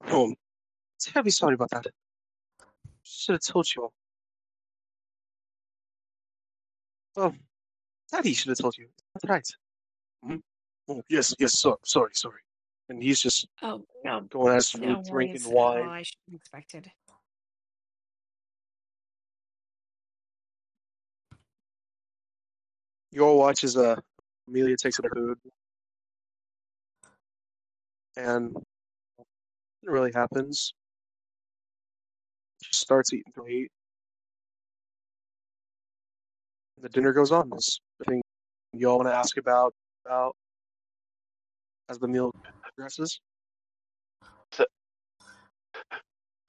Home. 0.06 0.36
Terribly 1.00 1.32
sorry 1.32 1.54
about 1.54 1.70
that. 1.72 1.86
Should 3.04 3.34
have 3.34 3.42
told 3.42 3.68
you 3.76 3.84
all. 3.84 3.94
Well, 7.16 7.36
Daddy 8.12 8.34
should 8.34 8.50
have 8.50 8.58
told 8.58 8.78
you. 8.78 8.90
That's 9.14 9.30
right. 9.30 9.48
Hmm? 10.24 10.38
Oh, 10.90 11.04
yes, 11.10 11.34
yes, 11.38 11.60
so, 11.60 11.78
sorry, 11.84 12.12
sorry. 12.14 12.40
And 12.90 13.04
he's 13.04 13.20
just 13.20 13.48
Oh 13.62 13.84
no, 14.06 14.22
going 14.30 14.52
at 14.52 14.56
his 14.56 14.70
food, 14.72 14.82
no 14.84 15.02
drinking 15.10 15.44
worries 15.44 15.48
wine. 15.48 15.90
I 15.90 16.04
should 16.04 16.16
have 16.30 16.36
expected. 16.36 16.92
You 23.12 23.26
all 23.26 23.38
watch 23.38 23.64
as 23.64 23.76
uh, 23.76 23.96
Amelia 24.48 24.78
takes 24.78 24.98
her 24.98 25.10
food. 25.14 25.38
And 28.16 28.56
it 29.84 29.90
really 29.90 30.12
happens. 30.14 30.74
She 32.64 32.74
starts 32.74 33.14
eating 33.14 33.32
to 33.36 33.48
eat. 33.48 33.72
The 36.82 36.90
dinner 36.90 37.12
goes 37.12 37.32
on. 37.32 37.50
This 37.50 37.80
anything 38.08 38.22
you 38.74 38.88
all 38.90 38.98
want 38.98 39.10
to 39.10 39.16
ask 39.16 39.38
about 39.38 39.74
about 40.06 40.36
as 41.90 42.00
the 42.00 42.08
meal 42.08 42.32
progresses? 42.62 43.20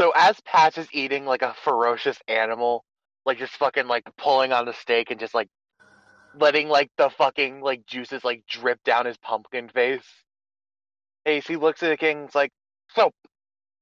So 0.00 0.12
as 0.14 0.40
Patch 0.42 0.78
is 0.78 0.86
eating 0.92 1.24
like 1.24 1.42
a 1.42 1.54
ferocious 1.64 2.18
animal, 2.28 2.84
like 3.26 3.38
just 3.38 3.54
fucking 3.54 3.88
like 3.88 4.04
pulling 4.16 4.52
on 4.52 4.64
the 4.64 4.72
steak 4.72 5.10
and 5.10 5.18
just 5.18 5.34
like 5.34 5.48
letting 6.38 6.68
like 6.68 6.88
the 6.96 7.10
fucking 7.10 7.60
like 7.60 7.84
juices 7.84 8.22
like 8.22 8.44
drip 8.48 8.78
down 8.84 9.06
his 9.06 9.16
pumpkin 9.18 9.68
face. 9.68 10.06
Ace, 11.26 11.46
he 11.46 11.56
looks 11.56 11.82
at 11.82 11.88
the 11.88 11.96
king. 11.96 12.24
It's 12.24 12.34
like, 12.34 12.52
so, 12.94 13.10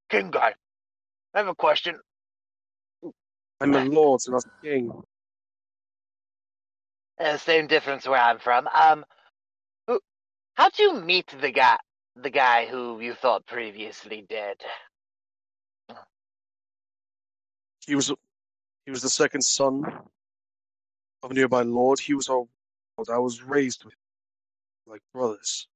king 0.08 0.30
guy, 0.30 0.54
I 1.34 1.38
have 1.38 1.48
a 1.48 1.54
question. 1.54 1.96
I'm 3.60 3.74
a 3.74 3.84
lord 3.84 4.20
and 4.26 4.32
not 4.32 4.44
a 4.44 4.66
king. 4.66 4.90
Uh, 7.20 7.36
same 7.36 7.66
difference 7.66 8.06
where 8.08 8.20
I'm 8.20 8.38
from. 8.38 8.68
Um, 8.74 9.04
how'd 10.56 10.78
you 10.78 11.00
meet 11.00 11.34
the 11.40 11.52
guy, 11.52 11.78
the 12.16 12.30
guy 12.30 12.66
who 12.66 13.00
you 13.00 13.14
thought 13.14 13.46
previously 13.46 14.24
dead? 14.28 14.56
He 17.86 17.94
was 17.94 18.12
he 18.84 18.90
was 18.90 19.02
the 19.02 19.08
second 19.08 19.42
son 19.42 19.84
of 21.22 21.30
a 21.30 21.34
nearby 21.34 21.62
lord. 21.62 22.00
He 22.00 22.14
was 22.14 22.28
our 22.28 22.46
I 23.10 23.18
was 23.18 23.42
raised 23.42 23.84
with 23.84 23.94
like 24.86 25.02
brothers. 25.12 25.68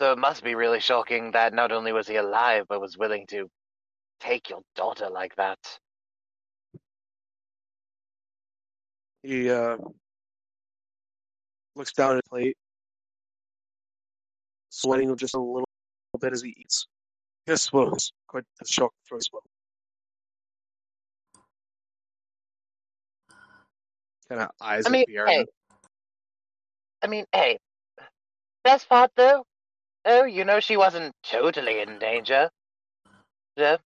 So 0.00 0.12
it 0.12 0.18
must 0.18 0.44
be 0.44 0.54
really 0.54 0.78
shocking 0.78 1.32
that 1.32 1.52
not 1.52 1.72
only 1.72 1.92
was 1.92 2.06
he 2.06 2.16
alive, 2.16 2.66
but 2.68 2.80
was 2.80 2.96
willing 2.96 3.26
to 3.28 3.50
take 4.20 4.48
your 4.48 4.60
daughter 4.76 5.08
like 5.10 5.34
that. 5.36 5.58
He 9.22 9.50
uh, 9.50 9.76
looks 11.74 11.92
down 11.92 12.12
at 12.12 12.16
his 12.16 12.28
plate, 12.28 12.56
sweating 14.68 15.14
just 15.16 15.34
a 15.34 15.40
little 15.40 15.66
bit 16.20 16.32
as 16.32 16.42
he 16.42 16.54
eats. 16.58 16.86
Yes, 17.46 17.72
well, 17.72 17.96
quite 18.26 18.44
a 18.62 18.66
shock 18.66 18.92
for 19.04 19.16
us. 19.16 19.24
well. 19.32 19.42
Kind 24.28 24.42
of 24.42 24.50
eyes 24.60 24.84
I 24.86 24.90
mean, 24.90 25.04
hey. 25.08 25.46
I 27.02 27.06
mean, 27.06 27.24
hey, 27.32 27.58
best 28.62 28.88
part 28.88 29.10
though, 29.16 29.44
oh, 30.04 30.24
you 30.24 30.44
know 30.44 30.60
she 30.60 30.76
wasn't 30.76 31.14
totally 31.22 31.80
in 31.80 31.98
danger. 31.98 32.50
Yeah, 33.56 33.78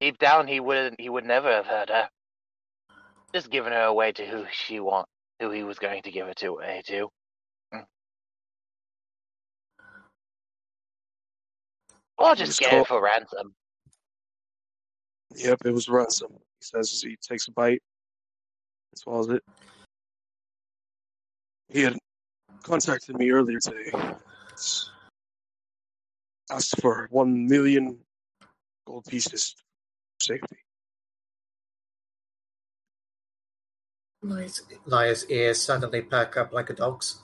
deep 0.00 0.18
down, 0.18 0.46
he 0.46 0.58
wouldn't, 0.58 1.00
he 1.00 1.10
would 1.10 1.26
never 1.26 1.52
have 1.52 1.66
hurt 1.66 1.90
her. 1.90 2.08
Just 3.32 3.50
giving 3.50 3.72
her 3.72 3.84
away 3.84 4.12
to 4.12 4.26
who 4.26 4.44
she 4.50 4.80
want, 4.80 5.06
who 5.40 5.50
he 5.50 5.62
was 5.62 5.78
going 5.78 6.02
to 6.02 6.10
give 6.10 6.26
her 6.26 6.34
to 6.34 6.48
away 6.48 6.82
to. 6.86 7.08
Mm. 7.72 7.84
Or 12.18 12.34
just 12.34 12.58
get 12.58 12.70
called- 12.70 12.82
it 12.82 12.88
for 12.88 13.02
ransom. 13.02 13.54
Yep, 15.36 15.58
it 15.64 15.70
was 15.72 15.88
ransom. 15.88 16.32
He 16.32 16.64
says 16.64 16.92
as 16.92 17.02
he 17.02 17.16
takes 17.16 17.46
a 17.46 17.52
bite, 17.52 17.82
swallows 18.96 19.28
it. 19.28 19.44
He 21.68 21.82
had 21.82 21.96
contacted 22.64 23.16
me 23.16 23.30
earlier 23.30 23.60
today. 23.60 23.92
Asked 26.50 26.80
for 26.80 27.06
one 27.12 27.46
million 27.46 28.04
gold 28.84 29.04
pieces 29.04 29.54
for 29.56 30.20
safety. 30.20 30.56
Lia's, 34.22 34.62
Lia's 34.86 35.26
ears 35.30 35.60
suddenly 35.62 36.02
perk 36.02 36.36
up 36.36 36.52
like 36.52 36.70
a 36.70 36.74
dog's. 36.74 37.20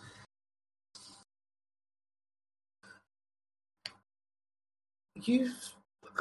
You, 5.14 5.52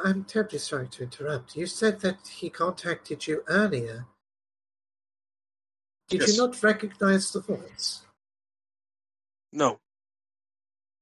I'm 0.04 0.24
terribly 0.24 0.58
sorry 0.58 0.88
to 0.88 1.04
interrupt. 1.04 1.56
You 1.56 1.66
said 1.66 2.00
that 2.00 2.26
he 2.26 2.50
contacted 2.50 3.26
you 3.26 3.42
earlier. 3.48 4.06
Did 6.08 6.20
Yes. 6.20 6.36
you 6.36 6.42
not 6.42 6.62
recognize 6.62 7.32
the 7.32 7.40
voice? 7.40 8.02
No. 9.52 9.80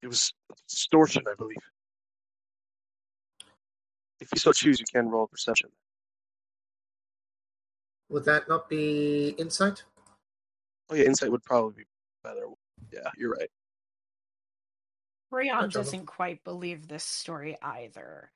It 0.02 0.08
was 0.08 0.32
distortion, 0.68 1.24
I 1.28 1.34
believe. 1.34 1.58
If 4.20 4.28
you 4.32 4.38
so 4.38 4.52
choose, 4.52 4.78
you 4.78 4.86
can 4.90 5.08
roll 5.08 5.24
a 5.24 5.28
perception. 5.28 5.70
Would 8.10 8.24
that 8.26 8.48
not 8.48 8.68
be 8.68 9.30
insight? 9.38 9.82
Oh 10.90 10.94
yeah, 10.94 11.04
insight 11.04 11.30
would 11.30 11.44
probably 11.44 11.72
be 11.82 11.84
better. 12.22 12.46
Yeah, 12.92 13.10
you're 13.16 13.32
right. 13.32 13.50
Rayon 15.30 15.68
doesn't 15.70 16.06
quite 16.06 16.44
believe 16.44 16.86
this 16.86 17.02
story 17.04 17.56
either. 17.60 18.30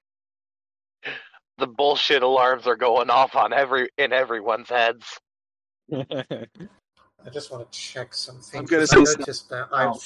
The 1.59 1.67
bullshit 1.67 2.23
alarms 2.23 2.67
are 2.67 2.77
going 2.77 3.11
off 3.11 3.37
on 3.37 3.53
every 3.53 3.89
in 3.99 4.13
everyone's 4.13 4.69
heads. 4.69 5.05
I 5.93 7.31
just 7.33 7.51
want 7.51 7.71
to 7.71 7.79
check 7.79 8.15
something. 8.15 8.59
I'm 8.59 8.67
gonna 8.67 8.83
'cause 8.83 8.93
I 8.93 9.05
say 9.05 9.17
noticed 9.19 9.49
that. 9.51 9.69
I've 9.73 10.01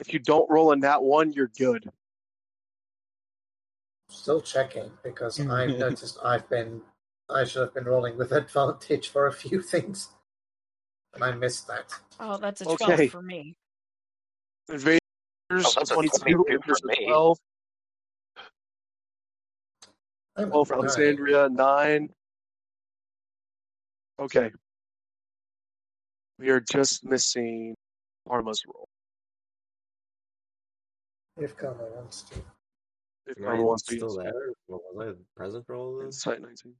If 0.00 0.12
you 0.12 0.18
don't 0.18 0.48
roll 0.50 0.72
a 0.72 0.76
nat 0.76 1.02
one, 1.02 1.32
you're 1.32 1.48
good. 1.48 1.90
still 4.08 4.40
checking 4.40 4.90
because 5.02 5.40
I've 5.40 5.70
noticed 5.78 6.18
I've 6.22 6.48
been 6.48 6.82
I 7.30 7.44
should 7.44 7.62
have 7.62 7.74
been 7.74 7.84
rolling 7.84 8.16
with 8.18 8.32
advantage 8.32 9.08
for 9.08 9.26
a 9.26 9.32
few 9.32 9.62
things, 9.62 10.08
and 11.14 11.22
I 11.24 11.32
missed 11.32 11.66
that. 11.68 11.92
Oh, 12.20 12.36
that's 12.38 12.60
a 12.60 12.68
Okay. 12.68 13.08
12 13.08 13.10
for 13.10 13.22
me. 13.22 13.56
Invaders, 14.68 15.00
Oh, 15.50 15.72
that's 15.76 15.90
a 15.90 15.94
22, 15.94 16.18
22 16.18 16.44
for 16.44 16.50
Invaders, 16.52 16.84
me. 16.84 17.06
12, 17.06 17.38
I'm 20.36 20.48
12 20.50 20.68
for. 20.68 20.74
Alexandria, 20.74 21.48
9. 21.50 22.08
Okay. 24.20 24.50
We 26.38 26.50
are 26.50 26.60
just 26.60 27.04
missing 27.04 27.74
Karma's 28.28 28.62
roll. 28.66 28.88
If 31.38 31.56
Karma 31.56 31.84
wants 31.94 32.22
to. 32.22 32.34
If 33.26 33.38
Am 33.38 33.44
Parma 33.44 33.62
wants 33.62 33.82
to 33.84 33.94
still 33.96 34.08
use 34.08 34.16
there? 34.24 34.52
What 34.66 34.80
was 34.94 35.14
I 35.16 35.20
present 35.36 35.66
for 35.66 35.76
all 35.76 35.98
this? 35.98 36.06
Insight 36.06 36.40
19. 36.42 36.74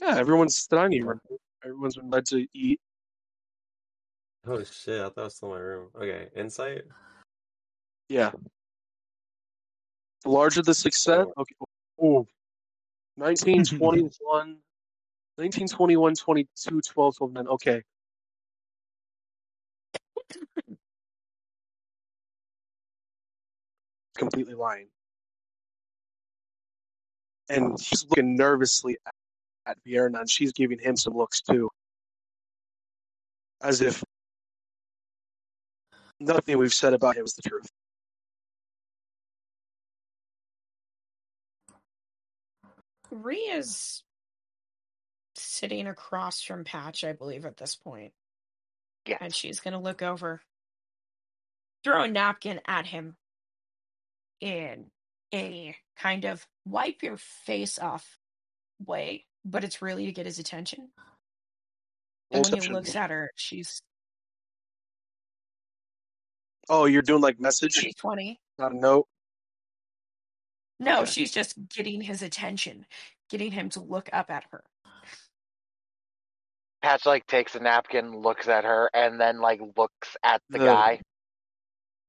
Yeah, 0.00 0.16
everyone's 0.16 0.66
dining 0.66 1.04
room. 1.04 1.20
Everyone's 1.64 1.96
been 1.96 2.10
led 2.10 2.26
to 2.26 2.46
eat. 2.54 2.80
Oh 4.46 4.62
shit! 4.62 5.00
I 5.00 5.04
thought 5.04 5.18
it 5.18 5.24
was 5.24 5.36
still 5.36 5.54
in 5.54 5.54
my 5.54 5.60
room. 5.60 5.88
Okay, 5.96 6.28
insight. 6.36 6.82
Yeah. 8.08 8.30
The 10.22 10.30
larger 10.30 10.62
the 10.62 10.74
success. 10.74 11.26
Oh. 11.36 11.42
Okay. 11.42 11.54
Oh. 12.00 12.26
19, 13.16 13.64
21, 13.64 14.58
19, 15.38 15.68
21, 15.68 16.14
22, 16.14 16.80
12, 16.80 17.16
12, 17.16 17.32
9. 17.32 17.46
Okay. 17.46 17.82
Completely 24.16 24.54
lying. 24.54 24.88
And 27.48 27.78
he's 27.80 28.04
looking 28.08 28.36
nervously 28.36 28.96
at, 29.06 29.14
at 29.66 29.78
Vierna, 29.86 30.20
and 30.20 30.30
she's 30.30 30.52
giving 30.52 30.78
him 30.78 30.96
some 30.96 31.16
looks 31.16 31.40
too. 31.40 31.70
As 33.62 33.80
if 33.80 34.04
nothing 36.20 36.58
we've 36.58 36.74
said 36.74 36.94
about 36.94 37.16
him 37.16 37.24
is 37.24 37.34
the 37.34 37.48
truth. 37.48 37.68
Ria's 43.10 44.02
sitting 45.36 45.86
across 45.86 46.42
from 46.42 46.64
Patch, 46.64 47.04
I 47.04 47.12
believe, 47.12 47.44
at 47.44 47.56
this 47.56 47.76
point. 47.76 48.12
Yeah. 49.06 49.18
And 49.20 49.34
she's 49.34 49.60
going 49.60 49.74
to 49.74 49.80
look 49.80 50.02
over, 50.02 50.40
throw 51.84 52.02
a 52.02 52.08
napkin 52.08 52.60
at 52.66 52.86
him 52.86 53.16
in 54.40 54.86
a 55.32 55.76
kind 55.96 56.24
of 56.24 56.46
wipe 56.66 57.02
your 57.02 57.16
face 57.16 57.78
off 57.78 58.18
way, 58.84 59.26
but 59.44 59.64
it's 59.64 59.82
really 59.82 60.06
to 60.06 60.12
get 60.12 60.26
his 60.26 60.38
attention. 60.38 60.90
And 62.30 62.44
when 62.46 62.60
he 62.62 62.68
looks 62.68 62.96
at 62.96 63.10
her, 63.10 63.30
she's 63.36 63.80
Oh, 66.68 66.86
you're 66.86 67.02
doing 67.02 67.20
like 67.20 67.38
message, 67.38 67.72
She's 67.74 67.94
20. 67.96 68.40
not 68.58 68.72
a 68.72 68.76
note. 68.76 69.06
No, 70.80 71.02
Okay. 71.02 71.10
she's 71.10 71.30
just 71.30 71.54
getting 71.68 72.00
his 72.00 72.22
attention, 72.22 72.86
getting 73.28 73.52
him 73.52 73.68
to 73.70 73.80
look 73.80 74.08
up 74.12 74.30
at 74.30 74.44
her. 74.50 74.64
Patch 76.82 77.04
like 77.06 77.26
takes 77.26 77.54
a 77.54 77.60
napkin, 77.60 78.16
looks 78.16 78.48
at 78.48 78.64
her, 78.64 78.90
and 78.94 79.20
then 79.20 79.40
like 79.40 79.60
looks 79.76 80.16
at 80.22 80.42
the 80.48 80.58
The- 80.58 80.64
guy. 80.64 81.00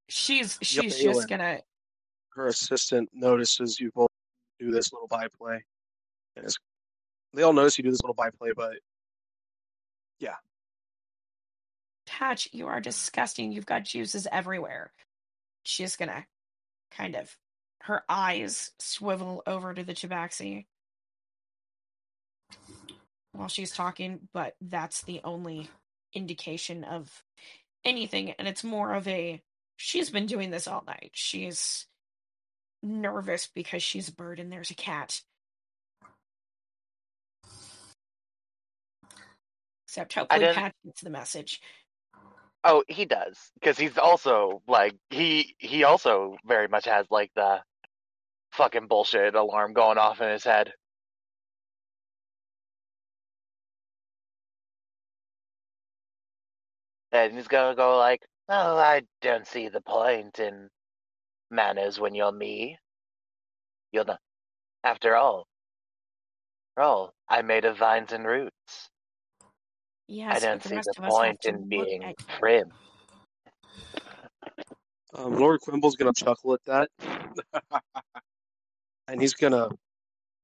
She's 0.08 0.58
she's 0.62 0.96
Aelin. 0.98 1.02
just 1.14 1.28
gonna 1.28 1.60
Her 2.30 2.46
assistant 2.46 3.10
notices 3.12 3.78
you 3.80 3.90
both 3.94 4.10
do 4.58 4.70
this 4.70 4.92
little 4.92 5.08
byplay. 5.08 5.64
And 6.36 6.44
it's, 6.44 6.56
they 7.34 7.42
all 7.42 7.52
notice 7.52 7.78
you 7.78 7.84
do 7.84 7.90
this 7.90 8.02
little 8.02 8.14
byplay, 8.14 8.50
but 8.56 8.76
yeah. 10.18 10.36
Patch, 12.06 12.48
you 12.52 12.66
are 12.66 12.80
disgusting. 12.80 13.52
You've 13.52 13.66
got 13.66 13.84
juices 13.84 14.26
everywhere. 14.30 14.92
She's 15.62 15.96
gonna 15.96 16.26
kind 16.90 17.16
of 17.16 17.36
her 17.80 18.02
eyes 18.08 18.72
swivel 18.78 19.42
over 19.46 19.74
to 19.74 19.84
the 19.84 19.94
Tabaxi 19.94 20.66
while 23.32 23.48
she's 23.48 23.72
talking, 23.72 24.28
but 24.32 24.54
that's 24.60 25.02
the 25.02 25.20
only 25.24 25.68
indication 26.14 26.84
of 26.84 27.22
anything, 27.84 28.32
and 28.32 28.48
it's 28.48 28.64
more 28.64 28.94
of 28.94 29.06
a 29.06 29.42
she's 29.76 30.10
been 30.10 30.26
doing 30.26 30.50
this 30.50 30.66
all 30.66 30.82
night. 30.86 31.10
She's 31.12 31.86
nervous 32.82 33.48
because 33.54 33.82
she's 33.82 34.08
a 34.08 34.14
bird 34.14 34.40
and 34.40 34.50
there's 34.50 34.70
a 34.70 34.74
cat. 34.74 35.20
Except 39.96 40.12
hopefully 40.12 40.40
didn't- 40.40 40.74
gets 40.84 41.00
the 41.00 41.10
message. 41.10 41.60
Oh, 42.64 42.84
he 42.88 43.06
does 43.06 43.50
because 43.54 43.78
he's 43.78 43.96
also 43.96 44.60
like 44.66 44.94
he 45.08 45.54
he 45.58 45.84
also 45.84 46.36
very 46.44 46.68
much 46.68 46.84
has 46.84 47.06
like 47.10 47.32
the 47.34 47.62
fucking 48.52 48.88
bullshit 48.88 49.34
alarm 49.34 49.72
going 49.72 49.98
off 49.98 50.20
in 50.20 50.28
his 50.30 50.44
head. 50.44 50.74
And 57.12 57.32
he's 57.34 57.48
gonna 57.48 57.74
go 57.74 57.96
like, 57.98 58.26
"Oh, 58.48 58.76
I 58.76 59.02
don't 59.22 59.46
see 59.46 59.68
the 59.68 59.80
point 59.80 60.38
in 60.38 60.70
manners 61.50 61.98
when 61.98 62.14
you're 62.14 62.32
me. 62.32 62.78
You're 63.92 64.04
not. 64.04 64.20
After 64.84 65.16
all, 65.16 65.46
after 66.76 66.82
all, 66.88 67.14
I'm 67.28 67.46
made 67.46 67.64
of 67.64 67.78
vines 67.78 68.12
and 68.12 68.26
roots. 68.26 68.90
Yes, 70.08 70.36
I 70.36 70.46
don't 70.46 70.62
but 70.62 70.62
the 70.62 70.68
see 70.68 70.74
the 70.74 70.80
of 70.80 71.04
us 71.04 71.18
have 71.18 71.22
point 71.22 71.44
in 71.44 71.68
being 71.68 72.04
at 72.04 72.16
prim." 72.38 72.72
um, 75.14 75.38
Lord 75.38 75.60
Quimble's 75.60 75.96
gonna 75.96 76.12
chuckle 76.12 76.54
at 76.54 76.64
that, 76.66 76.90
and 79.08 79.20
he's 79.20 79.34
gonna 79.34 79.70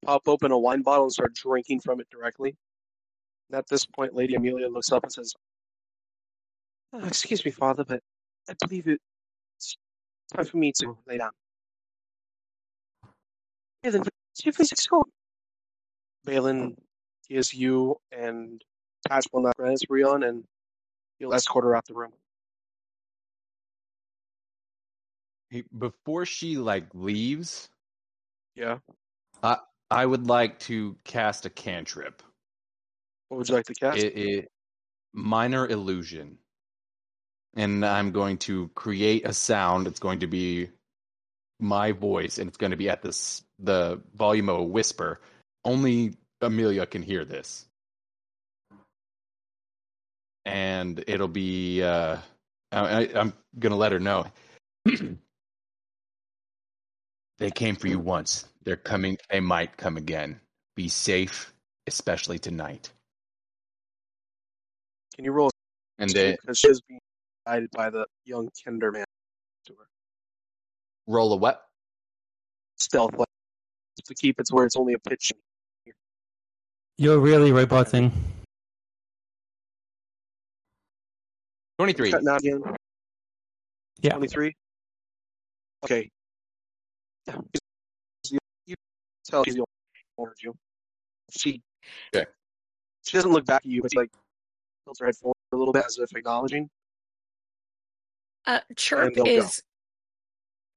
pop 0.04 0.26
open 0.26 0.50
a 0.50 0.58
wine 0.58 0.82
bottle 0.82 1.04
and 1.04 1.12
start 1.12 1.34
drinking 1.34 1.80
from 1.80 2.00
it 2.00 2.08
directly. 2.10 2.56
And 3.50 3.58
at 3.58 3.66
this 3.68 3.86
point, 3.86 4.14
Lady 4.14 4.34
Amelia 4.34 4.68
looks 4.68 4.90
up 4.90 5.04
and 5.04 5.12
says, 5.12 5.34
"Uh, 6.92 7.06
"Excuse 7.06 7.44
me, 7.44 7.50
Father, 7.50 7.84
but 7.84 8.02
I 8.48 8.54
believe 8.66 8.88
it's 8.88 9.76
time 10.34 10.44
for 10.44 10.56
me 10.56 10.72
to 10.80 10.98
lay 11.06 11.18
down." 11.18 11.32
Balin, 13.82 14.02
would 14.02 14.12
you 14.44 14.52
please 14.52 14.72
escort? 14.72 15.08
Balin 16.24 16.76
gives 17.28 17.52
you 17.52 17.96
and 18.12 18.62
Patchwell 19.08 19.42
not 19.42 19.54
Ren's 19.58 19.82
Rion, 19.88 20.22
and 20.22 20.44
he'll 21.18 21.34
escort 21.34 21.64
her 21.64 21.76
out 21.76 21.86
the 21.86 21.94
room. 21.94 22.12
Hey, 25.50 25.64
before 25.76 26.24
she 26.24 26.56
like 26.56 26.86
leaves, 26.94 27.68
Yeah. 28.54 28.78
I 29.42 29.58
I 29.90 30.06
would 30.06 30.26
like 30.26 30.58
to 30.60 30.96
cast 31.04 31.44
a 31.44 31.50
cantrip. 31.50 32.22
What 33.28 33.38
would 33.38 33.48
you 33.48 33.54
like 33.54 33.66
to 33.66 33.74
cast? 33.74 33.98
It, 33.98 34.16
it 34.16 34.48
minor 35.12 35.66
illusion, 35.66 36.38
and 37.54 37.84
I'm 37.84 38.12
going 38.12 38.38
to 38.38 38.68
create 38.74 39.26
a 39.26 39.34
sound. 39.34 39.86
It's 39.86 40.00
going 40.00 40.20
to 40.20 40.26
be 40.26 40.70
my 41.60 41.92
voice, 41.92 42.38
and 42.38 42.48
it's 42.48 42.56
going 42.56 42.70
to 42.70 42.76
be 42.76 42.88
at 42.88 43.02
this 43.02 43.42
the 43.58 44.00
volume 44.14 44.48
of 44.48 44.56
a 44.60 44.64
whisper. 44.64 45.20
Only 45.64 46.14
Amelia 46.40 46.86
can 46.86 47.02
hear 47.02 47.24
this, 47.24 47.66
and 50.44 51.02
it'll 51.06 51.28
be. 51.28 51.82
Uh, 51.82 52.18
I, 52.70 53.10
I'm 53.14 53.32
gonna 53.58 53.76
let 53.76 53.92
her 53.92 54.00
know. 54.00 54.26
they 57.38 57.50
came 57.50 57.76
for 57.76 57.88
you 57.88 57.98
once. 57.98 58.46
They're 58.64 58.76
coming. 58.76 59.18
They 59.30 59.40
might 59.40 59.76
come 59.76 59.96
again. 59.96 60.40
Be 60.74 60.88
safe, 60.88 61.52
especially 61.86 62.38
tonight. 62.38 62.90
Can 65.14 65.24
you 65.24 65.32
roll? 65.32 65.50
And 65.98 66.12
because 66.12 66.58
she's 66.58 66.80
being 66.80 67.00
guided 67.46 67.70
by 67.72 67.90
the 67.90 68.06
young 68.24 68.48
Kinderman. 68.66 69.04
To 69.66 69.74
her. 69.74 69.86
Roll 71.06 71.32
a 71.34 71.36
what? 71.36 71.62
Stealth 72.78 73.14
to 74.04 74.14
keep 74.14 74.40
it 74.40 74.46
to 74.46 74.54
where 74.54 74.64
it's 74.64 74.76
only 74.76 74.94
a 74.94 74.98
pitch. 74.98 75.32
You're 76.98 77.18
really 77.18 77.52
robot 77.52 77.88
thing. 77.88 78.12
23. 81.82 82.12
Cutting 82.12 82.28
out 82.28 82.38
again. 82.38 82.62
Yeah. 84.02 84.14
23. 84.14 84.54
Okay. 85.84 86.10
You 88.24 88.74
tell 89.28 89.42
you. 89.48 89.64
She, 91.30 91.60
okay. 92.14 92.26
she 93.04 93.16
doesn't 93.16 93.32
look 93.32 93.46
back 93.46 93.62
at 93.64 93.66
you, 93.66 93.82
but 93.82 93.90
she 93.92 93.98
like 93.98 94.10
tilts 94.84 95.00
her 95.00 95.06
head 95.06 95.16
forward 95.16 95.34
a 95.52 95.56
little 95.56 95.72
bit 95.72 95.84
as 95.84 95.98
if 95.98 96.14
acknowledging. 96.14 96.70
Uh, 98.46 98.60
Chirp 98.76 99.14
is 99.26 99.56
go. 99.56 99.62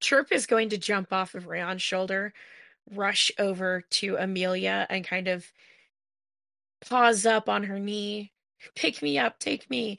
Chirp 0.00 0.32
is 0.32 0.46
going 0.46 0.70
to 0.70 0.78
jump 0.78 1.12
off 1.12 1.36
of 1.36 1.46
Rayon's 1.46 1.82
shoulder, 1.82 2.32
rush 2.92 3.30
over 3.38 3.84
to 3.90 4.16
Amelia, 4.16 4.88
and 4.90 5.06
kind 5.06 5.28
of 5.28 5.46
paws 6.80 7.26
up 7.26 7.48
on 7.48 7.62
her 7.62 7.78
knee. 7.78 8.32
Pick 8.74 9.02
me 9.02 9.18
up, 9.18 9.38
take 9.38 9.70
me. 9.70 9.98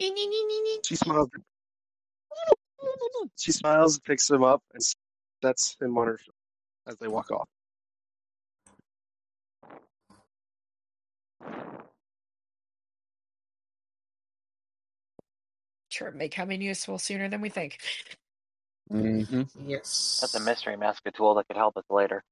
She 0.00 0.96
smiles. 0.96 1.28
She 3.38 3.52
smiles, 3.52 3.98
picks 4.00 4.28
him 4.30 4.42
up, 4.44 4.62
and 4.72 4.82
sets 5.42 5.76
him 5.80 5.96
on 5.98 6.06
her 6.08 6.18
as 6.86 6.96
they 6.96 7.08
walk 7.08 7.30
off. 7.30 7.48
Chirp 15.90 16.14
may 16.14 16.28
come 16.28 16.50
in 16.50 16.60
useful 16.60 16.98
sooner 16.98 17.28
than 17.28 17.40
we 17.40 17.48
think. 17.50 17.78
Mm-hmm. 18.90 19.42
Yes. 19.68 20.18
That's 20.20 20.34
a 20.34 20.40
mystery 20.40 20.76
mask 20.76 21.02
a 21.06 21.10
tool 21.10 21.34
that 21.34 21.46
could 21.46 21.56
help 21.56 21.76
us 21.76 21.84
later. 21.90 22.24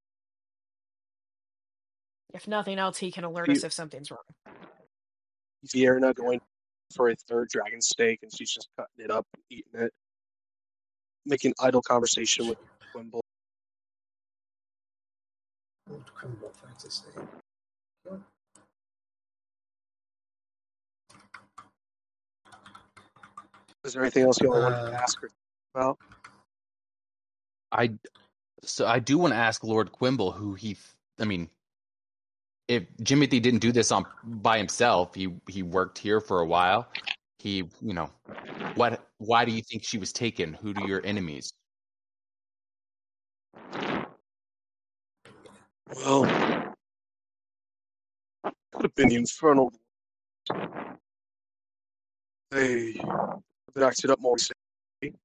If 2.32 2.48
nothing 2.48 2.78
else, 2.78 2.98
he 2.98 3.10
can 3.10 3.24
alert 3.24 3.48
You- 3.48 3.54
us 3.54 3.64
if 3.64 3.72
something's 3.72 4.10
wrong. 4.10 4.20
Vierna 5.66 6.14
going 6.14 6.40
for 6.94 7.10
a 7.10 7.16
third 7.28 7.48
dragon 7.48 7.80
steak, 7.80 8.20
and 8.22 8.34
she's 8.34 8.50
just 8.50 8.68
cutting 8.76 9.04
it 9.04 9.10
up 9.10 9.26
and 9.34 9.42
eating 9.50 9.80
it, 9.80 9.92
making 11.26 11.54
idle 11.60 11.82
conversation 11.82 12.48
with 12.48 12.58
Quimble. 12.92 13.20
Lord 15.88 16.04
Crumble 16.14 16.50
finds 16.50 16.84
his 16.84 17.02
name. 17.16 17.28
Is 23.84 23.94
there 23.94 24.02
anything 24.02 24.24
else 24.24 24.40
you 24.40 24.52
all 24.52 24.60
wanted 24.60 24.76
Uh, 24.76 24.90
to 24.90 25.02
ask 25.02 25.20
her 25.20 25.30
about? 25.74 25.98
I 27.72 27.92
so 28.62 28.86
I 28.86 28.98
do 28.98 29.16
want 29.16 29.32
to 29.32 29.38
ask 29.38 29.64
Lord 29.64 29.90
Quimble 29.92 30.32
who 30.32 30.54
he. 30.54 30.76
I 31.18 31.24
mean, 31.24 31.48
if 32.70 32.84
Jimothy 32.98 33.42
didn't 33.42 33.58
do 33.58 33.72
this 33.72 33.90
on 33.90 34.06
by 34.22 34.56
himself, 34.56 35.12
he 35.12 35.34
he 35.48 35.64
worked 35.64 35.98
here 35.98 36.20
for 36.20 36.38
a 36.40 36.46
while. 36.46 36.86
He, 37.40 37.68
you 37.82 37.94
know, 37.94 38.10
what? 38.76 39.08
Why 39.18 39.44
do 39.44 39.50
you 39.50 39.60
think 39.60 39.82
she 39.82 39.98
was 39.98 40.12
taken? 40.12 40.54
Who 40.54 40.72
do 40.72 40.86
your 40.86 41.04
enemies? 41.04 41.52
Well, 45.96 46.22
could 48.72 48.82
have 48.82 48.94
been 48.94 49.08
the 49.08 49.16
infernal. 49.16 49.72
They 52.52 52.92
have 52.92 53.74
been 53.74 53.82
acted 53.82 54.10
up 54.10 54.20
more 54.20 54.34
recently. 54.34 55.18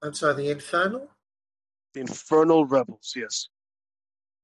I'm 0.00 0.14
sorry, 0.14 0.34
the 0.34 0.50
Infernal? 0.50 1.08
The 1.94 2.00
infernal 2.00 2.66
rebels, 2.66 3.12
yes, 3.14 3.48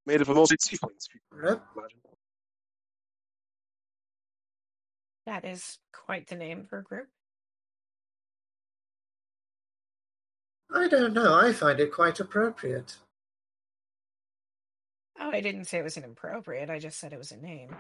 made 0.09 0.23
up 0.23 0.29
of 0.29 0.37
mostly 0.37 0.57
tieflings. 0.57 1.07
If 1.07 1.15
you 1.15 1.21
Rep? 1.31 1.59
can 1.59 1.83
imagine. 1.83 1.99
That 5.27 5.45
is 5.45 5.79
quite 5.93 6.27
the 6.27 6.35
name 6.35 6.65
for 6.65 6.79
a 6.79 6.83
group. 6.83 7.09
I 10.75 10.89
don't 10.89 11.13
know. 11.13 11.35
I 11.35 11.53
find 11.53 11.79
it 11.79 11.93
quite 11.93 12.21
appropriate. 12.21 12.97
Oh, 15.21 15.31
I 15.31 15.43
didn't 15.43 15.67
say 15.67 15.79
it 15.79 15.85
was 15.85 15.99
inappropriate. 15.99 16.71
I 16.71 16.79
just 16.79 16.99
said 16.99 17.13
it 17.13 17.19
was 17.19 17.33
a 17.33 17.37
name. 17.37 17.77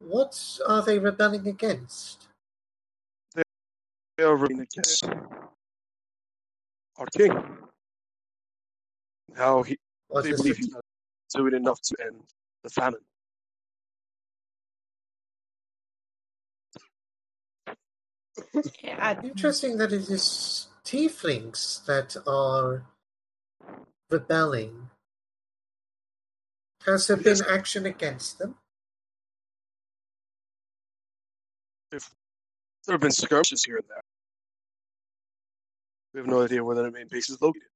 What 0.00 0.38
are 0.68 0.82
they 0.82 0.98
rebelling 0.98 1.46
against? 1.46 2.28
They 3.34 4.24
are 4.24 4.36
running 4.36 4.60
against 4.60 5.04
our 6.98 7.06
king. 7.16 7.32
How 9.34 9.62
he 9.62 9.78
Was 10.12 10.24
they 10.24 10.30
this 10.30 10.42
believe 10.42 10.56
a- 10.56 10.58
he's 10.58 10.76
doing 11.34 11.54
enough 11.54 11.80
to 11.82 11.96
end 12.06 12.22
the 12.64 12.70
famine. 12.70 13.00
Yeah, 18.82 19.20
Interesting 19.24 19.78
that 19.78 19.92
it 19.92 20.10
is 20.10 20.68
tieflings 20.84 21.84
that 21.86 22.16
are 22.26 22.84
rebelling. 24.10 24.90
Has 26.86 27.08
there 27.08 27.16
been 27.18 27.38
Yes. 27.38 27.48
action 27.48 27.86
against 27.86 28.38
them? 28.38 28.56
If 31.92 32.10
there 32.86 32.94
have 32.94 33.02
been 33.02 33.12
skirmishes 33.12 33.64
here 33.64 33.78
and 33.78 33.88
there, 33.88 34.02
we 36.14 36.20
have 36.20 36.28
no 36.28 36.42
idea 36.44 36.64
where 36.64 36.76
the 36.76 36.90
main 36.92 37.08
base 37.08 37.30
is 37.30 37.40
located. 37.42 37.71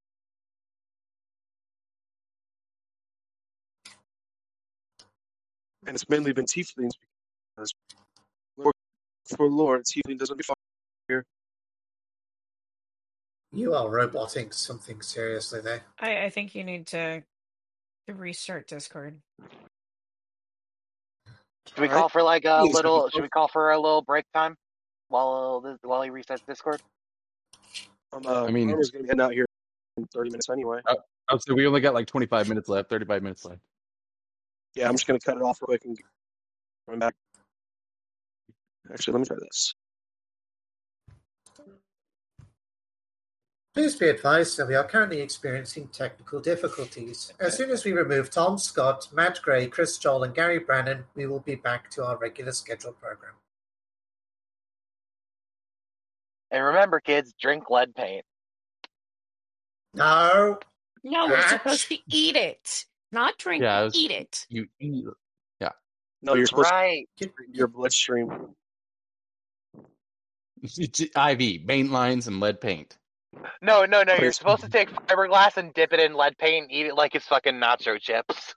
And 5.87 5.95
it's 5.95 6.07
mainly 6.09 6.33
been 6.33 6.45
tieflings 6.45 6.91
because 7.55 7.71
Lord, 8.57 8.73
for 9.37 9.47
Lord, 9.47 9.85
tiefling 9.85 10.19
doesn't 10.19 10.37
be 10.37 10.43
far 10.43 10.55
here. 11.07 11.23
You 13.53 13.73
are 13.73 13.89
roboting 13.89 14.51
something 14.51 15.01
seriously 15.01 15.61
there. 15.61 15.83
I, 15.99 16.25
I 16.25 16.29
think 16.29 16.53
you 16.53 16.65
need 16.65 16.87
to, 16.87 17.23
to 18.07 18.13
restart 18.13 18.67
Discord. 18.67 19.17
Should 21.69 21.79
we 21.79 21.87
Alright. 21.87 21.91
call 21.91 22.09
for 22.09 22.21
like 22.21 22.43
a 22.43 22.63
Yes, 22.65 22.73
little? 22.73 23.09
Should 23.09 23.21
we 23.21 23.29
call 23.29 23.47
for 23.47 23.71
a 23.71 23.79
little 23.79 24.01
break 24.01 24.25
time 24.33 24.55
while 25.07 25.61
this, 25.61 25.77
while 25.83 26.01
he 26.01 26.09
resets 26.09 26.45
Discord? 26.45 26.81
Um, 28.11 28.25
uh, 28.25 28.43
I 28.45 28.51
mean- 28.51 28.69
Armor's 28.69 28.91
gonna 28.91 29.03
be 29.03 29.07
heading 29.07 29.21
out 29.21 29.31
here 29.31 29.45
in 29.95 30.05
30 30.13 30.31
minutes 30.31 30.49
anyway. 30.49 30.81
Oh, 31.29 31.37
so 31.37 31.53
we 31.53 31.65
only 31.65 31.79
got 31.79 31.93
like 31.93 32.07
25 32.07 32.49
minutes 32.49 32.67
left, 32.67 32.89
35 32.89 33.23
minutes 33.23 33.45
left. 33.45 33.61
Yeah, 34.77 34.87
I'm 34.87 34.93
just 34.93 35.07
gonna 35.07 35.19
cut 35.19 35.37
it 35.37 35.41
off 35.41 35.59
real 35.61 35.67
quick 35.69 35.85
and 35.85 35.97
come 36.87 36.99
back. 36.99 37.15
Actually, 38.93 39.13
let 39.13 39.19
me 39.21 39.25
try 39.25 39.37
this. 39.41 39.73
Please 43.73 43.95
be 43.95 44.07
advised 44.07 44.55
that 44.57 44.67
we 44.67 44.75
are 44.75 44.83
currently 44.83 45.19
experiencing 45.19 45.87
technical 45.87 46.39
difficulties. 46.39 47.33
As 47.39 47.57
soon 47.57 47.71
as 47.71 47.85
we 47.85 47.91
remove 47.91 48.29
Tom 48.29 48.59
Scott, 48.59 49.07
Matt 49.11 49.39
Gray, 49.41 49.65
Chris 49.67 49.97
Joel, 49.97 50.23
and 50.23 50.35
Gary 50.35 50.59
Brannan, 50.59 51.05
we 51.15 51.25
will 51.25 51.39
be 51.39 51.55
back 51.55 51.89
to 51.91 52.05
our 52.05 52.17
regular 52.17 52.51
scheduled 52.51 52.99
program. 52.99 53.33
And 56.51 56.63
remember, 56.63 56.99
kids, 56.99 57.33
drink 57.39 57.69
lead 57.71 57.95
paint. 57.95 58.25
No. 59.95 60.59
No, 61.03 61.25
we're 61.25 61.37
Match. 61.37 61.49
supposed 61.49 61.87
to 61.89 61.97
eat 62.09 62.35
it, 62.35 62.85
not 63.11 63.37
drink. 63.37 63.63
Yeah, 63.63 63.81
it, 63.81 63.83
was- 63.85 63.95
eat 63.95 64.11
it. 64.11 64.45
You 64.49 64.67
eat. 64.79 65.05
It. 65.07 65.13
Yeah. 65.61 65.69
No, 66.21 66.33
you're 66.35 66.45
supposed 66.47 66.71
Right. 66.71 67.07
to 67.17 67.25
drink 67.25 67.51
your 67.55 67.67
bloodstream. 67.67 68.55
IV, 70.63 71.65
main 71.65 71.91
lines, 71.91 72.27
and 72.27 72.39
lead 72.39 72.59
paint. 72.59 72.97
No, 73.61 73.85
no, 73.85 74.03
no. 74.03 74.15
You're 74.15 74.31
supposed 74.31 74.63
to 74.63 74.69
take 74.69 74.89
fiberglass 74.91 75.57
and 75.57 75.73
dip 75.73 75.93
it 75.93 75.99
in 75.99 76.13
lead 76.13 76.37
paint 76.37 76.63
and 76.63 76.71
eat 76.71 76.87
it 76.87 76.95
like 76.95 77.13
it's 77.13 77.27
fucking 77.27 77.55
nacho 77.55 77.99
chips. 77.99 78.55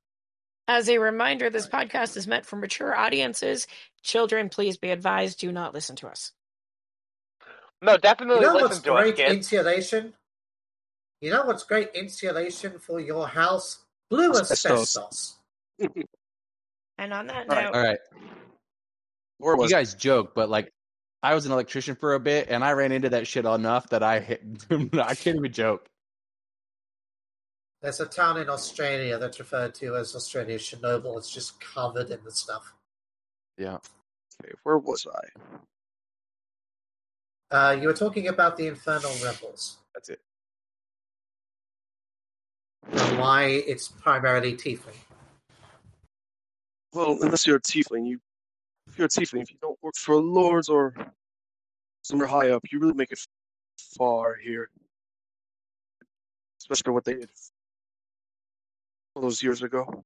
As 0.69 0.89
a 0.89 0.99
reminder, 0.99 1.51
this 1.51 1.69
podcast 1.69 2.17
is 2.17 2.27
meant 2.27 2.47
for 2.47 2.57
mature 2.57 2.97
audiences. 2.97 3.67
Children, 4.03 4.49
please 4.49 4.79
be 4.79 4.91
advised, 4.91 5.41
do 5.41 5.51
not 5.53 5.75
listen 5.75 5.97
to 5.97 6.07
us. 6.09 6.33
No, 7.83 7.93
You 7.93 7.99
definitely 7.99 8.41
know 8.41 8.55
what's 8.55 8.69
listen 8.69 8.85
to 8.85 8.95
us, 8.95 9.03
great 9.03 9.17
kids. 9.17 9.35
insulation? 9.35 10.15
You 11.21 11.31
know 11.33 11.43
what's 11.45 11.65
great 11.65 11.91
insulation 11.95 12.79
for 12.79 13.01
your 13.01 13.27
house? 13.29 13.85
Blue 14.11 14.31
Asbestos. 14.33 14.97
asbestos. 14.97 15.37
And 16.99 17.15
on 17.15 17.29
that 17.29 17.49
All 17.49 17.57
right. 17.57 17.65
note, 17.65 17.75
All 17.75 17.83
right. 17.83 17.99
Where 19.39 19.57
You 19.57 19.71
guys 19.71 19.95
joke, 19.95 20.35
but 20.35 20.51
like, 20.51 20.71
I 21.23 21.35
was 21.35 21.47
an 21.47 21.53
electrician 21.53 21.95
for 21.95 22.15
a 22.15 22.21
bit, 22.21 22.49
and 22.51 22.63
I 22.63 22.73
ran 22.73 22.93
into 22.93 23.09
that 23.11 23.27
shit 23.27 23.47
enough 23.47 23.89
that 23.91 24.03
I 24.03 24.21
hit, 24.21 24.43
I 24.71 25.15
can't 25.15 25.37
even 25.37 25.53
joke. 25.53 25.87
There's 27.81 28.01
a 28.01 28.07
town 28.07 28.37
in 28.37 28.51
Australia 28.51 29.17
that's 29.17 29.39
referred 29.39 29.75
to 29.77 29.97
as 29.97 30.15
Australia 30.15 30.59
Chernobyl. 30.59 31.17
It's 31.17 31.33
just 31.33 31.59
covered 31.61 32.11
in 32.11 32.19
the 32.25 32.31
stuff. 32.31 32.75
Yeah. 33.57 33.79
okay, 34.43 34.53
where 34.65 34.77
was 34.77 35.07
I? 37.51 37.57
Uh, 37.57 37.73
you 37.81 37.89
were 37.89 37.95
talking 37.95 38.29
about 38.29 38.57
the 38.57 38.67
Infernal 38.67 39.13
Rebels 39.25 39.79
That's 39.95 40.11
it. 40.11 40.21
And 42.93 43.19
why 43.19 43.45
it's 43.45 43.89
primarily 43.89 44.55
Tiefling. 44.55 44.97
Well, 46.93 47.19
unless 47.23 47.47
you're 47.47 47.57
a 47.57 47.61
tiefling, 47.61 48.07
you 48.07 48.19
if 48.89 48.99
you're 48.99 49.07
a 49.07 49.09
tiefling, 49.09 49.43
if 49.43 49.51
you 49.53 49.59
don't 49.63 49.79
work 49.83 49.95
for 49.97 50.17
lords 50.17 50.69
or 50.69 50.95
somewhere 52.03 52.27
high 52.27 52.51
up, 52.51 52.63
you 52.73 52.81
really 52.81 52.95
make 52.95 53.13
it 53.13 53.21
far 53.97 54.35
here. 54.35 54.71
Especially 56.61 56.83
for 56.87 56.93
what 56.93 57.05
they 57.05 57.15
did 57.15 57.31
all 59.15 59.23
those 59.23 59.41
years 59.43 59.63
ago. 59.63 60.05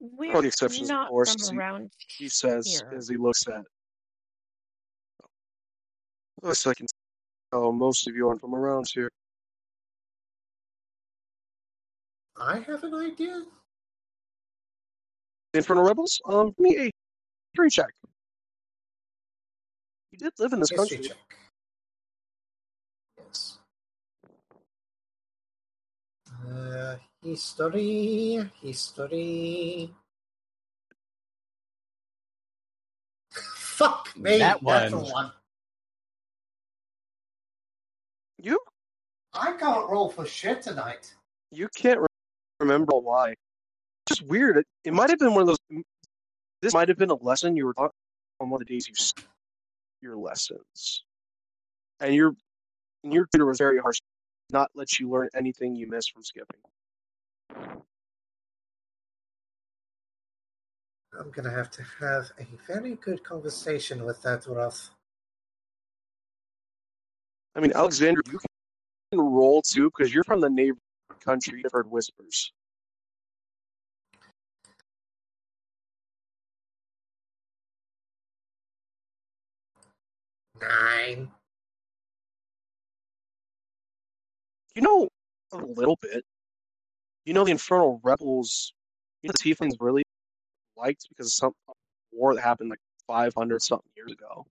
we're 0.00 0.34
All 0.34 0.42
the 0.42 0.48
exceptions, 0.48 0.82
of 0.90 0.94
not 0.94 1.08
course, 1.08 1.34
from 1.46 1.54
he- 1.54 1.58
around 1.58 1.90
He 2.18 2.28
says 2.28 2.66
here. 2.80 2.92
as 2.96 3.08
he 3.08 3.16
looks 3.16 3.46
at. 3.48 3.64
Best 6.42 6.66
I 6.66 6.74
can 6.74 6.86
tell, 7.52 7.72
most 7.72 8.06
of 8.08 8.14
you 8.14 8.28
aren't 8.28 8.40
from 8.40 8.54
around 8.54 8.86
here. 8.92 9.10
I 12.40 12.58
have 12.60 12.82
an 12.84 12.94
idea. 12.94 13.42
Infernal 15.52 15.84
Rebels? 15.84 16.20
Um, 16.24 16.48
give 16.48 16.58
me 16.58 16.76
a 16.78 16.90
history 17.52 17.70
check. 17.70 17.90
You 20.12 20.18
did 20.18 20.32
live 20.38 20.52
in 20.52 20.60
this 20.60 20.70
History 20.70 20.96
country. 20.98 21.08
check. 21.08 21.16
Yes. 23.18 23.58
Uh, 26.48 26.96
history, 27.22 28.48
history. 28.62 29.90
Fuck 33.32 34.16
me. 34.16 34.38
That 34.38 34.60
That's 34.64 34.92
one. 34.92 35.02
one. 35.04 35.32
You 38.38 38.58
I 39.34 39.52
can't 39.52 39.88
roll 39.90 40.08
for 40.10 40.24
shit 40.26 40.62
tonight. 40.62 41.14
you 41.50 41.68
can't 41.76 42.00
re- 42.00 42.06
remember 42.60 42.92
why. 42.94 43.30
It's 43.30 44.18
just 44.18 44.28
weird. 44.28 44.58
It, 44.58 44.66
it 44.84 44.92
might 44.92 45.10
have 45.10 45.18
been 45.18 45.34
one 45.34 45.42
of 45.42 45.46
those. 45.48 45.82
This 46.62 46.74
might 46.74 46.88
have 46.88 46.98
been 46.98 47.10
a 47.10 47.14
lesson 47.14 47.56
you 47.56 47.66
were 47.66 47.74
taught 47.74 47.92
on 48.38 48.50
one 48.50 48.60
of 48.60 48.66
the 48.66 48.74
days 48.74 48.86
you 48.86 48.94
your 50.02 50.16
lessons, 50.16 51.04
and 52.00 52.14
your 52.14 52.34
and 53.04 53.12
your 53.12 53.26
tutor 53.32 53.46
was 53.46 53.58
very 53.58 53.78
harsh, 53.78 53.98
not 54.50 54.70
let 54.74 54.98
you 54.98 55.10
learn 55.10 55.28
anything 55.34 55.74
you 55.74 55.88
missed 55.88 56.12
from 56.12 56.22
skipping. 56.22 56.60
I'm 61.18 61.30
gonna 61.32 61.50
have 61.50 61.70
to 61.72 61.82
have 62.00 62.30
a 62.38 62.46
very 62.66 62.94
good 62.96 63.22
conversation 63.24 64.04
with 64.04 64.22
that 64.22 64.46
Roth. 64.46 64.90
I 67.54 67.60
mean, 67.60 67.72
Alexander, 67.74 68.22
you 68.30 68.38
can 69.10 69.20
roll 69.20 69.60
too 69.60 69.90
because 69.90 70.14
you're 70.14 70.24
from 70.24 70.40
the 70.40 70.48
neighboring 70.48 70.78
country. 71.20 71.60
You've 71.62 71.72
heard 71.72 71.90
whispers. 71.90 72.52
Nine. 80.60 81.30
You 84.74 84.82
know 84.82 85.08
a 85.52 85.56
little 85.58 85.96
bit. 86.00 86.24
You 87.24 87.34
know 87.34 87.44
the 87.44 87.52
Infernal 87.52 88.00
Rebels. 88.02 88.72
You 89.22 89.28
know 89.28 89.32
the 89.32 89.54
Tieflings 89.54 89.76
really 89.80 90.02
liked 90.76 91.06
because 91.10 91.26
of 91.26 91.32
some 91.32 91.52
war 92.12 92.34
that 92.34 92.42
happened 92.42 92.70
like 92.70 92.80
500 93.06 93.62
something 93.62 93.90
years 93.96 94.12
ago, 94.12 94.46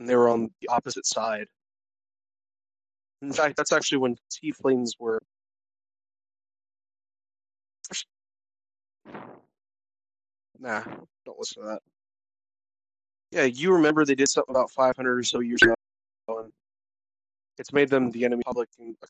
and 0.00 0.08
they 0.08 0.16
were 0.16 0.28
on 0.28 0.50
the 0.60 0.68
opposite 0.68 1.06
side. 1.06 1.46
In 3.22 3.32
fact, 3.32 3.56
that's 3.56 3.72
actually 3.72 3.98
when 3.98 4.16
Tieflings 4.30 4.92
were. 4.98 5.20
Nah, 10.60 10.82
don't 11.24 11.38
listen 11.38 11.62
to 11.62 11.68
that. 11.68 11.82
Yeah, 13.30 13.44
you 13.44 13.72
remember 13.72 14.04
they 14.04 14.14
did 14.14 14.28
something 14.28 14.54
about 14.54 14.70
500 14.70 15.18
or 15.18 15.22
so 15.22 15.40
years 15.40 15.60
ago, 15.62 15.74
and 16.28 16.52
it's 17.58 17.72
made 17.72 17.88
them 17.88 18.10
the 18.10 18.24
enemy 18.24 18.42
public 18.46 18.68
in 18.78 18.96
a 19.02 19.06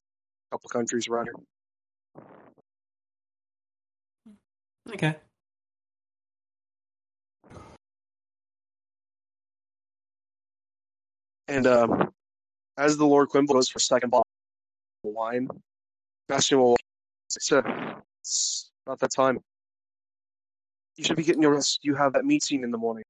couple 0.50 0.68
countries 0.68 1.08
around 1.08 1.26
here. 1.26 1.34
Okay. 4.94 5.16
And 11.46 11.66
um, 11.66 12.10
as 12.78 12.96
the 12.96 13.04
Lord 13.04 13.28
Quimble 13.28 13.54
goes 13.54 13.68
for 13.68 13.80
second 13.80 14.14
of 14.14 14.22
wine, 15.02 15.48
Bastion 16.28 16.58
will 16.58 16.76
say, 17.28 17.60
It's 18.20 18.70
not 18.86 19.00
that 19.00 19.10
time. 19.10 19.40
You 20.96 21.04
should 21.04 21.16
be 21.16 21.24
getting 21.24 21.42
your 21.42 21.54
rest. 21.54 21.80
You 21.82 21.94
have 21.96 22.12
that 22.14 22.24
meeting 22.24 22.62
in 22.62 22.70
the 22.70 22.78
morning. 22.78 23.04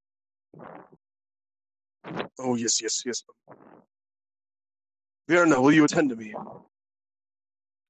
Oh, 2.39 2.57
yes, 2.57 2.81
yes, 2.83 3.03
yes. 3.05 3.23
Vierna, 5.31 5.61
will 5.61 5.73
you 5.73 5.85
attend 5.85 6.11
to 6.11 6.17
me? 6.17 6.35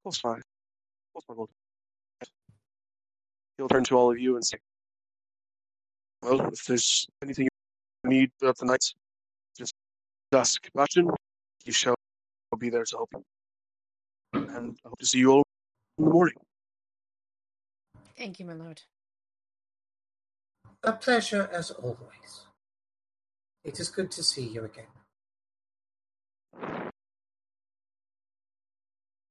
Close 0.03 0.19
fine. 0.19 0.43
Close 1.13 1.25
my 1.29 1.35
lord. 1.37 1.51
He'll 3.57 3.69
turn 3.69 3.85
to 3.85 3.97
all 3.97 4.11
of 4.11 4.19
you 4.19 4.35
and 4.37 4.45
say, 4.45 4.59
Well, 6.23 6.41
if 6.53 6.65
there's 6.65 7.07
anything 7.23 7.49
you 8.05 8.11
need 8.11 8.31
throughout 8.39 8.57
the 8.59 8.67
night, 8.67 8.85
just 9.57 9.75
dusk. 10.33 10.69
Bastion, 10.75 11.11
you 11.69 11.73
shall 11.73 11.95
be 12.59 12.71
there 12.71 12.85
to 12.85 12.97
help 12.97 13.11
you. 13.13 13.23
And 14.33 14.79
I 14.85 14.89
hope 14.89 14.99
to 14.99 15.07
see 15.07 15.19
you 15.19 15.33
all 15.33 15.43
in 15.99 16.05
the 16.05 16.11
morning. 16.11 16.35
Thank 18.17 18.41
you, 18.41 18.47
my 18.47 18.55
lord. 18.55 18.81
A 20.83 20.93
pleasure 20.93 21.49
as 21.53 21.71
always. 21.71 22.47
It 23.65 23.79
is 23.79 23.91
good 23.91 24.11
to 24.13 24.23
see 24.23 24.47
you 24.47 24.65
again. 24.65 24.87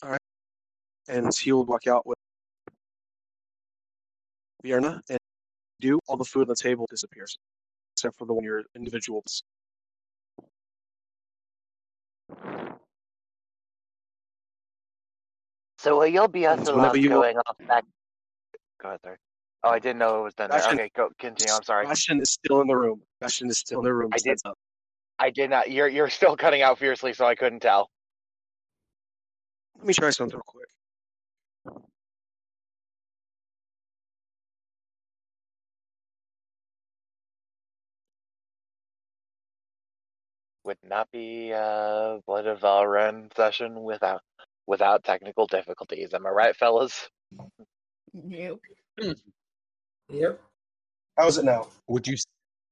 All 0.04 0.12
right. 0.12 0.20
And 1.08 1.36
he'll 1.36 1.66
walk 1.66 1.88
out 1.88 2.06
with 2.06 2.18
Vierna 4.64 5.02
and 5.10 5.18
do 5.82 6.00
all 6.08 6.18
the 6.18 6.26
food 6.26 6.42
on 6.42 6.50
the 6.50 6.56
table 6.56 6.86
disappears, 6.88 7.36
except 7.96 8.16
for 8.16 8.26
the 8.26 8.34
one 8.34 8.44
your 8.44 8.64
individuals. 8.76 9.42
So 15.88 16.04
you'll 16.04 16.24
you 16.24 16.28
be 16.28 16.46
us 16.46 16.68
allowed 16.68 16.98
you- 16.98 17.10
going 17.10 17.38
off 17.38 17.58
back? 17.66 17.86
Go 18.82 18.90
ahead, 18.90 19.00
sorry. 19.04 19.18
Oh, 19.64 19.70
I 19.70 19.80
didn't 19.80 20.00
know 20.00 20.20
it 20.20 20.24
was 20.24 20.34
done. 20.34 20.50
there. 20.50 20.60
Bastion- 20.60 20.80
Okay, 20.80 20.90
go 20.94 21.10
continue. 21.18 21.54
I'm 21.54 21.64
sorry. 21.64 21.86
Bastion 21.86 22.20
is 22.22 22.30
still 22.32 22.60
in 22.62 22.68
the 22.68 22.76
room. 22.76 23.02
Bastion 23.22 23.50
is 23.50 23.58
still 23.60 23.80
in 23.80 23.86
the 23.86 23.94
room. 23.94 24.12
I 24.14 24.18
did- 24.18 24.38
up. 24.46 24.58
I 25.18 25.30
did 25.30 25.50
not. 25.50 25.72
You're 25.72 25.88
you're 25.88 26.10
still 26.10 26.36
cutting 26.36 26.62
out 26.62 26.78
fiercely, 26.78 27.14
so 27.14 27.26
I 27.26 27.36
couldn't 27.36 27.62
tell. 27.62 27.90
Let 29.78 29.86
me 29.88 29.94
try 29.94 30.10
something 30.10 30.36
real 30.36 30.44
quick. 30.46 30.68
Would 40.66 40.78
not 40.84 41.10
be 41.12 41.52
a 41.52 42.20
Blood 42.26 42.46
of 42.46 42.60
Vah' 42.60 42.82
Ren 42.84 43.30
session 43.36 43.84
without 43.84 44.22
without 44.68 45.04
technical 45.04 45.48
difficulties. 45.48 46.14
Am 46.14 46.28
I 46.28 46.30
right, 46.30 46.56
fellas? 46.56 47.10
Nope. 48.14 48.62
Yep. 50.10 50.40
How 51.18 51.28
is 51.28 51.38
it 51.38 51.46
now? 51.46 51.68
Would 51.88 52.08
you 52.08 52.16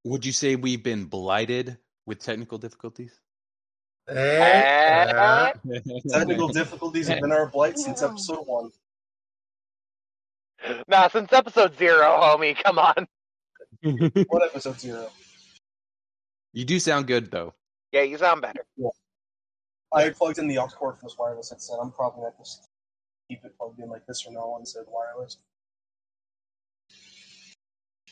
would 0.03 0.26
you 0.26 0.31
say 0.31 0.55
we've 0.55 0.84
been 0.84 1.05
blighted 1.05 1.77
with 2.05 2.19
technical 2.19 2.57
difficulties? 2.57 3.19
Eh, 4.07 5.11
uh, 5.11 5.51
Technical 6.09 6.47
difficulties 6.49 7.07
have 7.07 7.22
been 7.22 7.31
our 7.31 7.47
blight 7.47 7.80
since 7.80 8.03
episode 8.03 8.45
one. 8.45 8.69
Nah, 10.88 11.07
since 11.07 11.34
episode 11.34 11.76
zero, 11.77 12.05
homie. 12.22 12.55
Come 12.63 12.77
on. 12.77 13.07
What 14.27 14.43
episode 14.43 14.80
zero? 14.80 15.09
you 16.53 16.65
do 16.65 16.80
sound 16.80 17.07
good 17.07 17.31
though. 17.31 17.53
Yeah, 17.91 18.03
you 18.03 18.17
sound 18.17 18.41
better. 18.41 18.65
I 19.95 20.09
plugged 20.11 20.39
in 20.39 20.47
the 20.47 20.59
aux 20.59 20.67
cord 20.67 20.97
for 20.97 21.05
this 21.07 21.17
wireless 21.17 21.51
headset. 21.51 21.77
I'm 21.81 21.91
probably 21.91 22.23
not 22.23 22.38
just 22.38 22.67
keep 23.30 23.45
it 23.45 23.57
plugged 23.57 23.80
in 23.80 23.89
like 23.89 24.05
this 24.07 24.22
from 24.22 24.35
now 24.35 24.41
on 24.41 24.61
instead 24.61 24.81
of 24.81 24.88
wireless. 24.89 25.38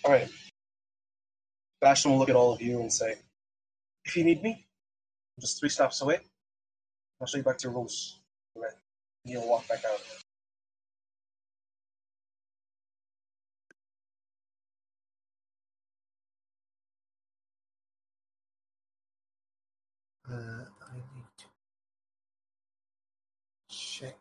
All 0.06 0.12
right. 0.12 0.30
Bastion 1.82 2.12
will 2.12 2.20
look 2.20 2.30
at 2.30 2.36
all 2.36 2.54
of 2.54 2.62
you 2.62 2.82
and 2.82 2.92
say, 2.94 3.18
"If 4.06 4.18
you 4.18 4.24
need 4.24 4.44
me, 4.44 4.66
I'm 5.38 5.42
just 5.42 5.60
three 5.60 5.70
stops 5.70 6.02
away. 6.02 6.22
I'll 7.22 7.28
show 7.28 7.38
you 7.38 7.44
back 7.44 7.60
to 7.60 7.70
rooms. 7.70 8.20
Right. 8.56 8.74
And 9.26 9.34
you'll 9.34 9.48
walk 9.48 9.68
back 9.68 9.84
out. 9.86 10.02
uh, 20.32 20.36
I 20.36 20.96
need 20.96 21.28
to 21.38 21.46
check 23.70 24.16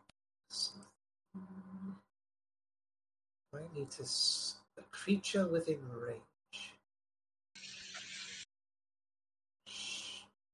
something. 0.49 0.87
I 3.53 3.77
need 3.77 3.89
to 3.91 4.03
s- 4.03 4.55
a 4.77 4.81
creature 4.91 5.45
within 5.47 5.79
range. 5.91 6.21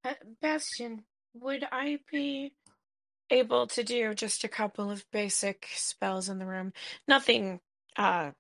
Uh, 0.04 0.14
Bastion, 0.42 1.04
would 1.34 1.68
I 1.72 2.00
be 2.12 2.54
able 3.30 3.68
to 3.68 3.84
do 3.84 4.14
just 4.14 4.44
a 4.44 4.48
couple 4.50 4.92
of 4.92 5.06
basic 5.12 5.68
spells 5.76 6.30
in 6.30 6.40
the 6.40 6.46
room? 6.46 6.74
Nothing, 7.08 7.60
uh, 7.98 8.32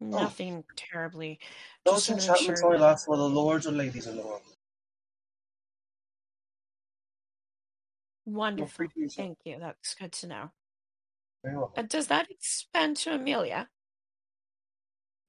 nothing 0.00 0.64
terribly. 0.76 1.40
Those 1.84 2.06
Just 2.06 2.10
wanna 2.10 2.22
make 2.22 2.28
enchantments 2.30 2.60
sure 2.60 2.66
only 2.68 2.78
last 2.78 3.06
for 3.06 3.16
the 3.16 3.28
lords 3.28 3.66
or 3.66 3.72
ladies 3.72 4.06
in 4.06 4.16
the 4.16 4.22
room. 4.22 4.40
Wonderful. 8.26 8.68
free 8.68 8.88
to 8.88 9.00
use 9.00 9.14
it. 9.14 9.16
Thank 9.22 9.38
you. 9.44 9.58
That's 9.60 9.94
good 9.94 10.12
to 10.12 10.26
know. 10.28 10.50
Very 11.44 11.56
welcome. 11.56 11.86
Does 11.86 12.08
that 12.08 12.30
expand 12.30 12.96
to 12.98 13.14
Amelia? 13.14 13.68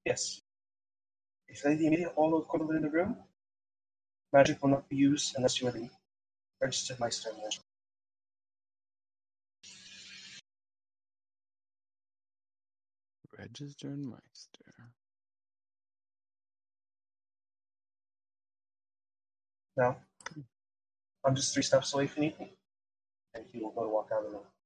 Yes. 0.05 0.41
If 1.47 1.63
they 1.63 1.75
the 1.75 1.87
immediate 1.87 2.13
all 2.15 2.41
equivalent 2.41 2.77
in 2.77 2.83
the 2.83 2.89
room, 2.89 3.17
magic 4.33 4.61
will 4.61 4.69
not 4.69 4.89
be 4.89 4.95
used 4.97 5.35
unless 5.37 5.61
you 5.61 5.67
are 5.67 5.71
the 5.71 5.89
registered 6.61 6.99
Meister. 6.99 7.31
magician. 7.33 7.63
Registered 13.37 13.97
Meister. 13.99 14.73
Now, 19.77 19.97
I'm 21.25 21.35
just 21.35 21.53
three 21.53 21.63
steps 21.63 21.93
away 21.93 22.07
from 22.07 22.23
you 22.23 22.29
need 22.29 22.39
me. 22.39 22.53
And 23.35 23.45
he 23.53 23.59
will 23.59 23.71
go 23.71 23.83
to 23.83 23.89
walk 23.89 24.09
out 24.13 24.19
of 24.19 24.25
the 24.25 24.37
room. 24.37 24.58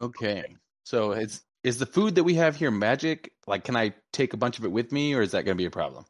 Okay. 0.00 0.44
So 0.84 1.12
it's 1.12 1.42
is 1.64 1.78
the 1.78 1.86
food 1.86 2.14
that 2.14 2.24
we 2.24 2.34
have 2.34 2.56
here 2.56 2.70
magic? 2.70 3.32
Like 3.46 3.64
can 3.64 3.76
I 3.76 3.94
take 4.12 4.32
a 4.32 4.36
bunch 4.36 4.58
of 4.58 4.64
it 4.64 4.72
with 4.72 4.92
me 4.92 5.14
or 5.14 5.22
is 5.22 5.32
that 5.32 5.44
gonna 5.44 5.56
be 5.56 5.66
a 5.66 5.70
problem? 5.70 6.04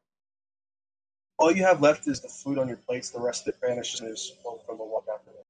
All 1.38 1.52
you 1.52 1.64
have 1.64 1.80
left 1.80 2.08
is 2.08 2.20
the 2.20 2.28
food 2.28 2.58
on 2.58 2.68
your 2.68 2.76
plates. 2.78 3.10
The 3.10 3.20
rest 3.20 3.46
of 3.46 3.54
it 3.54 3.60
vanishes 3.64 4.00
and 4.00 4.10
is 4.10 4.32
from 4.42 4.76
the 4.76 4.84
walk 4.84 5.06
out 5.10 5.24
the 5.24 5.30
room. 5.30 5.42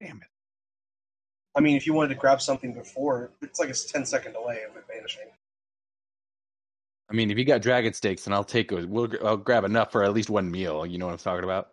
Damn 0.00 0.16
it. 0.16 0.28
I 1.56 1.60
mean, 1.60 1.76
if 1.76 1.86
you 1.86 1.92
wanted 1.92 2.08
to 2.08 2.16
grab 2.16 2.42
something 2.42 2.72
before, 2.72 3.30
it's 3.40 3.60
like 3.60 3.70
a 3.70 3.74
10 3.74 4.04
second 4.04 4.32
delay 4.32 4.62
of 4.68 4.76
it 4.76 4.84
vanishing. 4.92 5.28
I 7.08 7.14
mean, 7.14 7.30
if 7.30 7.38
you 7.38 7.44
got 7.44 7.62
dragon 7.62 7.92
steaks, 7.92 8.24
then 8.24 8.34
I'll 8.34 8.44
take 8.44 8.72
a, 8.72 8.86
we'll 8.86 9.08
I'll 9.24 9.36
grab 9.36 9.64
enough 9.64 9.92
for 9.92 10.02
at 10.02 10.12
least 10.12 10.30
one 10.30 10.50
meal. 10.50 10.84
You 10.84 10.98
know 10.98 11.06
what 11.06 11.12
I'm 11.12 11.18
talking 11.18 11.44
about? 11.44 11.70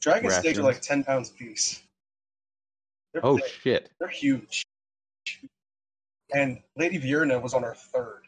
Dragon 0.00 0.30
steaks 0.30 0.58
are 0.58 0.62
like 0.62 0.80
10 0.80 1.04
pounds 1.04 1.30
a 1.30 1.34
piece. 1.34 1.82
They're 3.12 3.26
Oh 3.26 3.36
big. 3.36 3.46
shit! 3.46 3.90
They're 3.98 4.08
huge. 4.08 4.62
And 6.32 6.62
Lady 6.76 6.98
Vierna 6.98 7.42
was 7.42 7.54
on 7.54 7.64
her 7.64 7.74
third. 7.74 8.22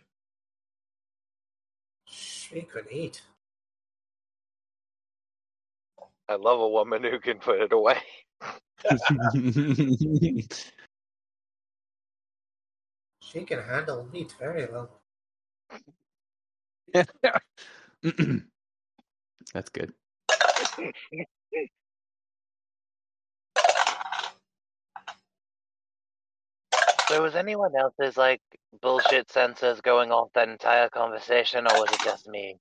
She 2.08 2.62
could 2.62 2.86
eat. 2.90 3.22
I 6.28 6.34
love 6.34 6.60
a 6.60 6.68
woman 6.68 7.02
who 7.02 7.18
can 7.18 7.38
put 7.38 7.60
it 7.60 7.72
away. 7.72 7.98
She 13.32 13.44
can 13.44 13.62
handle 13.62 14.06
meat 14.12 14.34
very 14.38 14.66
well. 14.66 14.90
That's 19.54 19.70
good. 19.72 19.94
So 27.12 27.22
was 27.22 27.34
anyone 27.34 27.72
else's 27.76 28.16
like 28.16 28.40
bullshit 28.80 29.28
sensors 29.28 29.82
going 29.82 30.10
off 30.10 30.30
that 30.34 30.48
entire 30.48 30.88
conversation, 30.88 31.66
or 31.66 31.80
was 31.80 31.92
it 31.92 32.00
just 32.02 32.26
me? 32.26 32.56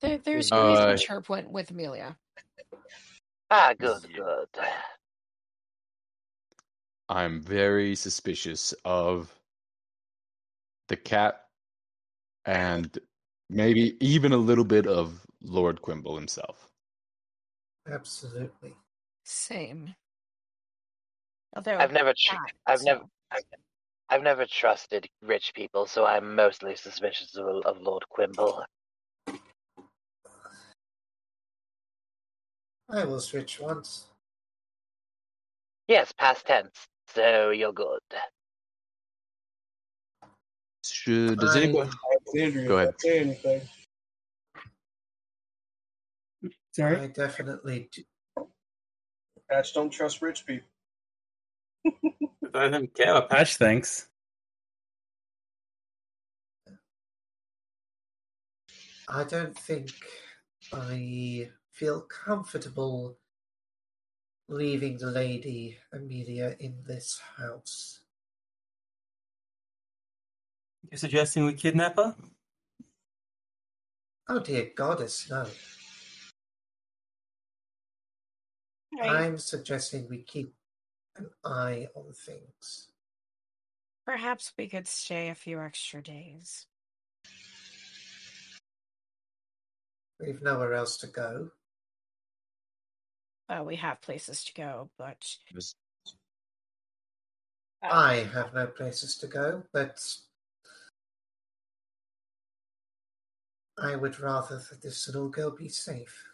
There, 0.00 0.18
there's 0.18 0.50
Uh, 0.50 0.56
reason 0.56 0.96
Chirp 0.96 1.28
went 1.28 1.48
with 1.48 1.70
Amelia. 1.70 2.16
Ah, 3.52 3.72
good, 3.78 4.02
good. 4.12 4.48
I'm 7.08 7.40
very 7.40 7.94
suspicious 7.94 8.74
of 8.84 9.32
the 10.88 10.96
cat 10.96 11.44
and 12.46 12.98
maybe 13.48 13.96
even 14.04 14.32
a 14.32 14.36
little 14.36 14.64
bit 14.64 14.88
of 14.88 15.24
Lord 15.40 15.82
Quimble 15.82 16.16
himself. 16.16 16.68
Absolutely. 17.88 18.74
Same. 19.24 19.94
Although 21.56 21.78
I've 21.78 21.92
never, 21.92 22.12
tr- 22.16 22.34
cat, 22.34 22.52
I've 22.66 22.78
so- 22.80 22.84
never, 22.84 23.00
I've, 23.30 23.42
I've 24.08 24.22
never 24.22 24.46
trusted 24.46 25.08
rich 25.22 25.52
people, 25.54 25.86
so 25.86 26.06
I'm 26.06 26.34
mostly 26.34 26.76
suspicious 26.76 27.36
of, 27.36 27.46
of 27.64 27.80
Lord 27.80 28.04
Quimble. 28.08 28.64
I 32.88 33.04
was 33.04 33.32
rich 33.34 33.60
once. 33.60 34.06
Yes, 35.88 36.12
past 36.12 36.46
tense. 36.46 36.86
So 37.14 37.50
you're 37.50 37.72
good. 37.72 37.98
Should 40.84 41.38
does 41.38 41.56
I- 41.56 41.62
anybody 41.62 41.90
Alexandria, 42.34 42.68
Go 42.68 42.78
ahead. 42.78 42.94
Say 42.98 43.18
anything. 43.20 43.62
Sorry. 46.72 47.00
I 47.00 47.06
definitely 47.08 47.88
do. 47.92 48.02
Patch, 49.50 49.74
don't 49.74 49.90
trust 49.90 50.22
rich 50.22 50.46
people. 50.46 50.68
I 52.54 52.68
don't 52.68 52.94
care 52.94 53.14
what 53.14 53.30
Patch 53.30 53.56
thinks. 53.56 54.08
I 59.08 59.24
don't 59.24 59.58
think 59.58 59.90
I 60.72 61.48
feel 61.72 62.02
comfortable 62.02 63.18
leaving 64.48 64.98
the 64.98 65.10
lady 65.10 65.78
Amelia 65.92 66.56
in 66.60 66.74
this 66.86 67.20
house. 67.36 68.00
You're 70.90 70.98
suggesting 70.98 71.44
we 71.44 71.54
kidnap 71.54 71.96
her? 71.96 72.14
Oh 74.28 74.38
dear 74.38 74.70
goddess, 74.76 75.28
no. 75.30 75.46
Right. 78.98 79.10
I'm 79.10 79.38
suggesting 79.38 80.08
we 80.08 80.22
keep 80.22 80.54
an 81.16 81.28
eye 81.44 81.88
on 81.94 82.12
things. 82.12 82.88
Perhaps 84.04 84.52
we 84.58 84.68
could 84.68 84.88
stay 84.88 85.28
a 85.28 85.34
few 85.34 85.60
extra 85.60 86.02
days. 86.02 86.66
We've 90.18 90.42
nowhere 90.42 90.74
else 90.74 90.96
to 90.98 91.06
go. 91.06 91.50
Well, 93.48 93.64
we 93.64 93.76
have 93.76 94.02
places 94.02 94.44
to 94.44 94.54
go, 94.54 94.90
but 94.98 95.24
uh, 97.82 97.88
I 97.90 98.28
have 98.32 98.54
no 98.54 98.66
places 98.66 99.16
to 99.18 99.26
go, 99.26 99.64
but 99.72 99.98
I 103.78 103.96
would 103.96 104.20
rather 104.20 104.60
that 104.70 104.82
this 104.82 105.08
little 105.08 105.28
girl 105.28 105.50
be 105.50 105.68
safe. 105.68 106.24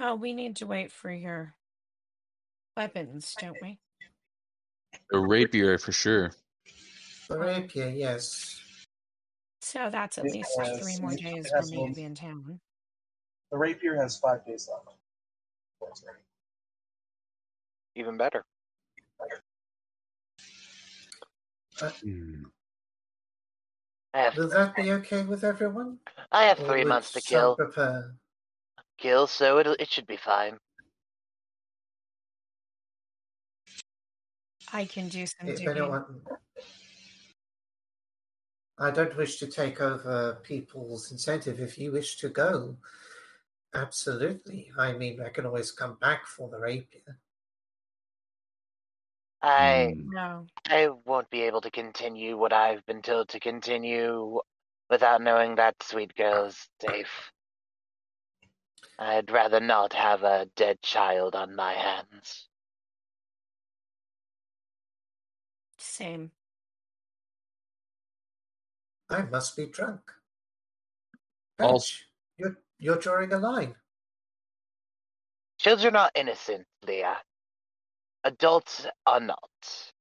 oh, 0.00 0.14
we 0.14 0.32
need 0.32 0.56
to 0.56 0.66
wait 0.66 0.92
for 0.92 1.10
your 1.10 1.54
weapons, 2.80 3.36
don't 3.38 3.60
we? 3.60 3.78
A 5.12 5.18
rapier 5.18 5.76
for 5.76 5.92
sure. 5.92 6.32
The 7.28 7.38
rapier, 7.38 7.88
yes. 7.90 8.58
So 9.60 9.90
that's 9.90 10.16
at 10.18 10.24
It 10.24 10.32
least 10.32 10.58
has- 10.58 10.80
three 10.80 10.96
more 11.00 11.14
days 11.14 11.50
for 11.50 11.62
me 11.66 11.88
to 11.88 11.94
be 11.94 12.02
in 12.04 12.14
town. 12.14 12.58
The 13.52 13.58
rapier 13.58 13.96
has 13.96 14.16
five 14.18 14.46
days 14.46 14.68
left. 14.72 14.96
That's 15.82 16.02
right. 16.06 16.16
Even 17.96 18.16
better. 18.16 18.44
Hmm. 22.02 22.44
I 24.14 24.18
have, 24.22 24.36
Will 24.36 24.48
that 24.48 24.74
be 24.74 24.90
okay 24.92 25.22
with 25.22 25.44
everyone? 25.44 25.98
I 26.32 26.44
have 26.44 26.58
three 26.58 26.84
months 26.84 27.12
to 27.12 27.20
kill. 27.22 27.56
Prepare? 27.56 28.14
Kill, 28.98 29.26
so 29.26 29.58
it 29.58 29.66
it 29.78 29.90
should 29.90 30.06
be 30.06 30.16
fine. 30.16 30.58
I 34.72 34.84
can 34.84 35.08
do 35.08 35.26
some 35.26 35.48
If 35.48 35.56
digging. 35.58 35.68
anyone, 35.68 36.22
I 38.78 38.90
don't 38.90 39.16
wish 39.16 39.38
to 39.38 39.46
take 39.46 39.80
over 39.80 40.40
people's 40.42 41.10
incentive. 41.12 41.60
If 41.60 41.78
you 41.78 41.92
wish 41.92 42.16
to 42.18 42.28
go, 42.28 42.76
absolutely. 43.74 44.70
I 44.78 44.92
mean, 44.92 45.20
I 45.20 45.28
can 45.30 45.46
always 45.46 45.70
come 45.72 45.96
back 46.00 46.26
for 46.26 46.48
the 46.48 46.58
rapier. 46.58 47.18
I 49.42 49.94
Hmm. 49.94 50.10
No. 50.10 50.46
I 50.66 50.88
won't 50.88 51.30
be 51.30 51.42
able 51.42 51.62
to 51.62 51.70
continue 51.70 52.36
what 52.36 52.52
I've 52.52 52.84
been 52.84 53.00
told 53.02 53.30
to 53.30 53.40
continue 53.40 54.40
without 54.90 55.22
knowing 55.22 55.54
that 55.54 55.82
sweet 55.82 56.14
girl's 56.14 56.68
safe. 56.80 57.32
I'd 58.98 59.30
rather 59.30 59.60
not 59.60 59.94
have 59.94 60.22
a 60.24 60.46
dead 60.56 60.82
child 60.82 61.34
on 61.34 61.56
my 61.56 61.72
hands. 61.72 62.49
Same. 66.00 66.30
I 69.10 69.20
must 69.22 69.54
be 69.54 69.66
drunk. 69.66 70.00
Al- 71.58 71.72
Bench, 71.72 72.06
you're 72.38 72.56
you're 72.78 72.96
drawing 72.96 73.32
a 73.34 73.38
line. 73.38 73.74
Children 75.58 75.96
are 75.96 76.10
innocent, 76.14 76.66
Leah. 76.86 77.18
Adults 78.24 78.86
are 79.06 79.20
not. 79.20 79.92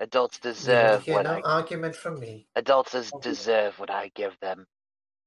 Adults 0.00 0.40
deserve 0.40 1.04
hear 1.04 1.14
what 1.14 1.26
no 1.26 1.34
I 1.34 1.40
argument 1.42 1.94
from 1.94 2.18
me. 2.18 2.48
adults 2.56 2.94
is- 2.96 3.12
deserve 3.20 3.78
what 3.78 3.90
I 3.90 4.10
give 4.16 4.36
them. 4.40 4.66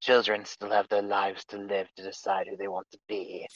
Children 0.02 0.44
still 0.44 0.72
have 0.72 0.90
their 0.90 1.02
lives 1.02 1.46
to 1.46 1.58
live 1.58 1.88
to 1.96 2.04
decide 2.04 2.48
who 2.50 2.58
they 2.58 2.68
want 2.68 2.88
to 2.92 3.00
be. 3.08 3.48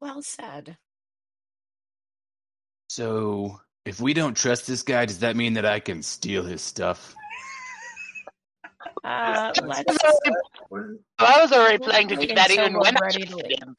Well 0.00 0.22
said. 0.22 0.78
So, 2.90 3.60
if 3.84 4.00
we 4.00 4.14
don't 4.14 4.36
trust 4.36 4.66
this 4.66 4.82
guy, 4.82 5.06
does 5.06 5.20
that 5.20 5.36
mean 5.36 5.52
that 5.52 5.64
I 5.64 5.78
can 5.78 6.02
steal 6.02 6.42
his 6.42 6.60
stuff? 6.60 7.14
Uh, 9.04 9.52
let's. 9.64 9.96
I 11.20 11.40
was 11.40 11.52
already 11.52 11.78
planning 11.78 12.08
to 12.08 12.16
Wait 12.16 12.30
do 12.30 12.34
that 12.34 12.50
until 12.50 12.64
even 12.64 12.78
when 12.80 12.96
I 12.96 13.00
ready 13.00 13.26
to 13.26 13.30
trusted 13.30 13.50
leave. 13.52 13.62
him. 13.62 13.76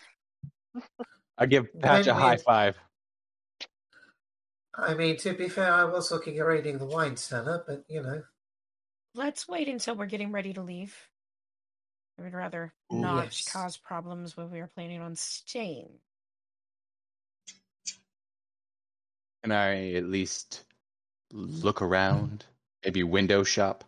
I 1.38 1.46
give 1.46 1.78
Patch 1.82 2.08
a 2.08 2.14
high 2.14 2.38
five. 2.38 2.80
I 4.76 4.94
mean, 4.94 5.18
to 5.18 5.34
be 5.34 5.50
fair, 5.50 5.74
I 5.74 5.84
was 5.84 6.10
looking 6.10 6.40
at 6.40 6.46
raiding 6.46 6.78
the 6.78 6.86
wine 6.86 7.18
cellar, 7.18 7.66
but 7.68 7.84
you 7.90 8.02
know, 8.02 8.24
Let's 9.14 9.46
wait 9.46 9.68
until 9.68 9.96
we're 9.96 10.06
getting 10.06 10.32
ready 10.32 10.54
to 10.54 10.62
leave. 10.62 10.96
I 12.18 12.22
would 12.22 12.34
rather 12.34 12.74
Ooh. 12.94 13.02
not 13.02 13.26
Yes. 13.26 13.50
cause 13.52 13.76
problems 13.76 14.38
when 14.38 14.50
we 14.52 14.62
are 14.62 14.68
planning 14.68 15.02
on 15.02 15.18
staying. 15.18 16.00
Can 19.44 19.52
I 19.52 19.94
at 19.94 20.06
least 20.06 20.66
look 21.32 21.82
around? 21.82 22.46
Maybe 22.86 23.04
window 23.04 23.44
shop? 23.44 23.84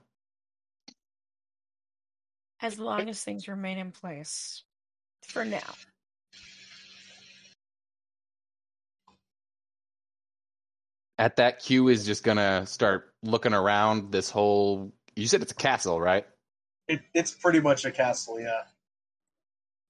As 2.61 2.79
long 2.79 3.09
as 3.09 3.23
things 3.23 3.47
remain 3.47 3.77
in 3.77 3.91
place. 3.91 4.63
For 5.27 5.45
now. 5.45 5.59
At 11.17 11.35
that, 11.37 11.59
Q 11.59 11.89
is 11.89 12.05
just 12.05 12.23
gonna 12.23 12.65
start 12.65 13.13
looking 13.21 13.53
around 13.53 14.11
this 14.11 14.29
whole. 14.29 14.91
You 15.15 15.27
said 15.27 15.41
it's 15.41 15.51
a 15.51 15.55
castle, 15.55 16.01
right? 16.01 16.25
It, 16.87 17.01
it's 17.13 17.31
pretty 17.31 17.59
much 17.59 17.85
a 17.85 17.91
castle, 17.91 18.39
yeah. 18.39 18.63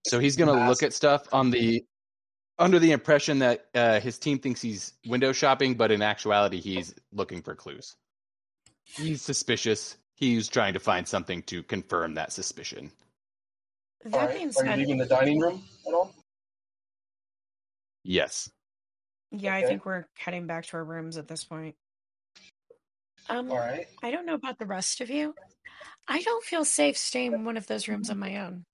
So 0.05 0.19
he's 0.19 0.35
gonna 0.35 0.67
look 0.67 0.83
at 0.83 0.93
stuff 0.93 1.27
on 1.31 1.49
the 1.49 1.85
under 2.59 2.79
the 2.79 2.91
impression 2.91 3.39
that 3.39 3.65
uh, 3.73 3.99
his 3.99 4.19
team 4.19 4.39
thinks 4.39 4.61
he's 4.61 4.93
window 5.07 5.31
shopping, 5.31 5.75
but 5.75 5.91
in 5.91 6.01
actuality, 6.01 6.59
he's 6.59 6.93
looking 7.11 7.41
for 7.41 7.55
clues. 7.55 7.95
He's 8.83 9.21
suspicious. 9.21 9.97
He's 10.15 10.47
trying 10.47 10.73
to 10.73 10.79
find 10.79 11.07
something 11.07 11.41
to 11.43 11.63
confirm 11.63 12.15
that 12.15 12.31
suspicion. 12.31 12.91
That 14.05 14.13
All 14.13 14.19
right. 14.27 14.35
being 14.35 14.51
Are 14.57 14.65
you 14.65 14.75
leaving 14.75 14.97
the 14.97 15.05
dining 15.05 15.39
room 15.39 15.63
at 15.87 15.93
all? 15.93 16.13
Yes. 18.03 18.49
yeah, 19.31 19.55
I 19.55 19.63
think 19.63 19.85
we're 19.85 20.05
heading 20.17 20.45
back 20.45 20.65
to 20.67 20.77
our 20.77 20.83
rooms 20.83 21.17
at 21.17 21.27
this 21.27 21.43
point. 21.45 21.75
Um, 23.29 23.49
All 23.49 23.57
right. 23.57 23.87
I 24.03 24.11
don't 24.11 24.25
know 24.25 24.33
about 24.33 24.59
the 24.59 24.65
rest 24.65 24.99
of 24.99 25.09
you. 25.09 25.33
I 26.07 26.21
don't 26.21 26.43
feel 26.43 26.65
safe 26.65 26.97
staying 26.97 27.33
in 27.33 27.45
one 27.45 27.55
of 27.55 27.65
those 27.67 27.87
rooms 27.87 28.09
on 28.09 28.19
my 28.19 28.37
own. 28.37 28.65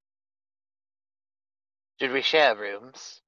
Did 1.99 2.11
we 2.11 2.23
share 2.23 2.55
rooms? 2.55 3.21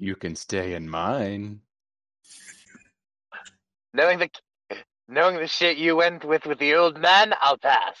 You 0.00 0.16
can 0.16 0.34
stay 0.34 0.72
in 0.72 0.88
mine. 0.88 1.60
Knowing 3.92 4.18
the 4.18 4.30
knowing 5.08 5.36
the 5.36 5.46
shit 5.46 5.76
you 5.76 5.94
went 5.94 6.24
with 6.24 6.46
with 6.46 6.58
the 6.58 6.74
old 6.74 6.98
man, 6.98 7.34
I'll 7.38 7.58
pass. 7.58 7.98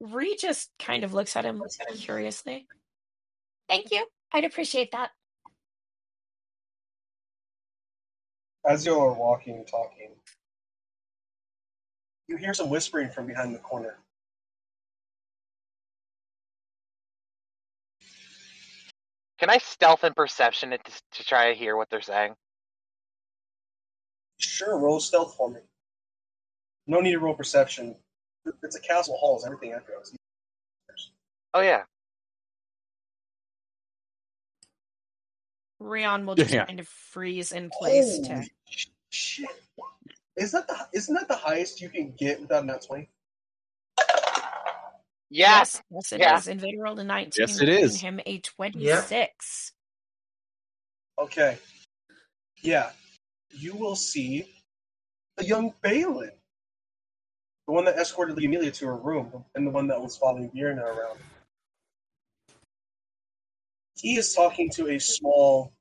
Ree 0.00 0.34
just 0.40 0.70
kind 0.78 1.04
of 1.04 1.12
looks 1.12 1.36
at 1.36 1.44
him 1.44 1.62
curiously. 1.94 2.66
Thank 3.68 3.90
you. 3.90 4.06
I'd 4.32 4.44
appreciate 4.44 4.92
that. 4.92 5.10
As 8.66 8.86
you 8.86 8.98
are 8.98 9.12
walking 9.12 9.56
and 9.56 9.66
talking, 9.66 10.12
you 12.28 12.38
hear 12.38 12.54
some 12.54 12.70
whispering 12.70 13.10
from 13.10 13.26
behind 13.26 13.54
the 13.54 13.58
corner. 13.58 13.98
Can 19.38 19.50
I 19.50 19.58
stealth 19.58 20.02
and 20.04 20.16
perception 20.16 20.72
it 20.72 20.82
to, 20.84 20.92
to 21.18 21.24
try 21.24 21.52
to 21.52 21.58
hear 21.58 21.76
what 21.76 21.90
they're 21.90 22.00
saying? 22.00 22.34
Sure, 24.38 24.78
roll 24.78 25.00
stealth 25.00 25.34
for 25.36 25.50
me. 25.50 25.60
No 26.86 27.00
need 27.00 27.12
to 27.12 27.18
roll 27.18 27.34
perception. 27.34 27.96
It's 28.62 28.76
a 28.76 28.80
castle 28.80 29.16
halls. 29.18 29.44
Everything 29.44 29.72
echoes. 29.72 30.14
Oh 31.52 31.60
yeah. 31.60 31.82
Rion 35.78 36.26
will 36.26 36.34
just 36.34 36.52
Yeah. 36.52 36.64
kind 36.64 36.80
of 36.80 36.88
freeze 36.88 37.52
in 37.52 37.70
place 37.70 38.18
to 38.20 38.34
Holy 38.34 38.50
shit! 39.10 39.48
Is 40.36 40.52
that 40.52 40.66
the 40.68 40.86
isn't 40.92 41.14
that 41.14 41.28
the 41.28 41.36
highest 41.36 41.80
you 41.80 41.88
can 41.88 42.12
get 42.12 42.40
without 42.40 42.62
a 42.62 42.66
nat 42.66 42.82
twenty? 42.86 43.08
Yes. 45.30 45.82
Yes, 45.90 46.12
it 46.12 46.20
Yeah. 46.20 46.38
is. 46.38 46.46
Invader 46.48 46.80
rolled 46.82 47.00
a 47.00 47.04
19. 47.04 47.32
Yes, 47.36 47.60
it 47.60 47.66
giving 47.66 47.84
is. 47.84 48.00
him 48.00 48.20
a 48.26 48.38
26. 48.40 49.72
Okay. 51.18 51.58
Yeah. 52.62 52.92
You 53.50 53.74
will 53.74 53.96
see 53.96 54.54
a 55.38 55.44
young 55.44 55.74
Balin. 55.82 56.30
The 57.66 57.72
one 57.72 57.84
that 57.86 57.98
escorted 57.98 58.36
Lady 58.36 58.46
Amelia 58.46 58.70
to 58.72 58.86
her 58.86 58.96
room 58.96 59.44
and 59.54 59.66
the 59.66 59.70
one 59.70 59.88
that 59.88 60.00
was 60.00 60.16
following 60.16 60.48
Bjorn 60.48 60.78
around. 60.78 61.18
He 63.96 64.16
is 64.16 64.34
talking 64.34 64.70
to 64.70 64.88
a 64.90 64.98
small 65.00 65.72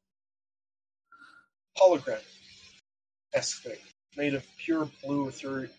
hologram 1.77 2.22
esque 3.33 3.61
thing 3.64 3.77
made 4.15 4.33
of 4.33 4.45
pure 4.57 4.90
blue 5.03 5.27
ether- 5.27 5.69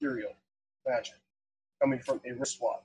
ethereal 0.00 0.34
magic 0.86 1.14
coming 1.80 2.00
from 2.00 2.20
a 2.26 2.32
wristwatch. 2.32 2.82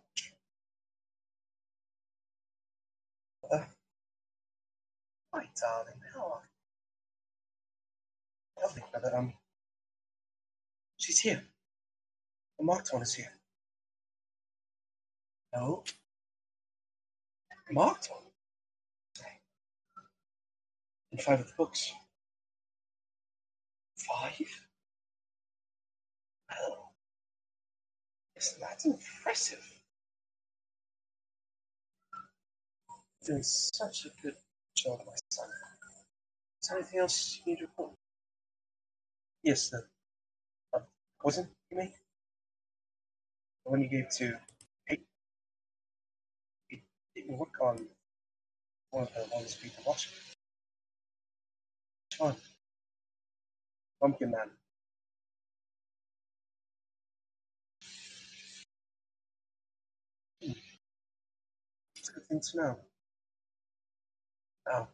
Hi, 3.51 3.65
darling. 5.33 5.93
How 6.13 6.21
are 6.21 6.41
you? 8.57 8.63
Lovely, 8.63 8.83
brother. 8.91 9.17
Um, 9.17 9.33
she's 10.97 11.19
here. 11.19 11.43
The 12.57 12.63
marked 12.65 12.93
one 12.93 13.01
is 13.01 13.13
here. 13.13 13.33
No. 15.53 15.83
Marked 17.71 18.09
one? 18.09 18.23
And 21.11 21.21
five 21.21 21.41
of 21.41 21.47
the 21.47 21.53
books. 21.57 21.91
Five? 23.97 24.67
Oh. 26.51 26.89
Yes, 28.35 28.55
that's 28.61 28.85
impressive. 28.85 29.70
Doing 33.24 33.43
such 33.43 34.06
a 34.06 34.09
good 34.24 34.35
job, 34.75 35.00
my 35.06 35.14
son. 35.30 35.48
Is 36.61 36.69
there 36.69 36.77
anything 36.80 37.00
else 37.01 37.40
you 37.45 37.53
need 37.53 37.59
to 37.59 37.66
report? 37.66 37.91
Yes, 39.43 39.69
the 39.69 39.83
uh, 40.74 40.80
poison 41.22 41.48
you 41.69 41.77
made? 41.77 41.93
The 43.64 43.69
one 43.72 43.82
you 43.82 43.90
gave 43.90 44.09
to 44.17 44.40
Kate? 44.88 45.06
It 46.72 46.82
didn't 47.16 47.38
work 47.38 47.53
on 47.61 47.85
one 48.90 49.03
of 49.03 49.14
the 49.14 49.35
ones 49.35 49.58
we 49.64 49.72
watching. 49.85 50.14
Which 52.09 52.19
one? 52.19 52.35
Pumpkin 54.01 54.32
Man. 54.32 54.50
Hmm. 60.41 60.51
It's 61.95 62.09
a 62.09 62.14
good 62.14 62.27
thing 62.27 62.40
to 62.40 62.58
know. 62.58 62.80
Now, 64.72 64.88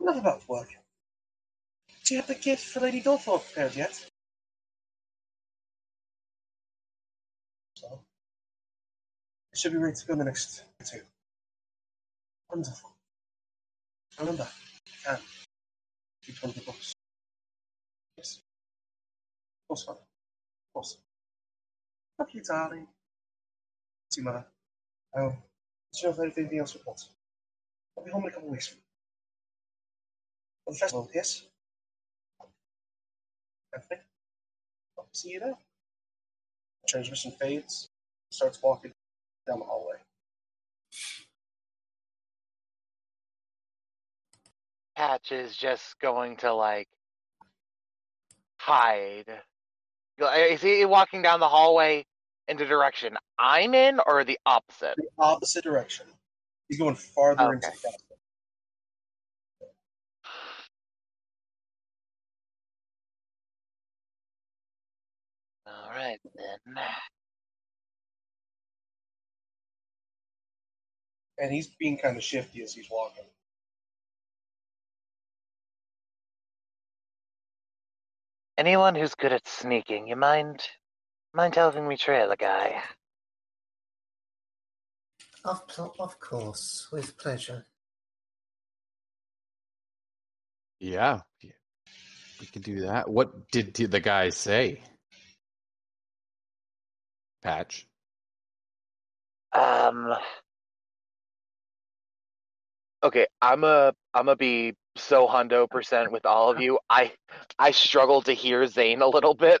enough 0.00 0.18
about 0.18 0.48
work. 0.48 0.68
Do 2.04 2.14
you 2.14 2.20
have 2.20 2.28
the 2.28 2.34
gift 2.36 2.64
for 2.66 2.80
Lady 2.80 3.00
Dorthorpe 3.00 3.44
prepared 3.46 3.74
yet? 3.74 4.06
So, 7.74 8.00
it 9.52 9.58
should 9.58 9.72
be 9.72 9.78
ready 9.78 9.96
to 9.96 10.06
go 10.06 10.12
in 10.12 10.18
the 10.20 10.24
next 10.24 10.62
two. 10.84 11.00
Wonderful. 12.50 12.90
Remember, 14.20 14.46
and 15.08 15.18
keep 16.22 16.40
one 16.40 16.50
of 16.50 16.54
the 16.54 16.60
books. 16.60 16.94
Yes. 18.16 18.42
Of 19.64 19.68
course, 19.68 19.84
Father. 19.84 19.98
Of 19.98 20.74
course. 20.74 20.98
Love 22.18 22.28
you, 22.30 22.42
darling. 22.42 22.86
See 24.10 24.20
you, 24.20 24.24
Mother. 24.26 24.44
Oh, 25.16 25.30
did 25.92 26.02
you 26.02 26.12
there's 26.12 26.36
anything 26.38 26.60
else 26.60 26.74
report? 26.74 27.04
I'll 27.96 28.04
be 28.04 28.10
home 28.10 28.22
in 28.24 28.28
a 28.28 28.32
couple 28.32 28.50
weeks. 28.50 28.68
For 30.64 30.72
the 30.72 30.78
festival, 30.78 31.08
yes? 31.14 31.44
Anthony? 33.74 34.00
I'll 34.98 35.06
see 35.12 35.32
you 35.32 35.40
there. 35.40 35.54
Transmission 36.88 37.32
fades, 37.32 37.88
starts 38.30 38.62
walking 38.62 38.92
down 39.46 39.58
the 39.58 39.64
hallway. 39.64 39.96
Patch 44.96 45.32
is 45.32 45.56
just 45.56 45.98
going 46.00 46.36
to 46.38 46.52
like 46.54 46.88
hide. 48.58 49.24
Uh, 50.22 50.26
is 50.50 50.62
he 50.62 50.84
walking 50.84 51.22
down 51.22 51.40
the 51.40 51.48
hallway 51.48 52.04
in 52.46 52.56
the 52.56 52.64
direction 52.64 53.16
I'm 53.38 53.74
in 53.74 53.98
or 54.06 54.24
the 54.24 54.38
opposite? 54.46 54.94
The 54.96 55.08
opposite 55.18 55.64
direction. 55.64 56.06
He's 56.68 56.78
going 56.78 56.94
farther 56.96 57.44
oh, 57.44 57.50
into 57.50 57.66
the 57.66 57.72
castle. 57.72 57.92
All 65.66 65.90
right 65.90 66.18
then. 66.34 66.74
And 71.38 71.52
he's 71.52 71.68
being 71.68 71.98
kind 71.98 72.16
of 72.16 72.22
shifty 72.22 72.62
as 72.62 72.72
he's 72.72 72.88
walking. 72.90 73.24
Anyone 78.56 78.94
who's 78.94 79.14
good 79.16 79.32
at 79.32 79.46
sneaking, 79.48 80.06
you 80.06 80.16
mind 80.16 80.62
mind 81.32 81.56
helping 81.56 81.88
me 81.88 81.96
trail 81.96 82.30
a 82.30 82.36
guy? 82.36 82.82
Of, 85.44 85.68
pl- 85.68 85.94
of 85.98 86.18
course, 86.20 86.88
with 86.90 87.16
pleasure. 87.18 87.66
Yeah, 90.80 91.20
yeah, 91.42 91.50
we 92.40 92.46
can 92.46 92.62
do 92.62 92.80
that. 92.82 93.08
What 93.08 93.50
did, 93.50 93.72
did 93.72 93.90
the 93.90 94.00
guy 94.00 94.30
say? 94.30 94.82
Patch. 97.42 97.86
Um. 99.52 100.14
Okay, 103.02 103.26
I'm 103.40 103.64
a 103.64 103.92
I'm 104.14 104.28
a 104.28 104.36
be 104.36 104.74
so 104.96 105.26
hundo 105.28 105.68
percent 105.68 106.10
with 106.10 106.24
all 106.24 106.50
of 106.50 106.60
you. 106.60 106.78
I 106.88 107.12
I 107.58 107.70
struggle 107.70 108.22
to 108.22 108.32
hear 108.32 108.66
Zane 108.66 109.02
a 109.02 109.06
little 109.06 109.34
bit. 109.34 109.60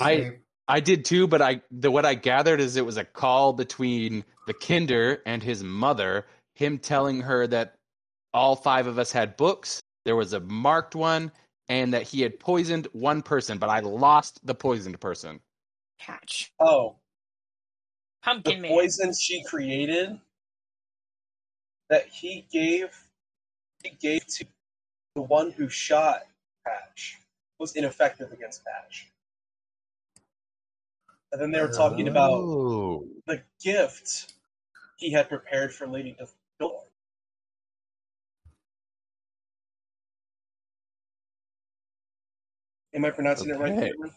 I- 0.00 0.16
Same. 0.16 0.42
I 0.70 0.78
did 0.78 1.04
too, 1.04 1.26
but 1.26 1.42
I 1.42 1.62
the 1.72 1.90
what 1.90 2.06
I 2.06 2.14
gathered 2.14 2.60
is 2.60 2.76
it 2.76 2.86
was 2.86 2.96
a 2.96 3.04
call 3.04 3.52
between 3.52 4.24
the 4.46 4.54
Kinder 4.54 5.20
and 5.26 5.42
his 5.42 5.64
mother, 5.64 6.26
him 6.54 6.78
telling 6.78 7.22
her 7.22 7.48
that 7.48 7.74
all 8.32 8.54
five 8.54 8.86
of 8.86 8.96
us 8.96 9.10
had 9.10 9.36
books, 9.36 9.82
there 10.04 10.14
was 10.14 10.32
a 10.32 10.38
marked 10.38 10.94
one, 10.94 11.32
and 11.68 11.92
that 11.92 12.04
he 12.04 12.20
had 12.22 12.38
poisoned 12.38 12.86
one 12.92 13.20
person, 13.20 13.58
but 13.58 13.68
I 13.68 13.80
lost 13.80 14.46
the 14.46 14.54
poisoned 14.54 15.00
person. 15.00 15.40
Patch. 15.98 16.52
Oh, 16.60 16.94
the 18.22 18.30
Pumpkin 18.30 18.60
Man. 18.60 18.70
poison 18.70 19.12
she 19.12 19.42
created 19.42 20.20
that 21.88 22.06
he 22.06 22.46
gave 22.52 22.96
he 23.82 23.90
gave 24.00 24.24
to 24.38 24.46
the 25.16 25.22
one 25.22 25.50
who 25.50 25.68
shot 25.68 26.22
Patch 26.64 27.18
was 27.58 27.74
ineffective 27.74 28.30
against 28.30 28.64
Patch. 28.64 29.09
And 31.32 31.40
then 31.40 31.50
they 31.52 31.60
were 31.60 31.68
talking 31.72 32.08
about 32.08 32.32
Oh. 32.32 33.06
the 33.26 33.42
gift 33.62 34.34
he 34.96 35.12
had 35.12 35.28
prepared 35.28 35.72
for 35.72 35.86
Lady 35.86 36.16
Dor. 36.58 36.82
Am 42.92 43.04
I 43.04 43.10
pronouncing 43.10 43.50
it 43.50 43.58
right? 43.58 43.72
Cameron? 43.72 44.12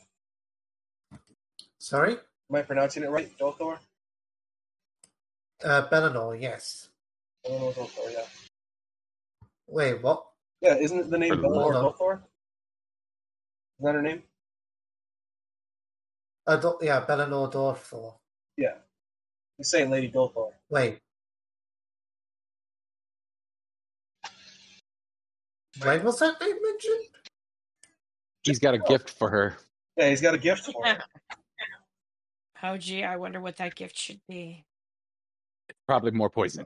Sorry? 1.77 2.14
Am 2.14 2.56
I 2.56 2.61
pronouncing 2.64 3.03
it 3.03 3.09
right? 3.09 3.30
Dothor? 3.38 3.77
Uh, 5.64 5.88
Bellinor, 5.90 6.35
yes. 6.40 6.90
Oh, 7.45 7.72
Dothor, 7.75 8.11
yeah. 8.11 8.25
Wait, 9.67 10.01
what? 10.01 10.25
Yeah, 10.61 10.75
isn't 10.77 11.00
it 11.00 11.09
the 11.09 11.17
name 11.17 11.35
Hello. 11.35 11.69
Bellinor 11.69 11.82
Hold. 11.82 11.95
Dothor? 11.95 12.16
Is 13.80 13.83
that 13.85 13.95
her 13.95 14.01
name? 14.01 14.24
Do- 16.48 16.78
yeah, 16.82 17.06
Bellinor 17.06 17.50
Dorthor. 17.52 18.16
Yeah. 18.58 18.76
He's 19.58 19.70
saying 19.70 19.90
Lady 19.90 20.12
Dothor. 20.12 20.52
Wait. 20.70 21.00
When 25.82 26.04
was 26.04 26.20
that 26.20 26.40
name 26.42 26.56
mentioned? 26.62 27.06
He's 28.44 28.60
got 28.60 28.74
a 28.74 28.80
gift 28.80 29.10
for 29.12 29.30
her. 29.30 29.56
Yeah, 29.98 30.10
he's 30.10 30.22
got 30.22 30.34
a 30.34 30.38
gift 30.38 30.66
for 30.72 30.86
her. 30.86 31.00
Oh, 32.62 32.78
gee, 32.78 33.04
I 33.04 33.16
wonder 33.18 33.40
what 33.42 33.58
that 33.58 33.76
gift 33.76 33.98
should 33.98 34.20
be. 34.28 34.64
Probably 35.88 36.12
more 36.12 36.30
poison. 36.30 36.66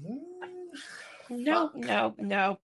Hmm, 0.00 0.16
No, 1.30 1.68
fuck. 1.68 1.76
no, 1.76 2.14
no. 2.18 2.58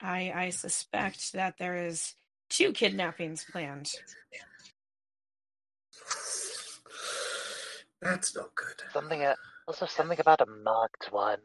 I 0.00 0.32
I 0.34 0.50
suspect 0.50 1.32
that 1.34 1.56
there 1.58 1.86
is 1.86 2.14
two 2.50 2.72
kidnappings 2.72 3.44
planned. 3.50 3.92
That's 8.04 8.36
not 8.36 8.54
good. 8.54 8.82
Something 8.92 9.24
uh, 9.24 9.34
also 9.66 9.86
something 9.86 10.20
about 10.20 10.42
a 10.42 10.46
marked 10.46 11.10
one. 11.10 11.38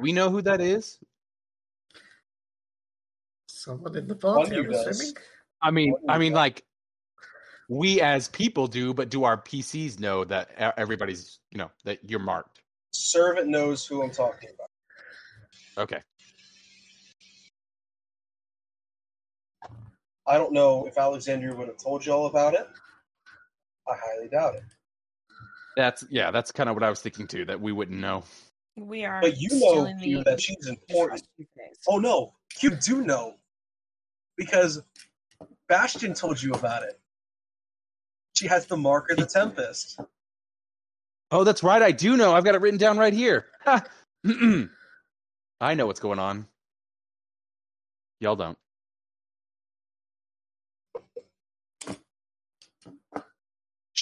We 0.00 0.12
know 0.12 0.28
who 0.28 0.42
that 0.42 0.60
is. 0.60 0.98
Someone 3.46 3.96
in 3.96 4.06
the 4.06 4.14
party, 4.14 4.56
I'm 4.56 4.70
assuming. 4.70 5.14
I 5.62 5.70
mean, 5.70 5.94
I 6.08 6.18
mean, 6.18 6.34
like 6.34 6.62
we 7.70 8.02
as 8.02 8.28
people 8.28 8.66
do, 8.66 8.92
but 8.92 9.08
do 9.08 9.24
our 9.24 9.38
PCs 9.38 9.98
know 9.98 10.24
that 10.24 10.50
everybody's, 10.76 11.38
you 11.50 11.58
know, 11.58 11.70
that 11.84 12.00
you're 12.06 12.20
marked? 12.20 12.60
Servant 12.90 13.48
knows 13.48 13.86
who 13.86 14.02
I'm 14.02 14.10
talking 14.10 14.50
about. 14.54 14.68
Okay. 15.78 16.02
I 20.26 20.38
don't 20.38 20.52
know 20.52 20.86
if 20.86 20.98
Alexandria 20.98 21.54
would 21.54 21.68
have 21.68 21.78
told 21.78 22.06
you 22.06 22.12
all 22.12 22.26
about 22.26 22.54
it, 22.54 22.68
I 23.88 23.94
highly 23.96 24.28
doubt 24.28 24.54
it. 24.54 24.62
That's 25.76 26.04
yeah, 26.10 26.30
that's 26.30 26.52
kind 26.52 26.68
of 26.68 26.76
what 26.76 26.82
I 26.82 26.90
was 26.90 27.00
thinking 27.00 27.26
too. 27.26 27.44
That 27.44 27.60
we 27.60 27.72
wouldn't 27.72 27.98
know. 27.98 28.24
We 28.76 29.04
are 29.04 29.20
But 29.20 29.38
you 29.38 29.48
know, 29.52 29.86
in 29.86 29.98
the 29.98 30.22
that 30.24 30.40
she's 30.40 30.66
important. 30.66 31.22
Oh 31.88 31.98
no, 31.98 32.34
you 32.60 32.70
do 32.70 33.02
know 33.02 33.34
because 34.36 34.82
Bastion 35.68 36.14
told 36.14 36.42
you 36.42 36.52
about 36.52 36.82
it. 36.82 36.98
She 38.34 38.46
has 38.46 38.66
the 38.66 38.76
mark 38.76 39.10
of 39.10 39.18
the 39.18 39.26
Tempest. 39.26 40.00
Oh, 41.30 41.44
that's 41.44 41.62
right. 41.62 41.80
I 41.80 41.92
do 41.92 42.16
know. 42.16 42.34
I've 42.34 42.44
got 42.44 42.54
it 42.54 42.60
written 42.60 42.78
down 42.78 42.98
right 42.98 43.12
here. 43.12 43.46
I 45.60 45.74
know 45.74 45.86
what's 45.86 46.00
going 46.00 46.18
on. 46.18 46.46
Y'all 48.20 48.36
don't. 48.36 48.58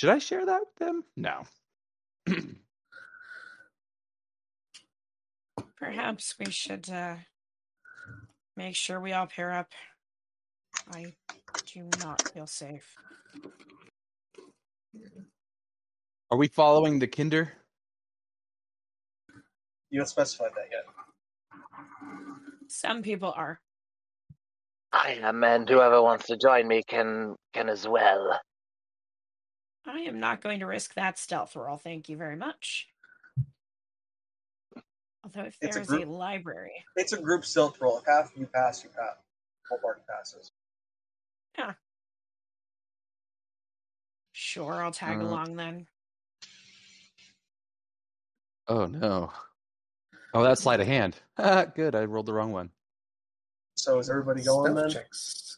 Should 0.00 0.08
I 0.08 0.18
share 0.18 0.46
that 0.46 0.60
with 0.60 0.76
them? 0.76 1.04
No. 1.14 1.42
Perhaps 5.76 6.36
we 6.38 6.50
should 6.50 6.88
uh, 6.88 7.16
make 8.56 8.74
sure 8.76 8.98
we 8.98 9.12
all 9.12 9.26
pair 9.26 9.52
up. 9.52 9.68
I 10.90 11.12
do 11.74 11.90
not 12.02 12.26
feel 12.30 12.46
safe. 12.46 12.96
Are 16.30 16.38
we 16.38 16.48
following 16.48 16.98
the 16.98 17.06
Kinder? 17.06 17.52
You 19.90 20.00
haven't 20.00 20.08
specified 20.08 20.52
that 20.54 20.68
yet. 20.72 20.84
Some 22.68 23.02
people 23.02 23.34
are. 23.36 23.60
I 24.94 25.18
am, 25.20 25.44
and 25.44 25.68
whoever 25.68 26.00
wants 26.00 26.26
to 26.28 26.38
join 26.38 26.66
me 26.66 26.84
can 26.88 27.36
can 27.52 27.68
as 27.68 27.86
well. 27.86 28.40
I 29.86 30.00
am 30.00 30.20
not 30.20 30.40
going 30.40 30.60
to 30.60 30.66
risk 30.66 30.94
that 30.94 31.18
stealth 31.18 31.56
roll. 31.56 31.76
Thank 31.76 32.08
you 32.08 32.16
very 32.16 32.36
much. 32.36 32.88
Although 35.24 35.42
if 35.42 35.56
It's 35.60 35.76
a 35.76 35.78
there 35.78 35.82
is 35.82 35.88
a 35.90 35.96
group- 36.04 36.08
library, 36.08 36.84
It's 36.96 37.12
a 37.12 37.20
group 37.20 37.44
stealth 37.44 37.80
roll. 37.80 37.98
If 37.98 38.06
half 38.06 38.32
you 38.36 38.46
pass, 38.46 38.82
you 38.84 38.90
pass. 38.90 39.16
Whole 39.68 39.78
party 39.78 40.00
passes. 40.08 40.52
sure, 44.32 44.82
I'll 44.82 44.90
tag 44.92 45.18
Uh, 45.20 45.22
along 45.24 45.56
then. 45.56 45.86
Oh 48.68 48.86
no. 48.86 49.32
Oh, 50.32 50.42
that's 50.42 50.62
sleight 50.62 50.80
of 50.80 50.86
hand. 50.86 51.16
Ah, 51.36 51.64
Good. 51.64 51.94
I 51.94 52.04
rolled 52.04 52.26
the 52.26 52.32
wrong 52.32 52.52
one. 52.52 52.70
So 53.74 53.98
is 53.98 54.08
everybody 54.08 54.42
going 54.42 54.72
Stealth 54.72 54.92
then? 54.92 55.02
checks. 55.02 55.56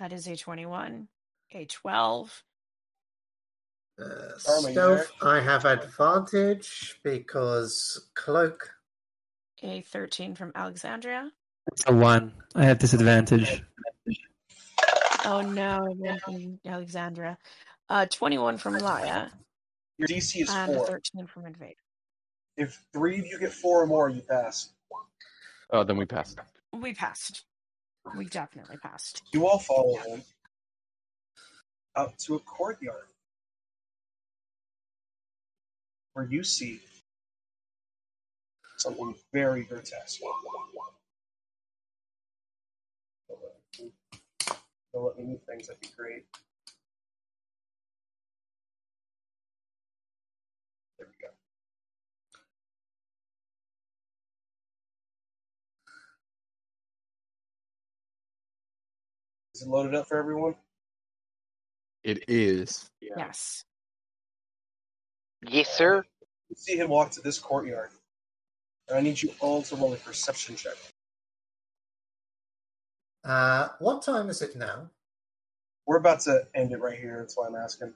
That 0.00 0.12
is 0.12 0.26
a 0.26 0.36
21, 0.36 1.08
a 1.54 1.64
12, 1.66 2.42
Uh, 3.96 4.38
stealth, 4.38 5.10
I 5.22 5.40
have 5.40 5.64
advantage 5.64 6.98
because 7.04 8.08
cloak. 8.14 8.70
a 9.62 9.82
13 9.82 10.34
from 10.34 10.50
Alexandria. 10.54 11.30
It's 11.72 11.84
a 11.86 11.94
one. 11.94 12.34
I 12.56 12.64
have 12.64 12.78
disadvantage. 12.78 13.62
Oh 15.24 15.40
no, 15.40 15.86
it 15.86 15.96
went 16.26 16.60
Alexandra. 16.66 17.38
Uh, 17.88 18.06
21 18.06 18.58
from 18.58 18.74
Laya, 18.78 19.28
Your 19.98 20.08
DC 20.08 20.42
is 20.42 20.50
and 20.50 20.72
a 20.72 20.74
four. 20.74 20.86
13 20.86 21.26
from 21.26 21.46
Invade. 21.46 21.76
If 22.56 22.84
three 22.92 23.18
of 23.20 23.26
you 23.26 23.38
get 23.38 23.52
four 23.52 23.82
or 23.82 23.86
more, 23.86 24.08
you 24.10 24.20
pass. 24.22 24.70
Oh, 25.70 25.82
then 25.84 25.96
we 25.96 26.04
passed. 26.04 26.38
We 26.72 26.92
passed. 26.94 27.44
We 28.16 28.26
definitely 28.26 28.76
passed. 28.76 29.22
You 29.32 29.46
all 29.46 29.58
follow 29.58 29.96
him 29.96 30.22
out 31.96 32.18
to 32.18 32.36
a 32.36 32.40
courtyard 32.40 33.06
where 36.14 36.26
you 36.26 36.44
see 36.44 36.80
something 38.78 39.14
very 39.32 39.64
grotesque. 39.64 40.20
Don't 44.92 45.04
let 45.04 45.18
me 45.18 45.24
move 45.24 45.42
things, 45.42 45.66
that'd 45.66 45.80
be 45.80 45.88
great. 45.96 46.24
There 50.98 51.08
we 51.08 51.14
go. 51.20 51.32
Is 59.54 59.62
it 59.62 59.68
loaded 59.68 59.94
up 59.94 60.06
for 60.08 60.16
everyone? 60.18 60.54
It 62.04 62.24
is. 62.28 62.90
Yes. 63.00 63.64
Yes, 65.48 65.68
sir. 65.70 66.04
You 66.50 66.56
see 66.56 66.76
him 66.76 66.88
walk 66.90 67.10
to 67.12 67.20
this 67.22 67.38
courtyard. 67.38 67.90
And 68.88 68.98
I 68.98 69.00
need 69.00 69.20
you 69.20 69.30
all 69.40 69.62
to 69.62 69.76
roll 69.76 69.94
a 69.94 69.96
perception 69.96 70.54
check. 70.56 70.74
Uh, 73.24 73.68
what 73.78 74.02
time 74.02 74.28
is 74.28 74.42
it 74.42 74.54
now? 74.54 74.90
We're 75.86 75.96
about 75.96 76.20
to 76.20 76.42
end 76.54 76.72
it 76.72 76.80
right 76.80 76.98
here. 76.98 77.18
That's 77.20 77.36
why 77.36 77.46
I'm 77.46 77.54
asking. 77.56 77.94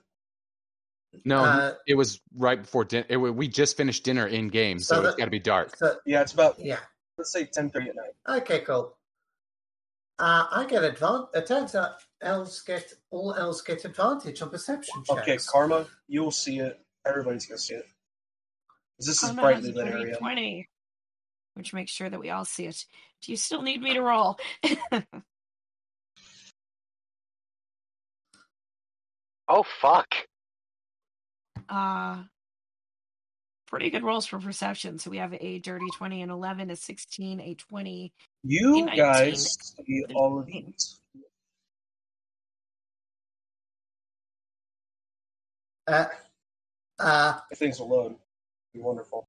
No, 1.24 1.44
Uh, 1.44 1.74
it 1.86 1.94
was 1.94 2.20
right 2.34 2.60
before 2.60 2.84
dinner. 2.84 3.06
It, 3.08 3.16
we 3.16 3.48
just 3.48 3.76
finished 3.76 4.04
dinner 4.04 4.26
in 4.26 4.48
game, 4.48 4.78
so, 4.78 4.94
So 4.96 5.00
it's 5.02 5.10
that- 5.10 5.18
got 5.18 5.24
to 5.26 5.30
be 5.30 5.38
dark. 5.38 5.76
So, 5.76 5.98
Yeah, 6.06 6.22
it's 6.22 6.32
about 6.32 6.58
yeah. 6.58 6.80
let's 7.18 7.30
say 7.32 7.44
10:30 7.44 7.90
at 7.90 7.96
night. 7.96 8.14
Okay, 8.40 8.60
cool. 8.60 8.96
Uh, 10.18 10.46
I 10.50 10.64
get 10.66 10.84
advantage. 10.84 11.28
It 11.34 11.46
turns 11.46 11.74
out 11.74 12.02
elves 12.22 12.62
get 12.62 12.92
all 13.10 13.34
else 13.34 13.62
get 13.62 13.84
advantage 13.84 14.42
on 14.42 14.50
perception 14.50 15.02
checks. 15.04 15.20
Okay, 15.20 15.38
Karma, 15.50 15.86
you 16.08 16.22
will 16.22 16.30
see 16.30 16.58
it. 16.58 16.80
Everybody's 17.06 17.46
gonna 17.46 17.58
see 17.58 17.74
it. 17.74 17.86
This 18.98 19.08
is 19.08 19.20
Karma 19.20 19.42
brightly 19.42 19.72
lit 19.72 19.88
area. 19.88 20.16
20, 20.16 20.68
which 21.54 21.72
makes 21.72 21.92
sure 21.92 22.10
that 22.10 22.20
we 22.20 22.30
all 22.30 22.44
see 22.44 22.66
it. 22.66 22.84
Do 23.22 23.32
you 23.32 23.36
still 23.36 23.62
need 23.62 23.80
me 23.80 23.94
to 23.94 24.00
roll? 24.02 24.38
Oh 29.48 29.64
fuck. 29.80 30.14
uh, 31.70 32.22
pretty 33.66 33.90
good 33.90 34.02
rolls 34.02 34.26
for 34.26 34.38
perception. 34.38 34.98
So 34.98 35.10
we 35.10 35.18
have 35.18 35.34
a 35.40 35.58
dirty 35.60 35.86
20, 35.96 36.22
an 36.22 36.30
11, 36.30 36.70
a 36.70 36.76
16, 36.76 37.40
a 37.40 37.54
20. 37.54 38.12
You 38.44 38.84
19. 38.86 38.96
guys 38.96 39.56
see 39.86 40.04
all 40.14 40.38
of 40.38 40.46
these. 40.46 41.00
Uh, 45.88 46.04
uh, 46.98 47.40
If 47.50 47.58
things 47.58 47.80
will 47.80 47.88
load, 47.88 48.06
it'd 48.12 48.18
be 48.74 48.80
wonderful. 48.80 49.26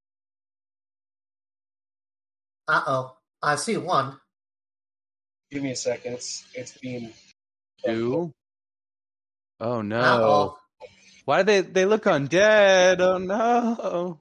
uh 2.68 2.84
oh. 2.86 3.16
I 3.42 3.56
see 3.56 3.78
one. 3.78 4.20
Give 5.50 5.64
me 5.64 5.72
a 5.72 5.76
second. 5.76 6.14
It's 6.14 6.46
it's 6.54 6.78
being 6.78 7.14
Two. 7.86 8.34
Oh 9.62 9.82
no! 9.82 10.00
Uh 10.00 10.20
oh. 10.22 10.58
Why 11.26 11.44
do 11.44 11.46
they 11.46 11.62
they 11.62 11.86
look 11.86 12.04
undead? 12.04 13.00
Oh 13.00 13.18
no! 13.18 14.20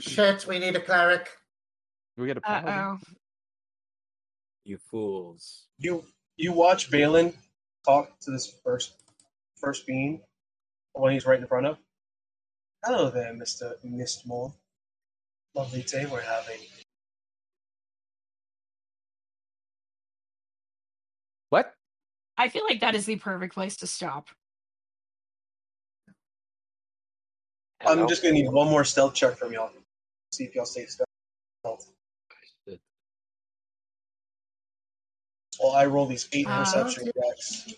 Shit, 0.00 0.46
we 0.46 0.58
need 0.58 0.74
a 0.76 0.80
cleric. 0.80 1.28
We 2.16 2.26
got 2.26 2.38
a 2.38 2.40
paladin. 2.40 2.72
oh. 2.74 2.98
You 4.64 4.78
fools. 4.90 5.66
You 5.78 6.04
you 6.36 6.52
watch 6.52 6.90
Balin 6.90 7.34
talk 7.84 8.18
to 8.20 8.30
this 8.30 8.50
first 8.64 8.94
first 9.60 9.86
being, 9.86 10.22
the 10.94 11.00
one 11.00 11.12
he's 11.12 11.26
right 11.26 11.38
in 11.38 11.46
front 11.46 11.66
of. 11.66 11.78
Hello 12.84 13.10
there, 13.10 13.34
Mister 13.34 13.76
Mistmore. 13.84 14.52
Lovely 15.54 15.82
day 15.82 16.06
we're 16.06 16.20
having. 16.20 16.60
What? 21.50 21.74
I 22.36 22.48
feel 22.48 22.64
like 22.64 22.80
that 22.80 22.94
is 22.94 23.06
the 23.06 23.16
perfect 23.16 23.54
place 23.54 23.76
to 23.78 23.86
stop. 23.86 24.28
Hello? 27.80 28.02
I'm 28.02 28.08
just 28.08 28.22
gonna 28.22 28.34
need 28.34 28.48
one 28.50 28.68
more 28.68 28.84
stealth 28.84 29.14
check 29.14 29.36
from 29.36 29.52
y'all. 29.52 29.70
See 30.32 30.44
if 30.44 30.54
y'all 30.54 30.66
stay 30.66 30.86
stealth. 30.86 31.90
Shit. 32.68 32.80
Well, 35.60 35.72
I 35.72 35.86
roll 35.86 36.06
these 36.06 36.28
eight 36.32 36.46
Uh, 36.46 36.58
perception 36.58 37.10
checks. 37.14 37.74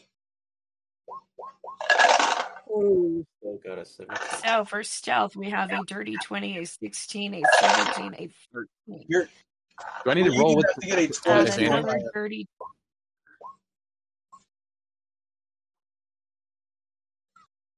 Still 2.74 3.58
got 3.64 3.78
a 3.78 3.84
17. 3.84 4.16
So 4.44 4.64
for 4.64 4.82
stealth, 4.84 5.34
we 5.34 5.50
have 5.50 5.72
a 5.72 5.82
dirty 5.84 6.16
20, 6.24 6.58
a 6.58 6.66
16, 6.66 7.34
a 7.34 7.42
17, 7.60 8.14
a 8.14 8.28
13. 8.86 9.04
You're 9.08 9.28
Do 10.04 10.10
I 10.10 10.14
need 10.14 10.24
to 10.24 10.38
roll 10.38 10.50
need 10.50 10.56
with 10.58 10.66
to 10.80 10.86
get 10.86 10.98
a 10.98 11.08
20 11.08 11.38
And 11.40 11.46
to 11.46 11.52
advantage? 11.52 11.54
hit. 11.56 11.66
another 11.72 11.98
dirty. 12.14 12.46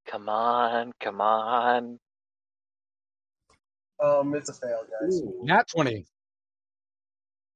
Come 0.06 0.28
on, 0.28 0.92
come 1.00 1.20
on. 1.20 1.98
um, 4.02 4.34
it's 4.34 4.50
a 4.50 4.52
fail, 4.52 4.80
guys. 5.00 5.20
Ooh. 5.22 5.40
Nat 5.44 5.66
twenty. 5.68 6.04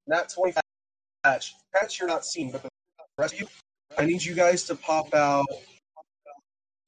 Not 0.07 0.31
twenty 0.31 0.55
patch. 1.25 1.55
Patch 1.75 1.99
you're 1.99 2.09
not 2.09 2.25
seeing, 2.25 2.51
but 2.53 2.63
the 2.63 2.69
rest 3.19 3.35
of 3.35 3.41
you 3.41 3.47
I 3.99 4.07
need 4.07 4.23
you 4.25 4.35
guys 4.35 4.65
to 4.65 4.75
pop 4.75 5.13
out 5.15 5.45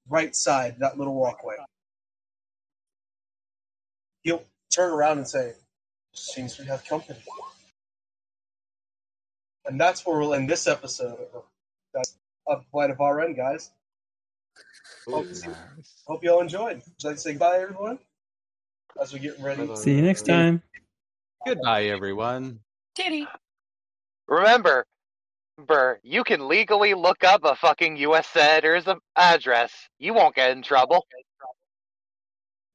right 0.09 0.35
side, 0.35 0.77
that 0.79 0.99
little 0.99 1.15
walkway. 1.15 1.57
He'll 4.23 4.43
turn 4.71 4.91
around 4.91 5.19
and 5.19 5.29
say, 5.29 5.55
Seems 6.15 6.59
we 6.59 6.67
have 6.67 6.85
company. 6.85 7.19
And 9.67 9.81
that's 9.81 10.05
where 10.05 10.19
we'll 10.19 10.35
end 10.35 10.49
this 10.49 10.67
episode 10.67 11.19
of, 11.35 11.45
of 12.47 12.65
Blight 12.73 12.91
of 12.91 12.97
Vah' 12.97 13.11
Ren, 13.11 13.35
guys. 13.35 13.71
Hope, 15.07 15.27
hope 16.07 16.25
you 16.25 16.31
all 16.33 16.41
enjoyed. 16.41 16.77
Would 16.77 16.85
you 17.03 17.09
like 17.09 17.17
to 17.17 17.21
say 17.21 17.33
goodbye, 17.33 17.61
everyone? 17.61 17.99
As 19.01 19.13
we 19.13 19.21
get 19.21 19.39
ready. 19.41 19.75
See 19.77 19.95
you 19.95 20.03
next 20.03 20.27
time. 20.27 20.63
Goodbye, 21.47 21.85
everyone. 21.85 22.61
Titty. 22.95 23.29
Remember, 24.27 24.85
Burr, 25.59 25.99
you 26.05 26.25
can 26.25 26.49
legally 26.49 26.95
look 26.95 27.25
up 27.25 27.43
a 27.45 27.57
fucking 27.57 27.97
U.S. 27.99 28.29
senator's 28.29 28.85
address. 29.17 29.73
You 29.99 30.15
won't 30.15 30.35
get 30.37 30.53
in 30.53 30.63
trouble. 30.63 31.07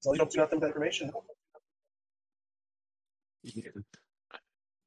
As 0.01 0.07
long 0.07 0.15
as 0.15 0.19
you 0.19 0.25
don't 0.25 0.31
do 0.31 0.39
nothing 0.41 0.59
but 0.59 0.67
information. 0.67 1.11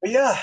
But 0.03 0.11
yeah, 0.11 0.39